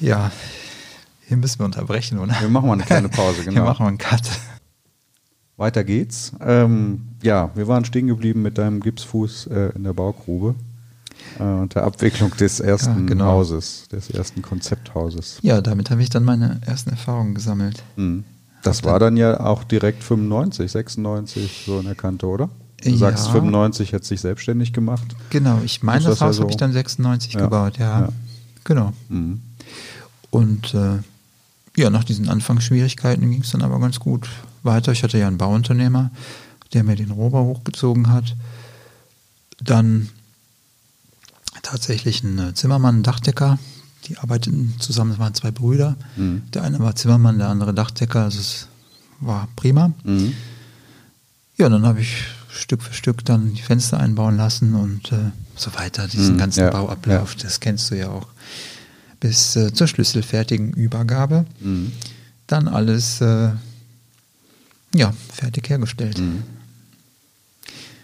ja, 0.00 0.30
hier 1.26 1.36
müssen 1.36 1.58
wir 1.60 1.66
unterbrechen, 1.66 2.18
oder? 2.18 2.40
Wir 2.40 2.48
machen 2.48 2.66
mal 2.68 2.72
eine 2.74 2.84
kleine 2.84 3.08
Pause, 3.08 3.36
Hier 3.42 3.52
genau. 3.52 3.64
machen 3.64 3.84
wir 3.84 3.88
einen 3.88 3.98
Cut. 3.98 4.22
Weiter 5.58 5.84
geht's. 5.84 6.32
Ähm, 6.40 7.02
ja, 7.22 7.50
wir 7.54 7.66
waren 7.68 7.84
stehen 7.84 8.06
geblieben 8.06 8.42
mit 8.42 8.56
deinem 8.58 8.80
Gipsfuß 8.80 9.48
äh, 9.48 9.72
in 9.74 9.84
der 9.84 9.92
Baugrube 9.92 10.54
äh, 11.38 11.42
und 11.42 11.74
der 11.74 11.82
Abwicklung 11.84 12.30
des 12.36 12.60
ersten 12.60 13.06
genau. 13.06 13.26
Hauses, 13.26 13.88
des 13.90 14.08
ersten 14.10 14.40
Konzepthauses. 14.40 15.38
Ja, 15.42 15.60
damit 15.60 15.90
habe 15.90 16.00
ich 16.02 16.10
dann 16.10 16.24
meine 16.24 16.60
ersten 16.64 16.90
Erfahrungen 16.90 17.34
gesammelt. 17.34 17.82
Mhm. 17.96 18.24
Das 18.62 18.84
war 18.84 18.98
dann 18.98 19.16
ja 19.16 19.40
auch 19.40 19.64
direkt 19.64 20.02
95, 20.04 20.70
96 20.70 21.64
so 21.66 21.78
in 21.80 21.86
der 21.86 21.94
Kante, 21.94 22.26
oder? 22.26 22.48
Du 22.82 22.90
Ja. 22.90 22.96
sagst 22.96 23.28
95 23.30 23.92
hätte 23.92 24.06
sich 24.06 24.20
selbstständig 24.20 24.72
gemacht. 24.72 25.16
Genau, 25.30 25.60
ich 25.64 25.82
meine, 25.82 25.98
das, 26.04 26.10
das 26.10 26.20
ja 26.20 26.26
Haus 26.26 26.36
so- 26.36 26.42
habe 26.42 26.50
ich 26.52 26.56
dann 26.56 26.72
96 26.72 27.34
Ja, 27.34 27.40
gebaut, 27.40 27.78
ja. 27.78 28.00
ja. 28.02 28.08
Genau. 28.62 28.92
Mhm. 29.08 29.40
Und 30.30 30.74
äh, 30.74 30.98
ja, 31.78 31.90
nach 31.90 32.04
diesen 32.04 32.28
Anfangsschwierigkeiten 32.28 33.30
ging 33.30 33.42
es 33.42 33.50
dann 33.50 33.62
aber 33.62 33.78
ganz 33.80 34.00
gut 34.00 34.28
weiter. 34.62 34.92
Ich 34.92 35.02
hatte 35.02 35.18
ja 35.18 35.26
einen 35.26 35.38
Bauunternehmer, 35.38 36.10
der 36.72 36.84
mir 36.84 36.96
den 36.96 37.10
Rohbau 37.10 37.44
hochgezogen 37.44 38.10
hat. 38.10 38.36
Dann 39.62 40.08
tatsächlich 41.62 42.22
ein 42.22 42.38
äh, 42.38 42.54
Zimmermann, 42.54 43.00
ein 43.00 43.02
Dachdecker. 43.02 43.58
Die 44.06 44.18
arbeiteten 44.18 44.74
zusammen, 44.78 45.12
es 45.12 45.18
waren 45.18 45.34
zwei 45.34 45.50
Brüder. 45.50 45.96
Mhm. 46.16 46.42
Der 46.52 46.62
eine 46.62 46.78
war 46.80 46.94
Zimmermann, 46.96 47.38
der 47.38 47.48
andere 47.48 47.74
Dachdecker. 47.74 48.24
Also 48.24 48.40
es 48.40 48.68
war 49.20 49.48
prima. 49.56 49.92
Mhm. 50.04 50.34
Ja, 51.56 51.68
dann 51.68 51.84
habe 51.84 52.00
ich 52.00 52.24
Stück 52.50 52.82
für 52.82 52.94
Stück 52.94 53.24
dann 53.24 53.54
die 53.54 53.62
Fenster 53.62 53.98
einbauen 54.00 54.36
lassen 54.36 54.74
und 54.74 55.12
äh, 55.12 55.30
so 55.56 55.74
weiter. 55.74 56.06
Diesen 56.08 56.34
Mhm, 56.34 56.38
ganzen 56.38 56.60
ja, 56.60 56.70
Bauablauf, 56.70 57.34
ja. 57.36 57.42
das 57.42 57.60
kennst 57.60 57.90
du 57.90 57.96
ja 57.96 58.08
auch. 58.08 58.28
Bis 59.20 59.56
äh, 59.56 59.72
zur 59.72 59.86
schlüsselfertigen 59.88 60.72
Übergabe. 60.72 61.44
Mhm. 61.60 61.92
Dann 62.46 62.68
alles 62.68 63.20
äh, 63.20 63.50
ja, 64.94 65.12
fertig 65.32 65.68
hergestellt. 65.68 66.18
Mhm. 66.18 66.42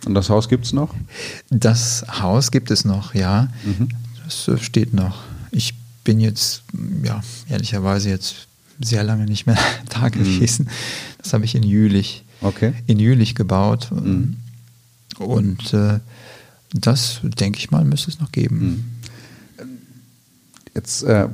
Und 0.06 0.14
das 0.14 0.28
Haus 0.28 0.48
gibt's 0.48 0.72
noch? 0.72 0.94
Das 1.50 2.04
Haus 2.20 2.50
gibt 2.50 2.70
es 2.70 2.84
noch, 2.84 3.14
ja. 3.14 3.48
Mhm. 3.64 3.88
Das 4.24 4.48
äh, 4.48 4.58
steht 4.58 4.92
noch. 4.92 5.22
Ich 5.50 5.74
bin 6.02 6.20
jetzt, 6.20 6.62
ja, 7.02 7.22
ehrlicherweise 7.48 8.10
jetzt 8.10 8.46
sehr 8.80 9.04
lange 9.04 9.24
nicht 9.24 9.46
mehr 9.46 9.56
da 9.88 10.08
gewesen. 10.08 10.68
Das 11.22 11.32
habe 11.32 11.44
ich 11.44 11.54
in 11.54 11.62
Jülich, 11.62 12.24
Okay. 12.42 12.74
in 12.86 12.98
Jülich 12.98 13.34
gebaut. 13.34 13.90
Mhm. 13.92 14.36
Und 15.18 15.72
äh, 15.72 16.00
das, 16.72 17.20
denke 17.22 17.58
ich 17.60 17.70
mal, 17.70 17.84
müsste 17.84 18.10
es 18.10 18.20
noch 18.20 18.32
geben. 18.32 18.93
Jetzt 20.74 21.02
äh, 21.04 21.28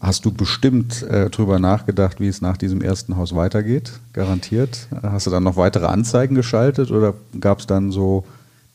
hast 0.00 0.24
du 0.24 0.32
bestimmt 0.32 1.02
äh, 1.02 1.28
drüber 1.30 1.58
nachgedacht, 1.58 2.20
wie 2.20 2.28
es 2.28 2.40
nach 2.40 2.56
diesem 2.56 2.80
ersten 2.80 3.16
Haus 3.16 3.34
weitergeht, 3.34 3.92
garantiert. 4.12 4.88
Hast 5.02 5.26
du 5.26 5.30
dann 5.30 5.42
noch 5.42 5.56
weitere 5.56 5.86
Anzeigen 5.86 6.34
geschaltet 6.34 6.90
oder 6.90 7.14
gab 7.40 7.60
es 7.60 7.66
dann 7.66 7.90
so 7.92 8.24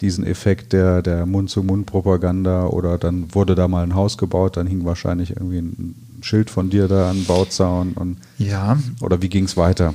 diesen 0.02 0.26
Effekt 0.26 0.74
der, 0.74 1.02
der 1.02 1.26
Mund-zu-Mund-Propaganda 1.26 2.66
oder 2.68 2.98
dann 2.98 3.34
wurde 3.34 3.56
da 3.56 3.68
mal 3.70 3.84
ein 3.84 3.96
Haus 3.96 4.18
gebaut, 4.18 4.58
dann 4.58 4.68
hing 4.68 4.84
wahrscheinlich 4.84 5.32
irgendwie 5.32 5.60
ein 5.60 5.96
Schild 6.22 6.50
von 6.50 6.70
dir 6.70 6.88
da 6.90 7.10
an 7.10 7.24
Bauzaun 7.26 7.94
und 7.94 8.18
Ja, 8.38 8.78
oder 9.00 9.22
wie 9.22 9.30
ging 9.30 9.46
es 9.46 9.56
weiter? 9.58 9.94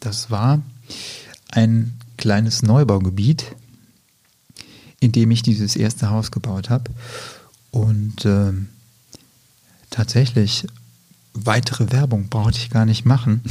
das 0.00 0.30
war 0.30 0.62
ein 1.50 1.94
kleines 2.16 2.62
Neubaugebiet, 2.62 3.44
in 5.00 5.10
dem 5.12 5.30
ich 5.32 5.42
dieses 5.42 5.74
erste 5.76 6.10
Haus 6.10 6.30
gebaut 6.30 6.70
habe. 6.70 6.90
Und 7.72 8.24
ähm, 8.24 8.68
tatsächlich 9.90 10.66
weitere 11.34 11.92
Werbung 11.92 12.28
brauchte 12.28 12.58
ich 12.58 12.70
gar 12.70 12.86
nicht 12.86 13.04
machen. 13.04 13.42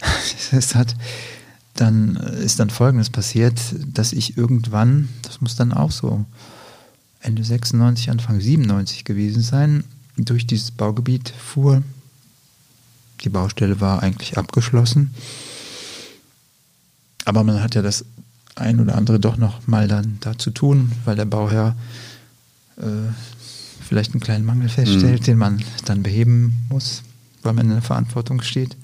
es 0.52 0.74
hat 0.74 0.94
dann 1.76 2.16
ist 2.16 2.58
dann 2.58 2.70
Folgendes 2.70 3.10
passiert, 3.10 3.60
dass 3.86 4.12
ich 4.12 4.36
irgendwann, 4.36 5.08
das 5.22 5.40
muss 5.40 5.56
dann 5.56 5.72
auch 5.72 5.90
so 5.90 6.24
Ende 7.20 7.44
96, 7.44 8.10
Anfang 8.10 8.40
97 8.40 9.04
gewesen 9.04 9.42
sein, 9.42 9.84
durch 10.16 10.46
dieses 10.46 10.70
Baugebiet 10.70 11.30
fuhr. 11.30 11.82
Die 13.22 13.28
Baustelle 13.28 13.80
war 13.80 14.02
eigentlich 14.02 14.38
abgeschlossen. 14.38 15.14
Aber 17.24 17.44
man 17.44 17.62
hat 17.62 17.74
ja 17.74 17.82
das 17.82 18.04
ein 18.54 18.80
oder 18.80 18.94
andere 18.94 19.20
doch 19.20 19.36
noch 19.36 19.66
mal 19.66 19.88
dann 19.88 20.18
da 20.20 20.38
zu 20.38 20.50
tun, 20.50 20.92
weil 21.04 21.16
der 21.16 21.24
Bauherr 21.24 21.76
äh, 22.78 22.84
vielleicht 23.86 24.12
einen 24.12 24.20
kleinen 24.20 24.44
Mangel 24.44 24.68
feststellt, 24.68 25.20
Mhm. 25.20 25.24
den 25.24 25.38
man 25.38 25.62
dann 25.84 26.02
beheben 26.02 26.66
muss, 26.70 27.02
weil 27.42 27.52
man 27.54 27.66
in 27.66 27.72
der 27.72 27.82
Verantwortung 27.82 28.42
steht. 28.42 28.76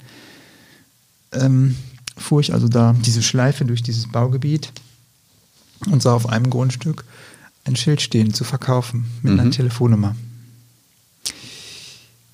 Ähm, 1.33 1.75
fuhr 2.17 2.39
ich 2.41 2.53
also 2.53 2.67
da 2.67 2.93
diese 3.05 3.23
Schleife 3.23 3.65
durch 3.65 3.81
dieses 3.83 4.07
Baugebiet 4.07 4.71
und 5.87 6.01
sah 6.01 6.13
auf 6.13 6.29
einem 6.29 6.49
Grundstück 6.49 7.03
ein 7.65 7.75
Schild 7.75 8.01
stehen 8.01 8.33
zu 8.33 8.43
verkaufen 8.43 9.05
mit 9.21 9.33
einer 9.33 9.45
Mhm. 9.45 9.51
Telefonnummer. 9.51 10.15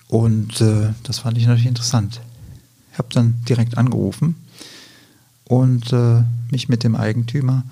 Und 0.07 0.59
äh, 0.61 0.93
das 1.03 1.19
fand 1.19 1.37
ich 1.37 1.45
natürlich 1.45 1.67
interessant. 1.67 2.19
Ich 2.91 2.97
habe 2.97 3.09
dann 3.13 3.35
direkt 3.47 3.77
angerufen 3.77 4.35
und 5.45 5.93
äh, 5.93 6.23
mich 6.51 6.67
mit 6.67 6.83
dem 6.83 6.95
Eigentümer 6.95 7.63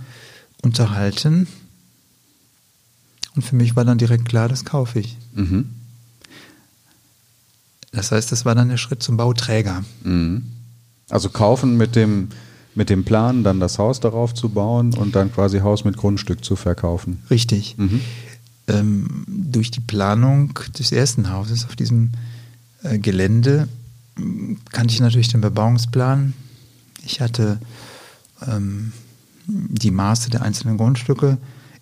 unterhalten. 0.61 1.47
Und 3.37 3.43
für 3.43 3.55
mich 3.55 3.75
war 3.75 3.85
dann 3.85 3.99
direkt 3.99 4.25
klar, 4.25 4.49
das 4.49 4.65
kaufe 4.65 4.99
ich. 4.99 5.15
Mhm. 5.35 5.69
Das 7.91 8.11
heißt, 8.11 8.31
das 8.31 8.45
war 8.45 8.55
dann 8.55 8.69
der 8.69 8.77
Schritt 8.77 9.03
zum 9.03 9.15
Bauträger. 9.15 9.85
Mhm. 10.03 10.41
Also 11.07 11.29
kaufen 11.29 11.77
mit 11.77 11.95
dem, 11.95 12.29
mit 12.73 12.89
dem 12.89 13.05
Plan, 13.05 13.43
dann 13.43 13.59
das 13.59 13.77
Haus 13.77 13.99
darauf 13.99 14.33
zu 14.33 14.49
bauen 14.49 14.95
und 14.95 15.15
dann 15.15 15.31
quasi 15.31 15.59
Haus 15.59 15.85
mit 15.85 15.97
Grundstück 15.97 16.43
zu 16.43 16.55
verkaufen. 16.55 17.21
Richtig. 17.29 17.77
Mhm. 17.77 18.01
Ähm, 18.67 19.23
durch 19.27 19.69
die 19.69 19.81
Planung 19.81 20.59
des 20.79 20.91
ersten 20.91 21.29
Hauses 21.29 21.65
auf 21.65 21.75
diesem 21.75 22.13
äh, 22.81 22.97
Gelände 22.97 23.67
m, 24.17 24.57
kannte 24.71 24.95
ich 24.95 24.99
natürlich 24.99 25.27
den 25.27 25.41
Bebauungsplan. 25.41 26.33
Ich 27.05 27.21
hatte 27.21 27.59
ähm, 28.47 28.93
die 29.45 29.91
Maße 29.91 30.31
der 30.31 30.41
einzelnen 30.41 30.77
Grundstücke 30.77 31.37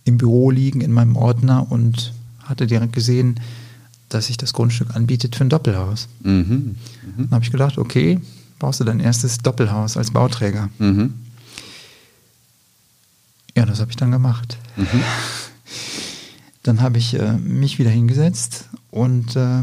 im 0.05 0.17
Büro 0.17 0.51
liegen 0.51 0.81
in 0.81 0.93
meinem 0.93 1.17
Ordner 1.17 1.69
und 1.69 2.13
hatte 2.43 2.67
direkt 2.67 2.93
gesehen, 2.93 3.39
dass 4.09 4.27
sich 4.27 4.37
das 4.37 4.53
Grundstück 4.53 4.95
anbietet 4.95 5.35
für 5.35 5.43
ein 5.43 5.49
Doppelhaus. 5.49 6.07
Mhm. 6.21 6.75
Dann 7.17 7.31
habe 7.31 7.43
ich 7.43 7.51
gedacht, 7.51 7.77
okay, 7.77 8.19
baust 8.59 8.79
du 8.79 8.83
dein 8.83 8.99
erstes 8.99 9.39
Doppelhaus 9.39 9.97
als 9.97 10.11
Bauträger. 10.11 10.69
Mhm. 10.77 11.15
Ja, 13.57 13.65
das 13.65 13.79
habe 13.79 13.91
ich 13.91 13.97
dann 13.97 14.11
gemacht. 14.11 14.57
Mhm. 14.77 14.85
Dann 16.63 16.81
habe 16.81 16.97
ich 16.97 17.13
äh, 17.13 17.33
mich 17.33 17.77
wieder 17.77 17.91
hingesetzt 17.91 18.69
und 18.89 19.35
äh, 19.35 19.61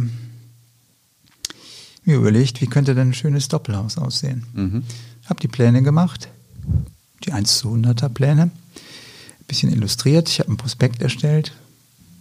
mir 2.05 2.16
überlegt, 2.16 2.61
wie 2.61 2.68
könnte 2.68 2.95
denn 2.95 3.09
ein 3.09 3.14
schönes 3.14 3.49
Doppelhaus 3.49 3.99
aussehen. 3.99 4.47
Mhm. 4.53 4.84
Habe 5.26 5.40
die 5.40 5.49
Pläne 5.49 5.82
gemacht, 5.82 6.28
die 7.24 7.32
1 7.32 7.59
zu 7.59 7.74
100er 7.74 8.09
Pläne, 8.09 8.53
bisschen 9.53 9.70
illustriert. 9.70 10.30
Ich 10.30 10.38
habe 10.38 10.48
einen 10.48 10.57
Prospekt 10.57 11.03
erstellt, 11.03 11.53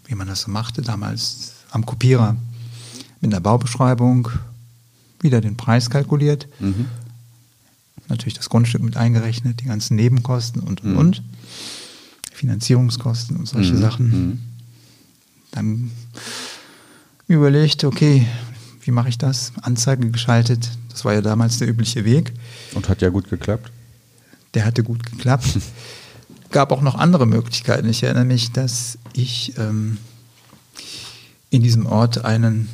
wie 0.05 0.15
man 0.15 0.27
das 0.27 0.41
so 0.41 0.51
machte 0.51 0.81
damals 0.81 1.53
am 1.71 1.85
Kopierer, 1.85 2.35
mit 3.21 3.31
einer 3.31 3.39
Baubeschreibung, 3.39 4.27
wieder 5.21 5.39
den 5.39 5.55
Preis 5.55 5.89
kalkuliert, 5.89 6.49
Mhm. 6.59 6.87
natürlich 8.09 8.33
das 8.33 8.49
Grundstück 8.49 8.81
mit 8.83 8.97
eingerechnet, 8.97 9.61
die 9.61 9.65
ganzen 9.65 9.95
Nebenkosten 9.95 10.61
und 10.61 10.83
und 10.83 10.91
Mhm. 10.91 10.97
und, 10.97 11.23
Finanzierungskosten 12.33 13.37
und 13.37 13.47
solche 13.47 13.75
Mhm. 13.75 13.79
Sachen. 13.79 14.05
Mhm. 14.09 14.39
Dann 15.51 15.91
überlegt, 17.27 17.85
okay, 17.85 18.27
wie 18.81 18.91
mache 18.91 19.07
ich 19.07 19.17
das? 19.17 19.53
Anzeige 19.61 20.09
geschaltet. 20.11 20.69
Das 20.89 21.05
war 21.05 21.13
ja 21.13 21.21
damals 21.21 21.59
der 21.59 21.69
übliche 21.69 22.03
Weg. 22.03 22.33
Und 22.73 22.89
hat 22.89 23.01
ja 23.01 23.07
gut 23.09 23.29
geklappt. 23.29 23.71
Der 24.53 24.65
hatte 24.65 24.83
gut 24.83 25.05
geklappt. 25.05 25.45
Gab 26.51 26.71
auch 26.71 26.81
noch 26.81 26.95
andere 26.95 27.25
Möglichkeiten. 27.25 27.89
Ich 27.89 28.03
erinnere 28.03 28.25
mich, 28.25 28.51
dass 28.51 28.97
ich 29.13 29.57
ähm, 29.57 29.97
in 31.49 31.63
diesem 31.63 31.85
Ort 31.85 32.25
einen, 32.25 32.69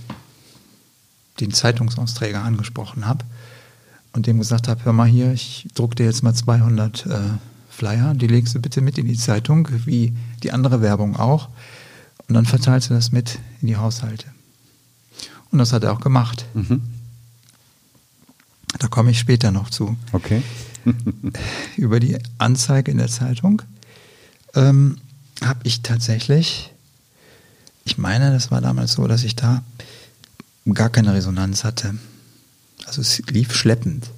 den 1.39 1.51
Zeitungsausträger 1.51 2.43
angesprochen 2.43 3.05
habe 3.05 3.25
und 4.13 4.28
dem 4.28 4.39
gesagt 4.39 4.67
habe, 4.67 4.84
hör 4.84 4.93
mal 4.93 5.07
hier, 5.07 5.32
ich 5.32 5.67
druck 5.75 5.95
dir 5.95 6.05
jetzt 6.05 6.23
mal 6.23 6.34
200 6.34 7.05
äh, 7.05 7.19
Flyer, 7.69 8.15
die 8.15 8.25
legst 8.25 8.55
du 8.55 8.59
bitte 8.59 8.82
mit 8.82 8.97
in 8.97 9.07
die 9.07 9.17
Zeitung, 9.17 9.67
wie 9.86 10.15
die 10.41 10.51
andere 10.51 10.82
Werbung 10.82 11.15
auch. 11.15 11.49
Und 12.28 12.34
dann 12.34 12.45
verteilst 12.45 12.89
du 12.89 12.95
das 12.95 13.11
mit 13.11 13.38
in 13.61 13.67
die 13.67 13.78
Haushalte. 13.78 14.25
Und 15.51 15.59
das 15.59 15.71
hat 15.73 15.84
er 15.84 15.93
auch 15.93 16.01
gemacht. 16.01 16.45
Mhm. 16.55 16.82
Da 18.80 18.88
komme 18.88 19.11
ich 19.11 19.19
später 19.19 19.51
noch 19.51 19.69
zu. 19.69 19.95
Okay. 20.11 20.41
über 21.77 21.99
die 21.99 22.17
Anzeige 22.38 22.91
in 22.91 22.97
der 22.97 23.07
Zeitung 23.07 23.61
ähm, 24.55 24.97
habe 25.43 25.59
ich 25.63 25.81
tatsächlich, 25.81 26.71
ich 27.85 27.97
meine, 27.97 28.31
das 28.31 28.51
war 28.51 28.61
damals 28.61 28.93
so, 28.93 29.07
dass 29.07 29.23
ich 29.23 29.35
da 29.35 29.63
gar 30.73 30.89
keine 30.89 31.13
Resonanz 31.13 31.63
hatte. 31.63 31.95
Also 32.85 33.01
es 33.01 33.19
lief 33.29 33.53
schleppend. 33.53 34.09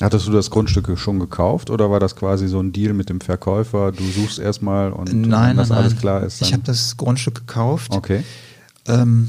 Hattest 0.00 0.28
du 0.28 0.32
das 0.32 0.50
Grundstück 0.50 0.96
schon 0.96 1.18
gekauft 1.18 1.70
oder 1.70 1.90
war 1.90 1.98
das 1.98 2.14
quasi 2.14 2.46
so 2.46 2.60
ein 2.60 2.72
Deal 2.72 2.92
mit 2.94 3.08
dem 3.08 3.20
Verkäufer? 3.20 3.90
Du 3.90 4.08
suchst 4.08 4.38
erstmal 4.38 4.92
und 4.92 5.10
wenn 5.10 5.22
nein, 5.22 5.56
das 5.56 5.70
nein, 5.70 5.78
alles 5.78 5.92
nein. 5.94 6.00
klar 6.00 6.22
ist. 6.22 6.40
Ich 6.40 6.50
dann- 6.50 6.60
habe 6.60 6.62
das 6.64 6.96
Grundstück 6.96 7.34
gekauft. 7.34 7.92
Okay. 7.92 8.22
Ähm, 8.86 9.28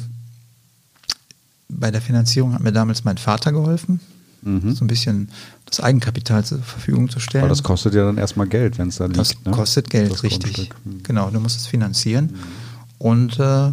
bei 1.69 1.89
der 1.91 2.01
Finanzierung 2.01 2.53
hat 2.53 2.61
mir 2.61 2.71
damals 2.71 3.03
mein 3.03 3.17
Vater 3.17 3.51
geholfen, 3.51 3.99
Mhm. 4.41 4.73
so 4.73 4.83
ein 4.83 4.87
bisschen 4.87 5.29
das 5.65 5.79
Eigenkapital 5.81 6.43
zur 6.45 6.59
Verfügung 6.59 7.09
zu 7.09 7.19
stellen. 7.19 7.43
Aber 7.43 7.49
das 7.49 7.63
kostet 7.63 7.93
ja 7.93 8.05
dann 8.05 8.17
erstmal 8.17 8.47
Geld, 8.47 8.77
wenn 8.77 8.87
es 8.89 8.95
da 8.97 9.05
liegt. 9.05 9.17
Das 9.19 9.35
ne? 9.45 9.51
kostet 9.51 9.89
Geld, 9.89 10.11
Das 10.11 10.23
richtig. 10.23 10.69
Mhm. 10.85 11.03
Genau, 11.03 11.29
du 11.29 11.39
musst 11.39 11.57
es 11.59 11.67
finanzieren 11.67 12.33
und 12.97 13.39
äh, 13.39 13.71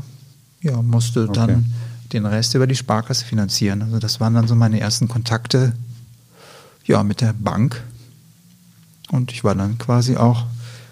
ja, 0.63 0.83
musste 0.83 1.23
Okay. 1.29 1.33
dann 1.35 1.67
den 2.13 2.27
Rest 2.27 2.55
über 2.55 2.67
die 2.67 2.77
Sparkasse 2.77 3.25
finanzieren. 3.25 3.83
Also 3.83 3.99
das 3.99 4.21
waren 4.21 4.35
dann 4.35 4.47
so 4.49 4.55
meine 4.55 4.79
ersten 4.81 5.09
Kontakte 5.09 5.73
ja, 6.85 7.03
mit 7.03 7.21
der 7.21 7.33
Bank. 7.33 7.83
Und 9.11 9.33
ich 9.33 9.45
war 9.45 9.55
dann 9.55 9.79
quasi 9.79 10.17
auch 10.17 10.47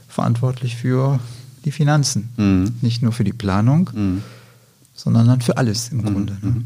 verantwortlich 0.08 0.76
für 0.76 1.18
die 1.64 1.72
Finanzen. 1.72 2.28
Mhm. 2.36 2.74
Nicht 2.80 3.02
nur 3.02 3.12
für 3.12 3.24
die 3.24 3.32
Planung, 3.32 3.90
Mhm. 3.92 4.22
sondern 4.94 5.26
dann 5.26 5.40
für 5.40 5.56
alles 5.56 5.88
im 5.90 5.98
Mhm, 5.98 6.02
Grunde. 6.04 6.32
Ne? 6.42 6.50
mhm. 6.50 6.64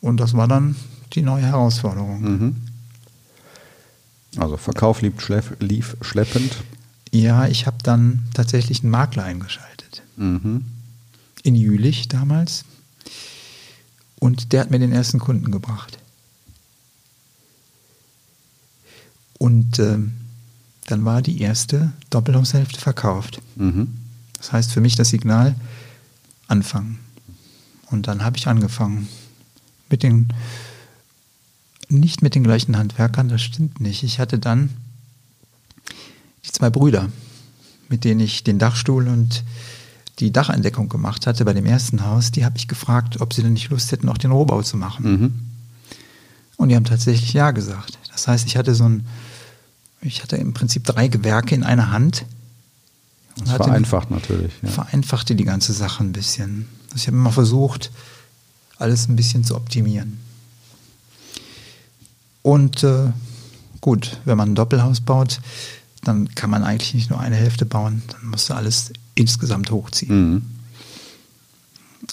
Und 0.00 0.16
das 0.18 0.34
war 0.34 0.48
dann 0.48 0.74
die 1.14 1.22
neue 1.22 1.44
Herausforderung. 1.44 2.20
Mhm. 2.20 2.56
Also 4.38 4.56
Verkauf 4.56 5.02
lief, 5.02 5.14
lief 5.60 5.96
schleppend. 6.00 6.56
Ja, 7.10 7.46
ich 7.46 7.66
habe 7.66 7.76
dann 7.82 8.24
tatsächlich 8.32 8.82
einen 8.82 8.90
Makler 8.90 9.24
eingeschaltet. 9.24 10.02
Mhm. 10.16 10.64
in 11.42 11.54
Jülich 11.54 12.08
damals. 12.08 12.64
Und 14.18 14.52
der 14.52 14.60
hat 14.60 14.70
mir 14.70 14.78
den 14.78 14.92
ersten 14.92 15.18
Kunden 15.18 15.50
gebracht. 15.50 15.98
Und 19.38 19.78
ähm, 19.80 20.12
dann 20.86 21.04
war 21.04 21.22
die 21.22 21.40
erste 21.40 21.92
Doppelhaushälfte 22.10 22.78
verkauft. 22.78 23.40
Mhm. 23.56 23.88
Das 24.36 24.52
heißt 24.52 24.72
für 24.72 24.80
mich 24.80 24.94
das 24.94 25.08
Signal 25.08 25.56
anfangen. 26.46 27.00
Und 27.90 28.06
dann 28.06 28.22
habe 28.24 28.36
ich 28.36 28.46
angefangen 28.46 29.08
mit 29.90 30.02
den, 30.02 30.28
nicht 31.92 32.22
mit 32.22 32.34
den 32.34 32.42
gleichen 32.42 32.76
Handwerkern, 32.76 33.28
das 33.28 33.42
stimmt 33.42 33.80
nicht. 33.80 34.02
Ich 34.02 34.18
hatte 34.18 34.38
dann 34.38 34.70
die 36.44 36.52
zwei 36.52 36.70
Brüder, 36.70 37.08
mit 37.88 38.04
denen 38.04 38.20
ich 38.20 38.44
den 38.44 38.58
Dachstuhl 38.58 39.08
und 39.08 39.44
die 40.18 40.32
Dacheindeckung 40.32 40.88
gemacht 40.88 41.26
hatte 41.26 41.44
bei 41.44 41.52
dem 41.52 41.66
ersten 41.66 42.04
Haus, 42.04 42.30
die 42.30 42.44
habe 42.44 42.56
ich 42.56 42.68
gefragt, 42.68 43.20
ob 43.20 43.32
sie 43.32 43.42
denn 43.42 43.54
nicht 43.54 43.70
Lust 43.70 43.92
hätten, 43.92 44.08
auch 44.08 44.18
den 44.18 44.30
Rohbau 44.30 44.62
zu 44.62 44.76
machen. 44.76 45.12
Mhm. 45.12 45.32
Und 46.56 46.68
die 46.68 46.76
haben 46.76 46.84
tatsächlich 46.84 47.32
Ja 47.32 47.50
gesagt. 47.50 47.98
Das 48.12 48.28
heißt, 48.28 48.46
ich 48.46 48.56
hatte 48.56 48.74
so 48.74 48.84
ein, 48.88 49.06
ich 50.00 50.22
hatte 50.22 50.36
im 50.36 50.52
Prinzip 50.52 50.84
drei 50.84 51.08
Gewerke 51.08 51.54
in 51.54 51.64
einer 51.64 51.90
Hand. 51.90 52.24
Und 53.38 53.48
Das 53.48 53.56
vereinfacht 53.56 54.10
natürlich. 54.10 54.52
Ja. 54.62 54.68
vereinfachte 54.68 55.34
die 55.34 55.44
ganze 55.44 55.72
Sache 55.72 56.04
ein 56.04 56.12
bisschen. 56.12 56.68
Also 56.90 56.96
ich 56.96 57.06
habe 57.06 57.16
immer 57.16 57.32
versucht, 57.32 57.90
alles 58.78 59.08
ein 59.08 59.16
bisschen 59.16 59.44
zu 59.44 59.56
optimieren. 59.56 60.18
Und 62.42 62.82
äh, 62.82 63.12
gut, 63.80 64.18
wenn 64.24 64.36
man 64.36 64.50
ein 64.50 64.54
Doppelhaus 64.54 65.00
baut, 65.00 65.40
dann 66.04 66.34
kann 66.34 66.50
man 66.50 66.64
eigentlich 66.64 66.94
nicht 66.94 67.10
nur 67.10 67.20
eine 67.20 67.36
Hälfte 67.36 67.64
bauen, 67.64 68.02
dann 68.08 68.26
musst 68.26 68.50
du 68.50 68.54
alles 68.54 68.92
insgesamt 69.14 69.70
hochziehen. 69.70 70.32
Mhm. 70.34 70.42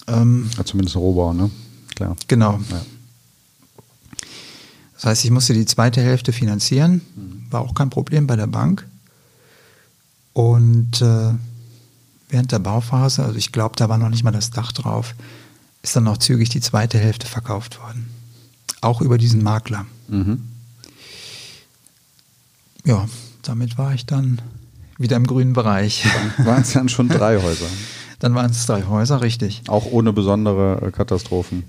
Ähm, 0.06 0.50
Ja, 0.56 0.64
zumindest 0.64 0.96
Rohbau, 0.96 1.32
ne? 1.32 1.50
Klar. 1.96 2.16
genau. 2.28 2.60
Ja. 2.70 2.80
Das 4.94 5.04
heißt, 5.04 5.24
ich 5.24 5.30
musste 5.30 5.54
die 5.54 5.66
zweite 5.66 6.02
Hälfte 6.02 6.32
finanzieren, 6.32 7.00
war 7.50 7.62
auch 7.62 7.74
kein 7.74 7.90
Problem 7.90 8.26
bei 8.26 8.36
der 8.36 8.46
Bank. 8.46 8.86
Und 10.34 11.00
äh, 11.00 11.32
während 12.28 12.52
der 12.52 12.58
Bauphase, 12.58 13.24
also 13.24 13.36
ich 13.36 13.50
glaube, 13.50 13.76
da 13.76 13.88
war 13.88 13.98
noch 13.98 14.10
nicht 14.10 14.24
mal 14.24 14.30
das 14.30 14.50
Dach 14.50 14.72
drauf, 14.72 15.14
ist 15.82 15.96
dann 15.96 16.04
noch 16.04 16.18
zügig 16.18 16.50
die 16.50 16.60
zweite 16.60 16.98
Hälfte 16.98 17.26
verkauft 17.26 17.80
worden. 17.80 18.08
Auch 18.80 19.00
über 19.00 19.18
diesen 19.18 19.42
Makler. 19.42 19.86
Mhm. 20.08 20.42
Ja, 22.84 23.06
damit 23.42 23.78
war 23.78 23.94
ich 23.94 24.06
dann 24.06 24.40
wieder 24.98 25.16
im 25.16 25.26
grünen 25.26 25.52
Bereich. 25.52 26.04
Waren 26.38 26.62
es 26.62 26.72
dann 26.72 26.88
schon 26.88 27.08
drei 27.08 27.40
Häuser? 27.40 27.66
Dann 28.20 28.34
waren 28.34 28.50
es 28.50 28.66
drei 28.66 28.84
Häuser, 28.84 29.22
richtig. 29.22 29.62
Auch 29.66 29.86
ohne 29.86 30.12
besondere 30.12 30.88
äh, 30.88 30.90
Katastrophen. 30.90 31.64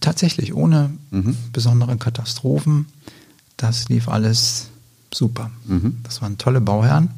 Tatsächlich, 0.00 0.52
ohne 0.52 0.90
mhm. 1.12 1.36
besondere 1.52 1.96
Katastrophen. 1.96 2.86
Das 3.56 3.88
lief 3.88 4.08
alles 4.08 4.66
super. 5.14 5.52
Mhm. 5.66 5.98
Das 6.02 6.20
waren 6.20 6.36
tolle 6.36 6.60
Bauherren. 6.60 7.10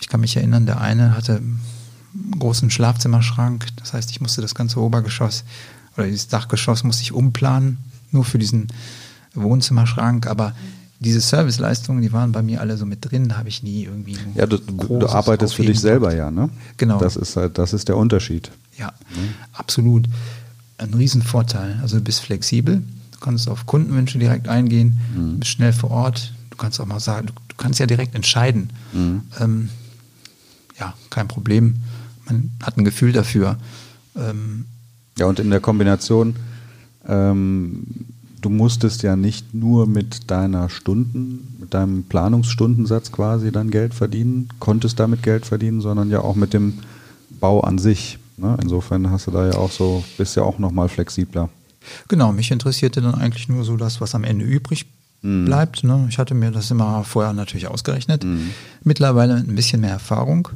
Ich 0.00 0.08
kann 0.08 0.20
mich 0.20 0.36
erinnern, 0.36 0.66
der 0.66 0.80
eine 0.80 1.16
hatte 1.16 1.38
einen 1.38 1.60
großen 2.38 2.70
Schlafzimmerschrank. 2.70 3.66
Das 3.76 3.92
heißt, 3.92 4.10
ich 4.12 4.20
musste 4.20 4.40
das 4.40 4.54
ganze 4.54 4.80
Obergeschoss 4.80 5.42
oder 5.96 6.06
dieses 6.06 6.28
Dachgeschoss 6.28 6.84
musste 6.84 7.02
ich 7.02 7.12
umplanen, 7.12 7.78
nur 8.12 8.24
für 8.24 8.38
diesen 8.38 8.68
Wohnzimmerschrank. 9.34 10.26
Aber 10.26 10.54
diese 11.00 11.20
Serviceleistungen, 11.20 12.02
die 12.02 12.12
waren 12.12 12.32
bei 12.32 12.42
mir 12.42 12.60
alle 12.60 12.76
so 12.76 12.84
mit 12.84 13.10
drin, 13.10 13.28
da 13.28 13.38
habe 13.38 13.48
ich 13.48 13.62
nie 13.62 13.84
irgendwie. 13.84 14.18
Ja, 14.34 14.46
du, 14.46 14.58
du 14.58 15.08
arbeitest 15.08 15.54
für 15.54 15.64
dich 15.64 15.80
selber, 15.80 16.14
ja, 16.14 16.30
ne? 16.30 16.50
Genau. 16.76 16.98
Das 16.98 17.16
ist 17.16 17.36
halt, 17.36 17.56
das 17.56 17.72
ist 17.72 17.88
der 17.88 17.96
Unterschied. 17.96 18.50
Ja, 18.76 18.92
mhm. 19.10 19.34
absolut. 19.52 20.06
Ein 20.76 20.94
Riesenvorteil. 20.94 21.78
Also 21.82 21.96
du 21.96 22.02
bist 22.02 22.20
flexibel, 22.20 22.82
du 23.12 23.18
kannst 23.20 23.48
auf 23.48 23.66
Kundenwünsche 23.66 24.18
direkt 24.18 24.48
eingehen, 24.48 24.98
mhm. 25.14 25.38
bist 25.40 25.52
schnell 25.52 25.72
vor 25.72 25.90
Ort, 25.90 26.34
du 26.50 26.56
kannst 26.56 26.80
auch 26.80 26.86
mal 26.86 27.00
sagen, 27.00 27.28
du, 27.28 27.32
du 27.48 27.56
kannst 27.56 27.80
ja 27.80 27.86
direkt 27.86 28.14
entscheiden. 28.14 28.70
Mhm. 28.92 29.22
Ähm, 29.40 29.68
ja, 30.78 30.94
kein 31.08 31.28
Problem. 31.28 31.76
Man 32.26 32.50
hat 32.62 32.76
ein 32.76 32.84
Gefühl 32.84 33.12
dafür. 33.12 33.56
Ähm, 34.16 34.66
ja, 35.18 35.26
und 35.26 35.38
in 35.38 35.50
der 35.50 35.60
Kombination, 35.60 36.36
ähm, 37.06 37.84
du 38.40 38.50
musstest 38.50 39.02
ja 39.02 39.16
nicht 39.16 39.54
nur 39.54 39.86
mit 39.86 40.30
deiner 40.30 40.68
Stunden, 40.68 41.56
mit 41.60 41.74
deinem 41.74 42.04
Planungsstundensatz 42.04 43.12
quasi 43.12 43.52
dann 43.52 43.70
Geld 43.70 43.94
verdienen, 43.94 44.48
konntest 44.58 44.98
damit 44.98 45.22
Geld 45.22 45.46
verdienen, 45.46 45.80
sondern 45.80 46.10
ja 46.10 46.20
auch 46.20 46.36
mit 46.36 46.52
dem 46.52 46.78
Bau 47.40 47.60
an 47.60 47.78
sich. 47.78 48.18
Ne? 48.36 48.56
Insofern 48.62 49.10
hast 49.10 49.26
du 49.26 49.30
da 49.30 49.46
ja 49.46 49.54
auch 49.54 49.70
so, 49.70 50.04
bist 50.16 50.36
ja 50.36 50.42
auch 50.42 50.58
nochmal 50.58 50.88
flexibler. 50.88 51.48
Genau, 52.08 52.32
mich 52.32 52.50
interessierte 52.50 53.00
dann 53.00 53.14
eigentlich 53.14 53.48
nur 53.48 53.64
so 53.64 53.76
das, 53.76 54.00
was 54.00 54.14
am 54.14 54.24
Ende 54.24 54.44
übrig 54.44 54.86
mhm. 55.22 55.44
bleibt. 55.44 55.84
Ne? 55.84 56.06
Ich 56.08 56.18
hatte 56.18 56.34
mir 56.34 56.50
das 56.50 56.70
immer 56.70 57.04
vorher 57.04 57.32
natürlich 57.32 57.68
ausgerechnet. 57.68 58.24
Mhm. 58.24 58.50
Mittlerweile 58.82 59.36
mit 59.36 59.48
ein 59.48 59.54
bisschen 59.54 59.80
mehr 59.80 59.90
Erfahrung. 59.90 60.48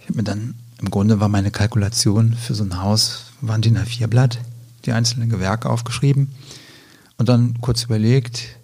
Ich 0.00 0.06
habe 0.06 0.16
mir 0.16 0.24
dann, 0.24 0.54
im 0.80 0.90
Grunde 0.90 1.20
war 1.20 1.28
meine 1.28 1.50
Kalkulation 1.50 2.34
für 2.34 2.54
so 2.54 2.64
ein 2.64 2.80
Haus, 2.82 3.32
waren 3.40 3.62
DIN 3.62 3.78
A4-Blatt, 3.78 4.38
die 4.88 4.92
einzelnen 4.92 5.28
Gewerke 5.28 5.68
aufgeschrieben 5.68 6.32
und 7.18 7.28
dann 7.28 7.60
kurz 7.60 7.84
überlegt, 7.84 8.56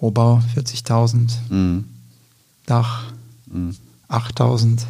Rohbau 0.00 0.42
40.000, 0.54 1.30
mhm. 1.48 1.84
Dach 2.66 3.12
mhm. 3.46 3.74
8.000. 4.08 4.82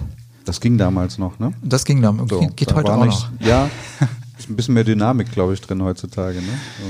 Das 0.44 0.60
ging 0.60 0.76
damals 0.76 1.18
noch, 1.18 1.38
ne? 1.38 1.54
Das 1.62 1.84
ging 1.84 2.02
damals, 2.02 2.30
so, 2.30 2.40
geht 2.54 2.72
da 2.72 2.74
heute 2.74 2.94
auch 2.94 3.04
nicht, 3.04 3.30
noch. 3.40 3.46
Ja, 3.46 3.70
ist 4.38 4.50
ein 4.50 4.56
bisschen 4.56 4.74
mehr 4.74 4.84
Dynamik, 4.84 5.30
glaube 5.30 5.54
ich, 5.54 5.60
drin 5.60 5.82
heutzutage. 5.82 6.38
Ne? 6.38 6.58
So. 6.80 6.86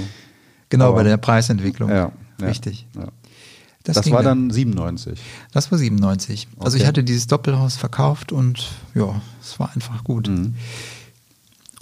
Genau, 0.71 0.89
Aber, 0.89 0.97
bei 0.97 1.03
der 1.05 1.19
Preisentwicklung. 1.19 1.91
Ja, 1.91 2.12
ja 2.41 2.47
Richtig. 2.47 2.87
Ja. 2.97 3.09
Das, 3.85 3.97
das 3.97 4.11
war 4.11 4.23
dann 4.23 4.51
97. 4.51 5.21
Das 5.53 5.71
war 5.71 5.79
97. 5.79 6.49
Okay. 6.51 6.65
Also 6.65 6.79
ich 6.79 6.87
hatte 6.87 7.05
dieses 7.05 7.27
Doppelhaus 7.27 7.77
verkauft 7.77 8.33
und 8.33 8.71
ja, 8.95 9.21
es 9.43 9.61
war 9.61 9.71
einfach 9.75 10.03
gut. 10.05 10.29
Mhm. 10.29 10.55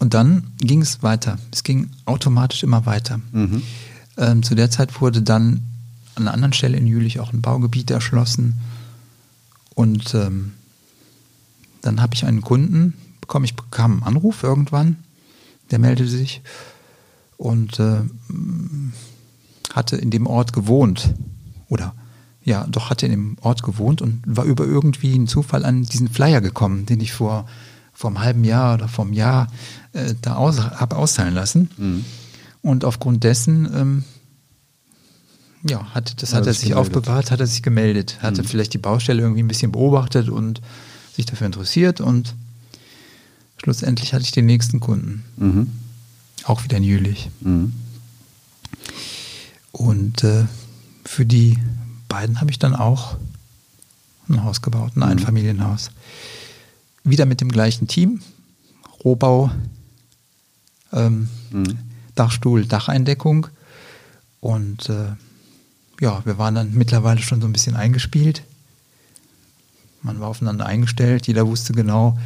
Und 0.02 0.14
dann 0.14 0.48
ging 0.58 0.82
es 0.82 1.04
weiter. 1.04 1.38
Es 1.52 1.62
ging 1.62 1.88
automatisch 2.06 2.64
immer 2.64 2.86
weiter. 2.86 3.20
Mhm. 3.30 3.62
Ähm, 4.16 4.42
zu 4.42 4.56
der 4.56 4.68
Zeit 4.68 5.00
wurde 5.00 5.22
dann 5.22 5.62
an 6.16 6.24
einer 6.24 6.34
anderen 6.34 6.52
Stelle 6.52 6.76
in 6.76 6.88
Jülich 6.88 7.20
auch 7.20 7.32
ein 7.32 7.40
Baugebiet 7.40 7.88
erschlossen. 7.88 8.58
Und 9.76 10.12
ähm, 10.16 10.54
dann 11.82 12.02
habe 12.02 12.14
ich 12.14 12.24
einen 12.24 12.40
Kunden 12.40 12.94
bekommen. 13.20 13.44
Ich 13.44 13.54
bekam 13.54 13.92
einen 13.92 14.02
Anruf 14.02 14.42
irgendwann. 14.42 14.96
Der 15.70 15.78
meldete 15.78 16.10
sich 16.10 16.42
und 17.36 17.78
äh, 17.78 18.00
hatte 19.72 19.94
in 19.98 20.10
dem 20.10 20.26
Ort 20.26 20.52
gewohnt. 20.52 21.14
Oder 21.68 21.94
ja, 22.42 22.66
doch 22.66 22.90
hatte 22.90 23.06
in 23.06 23.12
dem 23.12 23.36
Ort 23.40 23.62
gewohnt 23.62 24.02
und 24.02 24.20
war 24.26 24.46
über 24.46 24.64
irgendwie 24.64 25.14
einen 25.14 25.28
Zufall 25.28 25.64
an 25.64 25.84
diesen 25.84 26.08
Flyer 26.08 26.40
gekommen, 26.40 26.86
den 26.86 26.98
ich 26.98 27.12
vor, 27.12 27.46
vor 27.92 28.10
einem 28.10 28.20
halben 28.20 28.44
Jahr 28.44 28.74
oder 28.74 28.88
einem 28.98 29.12
Jahr 29.12 29.48
äh, 29.92 30.14
da 30.20 30.34
aus, 30.36 30.58
habe 30.58 30.96
austeilen 30.96 31.34
lassen. 31.34 31.70
Mhm. 31.76 32.04
Und 32.62 32.84
aufgrund 32.84 33.24
dessen, 33.24 33.68
ähm, 33.74 34.04
ja, 35.68 35.84
hat, 35.94 36.22
das 36.22 36.34
hat 36.34 36.46
er 36.46 36.54
sich 36.54 36.70
gemeldet. 36.70 36.94
aufbewahrt, 36.94 37.30
hat 37.30 37.40
er 37.40 37.46
sich 37.46 37.62
gemeldet, 37.62 38.18
hatte 38.20 38.42
mhm. 38.42 38.46
vielleicht 38.46 38.74
die 38.74 38.78
Baustelle 38.78 39.22
irgendwie 39.22 39.42
ein 39.42 39.48
bisschen 39.48 39.72
beobachtet 39.72 40.28
und 40.28 40.60
sich 41.14 41.26
dafür 41.26 41.46
interessiert 41.46 42.00
und 42.00 42.34
schlussendlich 43.62 44.14
hatte 44.14 44.24
ich 44.24 44.32
den 44.32 44.46
nächsten 44.46 44.80
Kunden. 44.80 45.24
Mhm. 45.36 45.70
Auch 46.44 46.64
wieder 46.64 46.78
in 46.78 46.84
Jülich. 46.84 47.30
Mhm. 47.40 47.72
Und 49.70 50.24
äh, 50.24 50.44
für 51.04 51.26
die 51.26 51.58
beiden 52.08 52.40
habe 52.40 52.50
ich 52.50 52.58
dann 52.58 52.74
auch 52.74 53.16
ein 54.28 54.44
Haus 54.44 54.62
gebaut, 54.62 54.92
ein 54.96 55.00
mhm. 55.00 55.02
Einfamilienhaus. 55.04 55.90
Wieder 57.04 57.26
mit 57.26 57.40
dem 57.40 57.50
gleichen 57.50 57.88
Team. 57.88 58.20
Rohbau, 59.04 59.50
ähm, 60.92 61.28
mhm. 61.50 61.78
Dachstuhl, 62.14 62.66
Dacheindeckung. 62.66 63.48
Und 64.40 64.88
äh, 64.88 65.14
ja, 66.00 66.20
wir 66.24 66.38
waren 66.38 66.54
dann 66.54 66.74
mittlerweile 66.74 67.22
schon 67.22 67.40
so 67.40 67.46
ein 67.46 67.52
bisschen 67.52 67.76
eingespielt. 67.76 68.42
Man 70.02 70.18
war 70.20 70.28
aufeinander 70.28 70.66
eingestellt, 70.66 71.28
jeder 71.28 71.46
wusste 71.46 71.72
genau, 71.72 72.18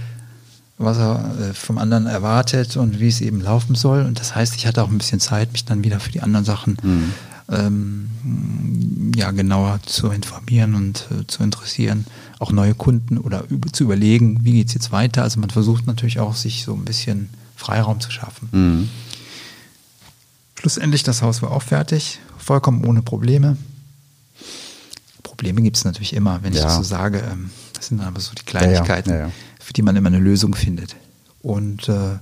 was 0.79 0.97
er 0.97 1.35
äh, 1.41 1.55
vom 1.55 1.79
anderen 1.79 2.07
erwartet 2.07 2.77
und 2.77 3.01
wie 3.01 3.09
es 3.09 3.20
eben 3.20 3.41
laufen 3.41 3.74
soll. 3.74 4.03
Und 4.05 4.18
das 4.18 4.35
heißt, 4.35 4.57
ich 4.57 4.66
hatte 4.66 4.83
auch 4.83 4.89
ein 4.89 4.99
bisschen 4.99 5.20
Zeit, 5.20 5.53
mich 5.53 5.66
dann 5.66 5.85
wieder 5.85 6.01
für 6.01 6.11
die 6.11 6.22
anderen 6.22 6.45
Sachen 6.45 6.79
mhm. 6.83 7.12
ähm, 7.51 9.12
ja, 9.14 9.31
genauer 9.31 9.81
zu 9.85 10.11
informieren 10.11 10.74
und 10.74 11.07
äh, 11.11 11.27
zu 11.27 11.43
interessieren. 11.43 12.07
Auch 12.39 12.53
neue 12.53 12.74
Kunden 12.74 13.18
oder 13.18 13.45
zu 13.72 13.84
überlegen, 13.84 14.45
wie 14.45 14.53
geht 14.53 14.68
es 14.68 14.74
jetzt 14.74 14.93
weiter. 14.93 15.22
Also 15.22 15.41
man 15.41 15.51
versucht 15.51 15.87
natürlich 15.87 16.20
auch, 16.20 16.34
sich 16.34 16.64
so 16.64 16.74
ein 16.74 16.84
bisschen 16.84 17.30
Freiraum 17.57 18.01
zu 18.01 18.11
schaffen. 18.11 18.49
Mhm. 18.53 18.89
Schlussendlich, 20.59 21.03
das 21.03 21.22
Haus 21.22 21.43
war 21.43 21.51
auch 21.51 21.62
fertig, 21.62 22.18
vollkommen 22.39 22.84
ohne 22.84 23.03
Probleme. 23.03 23.57
Probleme 25.22 25.62
gibt 25.62 25.76
es 25.76 25.84
natürlich 25.84 26.14
immer, 26.14 26.43
wenn 26.43 26.53
ja. 26.53 26.61
ich 26.61 26.64
das 26.64 26.76
so 26.76 26.82
sage. 26.82 27.22
Ähm, 27.30 27.51
das 27.74 27.89
sind 27.89 28.01
aber 28.01 28.20
so 28.20 28.32
die 28.34 28.45
Kleinigkeiten, 28.45 29.11
ja, 29.11 29.18
ja. 29.18 29.30
für 29.61 29.72
die 29.72 29.82
man 29.82 29.97
immer 29.97 30.09
eine 30.09 30.18
Lösung 30.18 30.55
findet. 30.55 30.97
Und 31.43 31.89
äh, 31.89 32.18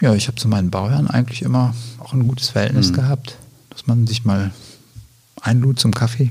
ja, 0.00 0.14
ich 0.14 0.26
habe 0.28 0.36
zu 0.36 0.48
meinen 0.48 0.70
Bauherren 0.70 1.08
eigentlich 1.08 1.42
immer 1.42 1.74
auch 1.98 2.12
ein 2.14 2.26
gutes 2.26 2.48
Verhältnis 2.48 2.90
mhm. 2.90 2.94
gehabt, 2.94 3.36
dass 3.68 3.86
man 3.86 4.06
sich 4.06 4.24
mal 4.24 4.50
einlud 5.42 5.78
zum 5.78 5.94
Kaffee. 5.94 6.30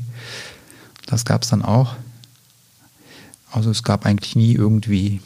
Das 1.05 1.23
gab 1.23 1.43
es 1.43 1.49
dann 1.49 1.61
auch. 1.63 1.95
Also 3.51 3.71
es 3.71 3.83
gab 3.83 4.05
eigentlich 4.05 4.35
nie 4.35 4.53
irgendwie 4.53 5.21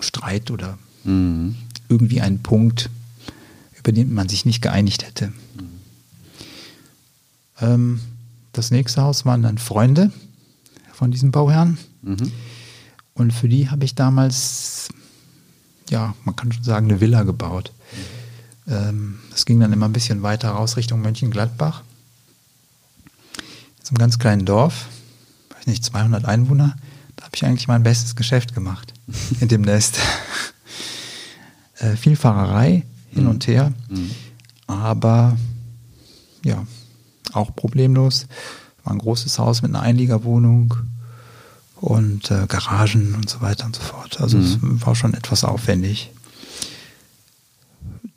Streit 0.00 0.50
oder 0.50 0.78
mhm 1.04 1.56
irgendwie 1.88 2.20
ein 2.20 2.40
Punkt, 2.42 2.90
über 3.78 3.92
den 3.92 4.12
man 4.12 4.28
sich 4.28 4.44
nicht 4.44 4.62
geeinigt 4.62 5.04
hätte. 5.06 5.28
Mhm. 5.28 5.80
Ähm, 7.60 8.00
das 8.52 8.70
nächste 8.70 9.02
Haus 9.02 9.24
waren 9.24 9.42
dann 9.42 9.58
Freunde 9.58 10.12
von 10.92 11.10
diesem 11.10 11.30
Bauherrn. 11.30 11.78
Mhm. 12.02 12.32
Und 13.14 13.32
für 13.32 13.48
die 13.48 13.70
habe 13.70 13.84
ich 13.84 13.94
damals, 13.94 14.88
ja, 15.90 16.14
man 16.24 16.36
kann 16.36 16.52
schon 16.52 16.64
sagen, 16.64 16.90
eine 16.90 17.00
Villa 17.00 17.22
gebaut. 17.22 17.72
Mhm. 18.66 18.72
Ähm, 18.72 19.18
ging 19.44 19.60
dann 19.60 19.72
immer 19.72 19.86
ein 19.86 19.92
bisschen 19.92 20.22
weiter 20.22 20.50
raus 20.50 20.76
Richtung 20.76 21.02
Mönchengladbach. 21.02 21.82
Einem 23.88 23.98
ganz 23.98 24.18
kleinen 24.18 24.46
Dorf, 24.46 24.86
weiß 25.54 25.66
nicht, 25.66 25.84
200 25.84 26.24
Einwohner. 26.24 26.74
Habe 27.24 27.32
ich 27.34 27.44
eigentlich 27.44 27.68
mein 27.68 27.82
bestes 27.82 28.16
Geschäft 28.16 28.54
gemacht 28.54 28.92
in 29.40 29.48
dem 29.48 29.62
Nest 29.62 29.98
äh, 31.78 31.96
viel 31.96 32.16
Fahrerei 32.16 32.84
hin 33.10 33.24
mhm. 33.24 33.30
und 33.30 33.46
her, 33.46 33.72
mhm. 33.88 34.10
aber 34.66 35.36
ja, 36.44 36.66
auch 37.32 37.56
problemlos. 37.56 38.26
War 38.84 38.92
ein 38.92 38.98
großes 38.98 39.38
Haus 39.38 39.62
mit 39.62 39.70
einer 39.70 39.80
Einliegerwohnung 39.80 40.74
und 41.80 42.30
äh, 42.30 42.46
Garagen 42.46 43.14
und 43.14 43.28
so 43.30 43.40
weiter 43.40 43.64
und 43.66 43.74
so 43.74 43.82
fort. 43.82 44.20
Also 44.20 44.36
mhm. 44.36 44.76
es 44.76 44.86
war 44.86 44.94
schon 44.94 45.14
etwas 45.14 45.44
aufwendig. 45.44 46.12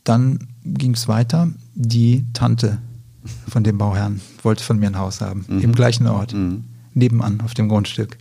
Dann 0.03 0.47
ging 0.64 0.93
es 0.93 1.08
weiter. 1.08 1.49
Die 1.74 2.26
Tante 2.34 2.80
von 3.47 3.64
dem 3.64 3.78
Bauherrn 3.78 4.22
wollte 4.43 4.64
von 4.64 4.80
mir 4.80 4.88
ein 4.88 4.97
Haus 4.97 5.22
haben, 5.22 5.45
mhm. 5.47 5.62
im 5.62 5.74
gleichen 5.74 6.08
Ort, 6.08 6.34
mhm. 6.34 6.66
nebenan 6.93 7.41
auf 7.41 7.53
dem 7.53 7.70
Grundstück. 7.70 8.18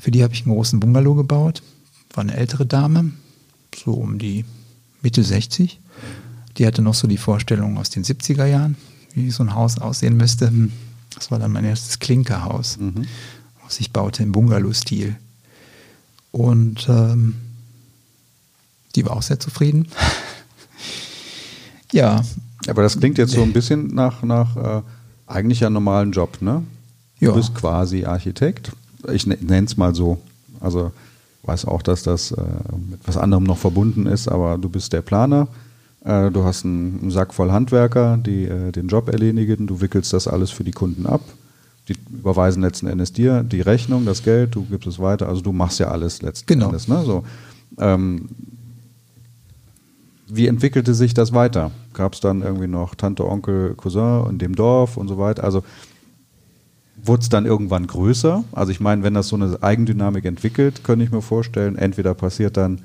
Für 0.00 0.10
die 0.10 0.22
habe 0.22 0.32
ich 0.32 0.44
einen 0.44 0.54
großen 0.54 0.80
Bungalow 0.80 1.14
gebaut. 1.14 1.62
War 2.14 2.22
eine 2.22 2.34
ältere 2.34 2.66
Dame, 2.66 3.12
so 3.76 3.92
um 3.92 4.18
die 4.18 4.44
Mitte 5.02 5.22
60. 5.22 5.78
Die 6.56 6.66
hatte 6.66 6.82
noch 6.82 6.94
so 6.94 7.06
die 7.06 7.18
Vorstellung 7.18 7.78
aus 7.78 7.90
den 7.90 8.04
70er 8.04 8.46
Jahren, 8.46 8.76
wie 9.14 9.30
so 9.30 9.42
ein 9.42 9.54
Haus 9.54 9.78
aussehen 9.78 10.16
müsste. 10.16 10.52
Das 11.14 11.30
war 11.30 11.38
dann 11.38 11.52
mein 11.52 11.64
erstes 11.64 11.98
Klinkerhaus, 11.98 12.78
mhm. 12.78 13.06
was 13.62 13.78
ich 13.78 13.92
baute 13.92 14.22
im 14.22 14.32
Bungalow-Stil. 14.32 15.16
Und 16.32 16.88
ähm, 16.88 17.34
die 18.96 19.04
war 19.04 19.12
auch 19.12 19.22
sehr 19.22 19.38
zufrieden. 19.38 19.88
ja. 21.92 22.22
Aber 22.68 22.82
das 22.82 22.98
klingt 22.98 23.18
jetzt 23.18 23.32
so 23.32 23.42
ein 23.42 23.52
bisschen 23.52 23.88
nach, 23.88 24.22
nach 24.22 24.56
äh, 24.56 24.82
eigentlich 25.26 25.64
einem 25.64 25.74
normalen 25.74 26.12
Job, 26.12 26.38
ne? 26.40 26.64
Ja. 27.18 27.30
Du 27.30 27.36
bist 27.36 27.54
quasi 27.54 28.04
Architekt. 28.04 28.72
Ich 29.12 29.26
nenne 29.26 29.66
es 29.66 29.76
mal 29.76 29.94
so. 29.94 30.18
Also 30.60 30.92
weiß 31.44 31.64
auch, 31.64 31.82
dass 31.82 32.02
das 32.02 32.32
äh, 32.32 32.42
mit 32.90 33.00
was 33.06 33.16
anderem 33.16 33.44
noch 33.44 33.58
verbunden 33.58 34.06
ist, 34.06 34.28
aber 34.28 34.58
du 34.58 34.68
bist 34.68 34.92
der 34.92 35.02
Planer. 35.02 35.48
Äh, 36.04 36.30
du 36.30 36.44
hast 36.44 36.64
einen, 36.64 37.00
einen 37.00 37.10
Sack 37.10 37.34
voll 37.34 37.50
Handwerker, 37.50 38.18
die 38.18 38.44
äh, 38.44 38.72
den 38.72 38.88
Job 38.88 39.08
erledigen. 39.08 39.66
Du 39.66 39.80
wickelst 39.80 40.12
das 40.12 40.28
alles 40.28 40.50
für 40.50 40.64
die 40.64 40.72
Kunden 40.72 41.06
ab. 41.06 41.22
Die 41.88 41.96
überweisen 42.12 42.62
letzten 42.62 42.86
Endes 42.86 43.12
dir 43.12 43.42
die 43.42 43.62
Rechnung, 43.62 44.04
das 44.04 44.22
Geld, 44.22 44.54
du 44.54 44.64
gibst 44.64 44.86
es 44.86 44.98
weiter. 44.98 45.28
Also 45.28 45.40
du 45.40 45.52
machst 45.52 45.80
ja 45.80 45.88
alles 45.88 46.22
letzten 46.22 46.46
Genau. 46.46 46.66
Endes. 46.66 46.88
Ne? 46.88 47.02
So, 47.04 47.24
ähm, 47.78 48.28
wie 50.28 50.46
entwickelte 50.46 50.94
sich 50.94 51.14
das 51.14 51.32
weiter? 51.32 51.72
Gab 51.92 52.14
es 52.14 52.20
dann 52.20 52.42
irgendwie 52.42 52.68
noch 52.68 52.94
Tante, 52.94 53.26
Onkel, 53.26 53.74
Cousin 53.74 54.26
in 54.30 54.38
dem 54.38 54.54
Dorf 54.54 54.96
und 54.96 55.08
so 55.08 55.18
weiter? 55.18 55.42
Also 55.42 55.64
wurde 57.04 57.22
es 57.22 57.28
dann 57.28 57.46
irgendwann 57.46 57.86
größer? 57.86 58.44
Also 58.52 58.72
ich 58.72 58.80
meine, 58.80 59.02
wenn 59.02 59.14
das 59.14 59.28
so 59.28 59.36
eine 59.36 59.62
Eigendynamik 59.62 60.24
entwickelt, 60.24 60.84
könnte 60.84 61.04
ich 61.04 61.10
mir 61.10 61.22
vorstellen, 61.22 61.76
entweder 61.76 62.14
passiert 62.14 62.56
dann, 62.56 62.80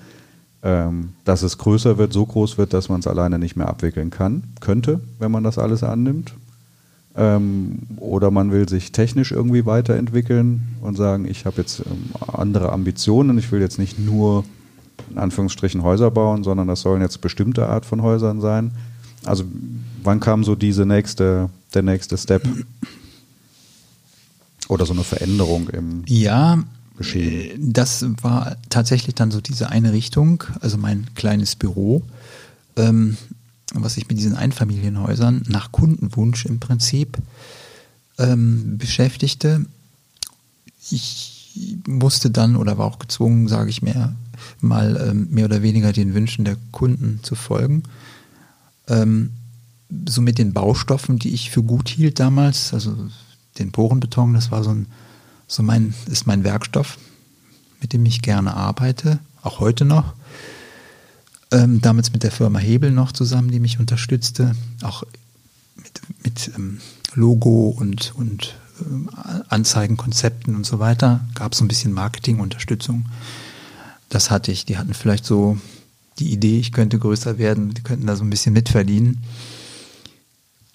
ähm, 0.64 1.10
dass 1.26 1.44
es 1.44 1.58
größer 1.58 1.98
wird, 1.98 2.14
so 2.14 2.26
groß 2.26 2.58
wird, 2.58 2.74
dass 2.74 2.90
man 2.90 3.00
es 3.00 3.08
alleine 3.08 3.40
nicht 3.40 3.56
mehr 3.56 3.68
abwickeln 3.68 4.10
kann, 4.10 4.44
könnte, 4.62 5.00
wenn 5.20 5.32
man 5.32 5.44
das 5.44 5.58
alles 5.58 5.84
annimmt. 5.84 6.34
Ähm, 7.16 7.80
oder 7.98 8.30
man 8.32 8.52
will 8.52 8.68
sich 8.68 8.92
technisch 8.92 9.32
irgendwie 9.32 9.66
weiterentwickeln 9.66 10.76
und 10.82 10.98
sagen, 10.98 11.26
ich 11.26 11.46
habe 11.46 11.62
jetzt 11.62 11.80
ähm, 11.80 12.10
andere 12.34 12.72
Ambitionen, 12.72 13.38
ich 13.38 13.52
will 13.52 13.62
jetzt 13.62 13.80
nicht 13.80 14.00
nur 14.00 14.44
in 15.12 15.18
Anführungsstrichen 15.18 15.84
Häuser 15.84 16.12
bauen, 16.12 16.44
sondern 16.44 16.68
das 16.68 16.82
sollen 16.82 17.02
jetzt 17.02 17.22
bestimmte 17.22 17.68
Art 17.68 17.86
von 17.86 18.02
Häusern 18.02 18.42
sein. 18.42 18.72
Also 19.24 19.46
wann 20.04 20.20
kam 20.20 20.44
so 20.44 20.56
diese 20.56 20.86
nächste, 20.86 21.50
der 21.74 21.84
nächste 21.84 22.18
Step? 22.18 22.44
Oder 24.68 24.86
so 24.86 24.94
eine 24.94 25.04
Veränderung 25.04 25.70
im 25.70 26.04
Ja, 26.08 26.64
Geschehen? 26.98 27.32
äh, 27.52 27.56
das 27.60 28.06
war 28.22 28.58
tatsächlich 28.70 29.16
dann 29.16 29.32
so 29.32 29.42
diese 29.42 29.70
eine 29.70 29.94
Richtung, 29.94 30.44
also 30.62 30.78
mein 30.78 31.08
kleines 31.16 31.56
Büro, 31.56 32.02
ähm, 32.76 33.18
was 33.74 33.98
ich 33.98 34.08
mit 34.08 34.18
diesen 34.18 34.36
Einfamilienhäusern 34.36 35.44
nach 35.48 35.72
Kundenwunsch 35.72 36.46
im 36.46 36.60
Prinzip 36.60 37.18
ähm, 38.18 38.78
beschäftigte. 38.78 39.66
Ich 40.92 41.82
musste 41.88 42.30
dann 42.30 42.56
oder 42.56 42.78
war 42.78 42.86
auch 42.86 43.00
gezwungen, 43.00 43.48
sage 43.48 43.70
ich 43.70 43.82
mir, 43.82 44.16
mal 44.62 45.08
ähm, 45.10 45.28
mehr 45.32 45.46
oder 45.46 45.62
weniger 45.62 45.92
den 45.94 46.14
Wünschen 46.14 46.46
der 46.46 46.58
Kunden 46.72 47.20
zu 47.24 47.36
folgen. 47.36 47.84
Ähm, 48.88 49.32
so 50.08 50.22
mit 50.22 50.38
den 50.38 50.54
Baustoffen, 50.54 51.20
die 51.20 51.34
ich 51.34 51.50
für 51.52 51.64
gut 51.64 51.90
hielt 51.90 52.20
damals, 52.20 52.74
also 52.74 52.96
den 53.58 53.72
Porenbeton, 53.72 54.34
das 54.34 54.52
war 54.52 54.64
so 54.64 54.72
ein, 54.72 54.88
so 55.48 55.64
mein, 55.64 55.94
ist 56.08 56.28
mein 56.28 56.44
Werkstoff, 56.44 56.98
mit 57.82 57.94
dem 57.94 58.06
ich 58.06 58.22
gerne 58.22 58.56
arbeite, 58.56 59.20
auch 59.42 59.60
heute 59.60 59.86
noch. 59.86 60.14
Ähm, 61.52 61.82
damals 61.82 62.12
mit 62.12 62.24
der 62.24 62.32
Firma 62.32 62.60
Hebel 62.60 62.92
noch 62.92 63.12
zusammen, 63.12 63.52
die 63.52 63.60
mich 63.60 63.80
unterstützte, 63.80 64.56
auch 64.82 65.04
mit, 65.76 66.02
mit 66.24 66.52
ähm, 66.56 66.80
Logo 67.14 67.70
und, 67.70 68.14
und 68.16 68.56
ähm, 68.82 69.10
Anzeigenkonzepten 69.50 70.56
und 70.56 70.66
so 70.66 70.80
weiter. 70.80 71.22
Gab 71.36 71.54
es 71.54 71.60
so 71.60 71.66
ein 71.66 71.68
bisschen 71.68 71.94
Marketingunterstützung. 71.94 73.06
Das 74.10 74.32
hatte 74.32 74.52
ich. 74.52 74.66
Die 74.66 74.78
hatten 74.78 74.94
vielleicht 74.94 75.26
so 75.26 75.58
die 76.20 76.32
Idee, 76.32 76.60
ich 76.60 76.72
könnte 76.72 76.98
größer 76.98 77.38
werden, 77.38 77.74
die 77.74 77.84
könnten 77.84 78.08
da 78.08 78.16
so 78.16 78.24
ein 78.24 78.30
bisschen 78.30 78.54
mitverdienen. 78.54 79.24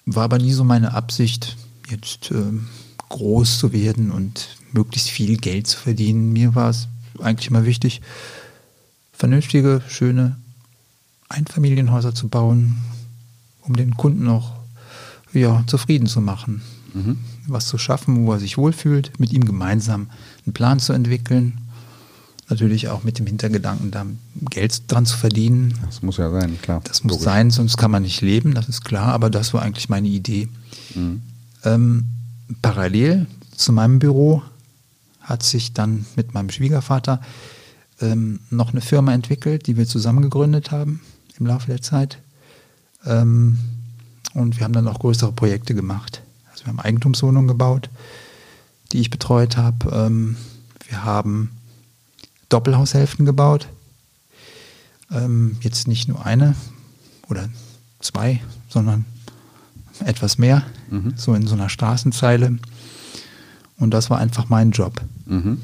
War 0.05 0.25
aber 0.25 0.37
nie 0.37 0.53
so 0.53 0.63
meine 0.63 0.93
Absicht, 0.93 1.57
jetzt 1.91 2.31
ähm, 2.31 2.67
groß 3.09 3.59
zu 3.59 3.73
werden 3.73 4.11
und 4.11 4.57
möglichst 4.71 5.09
viel 5.09 5.37
Geld 5.37 5.67
zu 5.67 5.77
verdienen. 5.77 6.33
Mir 6.33 6.55
war 6.55 6.69
es 6.69 6.87
eigentlich 7.19 7.49
immer 7.49 7.65
wichtig, 7.65 8.01
vernünftige, 9.11 9.81
schöne 9.87 10.37
Einfamilienhäuser 11.29 12.15
zu 12.15 12.27
bauen, 12.27 12.77
um 13.61 13.75
den 13.75 13.95
Kunden 13.95 14.27
auch 14.27 14.53
ja, 15.33 15.63
zufrieden 15.67 16.07
zu 16.07 16.21
machen. 16.21 16.61
Mhm. 16.93 17.17
Was 17.47 17.67
zu 17.67 17.77
schaffen, 17.77 18.25
wo 18.25 18.33
er 18.33 18.39
sich 18.39 18.57
wohlfühlt, 18.57 19.19
mit 19.19 19.31
ihm 19.31 19.45
gemeinsam 19.45 20.09
einen 20.45 20.53
Plan 20.53 20.79
zu 20.79 20.93
entwickeln. 20.93 21.57
Natürlich 22.49 22.89
auch 22.89 23.03
mit 23.03 23.17
dem 23.17 23.27
Hintergedanken, 23.27 23.91
da 23.91 24.05
Geld 24.49 24.91
dran 24.91 25.05
zu 25.05 25.17
verdienen. 25.17 25.73
Das 25.85 26.01
muss 26.01 26.17
ja 26.17 26.29
sein, 26.31 26.59
klar. 26.61 26.81
Das 26.83 27.03
muss 27.03 27.13
Logisch. 27.13 27.25
sein, 27.25 27.49
sonst 27.49 27.77
kann 27.77 27.91
man 27.91 28.03
nicht 28.03 28.19
leben, 28.21 28.53
das 28.53 28.67
ist 28.67 28.83
klar, 28.83 29.13
aber 29.13 29.29
das 29.29 29.53
war 29.53 29.61
eigentlich 29.61 29.87
meine 29.87 30.09
Idee. 30.09 30.49
Mhm. 30.93 31.21
Ähm, 31.63 32.05
parallel 32.61 33.27
zu 33.55 33.71
meinem 33.73 33.99
Büro 33.99 34.41
hat 35.21 35.43
sich 35.43 35.73
dann 35.73 36.05
mit 36.15 36.33
meinem 36.33 36.49
Schwiegervater 36.49 37.21
ähm, 38.01 38.39
noch 38.49 38.71
eine 38.71 38.81
Firma 38.81 39.13
entwickelt, 39.13 39.67
die 39.67 39.77
wir 39.77 39.87
zusammen 39.87 40.21
gegründet 40.23 40.71
haben 40.71 41.01
im 41.39 41.45
Laufe 41.45 41.67
der 41.67 41.81
Zeit. 41.81 42.19
Ähm, 43.05 43.59
und 44.33 44.57
wir 44.57 44.63
haben 44.63 44.73
dann 44.73 44.87
auch 44.87 44.99
größere 44.99 45.31
Projekte 45.31 45.75
gemacht. 45.75 46.21
Also 46.51 46.65
wir 46.65 46.69
haben 46.69 46.79
Eigentumswohnungen 46.79 47.47
gebaut, 47.47 47.89
die 48.91 48.99
ich 48.99 49.09
betreut 49.09 49.57
habe. 49.57 49.89
Ähm, 49.91 50.37
wir 50.87 51.03
haben 51.03 51.51
Doppelhaushälften 52.49 53.25
gebaut. 53.25 53.67
Ähm, 55.11 55.57
jetzt 55.61 55.87
nicht 55.87 56.07
nur 56.07 56.25
eine 56.25 56.55
oder 57.29 57.49
zwei, 57.99 58.41
sondern 58.69 59.05
etwas 60.05 60.37
mehr, 60.37 60.63
Mhm. 60.89 61.13
so 61.15 61.33
in 61.33 61.47
so 61.47 61.53
einer 61.55 61.69
Straßenzeile. 61.69 62.57
Und 63.77 63.91
das 63.91 64.09
war 64.09 64.17
einfach 64.19 64.49
mein 64.49 64.71
Job. 64.71 65.01
Mhm. 65.25 65.59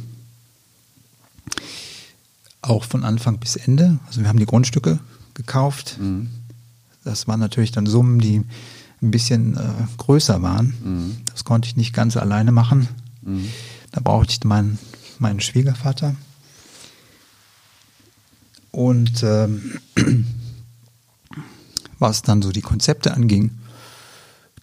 Auch 2.61 2.83
von 2.83 3.03
Anfang 3.03 3.37
bis 3.39 3.55
Ende. 3.55 3.99
Also 4.07 4.21
wir 4.21 4.27
haben 4.29 4.39
die 4.39 4.45
Grundstücke 4.45 4.99
gekauft. 5.35 5.97
Mhm. 5.99 6.29
Das 7.03 7.27
waren 7.27 7.39
natürlich 7.39 7.71
dann 7.71 7.85
Summen, 7.85 8.19
die 8.19 8.43
ein 9.01 9.11
bisschen 9.11 9.55
äh, 9.55 9.59
größer 9.97 10.41
waren. 10.41 10.73
Mhm. 10.83 11.17
Das 11.31 11.43
konnte 11.43 11.67
ich 11.67 11.77
nicht 11.77 11.93
ganz 11.93 12.17
alleine 12.17 12.51
machen. 12.51 12.87
Mhm. 13.21 13.47
Da 13.91 14.01
brauchte 14.01 14.31
ich 14.31 14.43
meinen, 14.43 14.79
meinen 15.19 15.39
Schwiegervater. 15.39 16.15
Und 18.71 19.23
ähm, 19.23 19.79
was 21.99 22.21
dann 22.23 22.41
so 22.41 22.51
die 22.51 22.61
Konzepte 22.61 23.13
anging, 23.13 23.51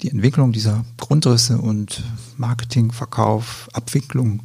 die 0.02 0.10
Entwicklung 0.10 0.52
dieser 0.52 0.84
Grundrisse 0.96 1.58
und 1.58 2.02
Marketing, 2.36 2.92
Verkauf, 2.92 3.68
Abwicklung, 3.72 4.42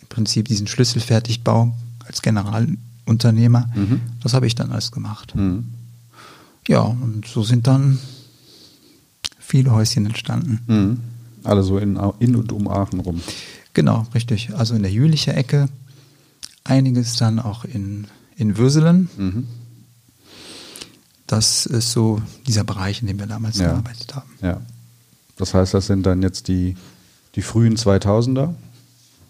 im 0.00 0.08
Prinzip 0.08 0.48
diesen 0.48 0.66
Schlüsselfertigbau 0.66 1.76
als 2.06 2.22
Generalunternehmer, 2.22 3.70
Mhm. 3.74 4.00
das 4.22 4.34
habe 4.34 4.46
ich 4.46 4.54
dann 4.54 4.70
alles 4.72 4.90
gemacht. 4.90 5.34
Mhm. 5.36 5.64
Ja, 6.68 6.80
und 6.80 7.26
so 7.26 7.42
sind 7.42 7.66
dann 7.66 7.98
viele 9.38 9.70
Häuschen 9.72 10.06
entstanden. 10.06 10.60
Mhm. 10.66 11.00
Alle 11.44 11.62
so 11.62 11.78
in, 11.78 11.98
in 12.18 12.36
und 12.36 12.52
um 12.52 12.68
Aachen 12.68 13.00
rum. 13.00 13.20
Genau, 13.74 14.06
richtig. 14.14 14.54
Also 14.54 14.74
in 14.74 14.82
der 14.82 14.90
Jülicher 14.92 15.36
Ecke, 15.36 15.68
einiges 16.64 17.16
dann 17.16 17.38
auch 17.38 17.64
in, 17.64 18.06
in 18.36 18.56
Würselen. 18.58 19.08
Das 21.30 21.64
ist 21.66 21.92
so 21.92 22.20
dieser 22.48 22.64
Bereich, 22.64 23.02
in 23.02 23.06
dem 23.06 23.18
wir 23.20 23.26
damals 23.26 23.58
Ja. 23.58 23.68
gearbeitet 23.68 24.14
haben. 24.16 24.30
Ja. 24.42 24.60
Das 25.36 25.54
heißt, 25.54 25.74
das 25.74 25.86
sind 25.86 26.04
dann 26.04 26.22
jetzt 26.22 26.48
die, 26.48 26.76
die 27.36 27.42
frühen 27.42 27.76
2000er 27.76 28.52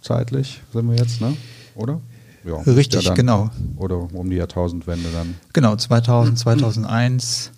zeitlich, 0.00 0.62
sind 0.72 0.88
wir 0.88 0.96
jetzt, 0.96 1.20
ne? 1.20 1.36
Oder? 1.74 2.00
Ja, 2.44 2.56
Richtig, 2.62 3.04
dann. 3.04 3.14
genau. 3.14 3.50
Oder 3.76 3.96
um 4.14 4.30
die 4.30 4.36
Jahrtausendwende 4.36 5.10
dann. 5.12 5.34
Genau, 5.52 5.76
2000, 5.76 6.38
2001. 6.38 7.50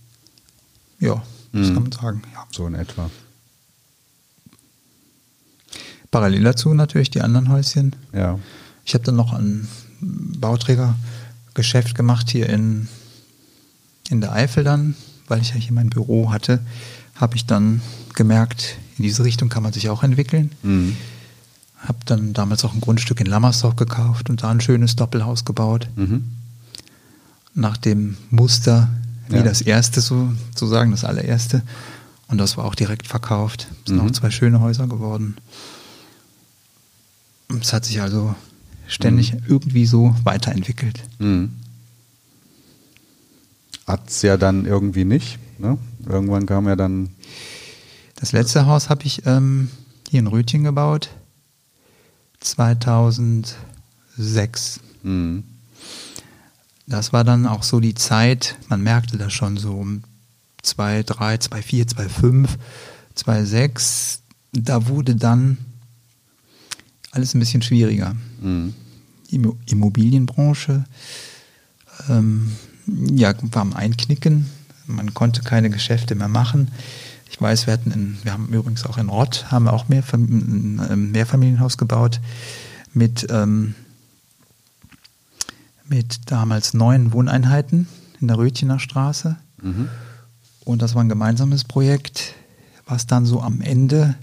Ja, 0.99 1.23
das 1.53 1.69
Mhm. 1.69 1.75
kann 1.75 1.83
man 1.85 1.93
sagen. 1.93 2.23
Ja. 2.35 2.45
So 2.51 2.67
in 2.67 2.75
etwa. 2.75 3.09
Parallel 6.11 6.43
dazu 6.43 6.75
natürlich 6.75 7.11
die 7.11 7.21
anderen 7.23 7.49
Häuschen. 7.49 7.95
Ja. 8.13 8.39
Ich 8.85 8.95
habe 8.95 9.05
dann 9.05 9.17
noch 9.17 9.33
ein 9.33 9.69
Bauträgergeschäft 10.01 11.95
gemacht 11.95 12.29
hier 12.29 12.49
in, 12.49 12.89
in 14.13 14.21
der 14.21 14.33
Eifel 14.33 14.63
dann, 14.63 14.95
weil 15.27 15.41
ich 15.41 15.49
ja 15.51 15.57
hier 15.57 15.73
mein 15.73 15.91
Büro 15.91 16.31
hatte, 16.31 16.61
habe 17.17 17.35
ich 17.37 17.47
dann 17.47 17.81
gemerkt, 18.15 18.77
in 18.99 19.05
diese 19.05 19.25
Richtung 19.25 19.49
kann 19.49 19.63
man 19.63 19.73
sich 19.73 19.89
auch 19.89 20.03
entwickeln. 20.03 20.53
Mhm. 20.63 20.97
Habe 21.79 21.99
dann 22.05 22.33
damals 22.33 22.65
auch 22.65 22.75
ein 22.75 22.81
Grundstück 22.81 23.19
in 23.21 23.27
Lammersdorf 23.27 23.75
gekauft 23.75 24.31
und 24.31 24.43
da 24.43 24.51
ein 24.51 24.61
schönes 24.61 24.95
Doppelhaus 24.97 25.45
gebaut. 25.45 25.89
Mhm. 25.97 26.25
Nach 27.55 27.77
dem 27.77 28.17
Muster 28.31 28.89
wie 29.29 29.37
Ja. 29.37 29.43
das 29.43 29.63
erste, 29.63 30.01
so, 30.01 30.31
sozusagen 30.51 30.91
das 30.91 31.05
allererste. 31.05 31.63
Und 32.29 32.39
das 32.39 32.57
war 32.57 32.65
auch 32.67 32.75
direkt 32.75 33.07
verkauft. 33.07 33.67
Es 33.85 33.89
sind 33.91 33.97
Mhm. 34.03 34.07
auch 34.09 34.11
zwei 34.13 34.31
schöne 34.31 34.61
Häuser 34.61 34.87
geworden. 34.87 35.37
Es 37.61 37.73
hat 37.73 37.85
sich 37.85 38.01
also 38.01 38.35
ständig 38.87 39.35
irgendwie 39.49 39.87
so 39.87 40.15
weiterentwickelt. 40.25 41.03
Mhm. 41.19 41.53
Hat 43.93 44.09
es 44.09 44.23
ja 44.23 44.39
dann 44.39 44.65
irgendwie 44.65 45.05
nicht. 45.05 45.39
Ne? 45.59 45.77
Irgendwann 46.09 46.47
kam 46.47 46.67
ja 46.67 46.77
dann. 46.77 47.11
Das 48.17 48.33
letzte 48.33 48.65
Haus 48.65 48.89
habe 48.89 49.05
ich 49.05 49.27
ähm, 49.27 49.69
hier 50.09 50.21
in 50.21 50.29
Rötchen 50.29 50.65
gebaut. 50.65 51.11
2006. 52.41 54.81
Mhm. 55.03 55.45
Das 56.87 57.13
war 57.13 57.23
dann 57.25 57.47
auch 57.47 57.63
so 57.63 57.81
die 57.81 57.95
Zeit, 57.95 58.57
man 58.69 58.83
merkte 58.83 59.17
das 59.19 59.31
schon 59.33 59.57
so 59.59 59.73
um 59.75 60.03
2, 60.63 61.03
3, 61.05 61.39
2, 61.39 61.63
4, 61.63 61.87
2, 61.89 62.09
5, 62.09 62.59
2, 63.15 63.45
6. 63.45 64.21
Da 64.53 64.87
wurde 64.89 65.17
dann 65.17 65.59
alles 67.11 67.35
ein 67.35 67.41
bisschen 67.41 67.61
schwieriger. 67.63 68.17
Mhm. 68.41 68.73
Immo- 69.31 69.57
Immobilienbranche 69.67 70.85
ähm, 72.09 72.53
ja, 73.15 73.35
war 73.53 73.63
am 73.63 73.73
Einknicken. 73.75 74.47
Man 74.87 75.15
konnte 75.15 75.43
keine 75.43 75.71
Geschäfte 75.71 76.15
mehr 76.15 76.29
machen. 76.29 76.71
Ich 77.31 77.41
weiß, 77.41 77.67
wir 77.67 77.73
hatten 77.73 77.91
in, 77.93 78.19
wir 78.23 78.33
haben 78.33 78.49
übrigens 78.53 78.85
auch 78.85 78.99
in 78.99 79.09
Rott 79.09 79.47
haben 79.51 79.69
auch 79.69 79.89
mehr, 79.89 80.03
ein 80.13 81.11
Mehrfamilienhaus 81.13 81.79
gebaut 81.79 82.21
mit, 82.93 83.27
ähm, 83.31 83.75
mit 85.89 86.31
damals 86.31 86.75
neun 86.75 87.13
Wohneinheiten 87.13 87.89
in 88.21 88.29
der 88.29 88.39
Rötchener 88.39 88.79
Straße. 88.79 89.37
Mhm. 89.63 89.89
Und 90.65 90.83
das 90.83 90.95
war 90.95 91.03
ein 91.03 91.09
gemeinsames 91.09 91.65
Projekt, 91.65 92.35
was 92.87 93.07
dann 93.07 93.25
so 93.25 93.41
am 93.41 93.61
Ende 93.61 94.15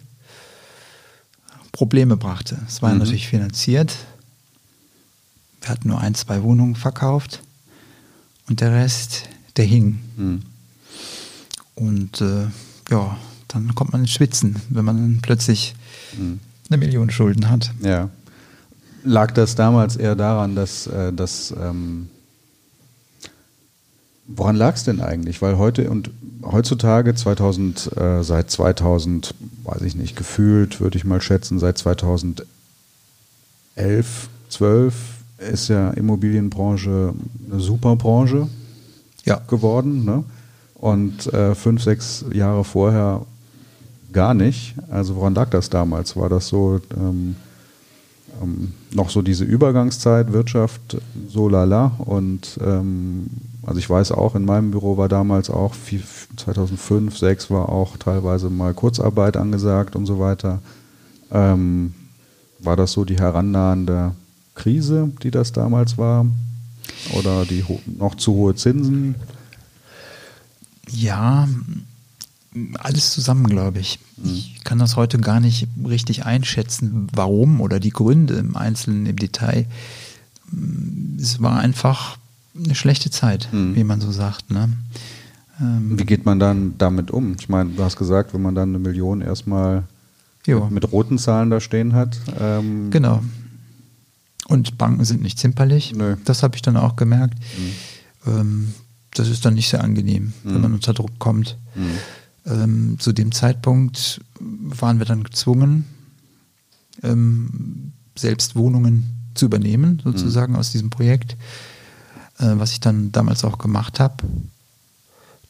Probleme 1.72 2.18
brachte. 2.18 2.58
Es 2.68 2.82
war 2.82 2.92
Mhm. 2.94 3.00
natürlich 3.00 3.28
finanziert. 3.28 3.96
Wir 5.62 5.70
hatten 5.70 5.90
nur 5.90 6.00
ein, 6.00 6.16
zwei 6.16 6.44
Wohnungen 6.44 6.76
verkauft 6.76 7.42
und 8.50 8.62
der 8.62 8.74
Rest, 8.74 9.30
der 9.58 9.66
hing. 9.66 10.00
Mhm. 10.18 10.42
Und 11.76 12.20
äh, 12.22 12.48
ja, 12.90 13.18
dann 13.48 13.74
kommt 13.76 13.94
man 13.94 14.02
ins 14.02 14.12
Schwitzen, 14.12 14.58
wenn 14.70 14.86
man 14.86 15.20
plötzlich 15.22 15.76
Mhm. 16.18 16.40
eine 16.70 16.78
Million 16.78 17.10
Schulden 17.12 17.50
hat. 17.50 17.72
Ja. 17.82 18.10
Lag 19.04 19.32
das 19.32 19.56
damals 19.56 19.96
eher 19.96 20.16
daran, 20.16 20.56
dass, 20.56 20.88
äh, 20.88 21.14
dass 21.14 21.52
ähm, 21.58 22.10
woran 24.28 24.56
lag 24.56 24.76
es 24.76 24.84
denn 24.84 25.00
eigentlich? 25.02 25.42
Weil 25.42 25.58
heute 25.58 25.90
und 25.90 26.10
heutzutage 26.44 27.14
2000, 27.16 27.96
äh, 27.98 28.24
seit 28.24 28.50
2000, 28.52 29.36
weiß 29.64 29.82
ich 29.84 29.96
nicht, 29.96 30.16
gefühlt 30.16 30.82
würde 30.82 30.98
ich 30.98 31.06
mal 31.06 31.22
schätzen, 31.22 31.60
seit 31.60 31.78
2011, 31.78 32.46
12 34.50 34.94
ist 35.40 35.70
ja 35.70 35.92
Immobilienbranche 35.92 37.14
eine 37.50 37.60
super 37.60 37.96
Branche 37.96 38.48
Ja, 39.26 39.42
geworden. 39.48 40.06
Ne? 40.06 40.24
Und 40.76 41.32
äh, 41.34 41.56
fünf, 41.56 41.84
sechs 41.84 42.26
Jahre 42.32 42.64
vorher 42.64 43.26
gar 44.12 44.34
nicht. 44.34 44.76
Also 44.90 45.16
woran 45.16 45.36
lag 45.36 45.50
das 45.50 45.70
damals? 45.70 46.16
War 46.16 46.30
das 46.30 46.48
so 46.48 46.80
ähm, 46.96 47.36
ähm, 48.42 48.74
noch 48.92 49.10
so 49.10 49.22
diese 49.22 49.44
Übergangszeit, 49.44 50.34
Wirtschaft, 50.34 50.98
so 51.28 51.50
lala? 51.50 51.92
Und 52.00 52.60
ähm, 52.66 53.30
also 53.66 53.80
ich 53.80 53.90
weiß 53.90 54.12
auch, 54.14 54.36
in 54.36 54.46
meinem 54.46 54.72
Büro 54.72 54.98
war 54.98 55.10
damals 55.10 55.50
auch 55.50 55.74
viel, 55.74 56.04
2005, 56.38 57.18
2006 57.18 57.52
war 57.52 57.70
auch 57.70 57.98
teilweise 57.98 58.50
mal 58.50 58.74
Kurzarbeit 58.74 59.38
angesagt 59.38 59.96
und 59.96 60.06
so 60.06 60.20
weiter. 60.20 60.60
Ähm, 61.32 61.94
war 62.60 62.76
das 62.76 62.94
so 62.94 63.06
die 63.06 63.18
herannahende 63.18 64.14
Krise, 64.60 65.12
die 65.24 65.32
das 65.32 65.52
damals 65.52 65.98
war? 65.98 66.26
Oder 67.14 67.46
die 67.46 67.64
noch 67.98 68.16
zu 68.16 68.34
hohe 68.34 68.56
Zinsen? 68.56 69.16
ja, 70.92 71.48
alles 72.80 73.12
zusammen, 73.12 73.46
glaube 73.46 73.78
ich. 73.80 74.00
Ich 74.24 74.64
kann 74.64 74.80
das 74.80 74.96
heute 74.96 75.20
gar 75.20 75.40
nicht 75.40 75.68
richtig 75.88 76.26
einschätzen, 76.26 77.08
warum 77.14 77.62
oder 77.62 77.80
die 77.80 77.92
Gründe 77.92 78.34
im 78.36 78.58
Einzelnen, 78.58 79.06
im 79.06 79.16
Detail. 79.18 79.66
Es 81.22 81.42
war 81.42 81.60
einfach 81.60 82.18
eine 82.58 82.74
schlechte 82.74 83.12
Zeit, 83.12 83.50
Mhm. 83.52 83.76
wie 83.76 83.84
man 83.84 84.02
so 84.02 84.12
sagt. 84.12 84.50
Ne? 84.50 84.70
Ähm, 85.62 86.00
Wie 86.00 86.06
geht 86.06 86.26
man 86.26 86.40
dann 86.40 86.74
damit 86.80 87.12
um? 87.12 87.36
Ich 87.40 87.50
meine, 87.50 87.70
du 87.70 87.84
hast 87.84 87.96
gesagt, 87.98 88.34
wenn 88.34 88.42
man 88.42 88.56
dann 88.56 88.70
eine 88.70 88.80
Million 88.80 89.22
erstmal 89.22 89.84
jo. 90.48 90.68
mit 90.72 90.92
roten 90.92 91.20
Zahlen 91.20 91.52
da 91.52 91.60
stehen 91.60 91.94
hat. 91.94 92.18
Ähm, 92.40 92.90
Genau. 92.90 93.22
Und 94.50 94.78
Banken 94.78 95.06
sind 95.06 95.22
nicht 95.22 95.38
zimperlich. 95.40 95.94
Nö. 95.96 96.18
Das 96.26 96.42
habe 96.44 96.56
ich 96.56 96.62
dann 96.64 96.76
auch 96.76 96.96
gemerkt. 96.96 97.38
Ähm, 98.26 98.74
das 99.14 99.28
ist 99.30 99.46
dann 99.46 99.54
nicht 99.54 99.70
sehr 99.70 99.84
angenehm, 99.84 100.34
Mhm. 100.44 100.54
wenn 100.54 100.62
man 100.62 100.74
unter 100.74 100.94
Druck 100.94 101.18
kommt. 101.20 101.58
Mhm. 101.76 102.52
Ähm, 102.52 102.96
zu 103.00 103.12
dem 103.14 103.32
Zeitpunkt 103.32 104.22
waren 104.40 104.98
wir 105.00 105.06
dann 105.06 105.24
gezwungen, 105.24 105.86
ähm, 107.04 107.92
selbst 108.18 108.56
Wohnungen 108.56 109.06
zu 109.36 109.46
übernehmen, 109.46 110.02
sozusagen 110.04 110.56
aus 110.56 110.72
diesem 110.72 110.90
Projekt, 110.90 111.34
äh, 112.40 112.54
was 112.56 112.72
ich 112.72 112.80
dann 112.80 113.12
damals 113.12 113.44
auch 113.44 113.58
gemacht 113.60 114.00
habe. 114.00 114.16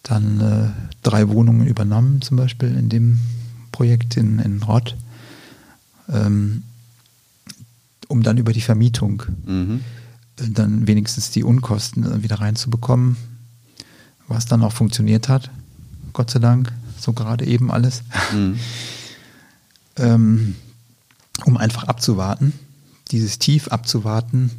Dann 0.03 0.41
äh, 0.41 0.69
drei 1.03 1.29
Wohnungen 1.29 1.67
übernommen, 1.67 2.21
zum 2.21 2.37
Beispiel 2.37 2.75
in 2.75 2.89
dem 2.89 3.19
Projekt 3.71 4.17
in, 4.17 4.39
in 4.39 4.61
Rott, 4.63 4.95
ähm, 6.09 6.63
um 8.09 8.23
dann 8.23 8.37
über 8.37 8.51
die 8.51 8.61
Vermietung 8.61 9.23
Mhm. 9.45 9.79
äh, 10.41 10.49
dann 10.49 10.87
wenigstens 10.87 11.31
die 11.31 11.43
Unkosten 11.45 12.03
äh, 12.03 12.21
wieder 12.23 12.41
reinzubekommen, 12.41 13.15
was 14.27 14.45
dann 14.45 14.61
auch 14.63 14.73
funktioniert 14.73 15.29
hat, 15.29 15.49
Gott 16.11 16.29
sei 16.31 16.39
Dank, 16.39 16.73
so 16.99 17.13
gerade 17.13 17.45
eben 17.45 17.71
alles, 17.71 18.03
Mhm. 18.33 18.57
ähm, 19.97 20.55
um 21.45 21.55
einfach 21.57 21.83
abzuwarten, 21.85 22.51
dieses 23.11 23.39
Tief 23.39 23.69
abzuwarten, 23.69 24.51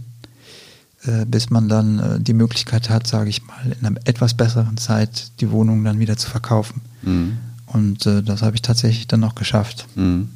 äh, 1.04 1.24
bis 1.26 1.50
man 1.50 1.68
dann 1.68 1.98
äh, 1.98 2.20
die 2.20 2.32
Möglichkeit 2.34 2.88
hat, 2.88 3.06
sage 3.06 3.30
ich 3.30 3.44
mal, 3.46 3.76
in 3.78 3.84
einer 3.86 4.00
etwas 4.04 4.34
besseren 4.34 4.76
Zeit 4.76 5.32
die 5.40 5.50
Wohnung 5.50 5.84
dann 5.84 5.98
wieder 5.98 6.16
zu 6.16 6.28
verkaufen. 6.30 6.80
Mhm. 7.02 7.38
Und 7.66 8.06
äh, 8.06 8.22
das 8.22 8.42
habe 8.42 8.56
ich 8.56 8.62
tatsächlich 8.62 9.06
dann 9.08 9.20
noch 9.20 9.34
geschafft. 9.34 9.86
Mhm. 9.96 10.30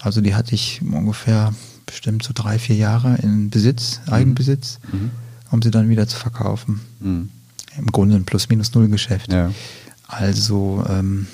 Also 0.00 0.20
die 0.20 0.34
hatte 0.34 0.54
ich 0.54 0.80
ungefähr 0.82 1.52
bestimmt 1.86 2.22
so 2.24 2.32
drei, 2.34 2.58
vier 2.58 2.76
Jahre 2.76 3.16
in 3.22 3.48
Besitz, 3.50 4.00
Eigenbesitz, 4.06 4.78
Mhm. 4.92 5.10
um 5.50 5.62
sie 5.62 5.70
dann 5.70 5.88
wieder 5.88 6.06
zu 6.08 6.16
verkaufen. 6.18 6.80
Mhm. 7.00 7.30
Im 7.78 7.86
Grunde 7.92 8.16
ein 8.16 8.24
Plus-Minus-Null-Geschäft. 8.24 9.32
Ja. 9.32 9.52
Also 10.08 10.84
ähm, 10.88 11.26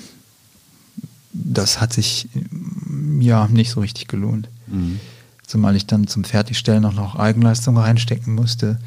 das 1.31 1.81
hat 1.81 1.93
sich 1.93 2.29
ähm, 2.35 3.21
ja 3.21 3.47
nicht 3.47 3.71
so 3.71 3.79
richtig 3.81 4.07
gelohnt. 4.07 4.47
Mhm. 4.67 4.99
Zumal 5.45 5.75
ich 5.75 5.85
dann 5.87 6.07
zum 6.07 6.23
Fertigstellen 6.23 6.85
auch 6.85 6.93
noch 6.93 7.15
Eigenleistung 7.15 7.77
reinstecken 7.77 8.33
musste. 8.35 8.79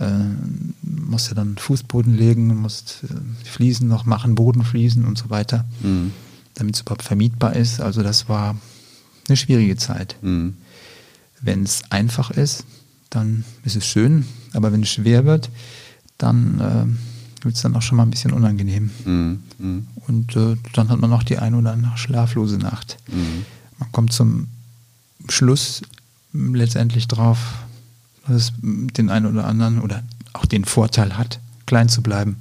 Äh, 0.00 0.10
musste 0.82 1.34
dann 1.34 1.56
Fußboden 1.56 2.16
legen, 2.16 2.48
musste 2.56 3.06
äh, 3.06 3.10
Fliesen 3.48 3.88
noch 3.88 4.04
machen, 4.06 4.34
Bodenfliesen 4.34 5.04
und 5.04 5.16
so 5.18 5.30
weiter, 5.30 5.64
Mhm. 5.82 6.12
damit 6.54 6.74
es 6.76 6.80
überhaupt 6.82 7.02
vermietbar 7.04 7.54
ist. 7.54 7.80
Also 7.80 8.02
das 8.02 8.28
war 8.28 8.56
eine 9.28 9.36
schwierige 9.36 9.76
Zeit. 9.76 10.16
Mhm. 10.22 10.54
Wenn 11.44 11.62
es 11.62 11.82
einfach 11.90 12.30
ist, 12.30 12.64
dann 13.10 13.44
ist 13.64 13.76
es 13.76 13.86
schön, 13.86 14.26
aber 14.54 14.72
wenn 14.72 14.82
es 14.82 14.88
schwer 14.90 15.24
wird, 15.24 15.50
dann 16.18 16.60
äh, 16.60 17.44
wird 17.44 17.54
es 17.56 17.62
dann 17.62 17.76
auch 17.76 17.82
schon 17.82 17.96
mal 17.96 18.04
ein 18.04 18.10
bisschen 18.10 18.32
unangenehm. 18.32 18.90
Mhm. 19.04 19.42
Mhm. 19.58 19.86
Und 20.06 20.36
äh, 20.36 20.56
dann 20.72 20.88
hat 20.88 21.00
man 21.00 21.10
noch 21.10 21.22
die 21.22 21.38
ein 21.38 21.54
oder 21.54 21.72
andere 21.72 21.96
schlaflose 21.98 22.56
Nacht. 22.58 22.96
Mhm. 23.12 23.44
Man 23.78 23.92
kommt 23.92 24.12
zum 24.12 24.48
Schluss 25.28 25.82
letztendlich 26.32 27.06
drauf, 27.08 27.38
dass 28.26 28.36
es 28.36 28.52
den 28.62 29.10
einen 29.10 29.26
oder 29.26 29.46
anderen 29.46 29.80
oder 29.80 30.02
auch 30.32 30.46
den 30.46 30.64
Vorteil 30.64 31.16
hat, 31.18 31.38
klein 31.66 31.88
zu 31.88 32.02
bleiben 32.02 32.36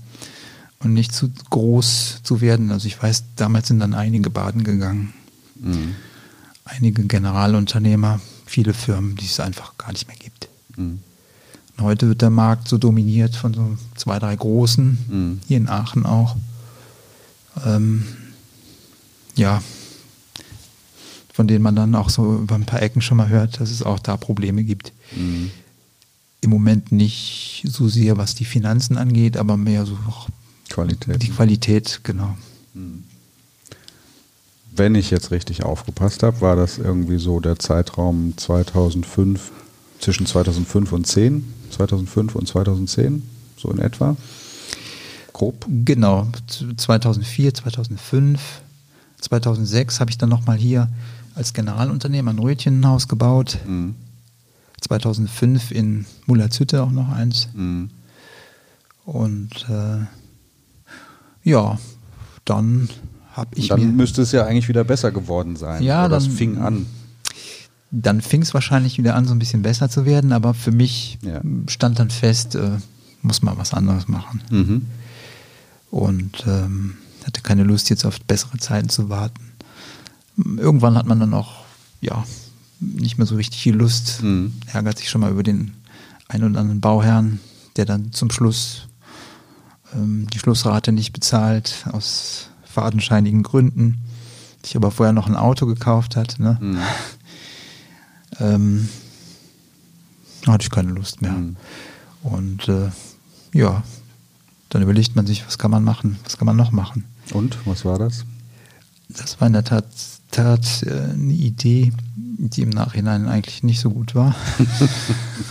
und 0.80 0.94
nicht 0.94 1.14
zu 1.14 1.30
groß 1.50 2.22
zu 2.24 2.42
werden. 2.42 2.72
Also 2.72 2.88
ich 2.88 3.02
weiß, 3.02 3.24
damals 3.36 3.68
sind 3.68 3.80
dann 3.80 3.94
einige 3.94 4.30
baden 4.30 4.64
gegangen, 4.64 5.14
Mhm. 5.62 5.96
einige 6.66 7.04
Generalunternehmer, 7.04 8.20
viele 8.54 8.76
Firmen, 8.76 9.16
die 9.16 9.26
es 9.26 9.40
einfach 9.40 9.78
gar 9.80 9.92
nicht 9.92 10.08
mehr 10.08 10.16
gibt. 10.16 10.48
Mhm. 10.78 11.00
Heute 11.82 12.08
wird 12.08 12.22
der 12.22 12.30
Markt 12.30 12.68
so 12.68 12.78
dominiert 12.78 13.36
von 13.36 13.52
so 13.52 13.78
zwei, 13.96 14.20
drei 14.20 14.36
großen, 14.36 14.98
Mhm. 15.10 15.40
hier 15.48 15.58
in 15.58 15.68
Aachen 15.70 16.06
auch. 16.06 16.36
Ähm, 17.66 18.06
ja, 19.36 19.64
von 21.34 21.48
denen 21.48 21.64
man 21.64 21.76
dann 21.76 21.96
auch 21.96 22.12
so 22.12 22.36
über 22.44 22.54
ein 22.54 22.66
paar 22.68 22.84
Ecken 22.84 23.02
schon 23.02 23.18
mal 23.18 23.30
hört, 23.30 23.60
dass 23.60 23.72
es 23.72 23.82
auch 23.82 23.98
da 23.98 24.18
Probleme 24.18 24.64
gibt. 24.64 24.94
Mhm. 25.16 25.50
Im 26.42 26.50
Moment 26.52 26.92
nicht 26.92 27.64
so 27.68 27.88
sehr, 27.88 28.18
was 28.18 28.36
die 28.36 28.46
Finanzen 28.46 28.98
angeht, 28.98 29.36
aber 29.38 29.58
mehr 29.58 29.88
so 29.88 29.98
Qualität. 30.70 31.24
die 31.24 31.30
Qualität, 31.32 32.02
genau. 32.04 32.38
Wenn 34.76 34.96
ich 34.96 35.12
jetzt 35.12 35.32
richtig 35.32 35.64
aufgepasst 35.64 36.24
habe, 36.24 36.42
war 36.42 36.56
das 36.56 36.78
irgendwie 36.78 37.20
so 37.20 37.40
der 37.40 37.60
Zeitraum 37.60 38.34
2005, 38.38 39.52
zwischen 40.00 40.26
2005 40.26 40.92
und 40.92 41.06
10, 41.06 41.54
2005 41.70 42.36
und 42.36 42.48
2010, 42.48 43.24
so 43.58 43.70
in 43.70 43.80
etwa. 43.80 44.16
Grob. 45.32 45.66
Genau, 45.86 46.28
2004, 46.78 47.54
2005, 47.54 48.40
2006 49.22 50.00
habe 50.00 50.12
ich 50.12 50.18
dann 50.18 50.30
nochmal 50.30 50.58
hier 50.58 50.90
als 51.36 51.54
Generalunternehmer 51.54 52.32
ein 52.32 52.40
Rötchenhaus 52.40 53.08
gebaut. 53.08 53.58
Mhm. 53.66 53.96
2005 54.82 55.72
in 55.72 56.06
Mullerzütte 56.26 56.84
auch 56.84 56.92
noch 56.92 57.10
eins. 57.10 57.48
Mhm. 57.54 57.90
Und 59.06 59.66
äh, 59.70 60.06
ja, 61.44 61.78
dann 62.46 62.90
habe 63.34 63.50
ich. 63.56 63.68
Dann 63.68 63.96
müsste 63.96 64.22
es 64.22 64.32
ja 64.32 64.46
eigentlich 64.46 64.70
wieder 64.70 64.84
besser 64.84 65.12
geworden 65.12 65.56
sein. 65.56 65.84
Ja, 65.84 66.06
Oder 66.06 66.20
dann 66.20 66.32
fing 66.32 66.58
an. 66.58 66.86
Dann 67.92 68.22
fing 68.22 68.42
es 68.42 68.54
wahrscheinlich 68.54 68.98
wieder 68.98 69.16
an, 69.16 69.26
so 69.26 69.34
ein 69.34 69.40
bisschen 69.40 69.62
besser 69.62 69.90
zu 69.90 70.06
werden, 70.06 70.32
aber 70.32 70.54
für 70.54 70.72
mich 70.72 71.20
ja. 71.22 71.42
stand 71.68 72.00
dann 72.00 72.10
fest, 72.10 72.56
äh, 72.56 72.78
muss 73.22 73.42
man 73.42 73.58
was 73.58 73.74
anderes 73.74 74.08
machen. 74.08 74.42
Mhm. 74.50 74.86
Und 75.92 76.44
ähm, 76.48 76.96
hatte 77.26 77.42
keine 77.42 77.64
Lust, 77.64 77.90
jetzt 77.90 78.06
auf 78.06 78.20
bessere 78.22 78.58
Zeiten 78.58 78.90
zu 78.90 79.10
warten. 79.10 79.52
Irgendwann 80.58 80.96
hat 80.96 81.06
man 81.06 81.20
dann 81.20 81.34
auch, 81.34 81.64
ja, 82.02 82.24
nicht 82.80 83.18
mehr 83.18 83.28
so 83.28 83.36
richtig 83.36 83.62
viel 83.62 83.76
Lust, 83.76 84.24
mhm. 84.24 84.54
ärgert 84.72 84.98
sich 84.98 85.10
schon 85.10 85.22
mal 85.22 85.32
über 85.32 85.44
den 85.44 85.74
einen 86.28 86.52
oder 86.52 86.62
anderen 86.62 86.82
Bauherrn, 86.82 87.40
der 87.76 87.86
dann 87.86 88.12
zum 88.12 88.32
Schluss 88.32 88.88
ähm, 89.94 90.28
die 90.34 90.40
Schlussrate 90.40 90.92
nicht 90.92 91.14
bezahlt, 91.14 91.86
aus 91.92 92.50
fadenscheinigen 92.74 93.44
Gründen, 93.44 94.00
sich 94.64 94.76
aber 94.76 94.92
vorher 94.92 95.14
noch 95.14 95.28
ein 95.28 95.36
Auto 95.36 95.66
gekauft 95.66 96.16
hat. 96.16 96.40
Ne? 96.40 96.58
Mhm. 96.60 96.78
ähm, 98.40 98.90
hatte 100.48 100.64
ich 100.64 100.72
keine 100.72 100.92
Lust 100.92 101.22
mehr. 101.22 101.32
Mhm. 101.32 101.56
Und 102.24 102.68
äh, 102.68 102.90
ja, 103.54 103.84
dann 104.70 104.82
überlegt 104.82 105.16
man 105.16 105.28
sich, 105.28 105.46
was 105.46 105.58
kann 105.58 105.72
man 105.72 105.84
machen, 105.84 106.18
was 106.24 106.38
kann 106.38 106.46
man 106.46 106.56
noch 106.56 106.72
machen. 106.72 107.06
Und 107.32 107.58
was 107.66 107.86
war 107.86 108.00
das? 108.00 108.26
Das 109.10 109.40
war 109.40 109.48
in 109.48 109.54
der 109.54 109.64
Tat, 109.64 109.86
Tat 110.32 110.84
äh, 110.84 111.12
eine 111.14 111.34
Idee, 111.34 111.94
die 112.16 112.62
im 112.62 112.70
Nachhinein 112.70 113.28
eigentlich 113.28 113.62
nicht 113.62 113.80
so 113.80 113.92
gut 113.92 114.16
war. 114.16 114.36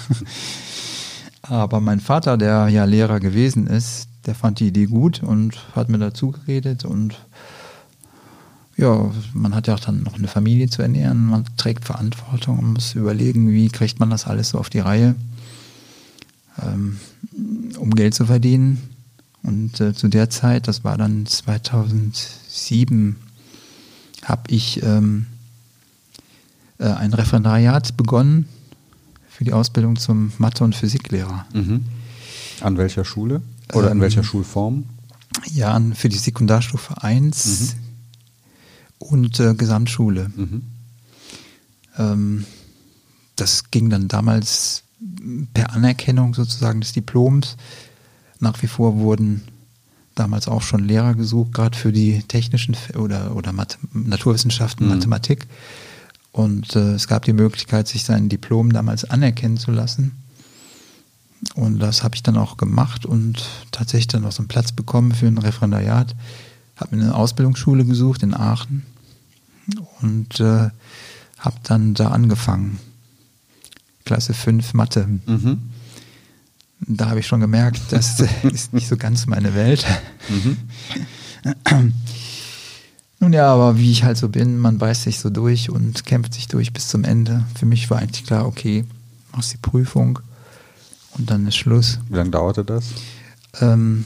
Aber 1.43 1.81
mein 1.81 2.01
Vater, 2.01 2.37
der 2.37 2.69
ja 2.69 2.85
Lehrer 2.85 3.21
gewesen 3.21 3.67
ist, 3.67 4.09
der 4.27 4.35
fand 4.35 4.61
die 4.61 4.69
Idee 4.69 4.87
gut 4.87 5.23
und 5.23 5.75
hat 5.75 5.89
mir 5.89 5.99
dazu 5.99 6.31
geredet 6.31 6.85
und 6.85 7.17
ja, 8.77 9.11
man 9.35 9.55
hat 9.55 9.69
ja 9.69 9.75
auch 9.75 9.81
dann 9.81 10.03
noch 10.03 10.15
eine 10.15 10.29
Familie 10.29 10.69
zu 10.69 10.83
ernähren, 10.83 11.27
man 11.27 11.45
trägt 11.57 11.85
Verantwortung 11.85 12.59
und 12.59 12.73
muss 12.73 12.95
überlegen, 12.95 13.51
wie 13.51 13.69
kriegt 13.69 14.01
man 14.01 14.11
das 14.11 14.27
alles 14.27 14.51
so 14.51 14.59
auf 14.59 14.71
die 14.71 14.79
Reihe, 14.81 15.15
ähm, 16.63 16.99
um 17.79 17.95
Geld 17.95 18.15
zu 18.15 18.27
verdienen. 18.27 18.83
Und 19.43 19.81
äh, 19.81 19.93
zu 19.93 20.09
der 20.09 20.31
Zeit, 20.31 20.69
das 20.69 20.85
war 20.85 20.97
dann 20.97 21.27
2007, 21.27 23.17
habe 24.25 24.43
ich 24.49 24.83
ähm, 24.83 25.27
äh, 26.79 26.87
ein 26.87 27.13
Referendariat 27.13 27.97
begonnen 27.97 28.49
für 29.29 29.45
die 29.45 29.53
Ausbildung 29.53 29.97
zum 29.97 30.33
Mathe- 30.39 30.65
und 30.65 30.75
Physiklehrer. 30.75 31.45
Mhm. 31.53 31.85
An 32.61 32.79
welcher 32.79 33.05
Schule 33.05 33.43
oder 33.73 33.91
ähm, 33.91 33.99
in 33.99 34.01
welcher 34.01 34.25
Schulform? 34.25 34.85
Ja, 35.53 35.81
für 35.95 36.09
die 36.09 36.19
Sekundarstufe 36.19 37.03
1 37.03 37.75
mhm. 37.75 37.79
und 38.99 39.41
äh, 39.41 39.55
Gesamtschule. 39.55 40.31
Mhm. 40.35 40.63
Ähm, 41.99 42.45
das 43.37 43.71
ging 43.71 43.91
dann 43.91 44.09
damals 44.09 44.85
per 45.55 45.73
Anerkennung 45.73 46.35
sozusagen 46.35 46.81
des 46.81 46.93
Diploms 46.93 47.57
nach 48.43 48.61
wie 48.61 48.67
vor 48.67 48.99
wurden 48.99 49.43
damals 50.17 50.49
auch 50.49 50.63
schon 50.63 50.85
Lehrer 50.85 51.15
gesucht, 51.15 51.55
gerade 51.55 51.79
für 51.79 51.93
die 51.93 52.23
technischen 52.25 52.77
oder, 52.99 53.37
oder 53.37 53.53
Math 53.53 53.79
Naturwissenschaften, 53.93 54.87
mhm. 54.87 54.95
Mathematik. 54.95 55.47
Und 56.33 56.75
äh, 56.75 56.95
es 56.95 57.07
gab 57.07 57.25
die 57.25 57.33
Möglichkeit, 57.33 57.87
sich 57.87 58.05
sein 58.05 58.29
Diplom 58.29 58.73
damals 58.73 59.05
anerkennen 59.05 59.59
zu 59.59 59.71
lassen. 59.71 60.13
Und 61.55 61.81
das 61.81 62.03
habe 62.03 62.15
ich 62.15 62.23
dann 62.23 62.37
auch 62.37 62.57
gemacht 62.57 63.05
und 63.05 63.45
tatsächlich 63.73 64.09
dann 64.09 64.23
noch 64.23 64.33
so 64.33 64.41
einen 64.41 64.49
Platz 64.49 64.73
bekommen 64.73 65.13
für 65.13 65.27
ein 65.27 65.39
Referendariat. 65.39 66.15
Habe 66.77 66.97
mir 66.97 67.03
eine 67.03 67.15
Ausbildungsschule 67.15 67.85
gesucht 67.85 68.23
in 68.23 68.35
Aachen 68.35 68.85
und 70.01 70.41
äh, 70.41 70.71
habe 71.39 71.57
dann 71.65 71.95
da 71.95 72.09
angefangen. 72.09 72.79
Klasse 74.05 74.35
5 74.35 74.75
Mathe. 74.75 75.09
Mhm 75.27 75.73
da 76.87 77.11
habe 77.11 77.21
ich 77.21 77.27
schon 77.27 77.41
gemerkt, 77.41 77.81
das 77.91 78.21
ist 78.43 78.73
nicht 78.73 78.89
so 78.89 78.97
ganz 78.97 79.27
meine 79.27 79.55
Welt. 79.55 79.85
Mhm. 80.29 80.57
Nun 83.21 83.33
ja, 83.33 83.53
aber 83.53 83.79
wie 83.79 83.93
ich 83.93 84.03
halt 84.03 84.17
so 84.17 84.29
bin, 84.29 84.59
man 84.59 84.79
beißt 84.79 85.05
sich 85.05 85.21
so 85.21 85.31
durch 85.31 85.71
und 85.71 86.05
kämpft 86.05 86.35
sich 86.35 86.49
durch 86.49 86.73
bis 86.73 86.89
zum 86.89 87.05
Ende. 87.05 87.45
Für 87.55 87.67
mich 87.67 87.89
war 87.89 87.99
eigentlich 87.99 88.27
klar, 88.27 88.47
okay, 88.47 88.85
machst 89.33 89.53
die 89.53 89.59
Prüfung 89.59 90.19
und 91.19 91.31
dann 91.31 91.47
ist 91.47 91.57
Schluss. 91.57 91.99
Wie 92.09 92.17
lange 92.17 92.31
dauerte 92.31 92.65
das? 92.65 92.87
Ähm, 93.61 94.05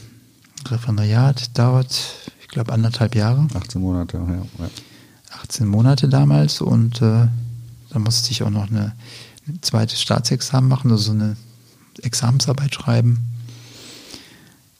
Referendariat 0.66 1.56
dauert, 1.56 2.32
ich 2.40 2.48
glaube, 2.48 2.72
anderthalb 2.72 3.14
Jahre. 3.14 3.46
18 3.54 3.80
Monate, 3.80 4.18
ja. 4.18 4.64
ja. 4.64 4.70
18 5.42 5.66
Monate 5.66 6.08
damals 6.08 6.60
und 6.60 7.02
äh, 7.02 7.28
dann 7.90 8.02
musste 8.02 8.30
ich 8.30 8.42
auch 8.42 8.50
noch 8.50 8.68
eine, 8.68 8.94
eine 9.46 9.60
zweite 9.60 9.96
Staatsexamen 9.96 10.68
machen, 10.68 10.90
also 10.90 11.04
so 11.04 11.12
eine 11.12 11.36
Examensarbeit 12.02 12.74
schreiben 12.74 13.18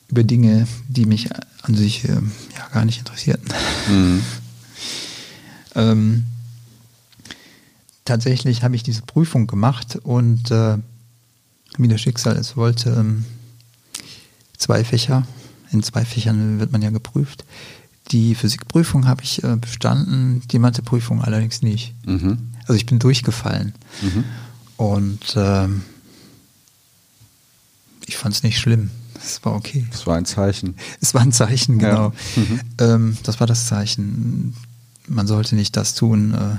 über 0.09 0.23
Dinge, 0.23 0.67
die 0.89 1.07
mich 1.07 1.29
an 1.63 1.75
sich 1.75 2.05
äh, 2.05 2.13
ja 2.13 2.69
gar 2.73 2.85
nicht 2.85 2.99
interessierten. 2.99 3.49
Mhm. 3.89 4.23
ähm, 5.75 6.25
tatsächlich 8.05 8.63
habe 8.63 8.77
ich 8.77 8.83
diese 8.83 9.03
Prüfung 9.03 9.47
gemacht 9.47 9.97
und 10.03 10.51
äh, 10.51 10.79
wie 11.79 11.89
das 11.89 12.01
Schicksal 12.01 12.37
es 12.37 12.57
wollte, 12.57 12.91
ähm, 12.91 13.25
zwei 14.57 14.85
Fächer, 14.85 15.27
in 15.71 15.83
zwei 15.83 16.05
Fächern 16.05 16.61
wird 16.61 16.73
man 16.73 16.83
ja 16.83 16.91
geprüft. 16.91 17.45
Die 18.13 18.35
Physikprüfung 18.35 19.07
habe 19.07 19.23
ich 19.23 19.43
äh, 19.43 19.57
bestanden, 19.57 20.43
die 20.51 20.59
Matheprüfung 20.59 21.23
allerdings 21.23 21.63
nicht. 21.63 21.95
Mhm. 22.07 22.39
Also 22.63 22.75
ich 22.75 22.87
bin 22.87 22.99
durchgefallen. 22.99 23.75
Mhm. 24.01 24.25
Und 24.77 25.35
ähm, 25.37 25.83
ich 28.07 28.17
fand 28.17 28.35
es 28.35 28.43
nicht 28.43 28.59
schlimm. 28.59 28.91
Es 29.17 29.45
war 29.45 29.55
okay. 29.55 29.87
Es 29.93 30.07
war 30.07 30.17
ein 30.17 30.27
Zeichen. 30.27 30.77
Es 31.01 31.15
war 31.15 31.23
ein 31.23 31.33
Zeichen, 31.33 31.79
genau. 31.79 32.13
Ja. 32.37 32.43
Mhm. 32.43 32.61
Ähm, 32.79 33.19
das 33.25 33.41
war 33.41 33.47
das 33.47 33.67
Zeichen. 33.67 34.55
Man 35.09 35.27
sollte 35.27 35.57
nicht 35.57 35.77
das 35.77 35.95
tun, 35.95 36.35
äh, 36.35 36.57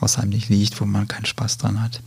was 0.00 0.18
einem 0.18 0.30
nicht 0.30 0.48
liegt, 0.48 0.80
wo 0.80 0.84
man 0.84 1.06
keinen 1.06 1.26
Spaß 1.26 1.58
dran 1.58 1.80
hat. 1.80 2.02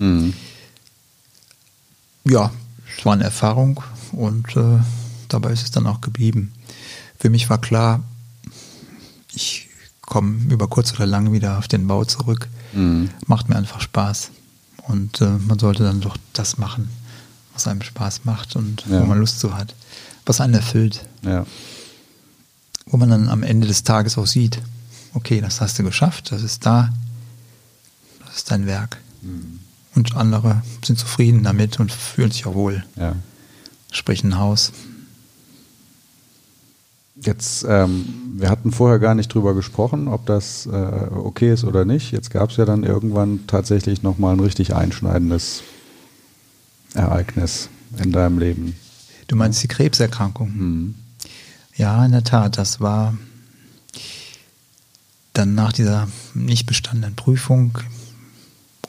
Ja, 2.26 2.52
es 2.98 3.06
war 3.06 3.14
eine 3.14 3.24
Erfahrung 3.24 3.82
und 4.12 4.56
äh, 4.56 4.80
dabei 5.30 5.52
ist 5.52 5.64
es 5.64 5.72
dann 5.72 5.88
auch 5.88 6.02
geblieben. 6.02 6.54
Für 7.18 7.30
mich 7.30 7.50
war 7.50 7.60
klar, 7.60 8.04
ich 9.34 9.70
komme 10.02 10.52
über 10.52 10.68
kurz 10.68 10.94
oder 10.94 11.06
lang 11.06 11.32
wieder 11.32 11.58
auf 11.58 11.68
den 11.68 11.88
Bau 11.88 12.06
zurück. 12.06 12.48
Mhm. 12.74 13.10
Macht 13.28 13.50
mir 13.50 13.56
einfach 13.56 13.82
Spaß. 13.82 14.32
Und 14.88 15.22
äh, 15.22 15.38
man 15.48 15.58
sollte 15.60 15.84
dann 15.84 16.02
doch 16.02 16.18
das 16.34 16.58
machen, 16.58 16.90
was 17.54 17.68
einem 17.68 17.82
Spaß 17.82 18.26
macht 18.26 18.56
und 18.56 18.86
ja. 18.88 19.02
wo 19.02 19.06
man 19.06 19.20
Lust 19.20 19.40
zu 19.40 19.56
hat, 19.56 19.74
was 20.26 20.42
einen 20.42 20.54
erfüllt. 20.54 21.06
Ja. 21.24 21.46
Wo 22.86 22.98
man 22.98 23.10
dann 23.10 23.30
am 23.30 23.42
Ende 23.42 23.68
des 23.68 23.84
Tages 23.84 24.18
auch 24.18 24.28
sieht, 24.28 24.62
okay, 25.14 25.42
das 25.42 25.60
hast 25.60 25.80
du 25.80 25.84
geschafft, 25.84 26.32
das 26.32 26.44
ist 26.44 26.66
da, 26.66 26.94
das 28.26 28.38
ist 28.38 28.52
dein 28.52 28.68
Werk. 28.68 28.98
Mhm. 29.24 29.60
Und 29.96 30.16
andere 30.16 30.62
sind 30.84 31.00
zufrieden 31.00 31.44
damit 31.44 31.80
und 31.80 31.92
fühlen 31.92 32.32
sich 32.32 32.46
auch 32.46 32.54
wohl. 32.54 32.84
Ja. 32.96 33.16
Sprich 33.92 34.24
ein 34.24 34.38
Haus. 34.38 34.74
Jetzt, 37.16 37.66
ähm, 37.68 38.06
wir 38.36 38.50
hatten 38.50 38.72
vorher 38.72 39.00
gar 39.00 39.16
nicht 39.16 39.34
drüber 39.34 39.56
gesprochen, 39.56 40.10
ob 40.10 40.26
das 40.26 40.66
äh, 40.66 40.70
okay 40.70 41.54
ist 41.54 41.64
oder 41.64 41.86
nicht. 41.86 42.12
Jetzt 42.12 42.30
gab 42.30 42.50
es 42.50 42.58
ja 42.58 42.66
dann 42.66 42.84
irgendwann 42.84 43.48
tatsächlich 43.48 44.04
nochmal 44.04 44.34
ein 44.34 44.42
richtig 44.42 44.76
einschneidendes 44.76 45.64
Ereignis 46.94 47.70
in 47.98 48.12
deinem 48.12 48.40
Leben? 48.40 48.76
Du 49.28 49.36
meinst 49.36 49.64
die 49.64 49.68
Krebserkrankung? 49.68 50.52
Mhm. 50.56 50.96
Ja, 51.76 52.06
in 52.06 52.12
der 52.12 52.24
Tat. 52.24 52.58
Das 52.58 52.80
war 52.80 53.18
dann 55.34 55.56
nach 55.56 55.74
dieser 55.74 56.08
nicht 56.34 56.66
bestandenen 56.66 57.16
Prüfung 57.16 57.78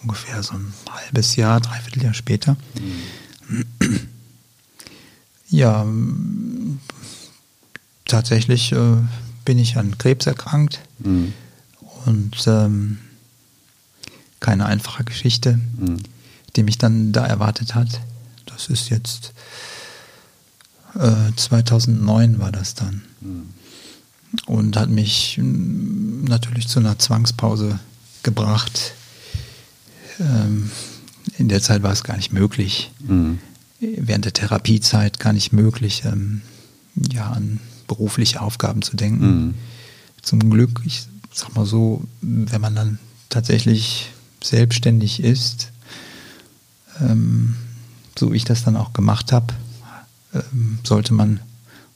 ungefähr 0.06 0.42
so 0.42 0.54
ein 0.54 0.72
halbes 0.90 1.36
Jahr, 1.36 1.60
dreiviertel 1.60 2.02
Jahr 2.02 2.14
später. 2.14 2.56
Mhm. 2.74 3.66
Ja, 5.48 5.86
tatsächlich 8.04 8.72
äh, 8.72 8.96
bin 9.44 9.58
ich 9.58 9.76
an 9.76 9.96
Krebs 9.96 10.26
erkrankt 10.26 10.80
mhm. 10.98 11.32
und 12.04 12.36
ähm, 12.46 12.98
keine 14.40 14.66
einfache 14.66 15.04
Geschichte. 15.04 15.60
Mhm 15.78 15.98
die 16.56 16.62
mich 16.62 16.78
dann 16.78 17.12
da 17.12 17.24
erwartet 17.26 17.74
hat. 17.74 18.00
Das 18.46 18.68
ist 18.68 18.88
jetzt 18.88 19.32
äh, 20.98 21.32
2009 21.36 22.38
war 22.38 22.50
das 22.50 22.74
dann. 22.74 23.02
Und 24.46 24.76
hat 24.76 24.90
mich 24.90 25.38
natürlich 25.40 26.68
zu 26.68 26.80
einer 26.80 26.98
Zwangspause 26.98 27.78
gebracht. 28.22 28.94
Ähm, 30.20 30.70
in 31.38 31.48
der 31.48 31.62
Zeit 31.62 31.82
war 31.82 31.92
es 31.92 32.04
gar 32.04 32.16
nicht 32.16 32.32
möglich. 32.32 32.90
Mhm. 33.06 33.38
Während 33.80 34.24
der 34.24 34.32
Therapiezeit 34.32 35.20
gar 35.20 35.32
nicht 35.32 35.52
möglich, 35.52 36.02
ähm, 36.04 36.42
ja, 37.12 37.30
an 37.30 37.60
berufliche 37.86 38.40
Aufgaben 38.40 38.82
zu 38.82 38.96
denken. 38.96 39.26
Mhm. 39.26 39.54
Zum 40.22 40.50
Glück, 40.50 40.82
ich 40.84 41.06
sag 41.32 41.54
mal 41.54 41.66
so, 41.66 42.04
wenn 42.20 42.60
man 42.60 42.74
dann 42.74 42.98
tatsächlich 43.28 44.10
selbstständig 44.42 45.22
ist, 45.22 45.70
ähm, 47.00 47.56
so 48.18 48.32
wie 48.32 48.36
ich 48.36 48.44
das 48.44 48.64
dann 48.64 48.76
auch 48.76 48.92
gemacht 48.92 49.32
habe, 49.32 49.54
ähm, 50.32 50.78
sollte 50.82 51.12
man, 51.12 51.40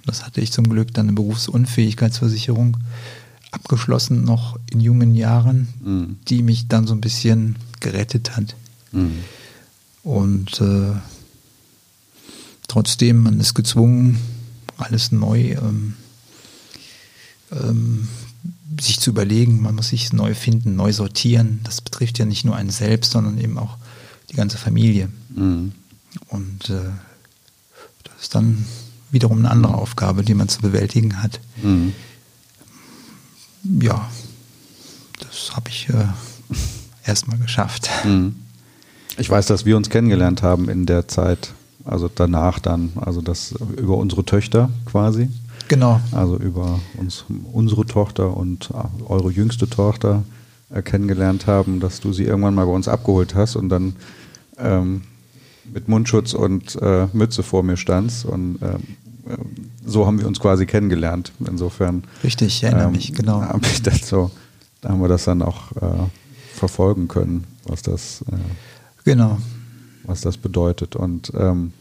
das 0.04 0.24
hatte 0.24 0.40
ich 0.40 0.52
zum 0.52 0.68
Glück, 0.68 0.92
dann 0.92 1.06
eine 1.06 1.14
Berufsunfähigkeitsversicherung 1.14 2.76
abgeschlossen, 3.50 4.24
noch 4.24 4.58
in 4.70 4.80
jungen 4.80 5.14
Jahren, 5.14 5.68
mhm. 5.82 6.18
die 6.28 6.42
mich 6.42 6.68
dann 6.68 6.86
so 6.86 6.94
ein 6.94 7.00
bisschen 7.00 7.56
gerettet 7.80 8.36
hat. 8.36 8.54
Mhm. 8.92 9.24
Und 10.02 10.60
äh, 10.60 10.92
trotzdem, 12.68 13.22
man 13.22 13.40
ist 13.40 13.54
gezwungen, 13.54 14.18
alles 14.76 15.12
neu 15.12 15.52
ähm, 15.52 15.94
ähm, 17.52 18.08
sich 18.80 19.00
zu 19.00 19.10
überlegen, 19.10 19.60
man 19.60 19.74
muss 19.74 19.88
sich 19.88 20.12
neu 20.12 20.34
finden, 20.34 20.76
neu 20.76 20.92
sortieren. 20.92 21.60
Das 21.64 21.80
betrifft 21.80 22.18
ja 22.18 22.24
nicht 22.24 22.44
nur 22.44 22.56
einen 22.56 22.70
selbst, 22.70 23.10
sondern 23.12 23.38
eben 23.38 23.58
auch 23.58 23.76
die 24.30 24.36
ganze 24.36 24.58
Familie. 24.58 25.10
Mhm. 25.34 25.72
Und 26.28 26.70
äh, 26.70 26.90
das 28.04 28.22
ist 28.22 28.34
dann 28.34 28.64
wiederum 29.10 29.38
eine 29.38 29.50
andere 29.50 29.74
Aufgabe, 29.74 30.22
die 30.22 30.34
man 30.34 30.48
zu 30.48 30.60
bewältigen 30.60 31.22
hat. 31.22 31.40
Mhm. 31.62 31.92
Ja, 33.80 34.08
das 35.18 35.54
habe 35.54 35.68
ich 35.68 35.88
äh, 35.88 36.06
erstmal 37.10 37.38
geschafft. 37.38 37.90
Mhm. 38.04 38.36
Ich 39.18 39.28
weiß, 39.28 39.46
dass 39.46 39.66
wir 39.66 39.76
uns 39.76 39.90
kennengelernt 39.90 40.42
haben 40.42 40.68
in 40.68 40.86
der 40.86 41.08
Zeit, 41.08 41.52
also 41.84 42.08
danach 42.12 42.58
dann, 42.58 42.92
also 42.96 43.20
das 43.20 43.54
über 43.76 43.98
unsere 43.98 44.24
Töchter 44.24 44.70
quasi. 44.86 45.28
Genau. 45.68 46.00
Also 46.12 46.36
über 46.36 46.80
uns, 46.96 47.24
unsere 47.52 47.84
Tochter 47.84 48.36
und 48.36 48.70
eure 49.06 49.30
jüngste 49.30 49.68
Tochter 49.68 50.24
äh, 50.72 50.82
kennengelernt 50.82 51.46
haben, 51.46 51.80
dass 51.80 52.00
du 52.00 52.12
sie 52.12 52.24
irgendwann 52.24 52.54
mal 52.54 52.66
bei 52.66 52.72
uns 52.72 52.88
abgeholt 52.88 53.34
hast 53.34 53.56
und 53.56 53.68
dann 53.68 53.94
ähm, 54.58 55.02
mit 55.72 55.88
Mundschutz 55.88 56.32
und 56.32 56.76
äh, 56.80 57.06
Mütze 57.12 57.42
vor 57.42 57.62
mir 57.62 57.76
standst. 57.76 58.24
Und 58.24 58.58
ähm, 58.62 58.96
äh, 59.28 59.36
so 59.84 60.06
haben 60.06 60.18
wir 60.18 60.26
uns 60.26 60.40
quasi 60.40 60.66
kennengelernt. 60.66 61.32
Insofern. 61.46 62.04
Richtig, 62.24 62.48
ich 62.48 62.62
erinnere 62.64 62.86
ähm, 62.86 62.92
mich, 62.92 63.12
genau. 63.12 63.42
Hab 63.42 63.64
ich 63.66 63.82
das 63.82 64.08
so, 64.08 64.30
da 64.80 64.90
haben 64.90 65.00
wir 65.00 65.08
das 65.08 65.24
dann 65.24 65.42
auch 65.42 65.72
äh, 65.72 66.08
verfolgen 66.60 67.08
können, 67.08 67.44
was 67.64 67.82
das, 67.82 68.22
äh, 68.30 68.36
genau. 69.04 69.38
was 70.04 70.20
das 70.20 70.36
bedeutet. 70.36 70.94
Und 70.94 71.32
ähm, 71.34 71.72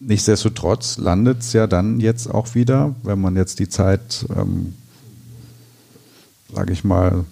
nichtsdestotrotz 0.00 0.96
landet 0.96 1.40
es 1.40 1.52
ja 1.52 1.66
dann 1.66 2.00
jetzt 2.00 2.26
auch 2.26 2.54
wieder, 2.54 2.94
wenn 3.02 3.20
man 3.20 3.36
jetzt 3.36 3.58
die 3.58 3.68
Zeit, 3.68 4.26
ähm, 4.34 4.74
sage 6.52 6.72
ich 6.72 6.82
mal, 6.82 7.24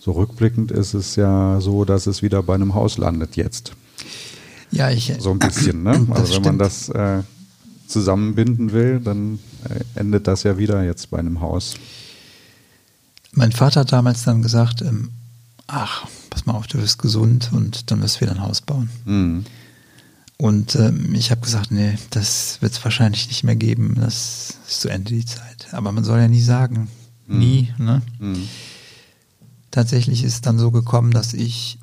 so 0.00 0.12
rückblickend 0.12 0.72
ist 0.72 0.94
es 0.94 1.16
ja 1.16 1.60
so, 1.60 1.84
dass 1.84 2.06
es 2.06 2.22
wieder 2.22 2.42
bei 2.42 2.54
einem 2.54 2.74
Haus 2.74 2.98
landet 2.98 3.36
jetzt. 3.36 3.72
Ja, 4.70 4.90
ich. 4.90 5.14
So 5.18 5.30
ein 5.30 5.38
bisschen, 5.38 5.82
ne? 5.82 6.06
Also 6.10 6.34
wenn 6.34 6.42
man 6.42 6.58
das 6.58 6.88
äh, 6.88 7.22
zusammenbinden 7.86 8.72
will, 8.72 9.00
dann 9.00 9.38
äh, 9.68 10.00
endet 10.00 10.26
das 10.26 10.42
ja 10.42 10.58
wieder 10.58 10.82
jetzt 10.82 11.10
bei 11.10 11.18
einem 11.18 11.40
Haus. 11.40 11.74
Mein 13.32 13.52
Vater 13.52 13.80
hat 13.80 13.92
damals 13.92 14.24
dann 14.24 14.42
gesagt, 14.42 14.82
ähm, 14.82 15.10
ach, 15.66 16.06
pass 16.30 16.46
mal 16.46 16.54
auf, 16.54 16.66
du 16.66 16.78
bist 16.78 16.98
gesund 16.98 17.50
und 17.52 17.90
dann 17.90 18.02
wirst 18.02 18.16
du 18.16 18.20
wieder 18.22 18.32
ein 18.32 18.42
Haus 18.42 18.60
bauen. 18.60 18.90
Mhm. 19.04 19.44
Und 20.38 20.76
ähm, 20.76 21.14
ich 21.14 21.30
habe 21.32 21.40
gesagt, 21.40 21.72
nee, 21.72 21.98
das 22.10 22.62
wird 22.62 22.72
es 22.72 22.84
wahrscheinlich 22.84 23.26
nicht 23.26 23.42
mehr 23.42 23.56
geben. 23.56 23.96
Das 23.96 24.58
ist 24.68 24.80
zu 24.80 24.88
Ende 24.88 25.12
die 25.12 25.24
Zeit. 25.24 25.68
Aber 25.72 25.90
man 25.90 26.04
soll 26.04 26.20
ja 26.20 26.28
nie 26.28 26.40
sagen. 26.40 26.88
Mhm. 27.26 27.38
Nie. 27.38 27.74
Ne? 27.76 28.02
Mhm. 28.20 28.48
Tatsächlich 29.72 30.22
ist 30.22 30.34
es 30.34 30.40
dann 30.40 30.58
so 30.58 30.70
gekommen, 30.70 31.10
dass 31.10 31.34
ich 31.34 31.80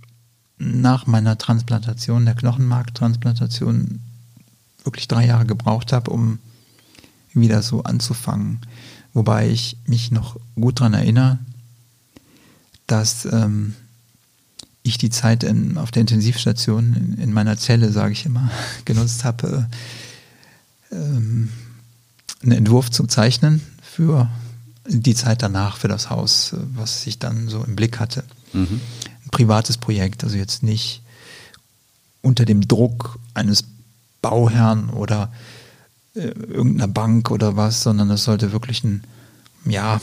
nach 0.57 1.05
meiner 1.05 1.37
Transplantation, 1.37 2.25
der 2.25 2.35
Knochenmarktransplantation, 2.35 4.01
wirklich 4.85 5.07
drei 5.07 5.25
Jahre 5.25 5.45
gebraucht 5.45 5.91
habe, 5.91 6.11
um 6.11 6.39
wieder 7.33 7.61
so 7.61 7.83
anzufangen. 7.83 8.61
Wobei 9.15 9.49
ich 9.49 9.77
mich 9.87 10.11
noch 10.11 10.35
gut 10.53 10.79
daran 10.79 10.93
erinnere, 10.93 11.39
dass 12.85 13.25
ähm, 13.25 13.73
ich 14.83 14.99
die 14.99 15.09
Zeit 15.09 15.43
in, 15.43 15.79
auf 15.79 15.89
der 15.89 16.01
Intensivstation 16.01 16.93
in, 16.93 17.17
in 17.23 17.33
meiner 17.33 17.57
Zelle, 17.57 17.91
sage 17.91 18.11
ich 18.11 18.27
immer, 18.27 18.51
genutzt 18.85 19.23
habe, 19.23 19.67
äh, 20.91 20.95
ähm, 20.95 21.49
einen 22.43 22.51
Entwurf 22.51 22.91
zu 22.91 23.07
zeichnen 23.07 23.61
für 23.81 24.29
die 24.87 25.15
Zeit 25.15 25.41
danach, 25.41 25.77
für 25.77 25.87
das 25.87 26.11
Haus, 26.11 26.53
was 26.75 27.07
ich 27.07 27.17
dann 27.17 27.49
so 27.49 27.63
im 27.63 27.75
Blick 27.75 27.99
hatte. 27.99 28.23
Mhm 28.53 28.79
ein 29.25 29.29
privates 29.31 29.77
Projekt, 29.77 30.23
also 30.23 30.37
jetzt 30.37 30.63
nicht 30.63 31.01
unter 32.21 32.45
dem 32.45 32.67
Druck 32.67 33.19
eines 33.33 33.63
Bauherrn 34.21 34.89
oder 34.89 35.31
irgendeiner 36.15 36.87
Bank 36.87 37.31
oder 37.31 37.55
was, 37.55 37.83
sondern 37.83 38.09
es 38.09 38.23
sollte 38.23 38.51
wirklich 38.51 38.83
ein, 38.83 39.03
ja, 39.65 40.01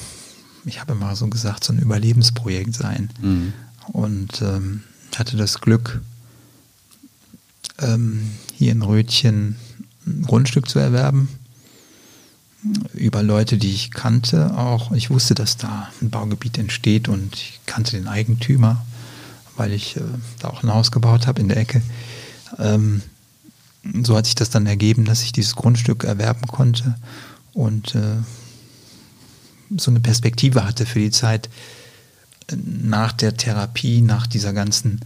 ich 0.64 0.80
habe 0.80 0.92
immer 0.92 1.16
so 1.16 1.26
gesagt, 1.28 1.64
so 1.64 1.72
ein 1.72 1.78
Überlebensprojekt 1.78 2.74
sein. 2.74 3.10
Mhm. 3.20 3.52
Und 3.88 4.42
ähm, 4.42 4.82
hatte 5.16 5.36
das 5.36 5.60
Glück, 5.60 6.00
ähm, 7.78 8.30
hier 8.54 8.72
in 8.72 8.82
Rötchen 8.82 9.56
ein 10.06 10.22
Grundstück 10.22 10.68
zu 10.68 10.78
erwerben. 10.78 11.28
Über 12.94 13.24
Leute, 13.24 13.58
die 13.58 13.72
ich 13.72 13.90
kannte 13.90 14.56
auch. 14.56 14.92
Ich 14.92 15.10
wusste, 15.10 15.34
dass 15.34 15.56
da 15.56 15.88
ein 16.00 16.10
Baugebiet 16.10 16.58
entsteht 16.58 17.08
und 17.08 17.34
ich 17.34 17.60
kannte 17.66 17.92
den 17.92 18.06
Eigentümer 18.06 18.84
weil 19.56 19.72
ich 19.72 19.96
äh, 19.96 20.00
da 20.40 20.48
auch 20.48 20.62
ein 20.62 20.72
Haus 20.72 20.90
gebaut 20.90 21.26
habe 21.26 21.40
in 21.40 21.48
der 21.48 21.56
Ecke. 21.56 21.82
Ähm, 22.58 23.02
so 24.02 24.16
hat 24.16 24.26
sich 24.26 24.34
das 24.34 24.50
dann 24.50 24.66
ergeben, 24.66 25.04
dass 25.04 25.22
ich 25.22 25.32
dieses 25.32 25.56
Grundstück 25.56 26.04
erwerben 26.04 26.46
konnte 26.46 26.94
und 27.52 27.94
äh, 27.94 28.16
so 29.76 29.90
eine 29.90 30.00
Perspektive 30.00 30.64
hatte 30.64 30.86
für 30.86 31.00
die 31.00 31.10
Zeit 31.10 31.48
äh, 32.48 32.56
nach 32.56 33.12
der 33.12 33.36
Therapie, 33.36 34.00
nach 34.00 34.26
dieser 34.26 34.52
ganzen 34.52 35.00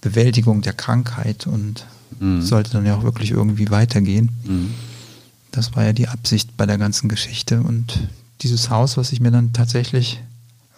Bewältigung 0.00 0.62
der 0.62 0.72
Krankheit 0.72 1.46
und 1.46 1.86
mhm. 2.18 2.42
sollte 2.42 2.70
dann 2.70 2.86
ja 2.86 2.96
auch 2.96 3.02
wirklich 3.02 3.32
irgendwie 3.32 3.70
weitergehen. 3.70 4.30
Mhm. 4.44 4.74
Das 5.50 5.74
war 5.74 5.84
ja 5.84 5.92
die 5.92 6.08
Absicht 6.08 6.56
bei 6.56 6.66
der 6.66 6.78
ganzen 6.78 7.08
Geschichte 7.08 7.60
und 7.60 8.08
dieses 8.42 8.70
Haus, 8.70 8.96
was 8.96 9.12
ich 9.12 9.20
mir 9.20 9.30
dann 9.30 9.52
tatsächlich 9.52 10.20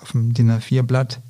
auf 0.01 0.13
dem 0.13 0.33
DIN 0.35 0.51
A4-Blatt 0.51 1.21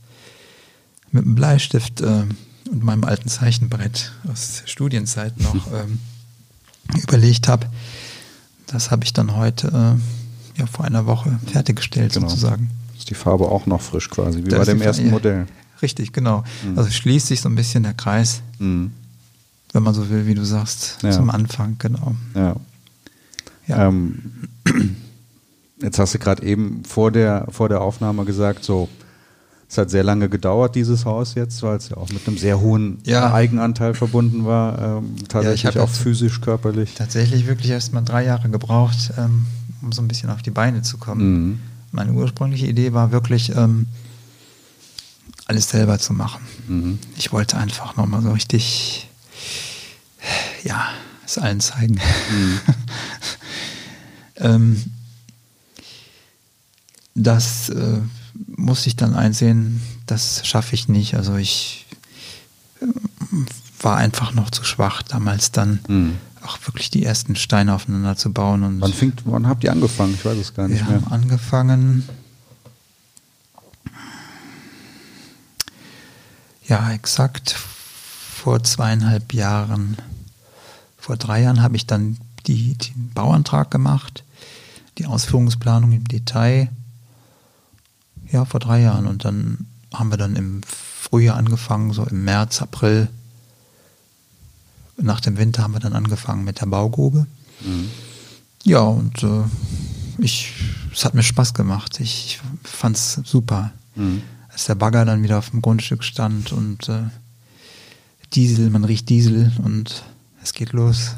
mit 1.11 1.25
einem 1.25 1.35
Bleistift 1.35 2.01
äh, 2.01 2.25
und 2.71 2.85
meinem 2.85 3.05
alten 3.05 3.29
Zeichenbrett 3.29 4.13
aus 4.31 4.63
Studienzeit 4.65 5.39
noch 5.41 5.67
ähm, 5.73 5.99
überlegt 7.03 7.49
habe. 7.49 7.67
Das 8.67 8.91
habe 8.91 9.05
ich 9.05 9.13
dann 9.13 9.37
heute, 9.37 9.69
äh, 9.69 10.61
ja, 10.61 10.67
vor 10.67 10.85
einer 10.85 11.07
Woche 11.07 11.39
fertiggestellt 11.47 12.15
genau. 12.15 12.29
sozusagen. 12.29 12.71
Ist 12.97 13.11
die 13.11 13.15
Farbe 13.15 13.47
auch 13.47 13.67
noch 13.67 13.81
frisch 13.81 14.09
quasi, 14.09 14.45
wie 14.45 14.49
das 14.49 14.59
bei 14.61 14.73
dem 14.73 14.83
ersten 14.83 15.11
Modell. 15.11 15.47
Richtig, 15.83 16.13
genau. 16.13 16.45
Mhm. 16.65 16.79
Also 16.79 16.91
schließt 16.91 17.27
sich 17.27 17.41
so 17.41 17.49
ein 17.49 17.57
bisschen 17.57 17.83
der 17.83 17.95
Kreis, 17.95 18.43
mhm. 18.59 18.93
wenn 19.73 19.83
man 19.83 19.95
so 19.95 20.09
will, 20.09 20.27
wie 20.27 20.35
du 20.35 20.45
sagst, 20.45 20.99
ja. 21.03 21.11
zum 21.11 21.31
Anfang, 21.31 21.77
genau. 21.79 22.15
Ja. 22.35 22.57
ja. 23.67 23.89
Ähm, 23.89 24.49
jetzt 25.83 25.99
hast 25.99 26.15
du 26.15 26.19
gerade 26.19 26.45
eben 26.45 26.85
vor 26.85 27.11
der, 27.11 27.47
vor 27.51 27.69
der 27.69 27.81
Aufnahme 27.81 28.25
gesagt, 28.25 28.65
so 28.65 28.89
es 29.73 29.79
hat 29.79 29.89
sehr 29.89 30.05
lange 30.05 30.29
gedauert, 30.29 30.75
dieses 30.75 31.07
Haus 31.07 31.35
jetzt, 31.35 31.63
weil 31.63 31.79
es 31.79 31.89
ja 31.89 31.97
auch 31.97 32.11
mit 32.11 32.29
einem 32.29 32.37
sehr 32.37 32.61
hohen 32.61 32.99
ja. 33.05 33.33
Eigenanteil 33.33 33.95
verbunden 33.95 34.45
war, 34.45 34.99
ähm, 34.99 35.17
tatsächlich 35.29 35.77
ja, 35.77 35.83
auch 35.83 35.89
physisch, 35.89 36.43
körperlich. 36.43 36.93
Tatsächlich 36.95 37.47
wirklich 37.47 37.71
erst 37.71 37.95
mal 37.95 38.03
drei 38.03 38.27
Jahre 38.27 38.51
gebraucht, 38.51 39.15
ähm, 39.17 39.47
um 39.81 39.91
so 39.91 40.03
ein 40.03 40.09
bisschen 40.09 40.29
auf 40.29 40.43
die 40.43 40.51
Beine 40.51 40.83
zu 40.83 40.99
kommen. 40.99 41.33
Mhm. 41.33 41.61
Meine 41.91 42.13
ursprüngliche 42.13 42.67
Idee 42.67 42.93
war 42.93 43.13
wirklich, 43.13 43.57
ähm, 43.57 43.87
alles 45.47 45.71
selber 45.71 45.99
zu 45.99 46.13
machen. 46.13 46.43
Mhm. 46.69 46.99
Ich 47.17 47.33
wollte 47.33 47.57
einfach 47.57 47.97
nochmal 47.97 48.21
so 48.21 48.33
richtig, 48.33 49.09
ja, 50.65 50.87
es 51.25 51.39
allen 51.39 51.61
zeigen. 51.61 51.95
Mhm. 51.95 52.61
ähm, 54.37 54.83
das 57.15 57.71
äh, 57.71 58.01
musste 58.47 58.89
ich 58.89 58.97
dann 58.97 59.15
einsehen, 59.15 59.81
das 60.07 60.47
schaffe 60.47 60.75
ich 60.75 60.89
nicht. 60.89 61.15
Also 61.17 61.37
ich 61.37 61.87
war 63.81 63.97
einfach 63.97 64.33
noch 64.35 64.51
zu 64.51 64.65
schwach, 64.65 65.03
damals 65.03 65.51
dann 65.53 65.81
Mhm. 65.89 66.17
auch 66.43 66.59
wirklich 66.67 66.91
die 66.91 67.05
ersten 67.05 67.37
Steine 67.37 67.75
aufeinander 67.75 68.17
zu 68.17 68.33
bauen. 68.33 68.63
Und 68.63 68.81
Wann, 68.81 68.93
fängt, 68.93 69.23
wann 69.25 69.47
habt 69.47 69.65
ihr 69.65 69.73
angefangen? 69.73 70.15
Ich 70.15 70.25
weiß 70.25 70.39
es 70.39 70.55
gar 70.55 70.69
nicht 70.69 70.81
wir 70.81 70.87
mehr. 70.93 71.01
haben 71.03 71.13
angefangen, 71.13 72.09
ja, 76.67 76.93
exakt 76.93 77.57
vor 78.35 78.63
zweieinhalb 78.63 79.33
Jahren, 79.35 79.97
vor 80.99 81.17
drei 81.17 81.43
Jahren 81.43 81.63
habe 81.63 81.77
ich 81.77 81.87
dann 81.87 82.19
die, 82.47 82.75
den 82.75 83.11
Bauantrag 83.11 83.71
gemacht, 83.71 84.25
die 84.99 85.07
Ausführungsplanung 85.07 85.93
im 85.93 86.07
Detail. 86.09 86.69
Ja, 88.33 88.47
vor 88.47 88.61
drei 88.61 88.81
Jahren. 88.81 89.07
Und 89.07 89.25
dann 89.25 89.67
haben 89.93 90.11
wir 90.11 90.17
dann 90.17 90.37
im 90.37 90.63
Frühjahr 90.67 91.37
angefangen, 91.37 91.93
so 91.93 92.05
im 92.05 92.25
März, 92.25 92.63
April. 92.63 93.09
Nach 94.97 95.21
dem 95.21 95.37
Winter 95.37 95.63
haben 95.63 95.75
wir 95.75 95.81
dann 95.81 95.93
angefangen 95.93 96.45
mit 96.45 96.61
der 96.61 96.67
Baugrube. 96.67 97.27
Mhm. 97.61 97.91
Ja, 98.65 98.81
und 98.81 99.23
äh, 99.23 99.45
ich, 100.19 100.53
es 100.93 101.05
hat 101.05 101.15
mir 101.15 101.23
Spaß 101.23 101.55
gemacht. 101.55 102.01
Ich 102.01 102.41
fand 102.65 102.97
es 102.97 103.21
super. 103.25 103.73
Mhm. 103.95 104.23
Als 104.49 104.65
der 104.65 104.75
Bagger 104.75 105.05
dann 105.05 105.23
wieder 105.23 105.39
auf 105.39 105.51
dem 105.51 105.63
Grundstück 105.63 106.05
stand 106.05 106.53
und 106.53 106.89
äh, 106.89 107.03
Diesel, 108.35 108.71
man 108.71 108.85
riecht 108.85 109.09
Diesel 109.09 109.53
und 109.63 110.05
es 110.43 110.55
geht 110.55 110.73
los. 110.73 111.11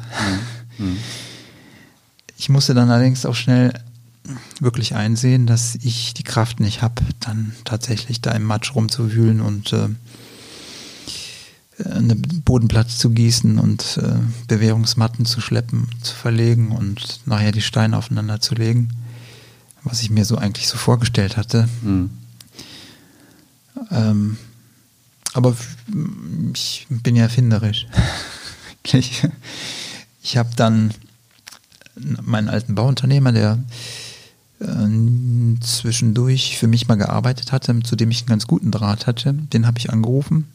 Mhm. 0.77 0.97
Ich 2.37 2.49
musste 2.49 2.73
dann 2.73 2.89
allerdings 2.89 3.25
auch 3.25 3.35
schnell 3.35 3.73
wirklich 4.59 4.95
einsehen, 4.95 5.47
dass 5.47 5.75
ich 5.75 6.13
die 6.13 6.23
Kraft 6.23 6.59
nicht 6.59 6.81
habe, 6.81 7.01
dann 7.19 7.53
tatsächlich 7.63 8.21
da 8.21 8.31
im 8.31 8.43
Matsch 8.43 8.73
rumzuwühlen 8.75 9.41
und 9.41 9.73
äh, 9.73 9.89
eine 11.83 12.15
Bodenplatte 12.15 12.95
zu 12.95 13.09
gießen 13.09 13.59
und 13.59 13.97
äh, 13.97 14.15
Bewährungsmatten 14.47 15.25
zu 15.25 15.41
schleppen, 15.41 15.89
zu 16.01 16.15
verlegen 16.15 16.71
und 16.71 17.19
nachher 17.25 17.51
die 17.51 17.61
Steine 17.61 17.97
aufeinander 17.97 18.39
zu 18.39 18.55
legen, 18.55 18.89
was 19.83 20.01
ich 20.01 20.09
mir 20.09 20.25
so 20.25 20.37
eigentlich 20.37 20.67
so 20.67 20.77
vorgestellt 20.77 21.37
hatte. 21.37 21.67
Mhm. 21.81 22.09
Ähm, 23.91 24.37
aber 25.33 25.55
ich 26.53 26.87
bin 26.89 27.17
ja 27.17 27.23
erfinderisch. 27.23 27.87
ich 28.93 29.23
ich 30.25 30.37
habe 30.37 30.49
dann 30.55 30.91
meinen 32.21 32.49
alten 32.49 32.73
Bauunternehmer, 32.73 33.31
der 33.31 33.59
äh, 34.59 35.59
zwischendurch 35.61 36.57
für 36.57 36.67
mich 36.67 36.87
mal 36.87 36.95
gearbeitet 36.95 37.51
hatte, 37.51 37.79
zu 37.81 37.95
dem 37.95 38.11
ich 38.11 38.21
einen 38.21 38.29
ganz 38.29 38.47
guten 38.47 38.71
Draht 38.71 39.07
hatte, 39.07 39.33
den 39.33 39.67
habe 39.67 39.79
ich 39.79 39.91
angerufen 39.91 40.47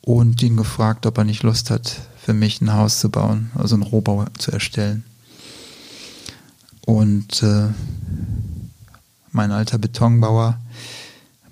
und 0.00 0.40
ihn 0.42 0.56
gefragt, 0.56 1.04
ob 1.04 1.18
er 1.18 1.24
nicht 1.24 1.42
Lust 1.42 1.70
hat, 1.70 2.00
für 2.16 2.32
mich 2.32 2.60
ein 2.60 2.72
Haus 2.72 3.00
zu 3.00 3.10
bauen, 3.10 3.50
also 3.54 3.74
einen 3.74 3.82
Rohbau 3.82 4.24
zu 4.38 4.52
erstellen. 4.52 5.04
Und 6.86 7.42
äh, 7.42 7.68
mein 9.32 9.50
alter 9.50 9.78
Betonbauer, 9.78 10.58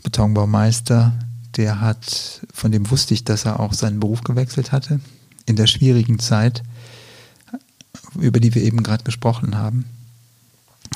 Betonbaumeister, 0.04 1.12
der 1.56 1.80
hat, 1.80 2.42
von 2.52 2.70
dem 2.70 2.90
wusste 2.90 3.14
ich, 3.14 3.24
dass 3.24 3.44
er 3.44 3.58
auch 3.58 3.72
seinen 3.72 3.98
Beruf 4.00 4.22
gewechselt 4.22 4.70
hatte, 4.70 5.00
in 5.46 5.56
der 5.56 5.66
schwierigen 5.66 6.20
Zeit, 6.20 6.62
über 8.18 8.38
die 8.38 8.54
wir 8.54 8.62
eben 8.62 8.82
gerade 8.84 9.02
gesprochen 9.02 9.56
haben, 9.56 9.84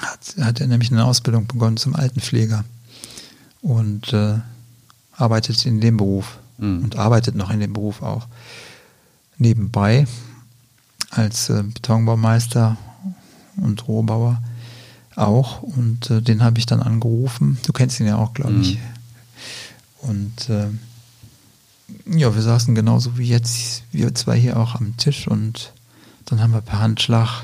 hat, 0.01 0.35
hat 0.41 0.61
er 0.61 0.67
nämlich 0.67 0.91
eine 0.93 1.05
Ausbildung 1.05 1.47
begonnen 1.47 1.77
zum 1.77 1.95
Altenpfleger 1.97 2.65
und 3.63 4.13
äh, 4.13 4.39
arbeitet 5.13 5.65
in 5.67 5.81
dem 5.81 5.97
Beruf 5.97 6.39
Mhm. 6.61 6.83
und 6.83 6.97
arbeitet 6.97 7.37
noch 7.37 7.51
in 7.51 7.61
dem 7.61 7.73
Beruf 7.73 8.03
auch 8.03 8.27
nebenbei 9.37 10.07
als 11.11 11.49
äh, 11.51 11.63
Betonbaumeister 11.63 12.77
und 13.57 13.87
Rohbauer 13.87 14.43
auch 15.15 15.63
und 15.63 16.11
äh, 16.11 16.21
den 16.21 16.43
habe 16.43 16.59
ich 16.59 16.67
dann 16.67 16.83
angerufen. 16.83 17.59
Du 17.65 17.73
kennst 17.73 18.01
ihn 18.01 18.07
ja 18.07 18.17
auch, 18.17 18.35
glaube 18.35 18.55
Mhm. 18.55 18.61
ich. 18.63 18.79
Und 20.01 20.49
äh, 20.49 20.67
ja, 22.07 22.35
wir 22.35 22.43
saßen 22.43 22.75
genauso 22.75 23.19
wie 23.19 23.29
jetzt, 23.29 23.83
wir 23.93 24.15
zwei 24.17 24.37
hier 24.39 24.57
auch 24.59 24.75
am 24.75 24.97
Tisch 24.97 25.29
und 25.29 25.73
dann 26.27 26.41
haben 26.41 26.53
wir 26.53 26.61
per 26.61 26.81
Handschlag 26.81 27.43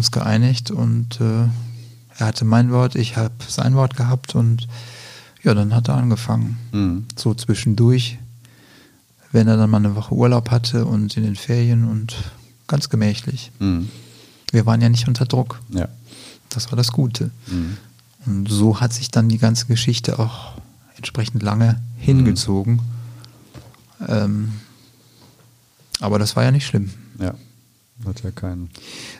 uns 0.00 0.10
geeinigt 0.10 0.70
und 0.70 1.20
äh, 1.20 1.44
er 2.18 2.26
hatte 2.26 2.46
mein 2.46 2.70
Wort, 2.70 2.94
ich 2.94 3.18
habe 3.18 3.34
sein 3.46 3.74
Wort 3.74 3.96
gehabt 3.96 4.34
und 4.34 4.66
ja, 5.42 5.52
dann 5.52 5.74
hat 5.74 5.88
er 5.88 5.96
angefangen. 5.96 6.58
Mhm. 6.72 7.04
So 7.16 7.34
zwischendurch, 7.34 8.18
wenn 9.30 9.46
er 9.46 9.58
dann 9.58 9.68
mal 9.68 9.76
eine 9.76 9.94
Woche 9.96 10.14
Urlaub 10.14 10.50
hatte 10.50 10.86
und 10.86 11.18
in 11.18 11.22
den 11.22 11.36
Ferien 11.36 11.86
und 11.86 12.16
ganz 12.66 12.88
gemächlich. 12.88 13.52
Mhm. 13.58 13.90
Wir 14.52 14.64
waren 14.64 14.80
ja 14.80 14.88
nicht 14.88 15.06
unter 15.06 15.26
Druck. 15.26 15.60
Ja. 15.68 15.88
Das 16.48 16.72
war 16.72 16.76
das 16.76 16.92
Gute. 16.92 17.30
Mhm. 17.46 17.76
Und 18.24 18.50
so 18.50 18.80
hat 18.80 18.94
sich 18.94 19.10
dann 19.10 19.28
die 19.28 19.38
ganze 19.38 19.66
Geschichte 19.66 20.18
auch 20.18 20.54
entsprechend 20.96 21.42
lange 21.42 21.78
hingezogen. 21.98 22.80
Ähm, 24.08 24.52
aber 26.00 26.18
das 26.18 26.36
war 26.36 26.44
ja 26.44 26.50
nicht 26.50 26.66
schlimm. 26.66 26.90
Ja. 27.18 27.34
Hat 28.06 28.22
ja 28.22 28.30
keinen. 28.30 28.70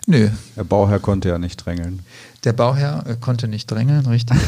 Nö, 0.07 0.31
Der 0.57 0.65
Bauherr 0.65 0.99
konnte 1.01 1.29
ja 1.29 1.39
nicht 1.39 1.57
drängeln. 1.65 2.01
der 2.45 2.53
Bauherr 2.55 3.07
äh, 3.07 3.17
konnte 3.21 3.47
nicht 3.49 3.71
drängeln, 3.71 4.07
richtig. 4.07 4.39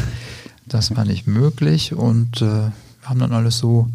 Das 0.67 0.95
war 0.97 1.05
nicht 1.05 1.27
möglich 1.27 1.93
und 1.93 2.41
äh, 2.41 2.45
wir 2.45 2.73
haben 3.05 3.19
dann 3.19 3.33
alles 3.33 3.59
so, 3.59 3.89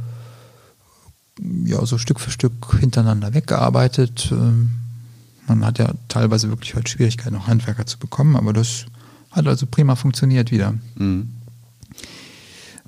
ja, 1.65 1.84
so 1.85 1.97
Stück 1.97 2.19
für 2.19 2.30
Stück 2.31 2.77
hintereinander 2.80 3.34
weggearbeitet. 3.34 4.30
Ähm, 4.31 4.72
man 5.47 5.65
hat 5.65 5.80
ja 5.80 5.93
teilweise 6.09 6.49
wirklich 6.49 6.76
halt 6.76 6.89
Schwierigkeiten, 6.89 7.35
auch 7.38 7.47
Handwerker 7.47 7.85
zu 7.85 7.97
bekommen, 7.97 8.35
aber 8.35 8.51
das 8.53 8.85
hat 9.31 9.47
also 9.47 9.65
prima 9.65 9.95
funktioniert 9.95 10.51
wieder. 10.51 10.73
Mhm. 10.95 11.30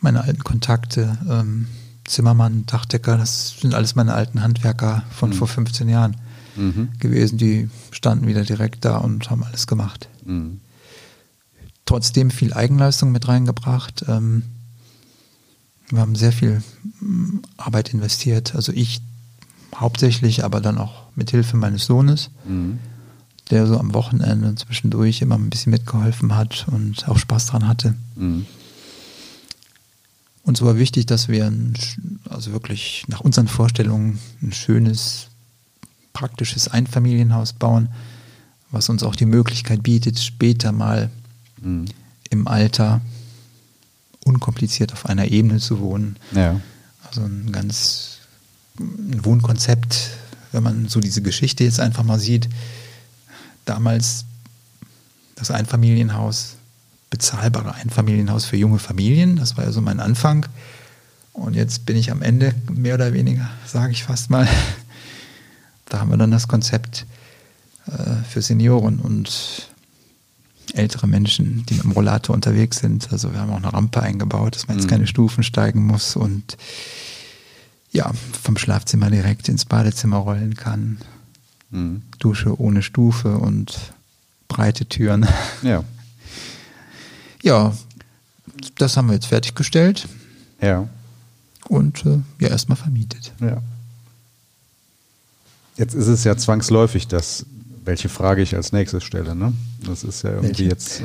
Meine 0.01 0.21
alten 0.23 0.43
Kontakte, 0.43 1.17
ähm, 1.29 1.67
Zimmermann, 2.05 2.65
Dachdecker, 2.65 3.17
das 3.17 3.59
sind 3.59 3.73
alles 3.75 3.95
meine 3.95 4.13
alten 4.13 4.41
Handwerker 4.41 5.03
von 5.11 5.29
Mhm. 5.29 5.33
vor 5.33 5.47
15 5.47 5.89
Jahren 5.89 6.15
Mhm. 6.55 6.89
gewesen. 6.99 7.37
Die 7.37 7.69
standen 7.91 8.27
wieder 8.27 8.43
direkt 8.43 8.85
da 8.85 8.97
und 8.97 9.29
haben 9.29 9.43
alles 9.43 9.67
gemacht. 9.67 10.07
Mhm. 10.25 10.59
trotzdem 11.85 12.29
viel 12.29 12.53
Eigenleistung 12.53 13.11
mit 13.11 13.27
reingebracht. 13.27 14.05
Ähm, 14.07 14.43
wir 15.89 16.01
haben 16.01 16.13
sehr 16.13 16.31
viel 16.31 16.61
mm, 17.01 17.39
Arbeit 17.57 17.93
investiert. 17.95 18.53
Also 18.53 18.71
ich 18.73 19.01
hauptsächlich, 19.75 20.43
aber 20.43 20.61
dann 20.61 20.77
auch 20.77 21.07
mit 21.15 21.31
Hilfe 21.31 21.57
meines 21.57 21.85
Sohnes, 21.85 22.29
Mhm. 22.45 22.77
der 23.49 23.65
so 23.65 23.79
am 23.79 23.95
Wochenende 23.95 24.53
zwischendurch 24.53 25.23
immer 25.23 25.33
ein 25.35 25.49
bisschen 25.49 25.71
mitgeholfen 25.71 26.35
hat 26.35 26.67
und 26.69 27.07
auch 27.07 27.17
Spaß 27.17 27.47
dran 27.47 27.67
hatte. 27.67 27.95
Mhm. 28.15 28.45
Uns 30.43 30.61
war 30.61 30.77
wichtig, 30.77 31.07
dass 31.07 31.27
wir 31.27 31.45
ein, 31.47 31.73
also 32.29 32.51
wirklich 32.51 33.05
nach 33.07 33.21
unseren 33.21 33.47
Vorstellungen 33.47 34.19
ein 34.43 34.51
schönes, 34.51 35.28
praktisches 36.13 36.67
Einfamilienhaus 36.67 37.53
bauen, 37.53 37.89
was 38.71 38.89
uns 38.89 39.03
auch 39.03 39.15
die 39.15 39.25
Möglichkeit 39.25 39.83
bietet, 39.83 40.19
später 40.19 40.71
mal 40.71 41.09
Mhm. 41.61 41.85
im 42.29 42.47
Alter 42.47 43.01
unkompliziert 44.23 44.93
auf 44.93 45.05
einer 45.07 45.25
Ebene 45.27 45.59
zu 45.59 45.79
wohnen. 45.79 46.15
Ja. 46.31 46.59
Also 47.07 47.21
ein 47.21 47.51
ganz 47.51 48.19
ein 48.79 49.25
Wohnkonzept, 49.25 50.11
wenn 50.53 50.63
man 50.63 50.87
so 50.87 50.99
diese 51.01 51.21
Geschichte 51.21 51.63
jetzt 51.65 51.79
einfach 51.81 52.03
mal 52.03 52.19
sieht. 52.19 52.47
Damals 53.65 54.25
das 55.35 55.51
Einfamilienhaus, 55.51 56.55
bezahlbare 57.09 57.73
Einfamilienhaus 57.75 58.45
für 58.45 58.55
junge 58.57 58.79
Familien, 58.79 59.35
das 59.35 59.57
war 59.57 59.65
ja 59.65 59.71
so 59.71 59.81
mein 59.81 59.99
Anfang. 59.99 60.45
Und 61.33 61.55
jetzt 61.55 61.85
bin 61.85 61.97
ich 61.97 62.11
am 62.11 62.21
Ende, 62.21 62.53
mehr 62.71 62.95
oder 62.95 63.13
weniger, 63.13 63.49
sage 63.65 63.91
ich 63.91 64.03
fast 64.03 64.29
mal. 64.29 64.47
Da 65.89 65.99
haben 65.99 66.09
wir 66.11 66.17
dann 66.17 66.31
das 66.31 66.47
Konzept 66.47 67.05
äh, 67.87 68.23
für 68.29 68.41
Senioren 68.41 68.99
und 68.99 69.69
ältere 70.73 71.07
Menschen, 71.07 71.65
die 71.65 71.73
mit 71.75 71.83
dem 71.83 71.91
Rollator 71.91 72.35
unterwegs 72.35 72.77
sind. 72.77 73.11
Also 73.11 73.33
wir 73.33 73.39
haben 73.39 73.49
auch 73.51 73.57
eine 73.57 73.73
Rampe 73.73 74.01
eingebaut, 74.03 74.55
dass 74.55 74.67
man 74.67 74.77
jetzt 74.77 74.85
Mhm. 74.85 74.89
keine 74.91 75.07
Stufen 75.07 75.43
steigen 75.43 75.83
muss 75.85 76.15
und 76.15 76.57
ja, 77.91 78.11
vom 78.39 78.55
Schlafzimmer 78.55 79.09
direkt 79.09 79.49
ins 79.49 79.65
Badezimmer 79.65 80.17
rollen 80.17 80.55
kann. 80.55 80.99
Mhm. 81.71 82.03
Dusche 82.19 82.59
ohne 82.61 82.83
Stufe 82.83 83.37
und 83.37 83.79
breite 84.47 84.85
Türen. 84.85 85.27
Ja. 85.63 85.83
Ja, 87.41 87.73
das 88.77 88.97
haben 88.97 89.07
wir 89.07 89.13
jetzt 89.13 89.27
fertiggestellt 89.27 90.09
Ja. 90.61 90.89
und 91.69 92.05
äh, 92.05 92.19
ja, 92.41 92.49
erstmal 92.49 92.75
vermietet. 92.75 93.31
Ja. 93.39 93.61
Jetzt 95.79 95.95
ist 95.95 96.07
es 96.07 96.25
ja 96.25 96.35
zwangsläufig, 96.35 97.07
dass 97.07 97.45
welche 97.85 98.09
Frage 98.09 98.41
ich 98.41 98.53
als 98.53 98.73
nächstes 98.73 99.03
stelle, 99.03 99.33
ne? 99.33 99.53
Das 99.85 100.03
ist 100.03 100.23
ja 100.23 100.31
irgendwie 100.31 100.49
Welche? 100.49 100.63
jetzt. 100.65 101.01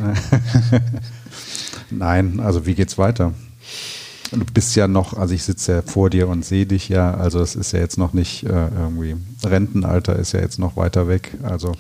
Nein, 1.91 2.41
also 2.41 2.67
wie 2.67 2.75
geht's 2.75 2.99
weiter? 2.99 3.33
Du 4.33 4.45
bist 4.53 4.75
ja 4.75 4.89
noch, 4.89 5.15
also 5.15 5.33
ich 5.33 5.45
sitze 5.45 5.73
ja 5.73 5.83
vor 5.83 6.11
dir 6.11 6.27
und 6.29 6.45
sehe 6.45 6.67
dich 6.67 6.89
ja, 6.89 7.15
also 7.15 7.41
es 7.41 7.55
ist 7.55 7.71
ja 7.71 7.79
jetzt 7.79 7.99
noch 7.99 8.15
nicht 8.15 8.43
äh, 8.45 8.49
irgendwie, 8.49 9.15
Rentenalter 9.45 10.17
ist 10.17 10.33
ja 10.33 10.41
jetzt 10.41 10.59
noch 10.59 10.77
weiter 10.77 11.07
weg. 11.07 11.37
Also 11.45 11.73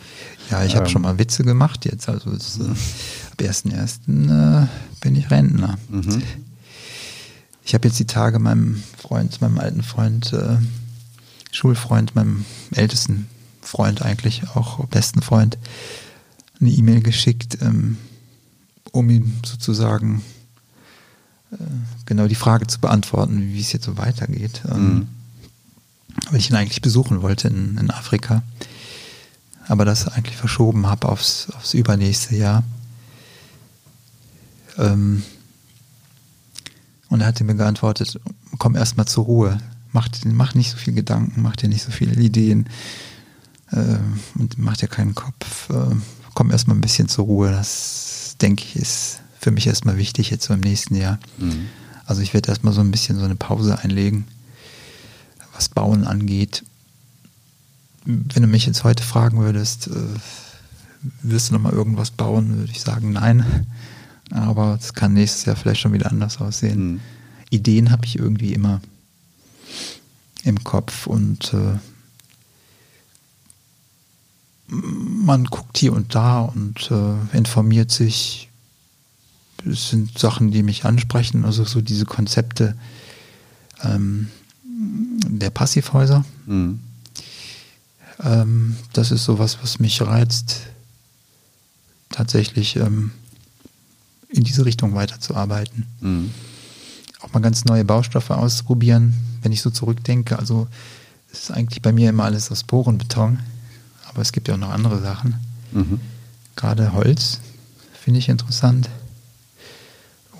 Ja, 0.50 0.64
ich 0.64 0.76
habe 0.76 0.86
ähm, 0.86 0.92
schon 0.92 1.02
mal 1.02 1.18
Witze 1.18 1.42
gemacht 1.42 1.84
jetzt. 1.84 2.08
Also 2.08 2.30
es, 2.30 2.60
äh, 2.60 2.62
ab 2.62 3.40
1.1. 3.40 4.62
Äh, 4.62 4.68
bin 5.00 5.16
ich 5.16 5.32
Rentner. 5.32 5.78
Mhm. 5.88 6.22
Ich 7.64 7.74
habe 7.74 7.88
jetzt 7.88 7.98
die 7.98 8.06
Tage 8.06 8.38
meinem 8.38 8.84
Freund, 8.96 9.40
meinem 9.40 9.58
alten 9.58 9.82
Freund, 9.82 10.32
äh, 10.32 10.58
Schulfreund, 11.54 12.14
meinem 12.14 12.44
ältesten 12.72 13.28
Freund 13.62 14.02
eigentlich, 14.02 14.48
auch 14.54 14.84
besten 14.86 15.22
Freund, 15.22 15.56
eine 16.60 16.70
E-Mail 16.70 17.00
geschickt, 17.00 17.58
ähm, 17.62 17.96
um 18.92 19.08
ihm 19.10 19.38
sozusagen 19.44 20.22
äh, 21.52 21.56
genau 22.06 22.26
die 22.26 22.34
Frage 22.34 22.66
zu 22.66 22.80
beantworten, 22.80 23.52
wie 23.52 23.60
es 23.60 23.72
jetzt 23.72 23.86
so 23.86 23.96
weitergeht. 23.96 24.62
Ähm, 24.70 24.94
Mhm. 24.94 25.08
Weil 26.30 26.38
ich 26.38 26.48
ihn 26.48 26.56
eigentlich 26.56 26.80
besuchen 26.80 27.22
wollte 27.22 27.48
in, 27.48 27.76
in 27.76 27.90
Afrika, 27.90 28.44
aber 29.66 29.84
das 29.84 30.06
eigentlich 30.06 30.36
verschoben 30.36 30.86
habe 30.86 31.08
aufs, 31.08 31.48
aufs 31.56 31.74
übernächste 31.74 32.36
Jahr. 32.36 32.62
Ähm, 34.78 35.24
und 37.08 37.20
er 37.20 37.26
hatte 37.26 37.42
mir 37.42 37.56
geantwortet, 37.56 38.20
komm 38.58 38.76
erstmal 38.76 39.06
zur 39.06 39.24
Ruhe, 39.24 39.58
mach, 39.94 40.08
mach 40.24 40.54
nicht 40.54 40.70
so 40.70 40.76
viel 40.76 40.92
Gedanken, 40.92 41.40
mach 41.40 41.56
dir 41.56 41.68
nicht 41.68 41.82
so 41.82 41.90
viele 41.90 42.14
Ideen 42.20 42.68
äh, 43.70 43.96
und 44.38 44.58
mach 44.58 44.76
dir 44.76 44.88
keinen 44.88 45.14
Kopf. 45.14 45.70
Äh, 45.70 45.94
komm 46.34 46.50
erstmal 46.50 46.76
ein 46.76 46.82
bisschen 46.82 47.08
zur 47.08 47.24
Ruhe, 47.24 47.50
das 47.50 48.36
denke 48.40 48.64
ich 48.64 48.76
ist 48.76 49.20
für 49.40 49.50
mich 49.50 49.66
erstmal 49.66 49.98
wichtig 49.98 50.30
jetzt 50.30 50.44
so 50.44 50.54
im 50.54 50.60
nächsten 50.60 50.96
Jahr. 50.96 51.18
Mhm. 51.38 51.68
Also 52.06 52.22
ich 52.22 52.34
werde 52.34 52.48
erstmal 52.48 52.72
so 52.72 52.80
ein 52.80 52.90
bisschen 52.90 53.18
so 53.18 53.24
eine 53.24 53.36
Pause 53.36 53.78
einlegen, 53.78 54.26
was 55.54 55.68
Bauen 55.68 56.04
angeht. 56.04 56.64
Wenn 58.04 58.42
du 58.42 58.48
mich 58.48 58.66
jetzt 58.66 58.84
heute 58.84 59.02
fragen 59.02 59.38
würdest, 59.38 59.86
äh, 59.86 59.92
wirst 61.22 61.50
du 61.50 61.54
noch 61.54 61.60
mal 61.60 61.72
irgendwas 61.72 62.10
bauen, 62.10 62.56
würde 62.56 62.72
ich 62.72 62.80
sagen, 62.80 63.12
nein. 63.12 63.66
Aber 64.30 64.78
es 64.80 64.94
kann 64.94 65.12
nächstes 65.12 65.44
Jahr 65.44 65.56
vielleicht 65.56 65.80
schon 65.80 65.92
wieder 65.92 66.10
anders 66.10 66.40
aussehen. 66.40 66.94
Mhm. 66.94 67.00
Ideen 67.50 67.90
habe 67.90 68.06
ich 68.06 68.18
irgendwie 68.18 68.54
immer 68.54 68.80
im 70.44 70.62
Kopf 70.62 71.06
und 71.06 71.52
äh, 71.54 71.78
man 74.66 75.44
guckt 75.44 75.78
hier 75.78 75.92
und 75.92 76.14
da 76.14 76.40
und 76.40 76.90
äh, 76.90 77.36
informiert 77.36 77.90
sich. 77.90 78.48
Es 79.66 79.88
sind 79.88 80.18
Sachen, 80.18 80.50
die 80.50 80.62
mich 80.62 80.84
ansprechen, 80.84 81.44
also 81.44 81.64
so 81.64 81.80
diese 81.80 82.04
Konzepte 82.04 82.76
ähm, 83.82 84.28
der 84.62 85.48
Passivhäuser. 85.50 86.24
Mhm. 86.46 86.80
Ähm, 88.22 88.76
das 88.92 89.10
ist 89.10 89.24
sowas, 89.24 89.58
was 89.62 89.78
mich 89.78 90.02
reizt, 90.02 90.66
tatsächlich 92.10 92.76
ähm, 92.76 93.12
in 94.28 94.44
diese 94.44 94.66
Richtung 94.66 94.94
weiterzuarbeiten. 94.94 95.86
Mhm. 96.00 96.30
Auch 97.20 97.32
mal 97.32 97.40
ganz 97.40 97.64
neue 97.64 97.84
Baustoffe 97.84 98.30
ausprobieren, 98.30 99.14
wenn 99.44 99.52
ich 99.52 99.62
so 99.62 99.70
zurückdenke. 99.70 100.38
Also 100.38 100.66
es 101.32 101.44
ist 101.44 101.50
eigentlich 101.52 101.82
bei 101.82 101.92
mir 101.92 102.10
immer 102.10 102.24
alles 102.24 102.50
aus 102.50 102.64
Porenbeton, 102.64 103.38
aber 104.08 104.22
es 104.22 104.32
gibt 104.32 104.48
ja 104.48 104.54
auch 104.54 104.58
noch 104.58 104.70
andere 104.70 105.00
Sachen. 105.00 105.36
Mhm. 105.72 106.00
Gerade 106.56 106.92
Holz 106.92 107.38
finde 107.92 108.18
ich 108.20 108.28
interessant. 108.28 108.88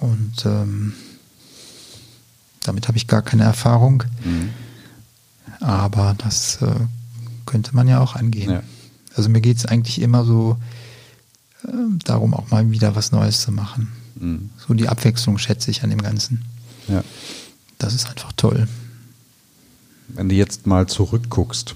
Und 0.01 0.45
ähm, 0.45 0.93
damit 2.63 2.89
habe 2.89 2.97
ich 2.99 3.07
gar 3.07 3.23
keine 3.23 3.45
Erfahrung, 3.45 4.05
Mhm. 4.25 4.51
aber 5.61 6.15
das 6.19 6.61
äh, 6.63 6.75
könnte 7.47 7.75
man 7.75 7.89
ja 7.89 8.01
auch 8.01 8.17
angehen. 8.17 8.51
Ja. 8.51 8.63
Also 9.15 9.29
mir 9.29 9.41
geht 9.41 9.59
es 9.59 9.67
eigentlich 9.67 10.01
immer 10.01 10.25
so 10.25 10.57
äh, 11.65 11.69
darum, 12.05 12.35
auch 12.35 12.51
mal 12.51 12.71
wieder 12.71 12.97
was 12.97 13.13
Neues 13.13 13.43
zu 13.43 13.53
machen. 13.53 13.93
Mhm. 14.17 14.51
So 14.67 14.75
die 14.75 14.89
Abwechslung 14.89 15.39
schätze 15.39 15.71
ich 15.71 15.83
an 15.85 15.91
dem 15.91 16.03
Ganzen. 16.03 16.45
Ja. 16.89 17.03
Das 17.79 17.95
ist 17.95 18.09
einfach 18.09 18.33
toll. 18.33 18.67
Wenn 20.09 20.29
du 20.29 20.35
jetzt 20.35 20.67
mal 20.67 20.87
zurückguckst, 20.87 21.75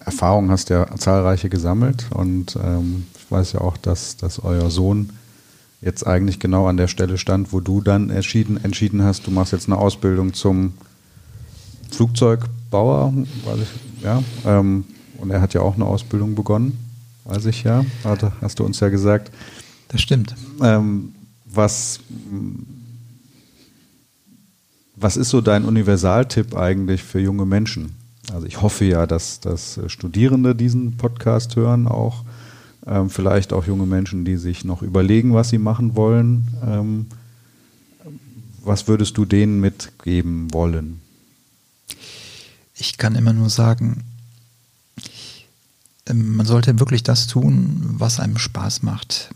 Erfahrung 0.00 0.50
hast 0.50 0.68
ja 0.70 0.86
zahlreiche 0.96 1.48
gesammelt 1.48 2.06
und 2.10 2.56
ähm, 2.62 3.06
ich 3.16 3.30
weiß 3.30 3.52
ja 3.52 3.60
auch, 3.60 3.76
dass, 3.76 4.16
dass 4.16 4.38
euer 4.38 4.70
Sohn 4.70 5.10
jetzt 5.80 6.06
eigentlich 6.06 6.40
genau 6.40 6.66
an 6.66 6.76
der 6.76 6.88
Stelle 6.88 7.18
stand, 7.18 7.52
wo 7.52 7.60
du 7.60 7.80
dann 7.80 8.10
entschieden, 8.10 8.62
entschieden 8.62 9.02
hast, 9.02 9.26
du 9.26 9.30
machst 9.30 9.52
jetzt 9.52 9.66
eine 9.66 9.78
Ausbildung 9.78 10.34
zum 10.34 10.74
Flugzeugbauer, 11.90 13.14
weiß 13.44 13.58
ich, 13.60 14.02
ja, 14.04 14.22
ähm, 14.46 14.84
und 15.18 15.30
er 15.30 15.40
hat 15.40 15.54
ja 15.54 15.60
auch 15.60 15.74
eine 15.74 15.86
Ausbildung 15.86 16.34
begonnen, 16.34 16.78
weiß 17.24 17.46
ich 17.46 17.62
ja, 17.62 17.84
hast 18.40 18.58
du 18.58 18.64
uns 18.64 18.80
ja 18.80 18.88
gesagt. 18.88 19.30
Das 19.88 20.00
stimmt. 20.00 20.34
Ähm, 20.60 21.14
was, 21.44 22.00
was 24.96 25.16
ist 25.16 25.30
so 25.30 25.40
dein 25.40 25.64
Universaltipp 25.64 26.56
eigentlich 26.56 27.02
für 27.02 27.20
junge 27.20 27.46
Menschen? 27.46 27.96
Also 28.32 28.46
ich 28.46 28.62
hoffe 28.62 28.84
ja, 28.84 29.06
dass, 29.06 29.40
dass 29.40 29.80
Studierende 29.88 30.54
diesen 30.54 30.96
Podcast 30.96 31.56
hören, 31.56 31.86
auch 31.86 32.24
ähm, 32.86 33.10
vielleicht 33.10 33.52
auch 33.52 33.66
junge 33.66 33.86
Menschen, 33.86 34.24
die 34.24 34.36
sich 34.36 34.64
noch 34.64 34.82
überlegen, 34.82 35.34
was 35.34 35.50
sie 35.50 35.58
machen 35.58 35.96
wollen. 35.96 36.48
Ähm, 36.64 37.06
was 38.62 38.88
würdest 38.88 39.16
du 39.18 39.24
denen 39.24 39.60
mitgeben 39.60 40.52
wollen? 40.52 41.00
Ich 42.74 42.96
kann 42.96 43.14
immer 43.14 43.32
nur 43.32 43.50
sagen, 43.50 44.04
ähm, 46.06 46.36
man 46.36 46.46
sollte 46.46 46.78
wirklich 46.78 47.02
das 47.02 47.26
tun, 47.26 47.80
was 47.98 48.20
einem 48.20 48.38
Spaß 48.38 48.82
macht, 48.82 49.30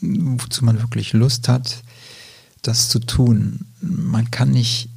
wozu 0.00 0.64
man 0.64 0.80
wirklich 0.80 1.12
Lust 1.12 1.48
hat, 1.48 1.82
das 2.62 2.88
zu 2.88 2.98
tun. 3.00 3.66
Man 3.80 4.30
kann 4.30 4.50
nicht 4.50 4.88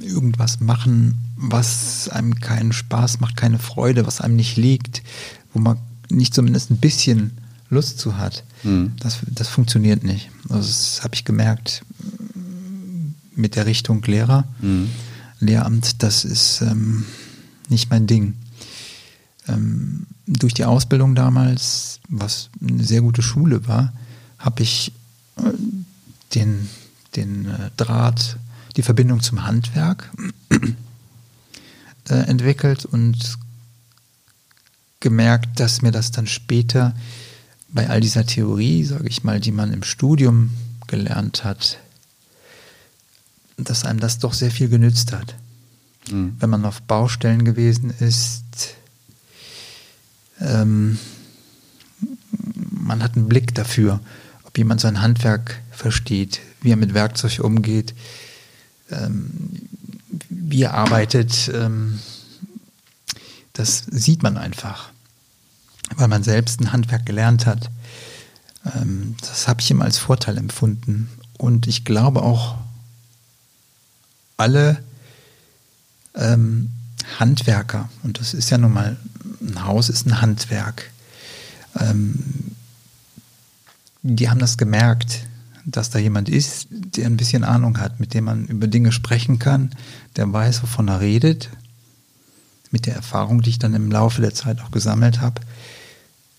irgendwas 0.00 0.60
machen, 0.60 1.14
was 1.36 2.08
einem 2.08 2.36
keinen 2.36 2.72
Spaß 2.72 3.20
macht, 3.20 3.36
keine 3.36 3.58
Freude, 3.58 4.06
was 4.06 4.20
einem 4.20 4.36
nicht 4.36 4.56
liegt, 4.56 5.02
wo 5.52 5.58
man 5.58 5.78
nicht 6.10 6.34
zumindest 6.34 6.70
ein 6.70 6.78
bisschen 6.78 7.32
Lust 7.70 7.98
zu 7.98 8.16
hat. 8.16 8.44
Mhm. 8.62 8.92
Das, 9.00 9.18
das 9.26 9.48
funktioniert 9.48 10.04
nicht. 10.04 10.30
Also 10.48 10.68
das 10.68 11.00
habe 11.02 11.14
ich 11.14 11.24
gemerkt 11.24 11.84
mit 13.34 13.56
der 13.56 13.66
Richtung 13.66 14.02
Lehrer. 14.02 14.44
Mhm. 14.60 14.90
Lehramt, 15.40 16.02
das 16.02 16.24
ist 16.24 16.60
ähm, 16.62 17.04
nicht 17.68 17.90
mein 17.90 18.06
Ding. 18.06 18.34
Ähm, 19.48 20.06
durch 20.26 20.54
die 20.54 20.64
Ausbildung 20.64 21.14
damals, 21.14 22.00
was 22.08 22.48
eine 22.66 22.84
sehr 22.84 23.02
gute 23.02 23.22
Schule 23.22 23.66
war, 23.68 23.92
habe 24.38 24.62
ich 24.62 24.92
äh, 25.36 25.42
den, 26.34 26.68
den 27.16 27.46
äh, 27.46 27.70
Draht, 27.76 28.38
die 28.76 28.82
Verbindung 28.82 29.20
zum 29.20 29.46
Handwerk 29.46 30.10
äh, 32.08 32.14
entwickelt 32.14 32.84
und 32.84 33.38
gemerkt, 35.00 35.60
dass 35.60 35.82
mir 35.82 35.92
das 35.92 36.10
dann 36.10 36.26
später 36.26 36.94
bei 37.68 37.88
all 37.88 38.00
dieser 38.00 38.24
Theorie, 38.24 38.84
sage 38.84 39.08
ich 39.08 39.24
mal, 39.24 39.40
die 39.40 39.52
man 39.52 39.72
im 39.72 39.82
Studium 39.82 40.50
gelernt 40.86 41.44
hat, 41.44 41.78
dass 43.56 43.84
einem 43.84 44.00
das 44.00 44.18
doch 44.18 44.32
sehr 44.32 44.50
viel 44.50 44.68
genützt 44.68 45.12
hat. 45.12 45.34
Mhm. 46.10 46.36
Wenn 46.38 46.50
man 46.50 46.64
auf 46.64 46.82
Baustellen 46.82 47.44
gewesen 47.44 47.90
ist, 48.00 48.74
ähm, 50.40 50.98
man 52.70 53.02
hat 53.02 53.16
einen 53.16 53.28
Blick 53.28 53.54
dafür, 53.54 54.00
ob 54.44 54.56
jemand 54.58 54.80
sein 54.80 55.00
Handwerk 55.00 55.60
versteht, 55.70 56.40
wie 56.64 56.72
er 56.72 56.76
mit 56.76 56.94
Werkzeug 56.94 57.40
umgeht, 57.40 57.94
ähm, 58.90 59.30
wie 60.28 60.62
er 60.62 60.74
arbeitet. 60.74 61.50
Ähm, 61.54 62.00
das 63.52 63.84
sieht 63.90 64.22
man 64.22 64.36
einfach, 64.36 64.90
weil 65.94 66.08
man 66.08 66.24
selbst 66.24 66.60
ein 66.60 66.72
Handwerk 66.72 67.06
gelernt 67.06 67.46
hat. 67.46 67.70
Ähm, 68.74 69.14
das 69.20 69.46
habe 69.46 69.60
ich 69.60 69.70
immer 69.70 69.84
als 69.84 69.98
Vorteil 69.98 70.38
empfunden. 70.38 71.08
Und 71.38 71.66
ich 71.66 71.84
glaube 71.84 72.22
auch, 72.22 72.56
alle 74.36 74.82
ähm, 76.14 76.70
Handwerker, 77.18 77.88
und 78.02 78.18
das 78.18 78.34
ist 78.34 78.50
ja 78.50 78.58
nun 78.58 78.72
mal, 78.72 78.96
ein 79.40 79.64
Haus 79.64 79.88
ist 79.88 80.06
ein 80.06 80.20
Handwerk, 80.20 80.90
ähm, 81.78 82.54
die 84.02 84.28
haben 84.28 84.38
das 84.38 84.58
gemerkt, 84.58 85.26
dass 85.64 85.90
da 85.90 85.98
jemand 85.98 86.28
ist, 86.28 86.68
der 86.70 87.06
ein 87.06 87.16
bisschen 87.16 87.44
Ahnung 87.44 87.78
hat, 87.78 88.00
mit 88.00 88.14
dem 88.14 88.24
man 88.24 88.46
über 88.46 88.66
Dinge 88.66 88.92
sprechen 88.92 89.38
kann, 89.38 89.70
der 90.16 90.30
weiß, 90.32 90.62
wovon 90.62 90.88
er 90.88 91.00
redet, 91.00 91.50
mit 92.70 92.86
der 92.86 92.94
Erfahrung, 92.94 93.40
die 93.40 93.50
ich 93.50 93.58
dann 93.58 93.74
im 93.74 93.90
Laufe 93.90 94.20
der 94.20 94.34
Zeit 94.34 94.60
auch 94.60 94.70
gesammelt 94.70 95.20
habe. 95.20 95.40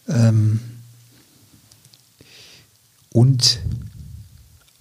Ähm, 0.08 0.60
und 3.10 3.60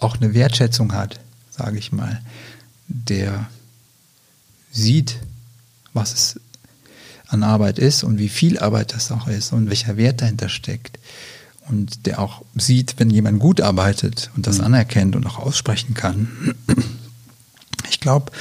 auch 0.01 0.16
eine 0.16 0.35
Wertschätzung 0.35 0.93
hat, 0.93 1.21
sage 1.51 1.79
ich 1.79 1.93
mal, 1.93 2.21
der 2.89 3.49
sieht, 4.73 5.19
was 5.93 6.12
es 6.12 6.41
an 7.29 7.43
Arbeit 7.43 7.79
ist 7.79 8.03
und 8.03 8.19
wie 8.19 8.29
viel 8.29 8.59
Arbeit 8.59 8.93
das 8.93 9.12
auch 9.12 9.29
ist 9.29 9.53
und 9.53 9.69
welcher 9.69 9.97
Wert 9.97 10.21
dahinter 10.21 10.49
steckt. 10.49 10.99
Und 11.69 12.07
der 12.07 12.19
auch 12.19 12.43
sieht, 12.55 12.97
wenn 12.99 13.11
jemand 13.11 13.41
gut 13.41 13.61
arbeitet 13.61 14.31
und 14.36 14.47
das 14.47 14.59
mhm. 14.59 14.65
anerkennt 14.65 15.16
und 15.16 15.27
auch 15.27 15.39
aussprechen 15.39 15.95
kann. 15.95 16.55
Ich 17.91 18.01
glaube, 18.01 18.32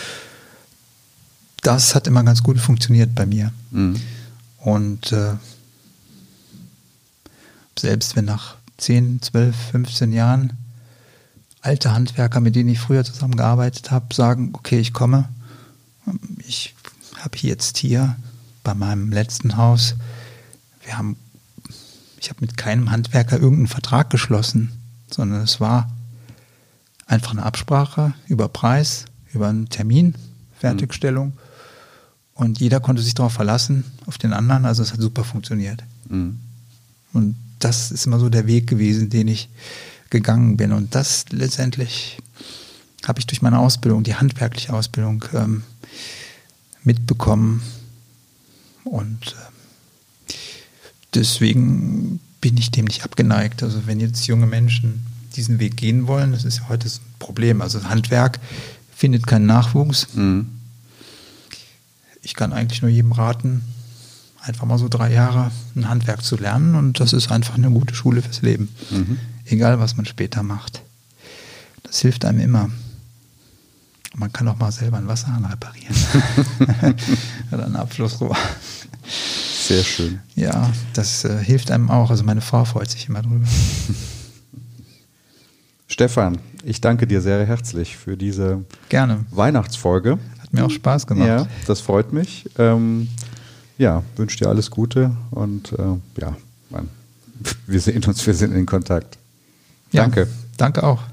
das 1.62 1.96
hat 1.96 2.08
immer 2.08 2.24
ganz 2.24 2.44
gut 2.44 2.60
funktioniert 2.60 3.14
bei 3.14 3.26
mir. 3.26 3.52
Mhm. 3.72 4.00
Und 4.58 5.12
äh, 5.12 5.36
selbst 7.78 8.16
wenn 8.16 8.26
nach 8.26 8.56
10, 8.78 9.22
12, 9.22 9.56
15 9.72 10.14
Jahren 10.14 10.54
alte 11.62 11.94
Handwerker, 11.94 12.42
mit 12.42 12.56
denen 12.56 12.70
ich 12.70 12.80
früher 12.80 13.04
zusammengearbeitet 13.04 13.92
habe, 13.92 14.14
sagen, 14.14 14.52
okay, 14.54 14.80
ich 14.80 14.94
komme, 14.94 15.30
ich 16.46 16.76
habe 17.20 17.38
jetzt 17.38 17.78
hier 17.78 18.18
bei 18.64 18.74
meinem 18.74 19.12
letzten 19.12 19.56
Haus, 19.56 19.96
wir 20.84 20.98
haben, 20.98 21.16
ich 22.24 22.30
habe 22.30 22.40
mit 22.40 22.56
keinem 22.56 22.90
Handwerker 22.90 23.38
irgendeinen 23.38 23.68
Vertrag 23.68 24.10
geschlossen, 24.10 24.72
sondern 25.12 25.42
es 25.42 25.60
war 25.60 25.92
einfach 27.06 27.32
eine 27.32 27.44
Absprache 27.44 28.14
über 28.28 28.48
Preis, 28.48 29.06
über 29.34 29.50
einen 29.50 29.68
Termin, 29.68 30.16
Fertigstellung. 30.58 31.28
Mhm. 31.28 31.34
Und 32.36 32.60
jeder 32.62 32.80
konnte 32.80 33.02
sich 33.02 33.14
darauf 33.14 33.34
verlassen, 33.34 33.84
auf 34.06 34.18
den 34.18 34.32
anderen. 34.32 34.66
Also 34.66 34.82
es 34.84 34.94
hat 34.94 35.02
super 35.02 35.26
funktioniert. 35.26 35.84
Mhm. 36.08 36.40
Und 37.12 37.36
das 37.60 37.92
ist 37.92 38.06
immer 38.06 38.20
so 38.20 38.30
der 38.30 38.48
Weg 38.48 38.68
gewesen, 38.68 39.10
den 39.10 39.28
ich 39.28 39.50
gegangen 40.10 40.56
bin. 40.56 40.72
Und 40.72 40.96
das 40.96 41.26
letztendlich 41.30 42.20
habe 43.06 43.20
ich 43.20 43.28
durch 43.28 43.42
meine 43.42 43.60
Ausbildung, 43.60 44.04
die 44.04 44.16
handwerkliche 44.16 44.74
Ausbildung, 44.74 45.26
ähm, 45.34 45.64
mitbekommen. 46.86 47.62
Und 48.86 49.28
äh, 49.28 49.53
deswegen 51.16 52.20
bin 52.42 52.58
ich 52.58 52.72
dem 52.72 52.86
nicht 52.86 53.04
abgeneigt. 53.04 53.64
Also 53.64 53.88
wenn 53.88 54.00
jetzt 54.00 54.28
junge 54.28 54.46
Menschen 54.46 55.06
diesen 55.36 55.60
Weg 55.60 55.78
gehen 55.78 56.08
wollen, 56.08 56.32
das 56.32 56.46
ist 56.46 56.60
ja 56.60 56.70
heute 56.70 56.88
ein 56.88 57.00
Problem. 57.20 57.62
Also 57.62 57.84
Handwerk 57.86 58.40
findet 58.96 59.26
keinen 59.28 59.46
Nachwuchs. 59.46 60.08
Mhm. 60.14 60.50
Ich 62.22 62.36
kann 62.36 62.54
eigentlich 62.54 62.82
nur 62.82 62.92
jedem 62.92 63.12
raten, 63.12 63.64
einfach 64.42 64.66
mal 64.66 64.78
so 64.78 64.88
drei 64.90 65.12
Jahre 65.12 65.52
ein 65.76 65.90
Handwerk 65.90 66.24
zu 66.24 66.38
lernen 66.38 66.76
und 66.76 67.00
das 67.00 67.14
ist 67.14 67.32
einfach 67.32 67.56
eine 67.56 67.70
gute 67.70 67.96
Schule 67.96 68.22
fürs 68.22 68.42
Leben. 68.42 68.70
Mhm. 68.92 69.20
Egal, 69.46 69.80
was 69.80 69.98
man 69.98 70.06
später 70.06 70.44
macht. 70.44 70.82
Das 71.84 72.00
hilft 72.00 72.26
einem 72.26 72.40
immer. 72.40 72.70
Man 74.16 74.32
kann 74.32 74.48
auch 74.48 74.58
mal 74.58 74.72
selber 74.72 74.98
einen 74.98 75.08
Wasserhahn 75.08 75.46
reparieren. 75.46 75.96
Oder 77.52 77.66
ein 77.66 77.76
Abflussrohr. 77.76 78.38
Sehr 79.64 79.84
schön. 79.84 80.20
Ja, 80.36 80.72
das 80.94 81.24
äh, 81.24 81.42
hilft 81.42 81.72
einem 81.72 81.90
auch. 81.90 82.10
Also 82.10 82.24
meine 82.24 82.42
Frau 82.42 82.66
freut 82.66 82.92
sich 82.92 83.08
immer 83.08 83.22
drüber. 83.22 83.46
Stefan, 85.88 86.40
ich 86.64 86.82
danke 86.82 87.08
dir 87.08 87.22
sehr 87.22 87.46
herzlich 87.46 87.96
für 87.96 88.18
diese 88.18 88.66
Gerne. 88.90 89.26
Weihnachtsfolge. 89.32 90.20
Hat 90.40 90.54
mir 90.54 90.66
auch 90.66 90.72
Spaß 90.72 91.08
gemacht. 91.08 91.28
Ja, 91.28 91.48
das 91.66 91.80
freut 91.80 92.12
mich. 92.12 92.50
Ähm, 92.58 93.08
ja, 93.78 94.04
wünsche 94.18 94.38
dir 94.38 94.50
alles 94.50 94.70
Gute 94.70 95.12
und 95.32 95.72
äh, 95.74 95.96
ja, 96.20 96.36
wir 97.68 97.80
sehen 97.80 98.04
uns, 98.04 98.26
wir 98.28 98.34
sind 98.34 98.54
in 98.54 98.66
Kontakt. 98.66 99.18
Danke. 99.92 100.22
Ja, 100.22 100.28
danke 100.58 100.84
auch. 100.84 101.04